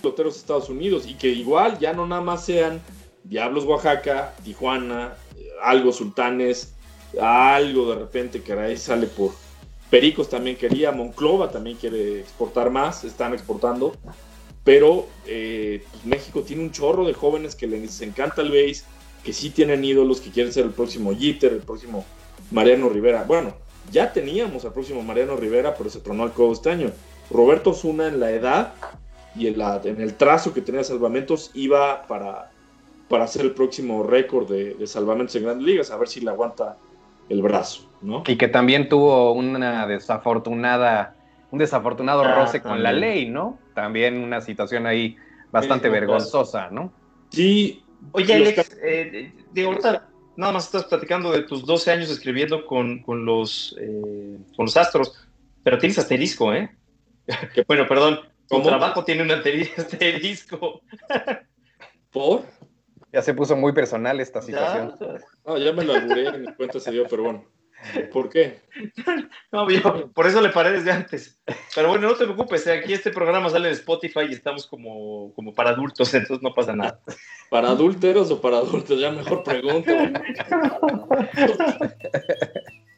loteros 0.03 0.37
Estados 0.37 0.69
Unidos, 0.69 1.07
y 1.07 1.15
que 1.15 1.29
igual 1.29 1.79
ya 1.79 1.93
no 1.93 2.07
nada 2.07 2.23
más 2.23 2.45
sean 2.45 2.81
Diablos 3.23 3.65
Oaxaca, 3.65 4.35
Tijuana, 4.43 5.15
algo 5.63 5.93
Sultanes, 5.93 6.75
algo 7.21 7.91
de 7.91 7.99
repente 7.99 8.43
que 8.43 8.53
ahí 8.53 8.77
sale 8.77 9.07
por 9.07 9.33
Pericos 9.91 10.29
también 10.29 10.57
quería, 10.57 10.93
Monclova 10.93 11.51
también 11.51 11.77
quiere 11.77 12.21
exportar 12.21 12.71
más, 12.71 13.05
están 13.05 13.33
exportando, 13.33 13.95
pero 14.63 15.07
eh, 15.27 15.83
pues 15.91 16.05
México 16.05 16.43
tiene 16.43 16.63
un 16.63 16.73
chorro 16.73 17.07
de 17.07 17.15
jóvenes 17.15 17.57
que 17.57 17.67
les 17.67 18.03
encanta 18.03 18.43
el 18.43 18.51
base, 18.51 18.85
que 19.25 19.33
sí 19.33 19.49
tienen 19.49 19.83
ídolos, 19.83 20.21
que 20.21 20.31
quieren 20.31 20.53
ser 20.53 20.67
el 20.67 20.73
próximo 20.73 21.15
Jeter, 21.17 21.53
el 21.55 21.61
próximo 21.61 22.05
Mariano 22.51 22.91
Rivera. 22.91 23.25
Bueno, 23.25 23.55
ya 23.91 24.13
teníamos 24.13 24.67
al 24.67 24.75
próximo 24.75 25.03
Mariano 25.03 25.37
Rivera, 25.37 25.75
pero 25.75 25.89
se 25.89 26.01
tronó 26.01 26.25
al 26.25 26.35
codo 26.35 26.53
este 26.53 26.71
año. 26.71 26.93
Roberto 27.31 27.73
Zuna 27.73 28.09
en 28.09 28.21
la 28.21 28.31
edad 28.31 28.75
y 29.35 29.47
en, 29.47 30.01
el 30.01 30.15
trazo 30.15 30.53
que 30.53 30.61
tenía 30.61 30.85
Salvamentos 30.85 31.51
iba 31.55 32.07
para 32.07 32.51
para 33.09 33.25
hacer 33.25 33.43
el 33.43 33.53
próximo 33.53 34.03
récord 34.03 34.49
de, 34.51 34.87
salvamentos 34.87 35.35
en 35.37 35.45
grandes 35.45 35.67
ligas, 35.67 35.91
a 35.91 35.97
ver 35.97 36.09
si 36.09 36.21
le 36.21 36.31
aguanta 36.31 36.77
el 37.29 37.43
brazo, 37.43 37.91
¿no? 38.01 38.23
Y 38.27 38.37
que 38.37 38.49
también 38.49 38.89
tuvo 38.89 39.33
una 39.33 39.87
desafortunada, 39.87 41.15
un 41.51 41.59
desafortunado 41.59 42.23
ah, 42.23 42.35
roce 42.35 42.63
con 42.63 42.83
la 42.83 42.93
ley, 42.93 43.29
¿no? 43.29 43.59
También 43.75 44.23
una 44.23 44.41
situación 44.41 44.87
ahí 44.87 45.17
bastante 45.51 45.89
vergonzosa, 45.89 46.71
¿no? 46.71 46.93
Sí. 47.31 47.83
Oye, 48.13 48.35
Alex, 48.35 48.79
eh, 48.83 49.33
de 49.53 49.65
ahorita 49.65 50.09
nada 50.37 50.53
más 50.53 50.67
estás 50.67 50.85
platicando 50.85 51.33
de 51.33 51.43
tus 51.43 51.67
12 51.67 51.91
años 51.91 52.11
escribiendo 52.11 52.65
con, 52.65 53.03
los, 53.25 53.77
eh, 53.81 54.39
con 54.57 54.67
los 54.67 54.77
astros, 54.77 55.29
pero 55.65 55.79
tienes 55.79 55.99
asterisco, 55.99 56.55
¿eh? 56.55 56.71
bueno, 57.67 57.87
perdón, 57.89 58.21
tu 58.49 58.63
trabajo 58.63 59.05
tiene 59.05 59.23
un 59.23 59.31
asterisco. 59.77 60.81
¿Por? 62.11 62.45
Ya 63.13 63.23
se 63.23 63.35
puso 63.35 63.57
muy 63.57 63.73
personal 63.73 64.21
esta 64.21 64.43
situación. 64.43 64.95
No, 65.47 65.57
ya 65.59 65.73
me 65.73 65.85
lo 65.85 65.95
alburé, 65.95 66.39
mi 66.39 66.53
cuenta 66.55 66.79
se 66.79 66.91
dio, 66.91 67.07
pero 67.09 67.23
bueno. 67.23 67.45
¿Por 68.13 68.29
qué? 68.29 68.61
No, 69.51 69.69
yo 69.71 70.11
por 70.13 70.27
eso 70.27 70.43
le 70.43 70.51
paré 70.51 70.73
desde 70.73 70.93
antes. 70.93 71.41
Pero 71.75 71.89
bueno, 71.89 72.09
no 72.09 72.15
te 72.15 72.25
preocupes, 72.25 72.67
eh, 72.67 72.73
aquí 72.73 72.93
este 72.93 73.11
programa 73.11 73.49
sale 73.49 73.69
en 73.69 73.75
Spotify 73.75 74.27
y 74.29 74.35
estamos 74.35 74.67
como, 74.67 75.33
como 75.35 75.55
para 75.55 75.71
adultos, 75.71 76.13
entonces 76.13 76.43
no 76.43 76.53
pasa 76.53 76.77
nada. 76.77 77.01
¿Para 77.51 77.71
adúlteros 77.71 78.31
o 78.31 78.41
para 78.43 78.59
adultos? 78.59 79.01
Ya 79.01 79.11
mejor 79.11 79.43
pregunto. 79.43 79.91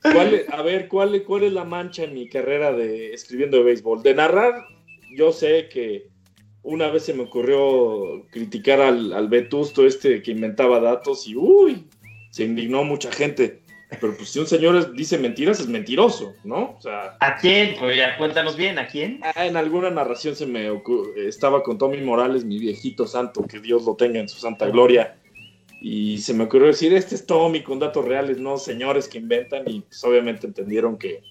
a 0.02 0.62
ver, 0.62 0.88
¿cuál, 0.88 1.22
¿cuál 1.22 1.44
es 1.44 1.52
la 1.52 1.64
mancha 1.64 2.02
en 2.02 2.14
mi 2.14 2.28
carrera 2.28 2.72
de 2.72 3.14
escribiendo 3.14 3.58
de 3.58 3.62
béisbol? 3.62 4.02
De 4.02 4.14
narrar, 4.14 4.66
yo 5.16 5.30
sé 5.30 5.68
que 5.68 6.10
una 6.62 6.88
vez 6.88 7.04
se 7.04 7.14
me 7.14 7.22
ocurrió 7.22 8.26
criticar 8.30 8.80
al, 8.80 9.12
al 9.12 9.28
Vetusto 9.28 9.86
este 9.86 10.22
que 10.22 10.30
inventaba 10.30 10.80
datos 10.80 11.26
y 11.26 11.36
uy, 11.36 11.86
se 12.30 12.44
indignó 12.44 12.84
mucha 12.84 13.10
gente. 13.10 13.60
Pero 14.00 14.16
pues 14.16 14.28
si 14.28 14.38
un 14.38 14.46
señor 14.46 14.92
dice 14.94 15.18
mentiras, 15.18 15.58
es 15.58 15.66
mentiroso, 15.66 16.34
¿no? 16.44 16.76
O 16.78 16.80
sea, 16.80 17.16
¿A 17.18 17.36
quién? 17.36 17.74
Pues 17.78 17.96
ya 17.96 18.16
cuéntanos 18.18 18.56
bien, 18.56 18.78
¿a 18.78 18.86
quién? 18.86 19.20
Ah, 19.22 19.46
en 19.46 19.56
alguna 19.56 19.90
narración 19.90 20.36
se 20.36 20.46
me 20.46 20.70
estaba 21.16 21.64
con 21.64 21.76
Tommy 21.76 22.00
Morales, 22.00 22.44
mi 22.44 22.58
viejito 22.60 23.08
santo, 23.08 23.42
que 23.42 23.58
Dios 23.58 23.84
lo 23.84 23.96
tenga 23.96 24.20
en 24.20 24.28
su 24.28 24.38
santa 24.38 24.66
gloria. 24.66 25.16
Y 25.82 26.18
se 26.18 26.34
me 26.34 26.44
ocurrió 26.44 26.68
decir, 26.68 26.94
este 26.94 27.16
es 27.16 27.26
Tommy 27.26 27.62
con 27.62 27.80
datos 27.80 28.04
reales, 28.04 28.38
no 28.38 28.58
señores 28.58 29.08
que 29.08 29.18
inventan. 29.18 29.64
Y 29.66 29.80
pues 29.80 30.04
obviamente 30.04 30.46
entendieron 30.46 30.96
que 30.96 31.22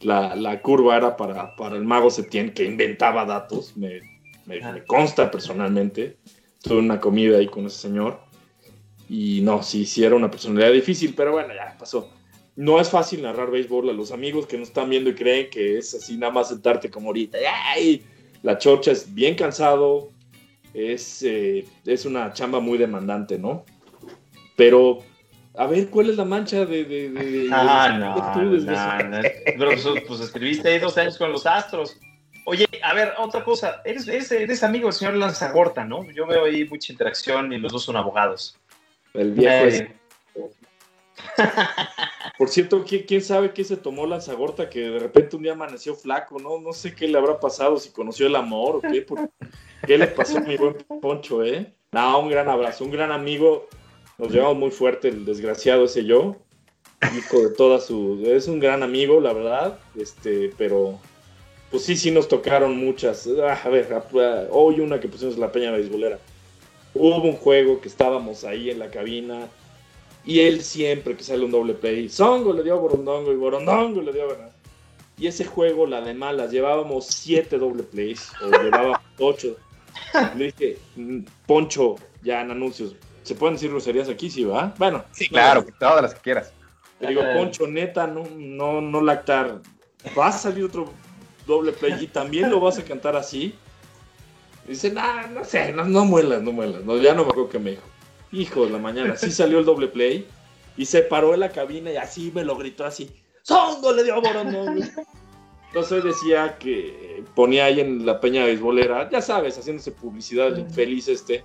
la, 0.00 0.36
la 0.36 0.60
curva 0.60 0.96
era 0.98 1.16
para, 1.16 1.56
para 1.56 1.76
el 1.76 1.84
mago 1.84 2.10
Septién, 2.10 2.52
que 2.52 2.64
inventaba 2.64 3.24
datos. 3.24 3.74
Me, 3.78 4.00
me, 4.48 4.84
consta 4.84 5.30
personalmente. 5.30 6.16
Tuve 6.62 6.78
una 6.78 7.00
comida 7.00 7.38
ahí 7.38 7.46
con 7.46 7.66
ese 7.66 7.78
señor. 7.78 8.20
Y 9.08 9.40
no, 9.42 9.62
sí, 9.62 9.86
sí 9.86 10.04
era 10.04 10.16
una 10.16 10.30
personalidad 10.30 10.72
difícil, 10.72 11.14
pero 11.14 11.32
bueno, 11.32 11.54
ya 11.54 11.76
pasó. 11.78 12.10
no 12.56 12.80
es 12.80 12.90
fácil 12.90 13.22
narrar 13.22 13.50
béisbol 13.50 13.88
a 13.88 13.92
los 13.92 14.12
amigos 14.12 14.46
que 14.46 14.58
nos 14.58 14.68
están 14.68 14.90
viendo 14.90 15.10
y 15.10 15.14
creen 15.14 15.48
que 15.50 15.78
es 15.78 15.94
así 15.94 16.16
nada 16.16 16.32
más 16.32 16.48
sentarte 16.48 16.90
como 16.90 17.08
ahorita. 17.08 17.38
¡Ay! 17.66 18.04
La 18.42 18.58
chocha 18.58 18.92
es 18.92 19.12
bien 19.14 19.34
cansado, 19.34 20.10
es, 20.74 21.22
eh, 21.22 21.64
es 21.84 22.04
una 22.04 22.32
chamba 22.32 22.60
muy 22.60 22.78
demandante, 22.78 23.38
¿no? 23.38 23.64
Pero, 24.56 24.98
a 25.54 25.66
ver, 25.66 25.88
¿cuál 25.88 26.10
es 26.10 26.16
la 26.16 26.24
mancha 26.24 26.64
de... 26.64 26.84
de, 26.84 27.10
de, 27.10 27.48
ah, 27.50 27.96
no, 27.98 28.16
no, 28.16 29.04
no, 29.04 29.20
Pero 29.44 29.70
pues, 29.70 30.04
pues, 30.06 30.20
escribiste 30.20 30.68
ahí 30.68 30.78
dos 30.78 30.96
años 30.98 31.16
con 31.16 31.32
los 31.32 31.46
Astros. 31.46 31.96
A 32.88 32.94
ver, 32.94 33.12
otra 33.18 33.44
cosa. 33.44 33.82
Eres, 33.84 34.08
eres, 34.08 34.32
eres 34.32 34.64
amigo 34.64 34.86
del 34.86 34.94
señor 34.94 35.14
Lanzagorta, 35.16 35.84
¿no? 35.84 36.10
Yo 36.10 36.26
veo 36.26 36.46
ahí 36.46 36.64
mucha 36.64 36.90
interacción 36.90 37.52
y 37.52 37.58
los 37.58 37.70
dos 37.70 37.84
son 37.84 37.96
abogados. 37.96 38.58
El 39.12 39.32
viejo 39.32 39.66
es... 39.66 39.84
Por 42.38 42.48
cierto, 42.48 42.82
¿quién, 42.86 43.20
sabe 43.20 43.52
qué 43.52 43.62
se 43.62 43.76
tomó 43.76 44.06
Lanzagorta 44.06 44.70
que 44.70 44.88
de 44.88 44.98
repente 45.00 45.36
un 45.36 45.42
día 45.42 45.52
amaneció 45.52 45.94
flaco, 45.94 46.38
¿no? 46.38 46.60
No 46.60 46.72
sé 46.72 46.94
qué 46.94 47.06
le 47.06 47.18
habrá 47.18 47.38
pasado, 47.38 47.76
si 47.76 47.90
conoció 47.90 48.26
el 48.26 48.36
amor 48.36 48.76
o 48.76 48.80
qué. 48.80 49.04
¿Qué 49.86 49.98
le 49.98 50.06
pasó 50.06 50.38
a 50.38 50.40
mi 50.40 50.56
buen 50.56 50.76
Poncho, 51.02 51.44
eh? 51.44 51.70
No, 51.92 52.20
un 52.20 52.30
gran 52.30 52.48
abrazo, 52.48 52.84
un 52.84 52.90
gran 52.90 53.12
amigo. 53.12 53.68
Nos 54.16 54.32
llevamos 54.32 54.56
muy 54.56 54.70
fuerte 54.70 55.08
el 55.08 55.26
desgraciado 55.26 55.84
ese 55.84 56.06
yo. 56.06 56.36
Hijo 57.14 57.40
de 57.40 57.54
toda 57.54 57.80
su... 57.80 58.22
Es 58.24 58.48
un 58.48 58.60
gran 58.60 58.82
amigo, 58.82 59.20
la 59.20 59.34
verdad. 59.34 59.78
Este, 59.94 60.54
pero... 60.56 60.98
Pues 61.70 61.84
sí, 61.84 61.96
sí 61.96 62.10
nos 62.10 62.28
tocaron 62.28 62.76
muchas. 62.76 63.28
Ah, 63.42 63.60
a 63.62 63.68
ver, 63.68 63.88
hoy 64.50 64.80
una 64.80 65.00
que 65.00 65.08
pusimos 65.08 65.34
en 65.34 65.40
la 65.40 65.52
Peña 65.52 65.70
Beisbolera. 65.70 66.18
Hubo 66.94 67.22
un 67.22 67.36
juego 67.36 67.80
que 67.80 67.88
estábamos 67.88 68.44
ahí 68.44 68.70
en 68.70 68.78
la 68.78 68.90
cabina 68.90 69.48
y 70.24 70.40
él 70.40 70.62
siempre 70.62 71.16
que 71.16 71.24
sale 71.24 71.44
un 71.44 71.50
doble 71.50 71.74
play, 71.74 72.08
Songo 72.08 72.52
le 72.52 72.62
dio 72.62 72.74
a 72.74 72.78
Borondongo 72.78 73.32
y 73.32 73.36
Borondongo 73.36 74.02
le 74.02 74.12
dio 74.12 74.24
a 74.24 74.26
Bernal. 74.26 74.52
Y 75.16 75.26
ese 75.26 75.44
juego, 75.44 75.86
la 75.86 76.00
de 76.00 76.14
malas, 76.14 76.50
llevábamos 76.50 77.06
siete 77.06 77.58
doble 77.58 77.82
plays, 77.82 78.30
o 78.42 78.50
llevábamos 78.62 78.98
ocho. 79.18 79.56
Le 80.36 80.52
dije, 80.52 80.78
mm, 80.96 81.20
Poncho, 81.46 81.96
ya 82.22 82.42
en 82.42 82.50
anuncios, 82.50 82.94
¿se 83.22 83.34
pueden 83.34 83.56
decir 83.56 83.70
groserías 83.70 84.08
aquí? 84.08 84.30
Sí, 84.30 84.44
¿va? 84.44 84.74
Bueno. 84.78 85.02
Sí, 85.12 85.28
claro, 85.28 85.64
todas 85.80 86.02
las 86.02 86.14
que 86.14 86.20
quieras. 86.20 86.52
Le 87.00 87.08
digo, 87.08 87.22
Poncho, 87.34 87.66
neta, 87.66 88.06
no, 88.06 88.24
no, 88.36 88.80
no 88.80 89.00
lactar. 89.00 89.60
Va 90.16 90.28
a 90.28 90.32
salir 90.32 90.64
otro 90.64 90.92
doble 91.48 91.72
play 91.72 91.96
y 92.00 92.06
también 92.06 92.48
lo 92.50 92.60
vas 92.60 92.78
a 92.78 92.84
cantar 92.84 93.16
así. 93.16 93.54
dice, 94.68 94.92
nah, 94.92 95.26
no 95.26 95.44
sé, 95.44 95.72
no, 95.72 95.84
no 95.84 96.04
muelas, 96.04 96.42
no 96.42 96.52
muelas. 96.52 96.84
No, 96.84 96.96
ya 96.98 97.14
no 97.14 97.24
me 97.24 97.30
acuerdo 97.30 97.50
que 97.50 97.58
me 97.58 97.70
dijo. 97.70 97.82
Hijo 98.30 98.66
de 98.66 98.70
la 98.70 98.78
mañana, 98.78 99.16
sí 99.16 99.32
salió 99.32 99.58
el 99.58 99.64
doble 99.64 99.88
play 99.88 100.28
y 100.76 100.84
se 100.84 101.02
paró 101.02 101.34
en 101.34 101.40
la 101.40 101.50
cabina 101.50 101.90
y 101.90 101.96
así 101.96 102.30
me 102.32 102.44
lo 102.44 102.56
gritó 102.56 102.84
así. 102.84 103.10
¡Sondo 103.42 103.92
le 103.92 104.04
dio 104.04 104.14
a 104.14 104.20
Borondongo! 104.20 104.84
Entonces 105.68 106.04
decía 106.04 106.56
que 106.58 107.24
ponía 107.34 107.66
ahí 107.66 107.80
en 107.80 108.06
la 108.06 108.20
peña 108.20 108.44
beisbolera, 108.44 109.10
ya 109.10 109.20
sabes, 109.20 109.58
haciéndose 109.58 109.92
publicidad 109.92 110.48
el 110.48 110.60
infeliz 110.60 111.08
este, 111.08 111.44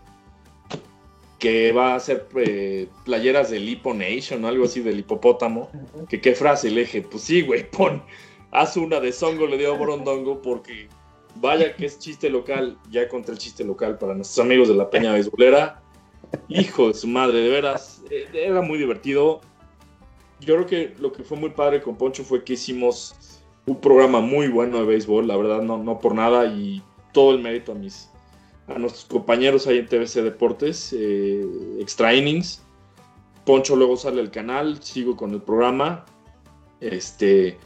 que 1.40 1.74
va 1.74 1.92
a 1.92 1.96
hacer 1.96 2.28
eh, 2.38 2.88
playeras 3.04 3.52
del 3.52 3.68
Hippo 3.68 3.94
Nation 3.94 4.46
o 4.46 4.48
algo 4.48 4.64
así 4.64 4.80
del 4.80 5.00
hipopótamo. 5.00 5.70
Que 6.08 6.22
qué 6.22 6.36
frase 6.36 6.72
le 6.72 6.82
dije, 6.82 7.02
pues 7.02 7.24
sí, 7.24 7.42
güey, 7.42 7.70
pon, 7.70 8.02
haz 8.54 8.78
una 8.78 9.00
de 9.00 9.12
Songo 9.12 9.48
le 9.48 9.58
dio 9.58 9.74
a 9.74 9.78
Borondongo 9.78 10.42
porque 10.42 10.88
vaya 11.36 11.76
que 11.76 11.88
es 11.88 12.00
chiste 12.00 12.30
local, 12.30 12.78
ya 12.90 13.08
contra 13.10 13.34
el 13.34 13.40
chiste 13.40 13.64
local 13.64 13.98
para 13.98 14.14
nuestros 14.14 14.46
amigos 14.46 14.68
de 14.68 14.76
la 14.76 14.90
peña 14.90 15.12
beisbolera 15.14 15.84
Hijo 16.48 16.88
de 16.88 16.94
su 16.94 17.08
madre, 17.08 17.40
de 17.40 17.50
veras, 17.50 18.02
eh, 18.10 18.28
era 18.34 18.62
muy 18.62 18.78
divertido. 18.78 19.42
Yo 20.40 20.56
creo 20.56 20.66
que 20.66 20.94
lo 21.00 21.12
que 21.12 21.24
fue 21.24 21.38
muy 21.38 21.52
padre 21.52 21.82
con 21.82 21.96
Poncho 21.96 22.24
fue 22.24 22.44
que 22.44 22.54
hicimos 22.54 23.16
un 23.66 23.80
programa 23.80 24.20
muy 24.20 24.48
bueno 24.48 24.80
de 24.80 24.86
béisbol, 24.86 25.28
la 25.28 25.38
verdad, 25.38 25.62
no, 25.62 25.78
no 25.78 26.00
por 26.00 26.16
nada, 26.16 26.46
y 26.48 26.82
todo 27.12 27.34
el 27.34 27.42
mérito 27.42 27.72
a 27.72 27.76
mis 27.76 28.10
a 28.68 28.80
nuestros 28.80 29.06
compañeros 29.06 29.68
ahí 29.68 29.78
en 29.78 29.88
TVC 29.88 30.22
Deportes, 30.22 30.96
eh, 30.98 31.46
Extra 31.80 32.14
Innings. 32.14 32.64
Poncho 33.46 33.76
luego 33.76 33.98
sale 33.98 34.22
al 34.22 34.32
canal, 34.32 34.82
sigo 34.82 35.18
con 35.18 35.34
el 35.34 35.42
programa. 35.42 36.06
Este, 36.80 37.58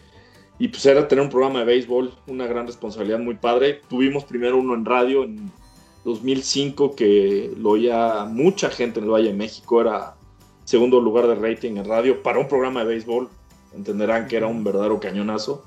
y 0.59 0.69
pues 0.69 0.85
era 0.85 1.07
tener 1.07 1.23
un 1.23 1.29
programa 1.29 1.59
de 1.59 1.65
béisbol, 1.65 2.13
una 2.27 2.47
gran 2.47 2.65
responsabilidad 2.65 3.19
muy 3.19 3.35
padre. 3.35 3.81
Tuvimos 3.89 4.23
primero 4.23 4.57
uno 4.57 4.73
en 4.73 4.85
radio 4.85 5.23
en 5.23 5.51
2005 6.03 6.95
que 6.95 7.53
lo 7.57 7.71
oía 7.71 8.25
mucha 8.25 8.69
gente 8.69 8.99
en 8.99 9.05
el 9.05 9.11
Valle 9.11 9.27
de 9.29 9.33
México, 9.33 9.81
era 9.81 10.15
segundo 10.65 10.99
lugar 10.99 11.27
de 11.27 11.35
rating 11.35 11.77
en 11.77 11.85
radio 11.85 12.23
para 12.23 12.39
un 12.39 12.47
programa 12.47 12.81
de 12.81 12.87
béisbol, 12.87 13.29
entenderán 13.73 14.27
que 14.27 14.37
era 14.37 14.47
un 14.47 14.63
verdadero 14.63 14.99
cañonazo. 14.99 15.63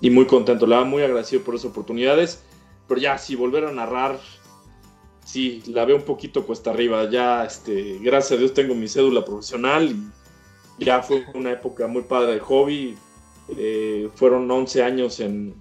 Y 0.00 0.10
muy 0.10 0.26
contento, 0.26 0.66
le 0.66 0.84
muy 0.84 1.02
agradecido 1.02 1.42
por 1.42 1.56
esas 1.56 1.72
oportunidades, 1.72 2.42
pero 2.86 3.00
ya 3.00 3.18
si 3.18 3.34
volver 3.34 3.64
a 3.64 3.72
narrar, 3.72 4.18
sí, 5.24 5.62
la 5.66 5.84
veo 5.84 5.96
un 5.96 6.02
poquito 6.02 6.46
cuesta 6.46 6.70
arriba, 6.70 7.10
ya 7.10 7.44
este, 7.44 7.98
gracias 8.00 8.32
a 8.32 8.36
Dios 8.36 8.54
tengo 8.54 8.74
mi 8.74 8.88
cédula 8.88 9.24
profesional 9.24 9.92
y 10.78 10.84
ya 10.84 11.02
fue 11.02 11.26
una 11.34 11.50
época 11.50 11.88
muy 11.88 12.02
padre 12.02 12.34
de 12.34 12.40
hobby, 12.40 12.96
eh, 13.48 14.08
fueron 14.14 14.50
11 14.50 14.82
años 14.82 15.20
en, 15.20 15.54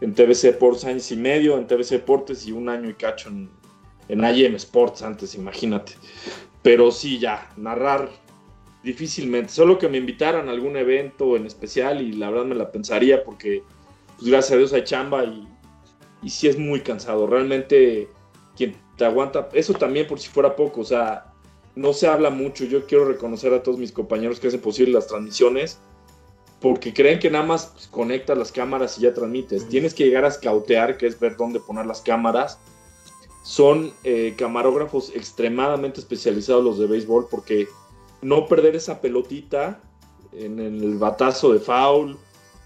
en 0.00 0.14
TVC 0.14 0.44
Sports 0.50 0.84
años 0.84 1.10
y 1.10 1.16
medio, 1.16 1.56
en 1.56 1.66
TVC 1.66 1.90
Deportes 1.92 2.46
y 2.46 2.52
un 2.52 2.68
año 2.68 2.90
y 2.90 2.94
cacho 2.94 3.28
en, 3.28 3.48
en 4.08 4.24
IM 4.24 4.54
Sports 4.56 5.02
antes, 5.02 5.34
imagínate. 5.34 5.92
Pero 6.62 6.90
sí, 6.90 7.18
ya, 7.18 7.50
narrar 7.56 8.10
difícilmente. 8.82 9.52
Solo 9.52 9.78
que 9.78 9.88
me 9.88 9.98
invitaran 9.98 10.48
a 10.48 10.52
algún 10.52 10.76
evento 10.76 11.36
en 11.36 11.46
especial 11.46 12.02
y 12.02 12.12
la 12.12 12.30
verdad 12.30 12.44
me 12.44 12.54
la 12.54 12.70
pensaría 12.70 13.24
porque, 13.24 13.62
pues 14.16 14.30
gracias 14.30 14.52
a 14.52 14.56
Dios 14.58 14.72
hay 14.72 14.84
chamba 14.84 15.24
y, 15.24 15.48
y 16.22 16.30
sí 16.30 16.48
es 16.48 16.58
muy 16.58 16.80
cansado. 16.80 17.26
Realmente, 17.26 18.08
quien 18.56 18.76
te 18.96 19.04
aguanta, 19.04 19.48
eso 19.52 19.72
también 19.74 20.06
por 20.06 20.18
si 20.20 20.28
fuera 20.28 20.54
poco, 20.54 20.82
o 20.82 20.84
sea, 20.84 21.32
no 21.74 21.92
se 21.92 22.06
habla 22.06 22.30
mucho. 22.30 22.64
Yo 22.64 22.86
quiero 22.86 23.06
reconocer 23.06 23.54
a 23.54 23.62
todos 23.62 23.78
mis 23.78 23.92
compañeros 23.92 24.38
que 24.38 24.48
hacen 24.48 24.60
posible 24.60 24.92
las 24.92 25.06
transmisiones 25.06 25.78
porque 26.60 26.94
creen 26.94 27.18
que 27.18 27.30
nada 27.30 27.44
más 27.44 27.66
pues, 27.66 27.86
conectas 27.88 28.38
las 28.38 28.52
cámaras 28.52 28.98
y 28.98 29.02
ya 29.02 29.14
transmites. 29.14 29.68
Tienes 29.68 29.94
que 29.94 30.04
llegar 30.04 30.24
a 30.24 30.28
escautear, 30.28 30.96
que 30.96 31.06
es 31.06 31.18
ver 31.18 31.36
dónde 31.36 31.60
poner 31.60 31.86
las 31.86 32.00
cámaras. 32.00 32.58
Son 33.42 33.92
eh, 34.04 34.34
camarógrafos 34.36 35.14
extremadamente 35.14 36.00
especializados 36.00 36.64
los 36.64 36.78
de 36.78 36.86
béisbol 36.86 37.28
porque 37.30 37.68
no 38.22 38.46
perder 38.46 38.74
esa 38.74 39.00
pelotita 39.00 39.80
en 40.32 40.58
el 40.58 40.98
batazo 40.98 41.52
de 41.52 41.60
foul, 41.60 42.18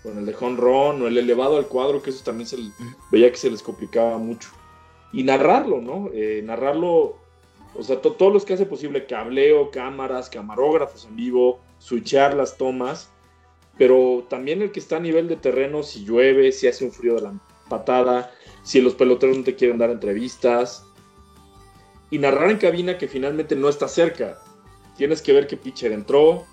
o 0.05 0.09
en 0.09 0.19
el 0.19 0.27
de 0.27 0.35
home 0.41 0.57
run, 0.57 1.03
o 1.03 1.07
el 1.07 1.19
elevado 1.19 1.59
al 1.59 1.67
cuadro, 1.67 2.03
que 2.03 2.11
eso 2.11 2.25
también 2.25 2.47
se 2.47 2.57
veía 3.11 3.31
que 3.31 3.37
se 3.37 3.51
les 3.51 3.63
complicaba 3.63 4.17
mucho. 4.19 4.49
Y 5.13 5.23
narrarlo, 5.25 5.81
¿no? 5.81 6.09
Eh, 6.15 6.41
narrarlo, 6.45 7.17
o 7.75 7.83
sea, 7.83 8.01
todos 8.01 8.33
los 8.33 8.45
que 8.45 8.55
hace 8.55 8.67
posible, 8.67 9.07
cableo, 9.07 9.71
cámaras, 9.71 10.31
camarógrafos 10.31 11.05
en 11.05 11.17
vivo, 11.17 11.61
switchar 11.79 12.35
las 12.35 12.57
tomas 12.57 13.11
pero 13.81 14.27
también 14.29 14.61
el 14.61 14.73
que 14.73 14.79
está 14.79 14.99
a 14.99 15.01
nivel 15.01 15.27
de 15.27 15.37
terreno, 15.37 15.83
si 15.83 16.05
llueve, 16.05 16.53
si 16.53 16.69
hace 16.69 16.85
un 16.85 16.93
frío 16.93 17.15
de 17.15 17.23
la 17.23 17.33
patada, 17.67 18.31
si 18.63 18.79
los 18.83 18.95
peloteros 18.95 19.39
no 19.39 19.43
te 19.43 19.57
quieren 19.57 19.79
dar 19.79 19.89
entrevistas. 19.89 20.85
Y 22.11 22.19
narrar 22.19 22.51
en 22.51 22.59
cabina 22.59 22.99
que 22.99 23.09
finalmente 23.09 23.57
no 23.57 23.71
está 23.71 23.89
cerca. 23.89 24.39
Tienes 24.99 25.23
que 25.23 25.33
ver 25.33 25.47
qué 25.47 25.57
pitcher 25.57 25.93
entró 25.93 26.45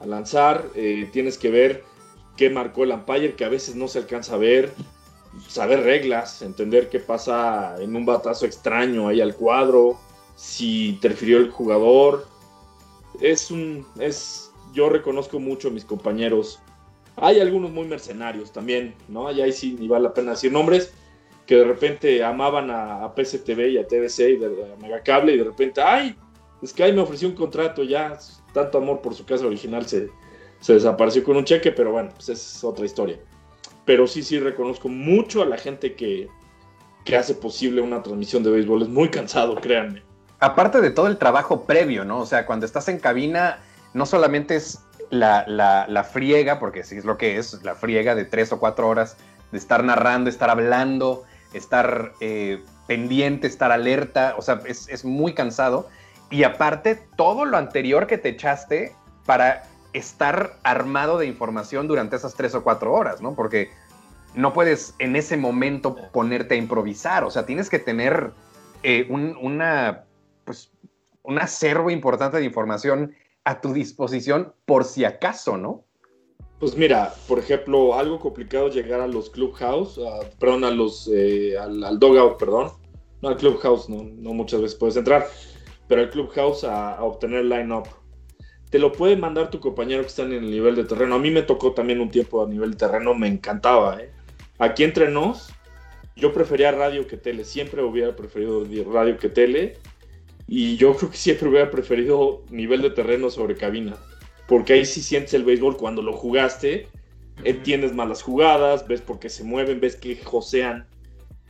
a 0.00 0.06
lanzar, 0.06 0.68
eh, 0.74 1.08
tienes 1.12 1.38
que 1.38 1.52
ver 1.52 1.84
qué 2.36 2.50
marcó 2.50 2.82
el 2.82 2.90
umpire, 2.90 3.36
que 3.36 3.44
a 3.44 3.48
veces 3.48 3.76
no 3.76 3.86
se 3.86 4.00
alcanza 4.00 4.34
a 4.34 4.38
ver, 4.38 4.72
saber 5.46 5.84
reglas, 5.84 6.42
entender 6.42 6.88
qué 6.88 6.98
pasa 6.98 7.76
en 7.80 7.94
un 7.94 8.04
batazo 8.04 8.44
extraño 8.44 9.06
ahí 9.06 9.20
al 9.20 9.36
cuadro, 9.36 10.00
si 10.34 10.88
interfirió 10.88 11.38
el 11.38 11.48
jugador. 11.48 12.26
Es 13.20 13.52
un, 13.52 13.86
es, 14.00 14.45
yo 14.76 14.90
reconozco 14.90 15.40
mucho 15.40 15.68
a 15.68 15.70
mis 15.70 15.86
compañeros. 15.86 16.60
Hay 17.16 17.40
algunos 17.40 17.70
muy 17.72 17.86
mercenarios 17.86 18.52
también, 18.52 18.94
¿no? 19.08 19.26
Allá 19.26 19.44
ahí 19.44 19.52
sí 19.52 19.74
ni 19.80 19.88
vale 19.88 20.04
la 20.04 20.14
pena 20.14 20.32
decir 20.32 20.52
nombres, 20.52 20.92
que 21.46 21.56
de 21.56 21.64
repente 21.64 22.22
amaban 22.22 22.70
a, 22.70 23.12
PCTV 23.14 23.70
y 23.70 23.78
a 23.78 23.86
TVC 23.86 24.38
y 24.38 24.44
a 24.44 24.76
Megacable 24.76 25.32
y 25.32 25.38
de 25.38 25.44
repente, 25.44 25.80
ay, 25.80 26.14
es 26.60 26.74
que 26.74 26.92
me 26.92 27.00
ofreció 27.00 27.26
un 27.26 27.34
contrato 27.34 27.82
ya, 27.82 28.18
tanto 28.52 28.78
amor 28.78 29.00
por 29.00 29.14
su 29.14 29.24
casa 29.24 29.46
original 29.46 29.86
se, 29.86 30.10
desapareció 30.66 31.24
con 31.24 31.36
un 31.36 31.44
cheque, 31.44 31.72
pero 31.72 31.92
bueno, 31.92 32.10
pues 32.14 32.28
es 32.28 32.62
otra 32.62 32.84
historia. 32.84 33.18
Pero 33.86 34.06
sí, 34.06 34.22
sí 34.22 34.38
reconozco 34.38 34.88
mucho 34.88 35.42
a 35.42 35.46
la 35.46 35.56
gente 35.56 35.94
que, 35.94 36.28
que 37.04 37.16
hace 37.16 37.34
posible 37.34 37.80
una 37.80 38.02
transmisión 38.02 38.42
de 38.42 38.50
béisbol. 38.50 38.82
Es 38.82 38.88
muy 38.88 39.08
cansado, 39.08 39.54
créanme. 39.54 40.02
Aparte 40.40 40.80
de 40.80 40.90
todo 40.90 41.06
el 41.06 41.16
trabajo 41.16 41.64
previo, 41.64 42.04
¿no? 42.04 42.20
O 42.20 42.26
sea, 42.26 42.44
cuando 42.44 42.66
estás 42.66 42.88
en 42.88 42.98
cabina 42.98 43.60
no 43.96 44.04
solamente 44.04 44.56
es 44.56 44.84
la, 45.08 46.08
friega, 46.12 46.58
porque 46.58 46.84
sí 46.84 46.98
es 46.98 47.06
lo 47.06 47.16
que 47.16 47.38
es, 47.38 47.62
la 47.62 47.74
friega 47.74 48.14
de 48.14 48.26
tres 48.26 48.52
o 48.52 48.60
cuatro 48.60 48.88
horas 48.88 49.16
de 49.52 49.58
estar 49.58 49.82
narrando, 49.82 50.28
estar 50.28 50.50
hablando, 50.50 51.24
estar 51.54 52.12
eh, 52.20 52.62
pendiente, 52.86 53.46
estar 53.46 53.72
alerta, 53.72 54.34
o 54.36 54.42
sea, 54.42 54.60
es, 54.66 55.04
muy 55.04 55.32
cansado. 55.32 55.88
Y 56.28 56.42
aparte, 56.42 57.08
todo 57.16 57.46
lo 57.46 57.56
anterior 57.56 58.06
que 58.06 58.18
te 58.18 58.28
echaste 58.28 58.92
para 59.24 59.62
estar 59.94 60.58
armado 60.62 61.16
de 61.16 61.26
información 61.26 61.88
durante 61.88 62.16
esas 62.16 62.34
tres 62.34 62.54
o 62.54 62.62
cuatro 62.62 62.92
horas, 62.92 63.22
¿no? 63.22 63.34
Porque 63.34 63.70
no 64.34 64.52
puedes 64.52 64.94
en 64.98 65.16
ese 65.16 65.38
momento 65.38 65.96
ponerte 66.12 66.54
a 66.54 66.58
improvisar, 66.58 67.24
o 67.24 67.30
sea, 67.30 67.46
tienes 67.46 67.70
que 67.70 67.78
tener 67.78 68.32
eh, 68.82 69.06
un, 69.08 69.38
una, 69.40 70.04
pues, 70.44 70.70
un 71.22 71.38
acervo 71.38 71.88
importante 71.88 72.36
de 72.36 72.44
información 72.44 73.14
a 73.46 73.60
tu 73.60 73.72
disposición 73.72 74.52
por 74.64 74.84
si 74.84 75.04
acaso, 75.04 75.56
¿no? 75.56 75.84
Pues 76.58 76.76
mira, 76.76 77.14
por 77.28 77.38
ejemplo, 77.38 77.94
algo 77.94 78.18
complicado 78.18 78.68
llegar 78.68 79.00
a 79.00 79.06
los 79.06 79.30
clubhouse, 79.30 80.00
perdón, 80.40 80.64
a 80.64 80.70
los, 80.72 81.08
eh, 81.14 81.56
al, 81.56 81.84
al, 81.84 81.98
dogout, 82.00 82.38
perdón, 82.38 82.72
no 83.22 83.28
al 83.28 83.36
clubhouse, 83.36 83.88
no, 83.88 84.02
no 84.02 84.34
muchas 84.34 84.60
veces 84.60 84.76
puedes 84.76 84.96
entrar, 84.96 85.28
pero 85.86 86.00
al 86.00 86.10
clubhouse 86.10 86.64
a, 86.64 86.94
a 86.96 87.04
obtener 87.04 87.44
line-up. 87.44 87.86
Te 88.68 88.80
lo 88.80 88.90
puede 88.90 89.16
mandar 89.16 89.48
tu 89.48 89.60
compañero 89.60 90.02
que 90.02 90.08
está 90.08 90.22
en 90.22 90.32
el 90.32 90.50
nivel 90.50 90.74
de 90.74 90.82
terreno. 90.82 91.14
A 91.14 91.20
mí 91.20 91.30
me 91.30 91.42
tocó 91.42 91.72
también 91.72 92.00
un 92.00 92.10
tiempo 92.10 92.42
a 92.42 92.48
nivel 92.48 92.72
de 92.72 92.78
terreno, 92.78 93.14
me 93.14 93.28
encantaba, 93.28 94.00
¿eh? 94.00 94.10
Aquí 94.58 94.82
entre 94.82 95.08
nos, 95.08 95.50
yo 96.16 96.32
prefería 96.32 96.72
radio 96.72 97.06
que 97.06 97.16
tele, 97.16 97.44
siempre 97.44 97.80
hubiera 97.84 98.16
preferido 98.16 98.66
radio 98.90 99.18
que 99.18 99.28
tele, 99.28 99.78
y 100.46 100.76
yo 100.76 100.96
creo 100.96 101.10
que 101.10 101.16
siempre 101.16 101.48
hubiera 101.48 101.70
preferido 101.70 102.42
nivel 102.50 102.82
de 102.82 102.90
terreno 102.90 103.30
sobre 103.30 103.56
cabina, 103.56 103.96
porque 104.46 104.74
ahí 104.74 104.84
sí 104.84 105.02
sientes 105.02 105.34
el 105.34 105.44
béisbol 105.44 105.76
cuando 105.76 106.02
lo 106.02 106.12
jugaste, 106.12 106.88
entiendes 107.44 107.92
más 107.92 108.08
las 108.08 108.22
jugadas, 108.22 108.86
ves 108.86 109.00
por 109.00 109.18
qué 109.18 109.28
se 109.28 109.44
mueven, 109.44 109.80
ves 109.80 109.96
que 109.96 110.16
josean. 110.16 110.86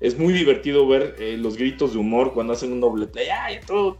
Es 0.00 0.18
muy 0.18 0.32
divertido 0.32 0.86
ver 0.86 1.16
eh, 1.18 1.36
los 1.38 1.56
gritos 1.56 1.92
de 1.92 1.98
humor 1.98 2.32
cuando 2.34 2.52
hacen 2.52 2.72
un 2.72 2.80
doble 2.80 3.06
play. 3.06 3.28
¡Ay, 3.28 3.60
tú! 3.66 3.96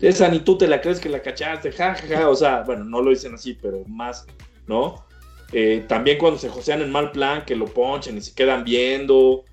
Esa 0.00 0.28
ni 0.28 0.40
tú 0.40 0.56
te 0.56 0.68
la 0.68 0.80
crees 0.80 1.00
que 1.00 1.08
la 1.08 1.20
cachaste, 1.20 1.72
jajaja. 1.72 2.28
O 2.28 2.34
sea, 2.34 2.62
bueno, 2.62 2.84
no 2.84 3.02
lo 3.02 3.10
dicen 3.10 3.34
así, 3.34 3.58
pero 3.60 3.84
más, 3.86 4.26
¿no? 4.66 5.04
Eh, 5.52 5.84
también 5.88 6.18
cuando 6.18 6.38
se 6.38 6.48
josean 6.48 6.82
en 6.82 6.92
mal 6.92 7.10
plan, 7.10 7.44
que 7.44 7.56
lo 7.56 7.66
ponchen 7.66 8.16
y 8.16 8.20
se 8.20 8.34
quedan 8.34 8.64
viendo, 8.64 9.44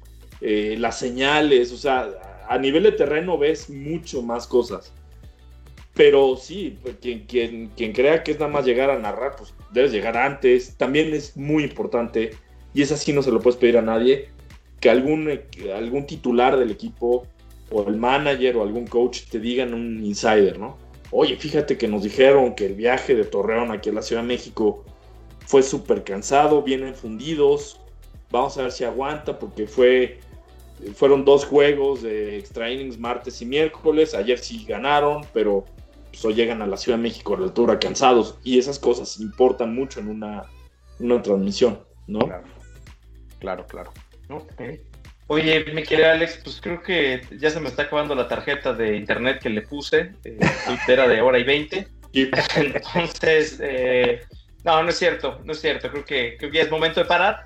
eh, 0.42 0.76
las 0.78 1.00
señales, 1.00 1.72
o 1.72 1.78
sea, 1.78 2.10
a 2.48 2.58
nivel 2.58 2.84
de 2.84 2.92
terreno 2.92 3.38
ves 3.38 3.70
mucho 3.70 4.22
más 4.22 4.48
cosas. 4.48 4.94
Pero 5.94 6.36
sí, 6.36 6.78
pues, 6.82 6.96
quien, 7.02 7.26
quien, 7.26 7.70
quien 7.70 7.94
crea 7.94 8.24
que 8.24 8.32
es 8.32 8.40
nada 8.40 8.52
más 8.52 8.66
llegar 8.66 8.90
a 8.90 9.00
narrar, 9.00 9.36
pues 9.38 9.54
debes 9.72 9.92
llegar 9.92 10.18
antes. 10.18 10.76
También 10.76 11.14
es 11.14 11.38
muy 11.38 11.64
importante, 11.64 12.32
y 12.74 12.82
es 12.82 12.92
así 12.92 13.14
no 13.14 13.24
se 13.24 13.32
lo 13.32 13.40
puedes 13.40 13.58
pedir 13.58 13.78
a 13.78 13.82
nadie, 13.82 14.30
que 14.80 14.90
algún, 14.90 15.40
algún 15.74 16.06
titular 16.06 16.58
del 16.58 16.72
equipo 16.72 17.26
o 17.72 17.88
el 17.88 17.96
manager 17.96 18.58
o 18.58 18.64
algún 18.64 18.88
coach 18.88 19.24
te 19.30 19.40
digan 19.40 19.74
un 19.74 20.04
insider, 20.04 20.60
¿no? 20.60 20.78
Oye, 21.12 21.38
fíjate 21.38 21.78
que 21.78 21.88
nos 21.88 22.04
dijeron 22.04 22.56
que 22.56 22.66
el 22.66 22.74
viaje 22.74 23.16
de 23.16 23.24
Torreón 23.24 23.72
aquí 23.72 23.90
a 23.90 23.94
la 23.94 24.02
Ciudad 24.02 24.22
de 24.22 24.28
México 24.28 24.84
fue 25.46 25.64
súper 25.64 26.04
cansado, 26.04 26.62
vienen 26.62 26.96
fundidos. 26.96 27.80
Vamos 28.32 28.58
a 28.58 28.64
ver 28.64 28.72
si 28.72 28.84
aguanta 28.84 29.40
porque 29.40 29.68
fue, 29.68 30.20
fueron 30.94 31.26
dos 31.26 31.46
juegos 31.46 32.04
de 32.04 32.38
extra 32.38 32.70
innings 32.70 32.98
martes 32.98 33.42
y 33.42 33.46
miércoles. 33.46 34.14
Ayer 34.14 34.38
sí 34.40 34.66
ganaron, 34.66 35.26
pero 35.34 35.66
pues, 36.12 36.24
hoy 36.26 36.34
llegan 36.34 36.62
a 36.62 36.68
la 36.68 36.78
Ciudad 36.78 36.98
de 36.98 37.04
México 37.04 37.36
a 37.36 37.40
la 37.40 37.46
altura 37.46 37.80
cansados. 37.80 38.38
Y 38.44 38.60
esas 38.60 38.80
cosas 38.80 39.20
importan 39.20 39.74
mucho 39.74 40.00
en 40.00 40.10
una, 40.10 40.44
una 41.00 41.22
transmisión, 41.22 41.80
¿no? 42.08 42.20
Claro, 43.40 43.66
claro. 43.68 43.92
Oye, 45.28 45.66
mi 45.74 45.84
querido 45.84 46.10
Alex, 46.10 46.40
pues 46.44 46.62
creo 46.62 46.82
que 46.84 47.22
ya 47.40 47.50
se 47.50 47.60
me 47.60 47.68
está 47.68 47.84
acabando 47.84 48.14
la 48.14 48.28
tarjeta 48.28 48.74
de 48.74 48.96
internet 48.96 49.40
que 49.42 49.50
le 49.50 49.64
puse, 49.64 50.14
eh, 50.24 50.38
era 50.88 51.08
de 51.08 51.22
hora 51.22 51.40
y 51.40 51.44
veinte. 51.44 51.88
Entonces, 52.14 53.60
eh, 53.62 54.22
no, 54.64 54.82
no 54.84 54.90
es 54.90 54.98
cierto, 54.98 55.42
no 55.44 55.52
es 55.52 55.60
cierto. 55.60 55.90
Creo 55.90 56.06
que, 56.06 56.38
creo 56.38 56.52
que 56.52 56.58
ya 56.58 56.64
es 56.64 56.72
momento 56.72 57.00
de 57.00 57.08
parar, 57.08 57.44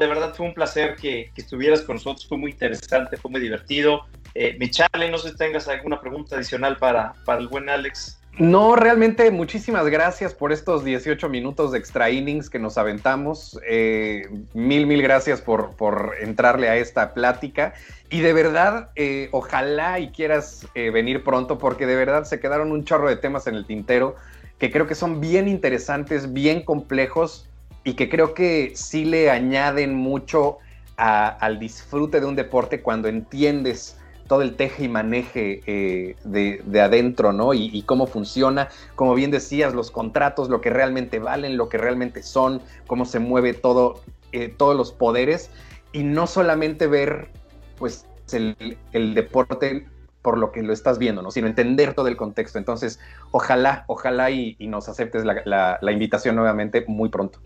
de 0.00 0.06
verdad 0.06 0.34
fue 0.34 0.46
un 0.46 0.54
placer 0.54 0.96
que, 0.96 1.30
estuvieras 1.36 1.82
con 1.82 1.96
nosotros. 1.96 2.26
Fue 2.26 2.38
muy 2.38 2.52
interesante, 2.52 3.16
fue 3.16 3.30
muy 3.30 3.40
divertido. 3.40 4.06
Eh, 4.34 4.56
mi 4.58 4.70
no 5.10 5.18
sé 5.18 5.30
si 5.30 5.36
tengas 5.36 5.68
alguna 5.68 6.00
pregunta 6.00 6.36
adicional 6.36 6.78
para, 6.78 7.12
para 7.24 7.40
el 7.40 7.48
buen 7.48 7.68
Alex. 7.68 8.20
No, 8.38 8.76
realmente 8.76 9.30
muchísimas 9.30 9.86
gracias 9.88 10.34
por 10.34 10.52
estos 10.52 10.84
18 10.84 11.28
minutos 11.28 11.72
de 11.72 11.78
extra 11.78 12.10
innings 12.10 12.48
que 12.48 12.58
nos 12.58 12.78
aventamos. 12.78 13.60
Eh, 13.68 14.22
mil, 14.54 14.86
mil 14.86 15.02
gracias 15.02 15.42
por, 15.42 15.76
por, 15.76 16.14
entrarle 16.20 16.68
a 16.68 16.76
esta 16.76 17.12
plática. 17.12 17.74
Y 18.08 18.20
de 18.20 18.32
verdad, 18.32 18.90
eh, 18.96 19.28
ojalá 19.32 19.98
y 19.98 20.10
quieras 20.10 20.66
eh, 20.74 20.90
venir 20.90 21.22
pronto 21.22 21.58
porque 21.58 21.86
de 21.86 21.96
verdad 21.96 22.24
se 22.24 22.40
quedaron 22.40 22.72
un 22.72 22.84
chorro 22.84 23.08
de 23.08 23.16
temas 23.16 23.46
en 23.46 23.56
el 23.56 23.66
tintero 23.66 24.16
que 24.58 24.70
creo 24.70 24.86
que 24.86 24.94
son 24.94 25.20
bien 25.20 25.48
interesantes, 25.48 26.32
bien 26.32 26.62
complejos 26.62 27.49
y 27.84 27.94
que 27.94 28.08
creo 28.08 28.34
que 28.34 28.72
sí 28.74 29.04
le 29.04 29.30
añaden 29.30 29.94
mucho 29.94 30.58
al 30.96 31.58
disfrute 31.58 32.20
de 32.20 32.26
un 32.26 32.36
deporte 32.36 32.82
cuando 32.82 33.08
entiendes 33.08 33.96
todo 34.28 34.42
el 34.42 34.54
teje 34.54 34.84
y 34.84 34.88
maneje 34.88 35.62
eh, 35.66 36.16
de, 36.24 36.80
adentro, 36.80 37.32
¿no? 37.32 37.54
Y, 37.54 37.82
cómo 37.82 38.06
funciona, 38.06 38.68
como 38.96 39.14
bien 39.14 39.30
decías, 39.30 39.74
los 39.74 39.90
contratos, 39.90 40.50
lo 40.50 40.60
que 40.60 40.70
realmente 40.70 41.18
valen, 41.18 41.56
lo 41.56 41.68
que 41.68 41.78
realmente 41.78 42.22
son, 42.22 42.60
cómo 42.86 43.06
se 43.06 43.18
mueve 43.18 43.54
todo, 43.54 44.02
eh, 44.32 44.54
todos 44.54 44.76
los 44.76 44.92
poderes, 44.92 45.50
y 45.92 46.02
no 46.02 46.26
solamente 46.26 46.86
ver, 46.86 47.30
pues, 47.78 48.06
el, 48.32 48.76
el 48.92 49.14
deporte 49.14 49.86
por 50.22 50.38
lo 50.38 50.52
que 50.52 50.62
lo 50.62 50.72
estás 50.72 50.98
viendo, 50.98 51.22
¿no? 51.22 51.30
Sino 51.30 51.46
entender 51.46 51.94
todo 51.94 52.08
el 52.08 52.16
contexto. 52.16 52.58
Entonces, 52.58 53.00
ojalá, 53.30 53.84
ojalá 53.86 54.30
y, 54.30 54.56
nos 54.60 54.88
aceptes 54.88 55.24
la, 55.24 55.78
invitación 55.90 56.36
nuevamente 56.36 56.84
muy 56.86 57.08
pronto. 57.08 57.40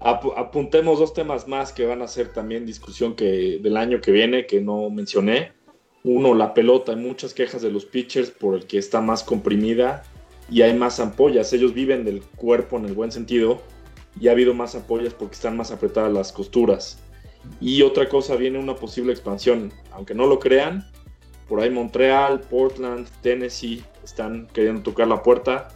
Apuntemos 0.00 0.98
dos 0.98 1.12
temas 1.12 1.48
más 1.48 1.72
que 1.72 1.86
van 1.86 2.02
a 2.02 2.08
ser 2.08 2.32
también 2.32 2.66
discusión 2.66 3.14
que, 3.14 3.58
del 3.60 3.76
año 3.76 4.00
que 4.00 4.12
viene, 4.12 4.46
que 4.46 4.60
no 4.60 4.90
mencioné. 4.90 5.52
Uno, 6.04 6.34
la 6.34 6.54
pelota. 6.54 6.92
Hay 6.92 6.98
muchas 6.98 7.34
quejas 7.34 7.62
de 7.62 7.70
los 7.70 7.84
pitchers 7.84 8.30
por 8.30 8.54
el 8.54 8.66
que 8.66 8.78
está 8.78 9.00
más 9.00 9.22
comprimida 9.22 10.04
y 10.50 10.62
hay 10.62 10.74
más 10.74 11.00
ampollas. 11.00 11.52
Ellos 11.52 11.74
viven 11.74 12.04
del 12.04 12.22
cuerpo 12.22 12.76
en 12.78 12.86
el 12.86 12.94
buen 12.94 13.10
sentido 13.10 13.60
y 14.20 14.28
ha 14.28 14.32
habido 14.32 14.54
más 14.54 14.74
ampollas 14.74 15.14
porque 15.14 15.34
están 15.34 15.56
más 15.56 15.70
apretadas 15.70 16.12
las 16.12 16.32
costuras. 16.32 17.00
Y 17.60 17.82
otra 17.82 18.08
cosa, 18.08 18.36
viene 18.36 18.58
una 18.58 18.76
posible 18.76 19.12
expansión. 19.12 19.72
Aunque 19.92 20.14
no 20.14 20.26
lo 20.26 20.38
crean, 20.38 20.86
por 21.48 21.60
ahí 21.60 21.70
Montreal, 21.70 22.40
Portland, 22.40 23.08
Tennessee 23.22 23.82
están 24.04 24.46
queriendo 24.52 24.82
tocar 24.82 25.08
la 25.08 25.22
puerta. 25.22 25.68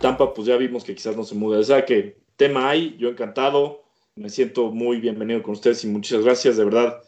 Tampa, 0.00 0.34
pues 0.34 0.46
ya 0.46 0.56
vimos 0.56 0.84
que 0.84 0.94
quizás 0.94 1.16
no 1.16 1.24
se 1.24 1.34
muda. 1.34 1.58
O 1.58 1.62
sea 1.62 1.84
que 1.84 2.16
tema 2.38 2.70
hay, 2.70 2.96
yo 2.98 3.10
encantado. 3.10 3.84
Me 4.14 4.30
siento 4.30 4.70
muy 4.70 5.00
bienvenido 5.00 5.42
con 5.42 5.52
ustedes 5.52 5.84
y 5.84 5.88
muchas 5.88 6.24
gracias, 6.24 6.56
de 6.56 6.64
verdad. 6.64 7.02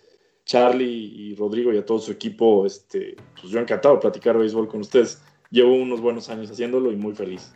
Charlie 0.45 1.13
y 1.15 1.35
Rodrigo 1.37 1.73
y 1.73 1.79
a 1.79 1.87
todo 1.87 2.01
su 2.01 2.11
equipo, 2.11 2.67
este, 2.67 3.17
pues 3.41 3.53
yo 3.53 3.61
encantado 3.61 3.95
de 3.95 4.01
platicar 4.01 4.37
béisbol 4.37 4.69
con 4.69 4.81
ustedes. 4.81 5.23
Llevo 5.51 5.73
unos 5.73 6.01
buenos 6.01 6.29
años 6.29 6.51
haciéndolo 6.51 6.93
y 6.93 6.97
muy 6.97 7.15
feliz. 7.15 7.53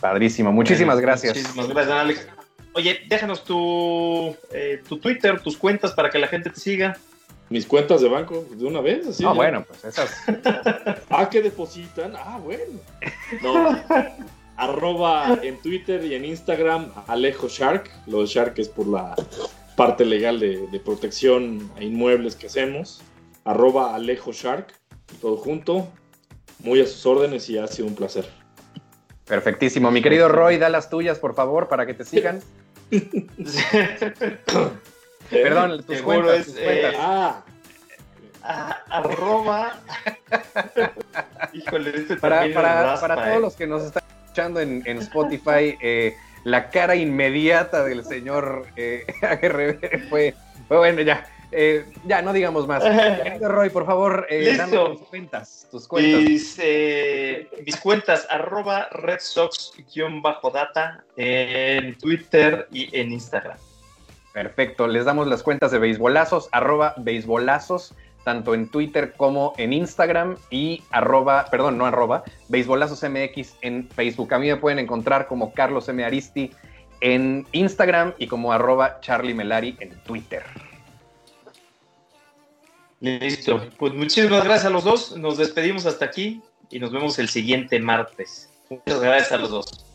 Padrísimo, 0.00 0.52
muchísimas 0.52 1.00
gracias. 1.00 1.36
Muchísimas 1.36 1.68
gracias, 1.68 1.94
Alex. 1.94 2.28
Oye, 2.74 3.00
déjanos 3.08 3.42
tu, 3.42 4.36
eh, 4.52 4.80
tu 4.88 4.98
Twitter, 4.98 5.40
tus 5.40 5.56
cuentas 5.56 5.92
para 5.92 6.08
que 6.10 6.18
la 6.18 6.28
gente 6.28 6.50
te 6.50 6.60
siga 6.60 6.96
mis 7.48 7.66
cuentas 7.66 8.00
de 8.00 8.08
banco 8.08 8.44
de 8.50 8.64
una 8.64 8.80
vez. 8.80 9.06
Así 9.08 9.24
ah, 9.24 9.32
bueno, 9.32 9.64
pues 9.66 9.84
esas. 9.84 10.22
ah, 11.10 11.28
que 11.28 11.42
depositan. 11.42 12.14
Ah, 12.16 12.38
bueno. 12.42 12.80
No. 13.42 13.76
Arroba 14.56 15.38
en 15.42 15.58
Twitter 15.58 16.04
y 16.04 16.14
en 16.14 16.24
Instagram 16.24 16.90
Alejo 17.06 17.48
Shark. 17.48 17.90
Lo 18.06 18.20
de 18.22 18.26
Shark 18.26 18.58
es 18.58 18.68
por 18.68 18.86
la 18.86 19.14
parte 19.76 20.04
legal 20.04 20.40
de, 20.40 20.80
protección 20.84 21.70
a 21.76 21.82
inmuebles 21.82 22.36
que 22.36 22.46
hacemos. 22.46 23.02
Arroba 23.44 23.94
Alejo 23.94 24.32
Shark. 24.32 24.72
Todo 25.20 25.36
junto. 25.36 25.88
Muy 26.60 26.80
a 26.80 26.86
sus 26.86 27.04
órdenes 27.04 27.50
y 27.50 27.58
ha 27.58 27.66
sido 27.66 27.86
un 27.86 27.94
placer. 27.94 28.26
Perfectísimo. 29.26 29.90
Mi 29.90 30.00
querido 30.00 30.28
Roy, 30.28 30.56
da 30.56 30.70
las 30.70 30.88
tuyas, 30.88 31.18
por 31.18 31.34
favor, 31.34 31.68
para 31.68 31.84
que 31.84 31.92
te 31.94 32.04
sigan. 32.04 32.40
Perdón, 35.30 35.82
tus 35.82 36.00
cuentas, 36.02 36.54
eh, 36.56 36.92
ah, 36.96 37.44
ah, 38.42 38.78
arroba. 38.88 39.80
Híjole, 41.52 41.90
este 41.96 42.16
para, 42.16 42.52
para, 42.54 43.00
para 43.00 43.16
todos 43.16 43.36
eh. 43.36 43.40
los 43.40 43.56
que 43.56 43.66
nos 43.66 43.82
están 43.82 44.04
escuchando 44.36 44.60
en, 44.60 44.82
en 44.84 44.98
Spotify, 44.98 45.78
eh, 45.80 46.14
la 46.44 46.68
cara 46.68 46.94
inmediata 46.94 47.82
del 47.84 48.04
señor 48.04 48.66
eh, 48.76 49.06
fue, 50.10 50.34
fue, 50.68 50.76
bueno, 50.76 51.00
ya. 51.00 51.26
Eh, 51.52 51.86
ya, 52.04 52.20
no 52.20 52.34
digamos 52.34 52.66
más. 52.66 52.82
Roy, 53.40 53.70
por 53.70 53.86
favor, 53.86 54.26
eh, 54.28 54.58
tus 54.70 55.00
cuentas. 55.08 55.66
Tus 55.70 55.88
cuentas. 55.88 56.20
Mis, 56.20 56.60
mis 57.64 57.76
cuentas, 57.78 58.26
arroba 58.28 58.88
Red 58.90 59.20
Sox-data 59.20 61.04
en 61.16 61.96
Twitter 61.96 62.68
y 62.70 62.94
en 62.94 63.12
Instagram. 63.12 63.56
Perfecto, 64.34 64.86
les 64.86 65.06
damos 65.06 65.28
las 65.28 65.42
cuentas 65.42 65.70
de 65.70 65.78
beisbolazos, 65.78 66.50
arroba 66.52 66.92
beisbolazos, 66.98 67.94
tanto 68.26 68.54
en 68.54 68.68
Twitter 68.68 69.12
como 69.16 69.52
en 69.56 69.72
Instagram 69.72 70.36
y 70.50 70.82
arroba, 70.90 71.46
perdón, 71.48 71.78
no 71.78 71.86
arroba, 71.86 72.24
Beisbolazos 72.48 73.08
MX 73.08 73.54
en 73.62 73.88
Facebook. 73.88 74.34
A 74.34 74.40
mí 74.40 74.48
me 74.48 74.56
pueden 74.56 74.80
encontrar 74.80 75.28
como 75.28 75.52
Carlos 75.52 75.88
M. 75.88 76.04
Aristi 76.04 76.50
en 77.00 77.46
Instagram 77.52 78.14
y 78.18 78.26
como 78.26 78.52
arroba 78.52 78.98
Charlie 79.00 79.32
Melari 79.32 79.76
en 79.78 79.90
Twitter. 80.00 80.42
Listo. 82.98 83.62
Pues 83.78 83.94
muchísimas 83.94 84.42
gracias 84.42 84.64
a 84.64 84.70
los 84.70 84.82
dos. 84.82 85.16
Nos 85.16 85.38
despedimos 85.38 85.86
hasta 85.86 86.06
aquí 86.06 86.42
y 86.68 86.80
nos 86.80 86.90
vemos 86.90 87.20
el 87.20 87.28
siguiente 87.28 87.78
martes. 87.78 88.50
Muchas 88.68 88.98
gracias 88.98 89.30
a 89.30 89.38
los 89.38 89.50
dos. 89.50 89.85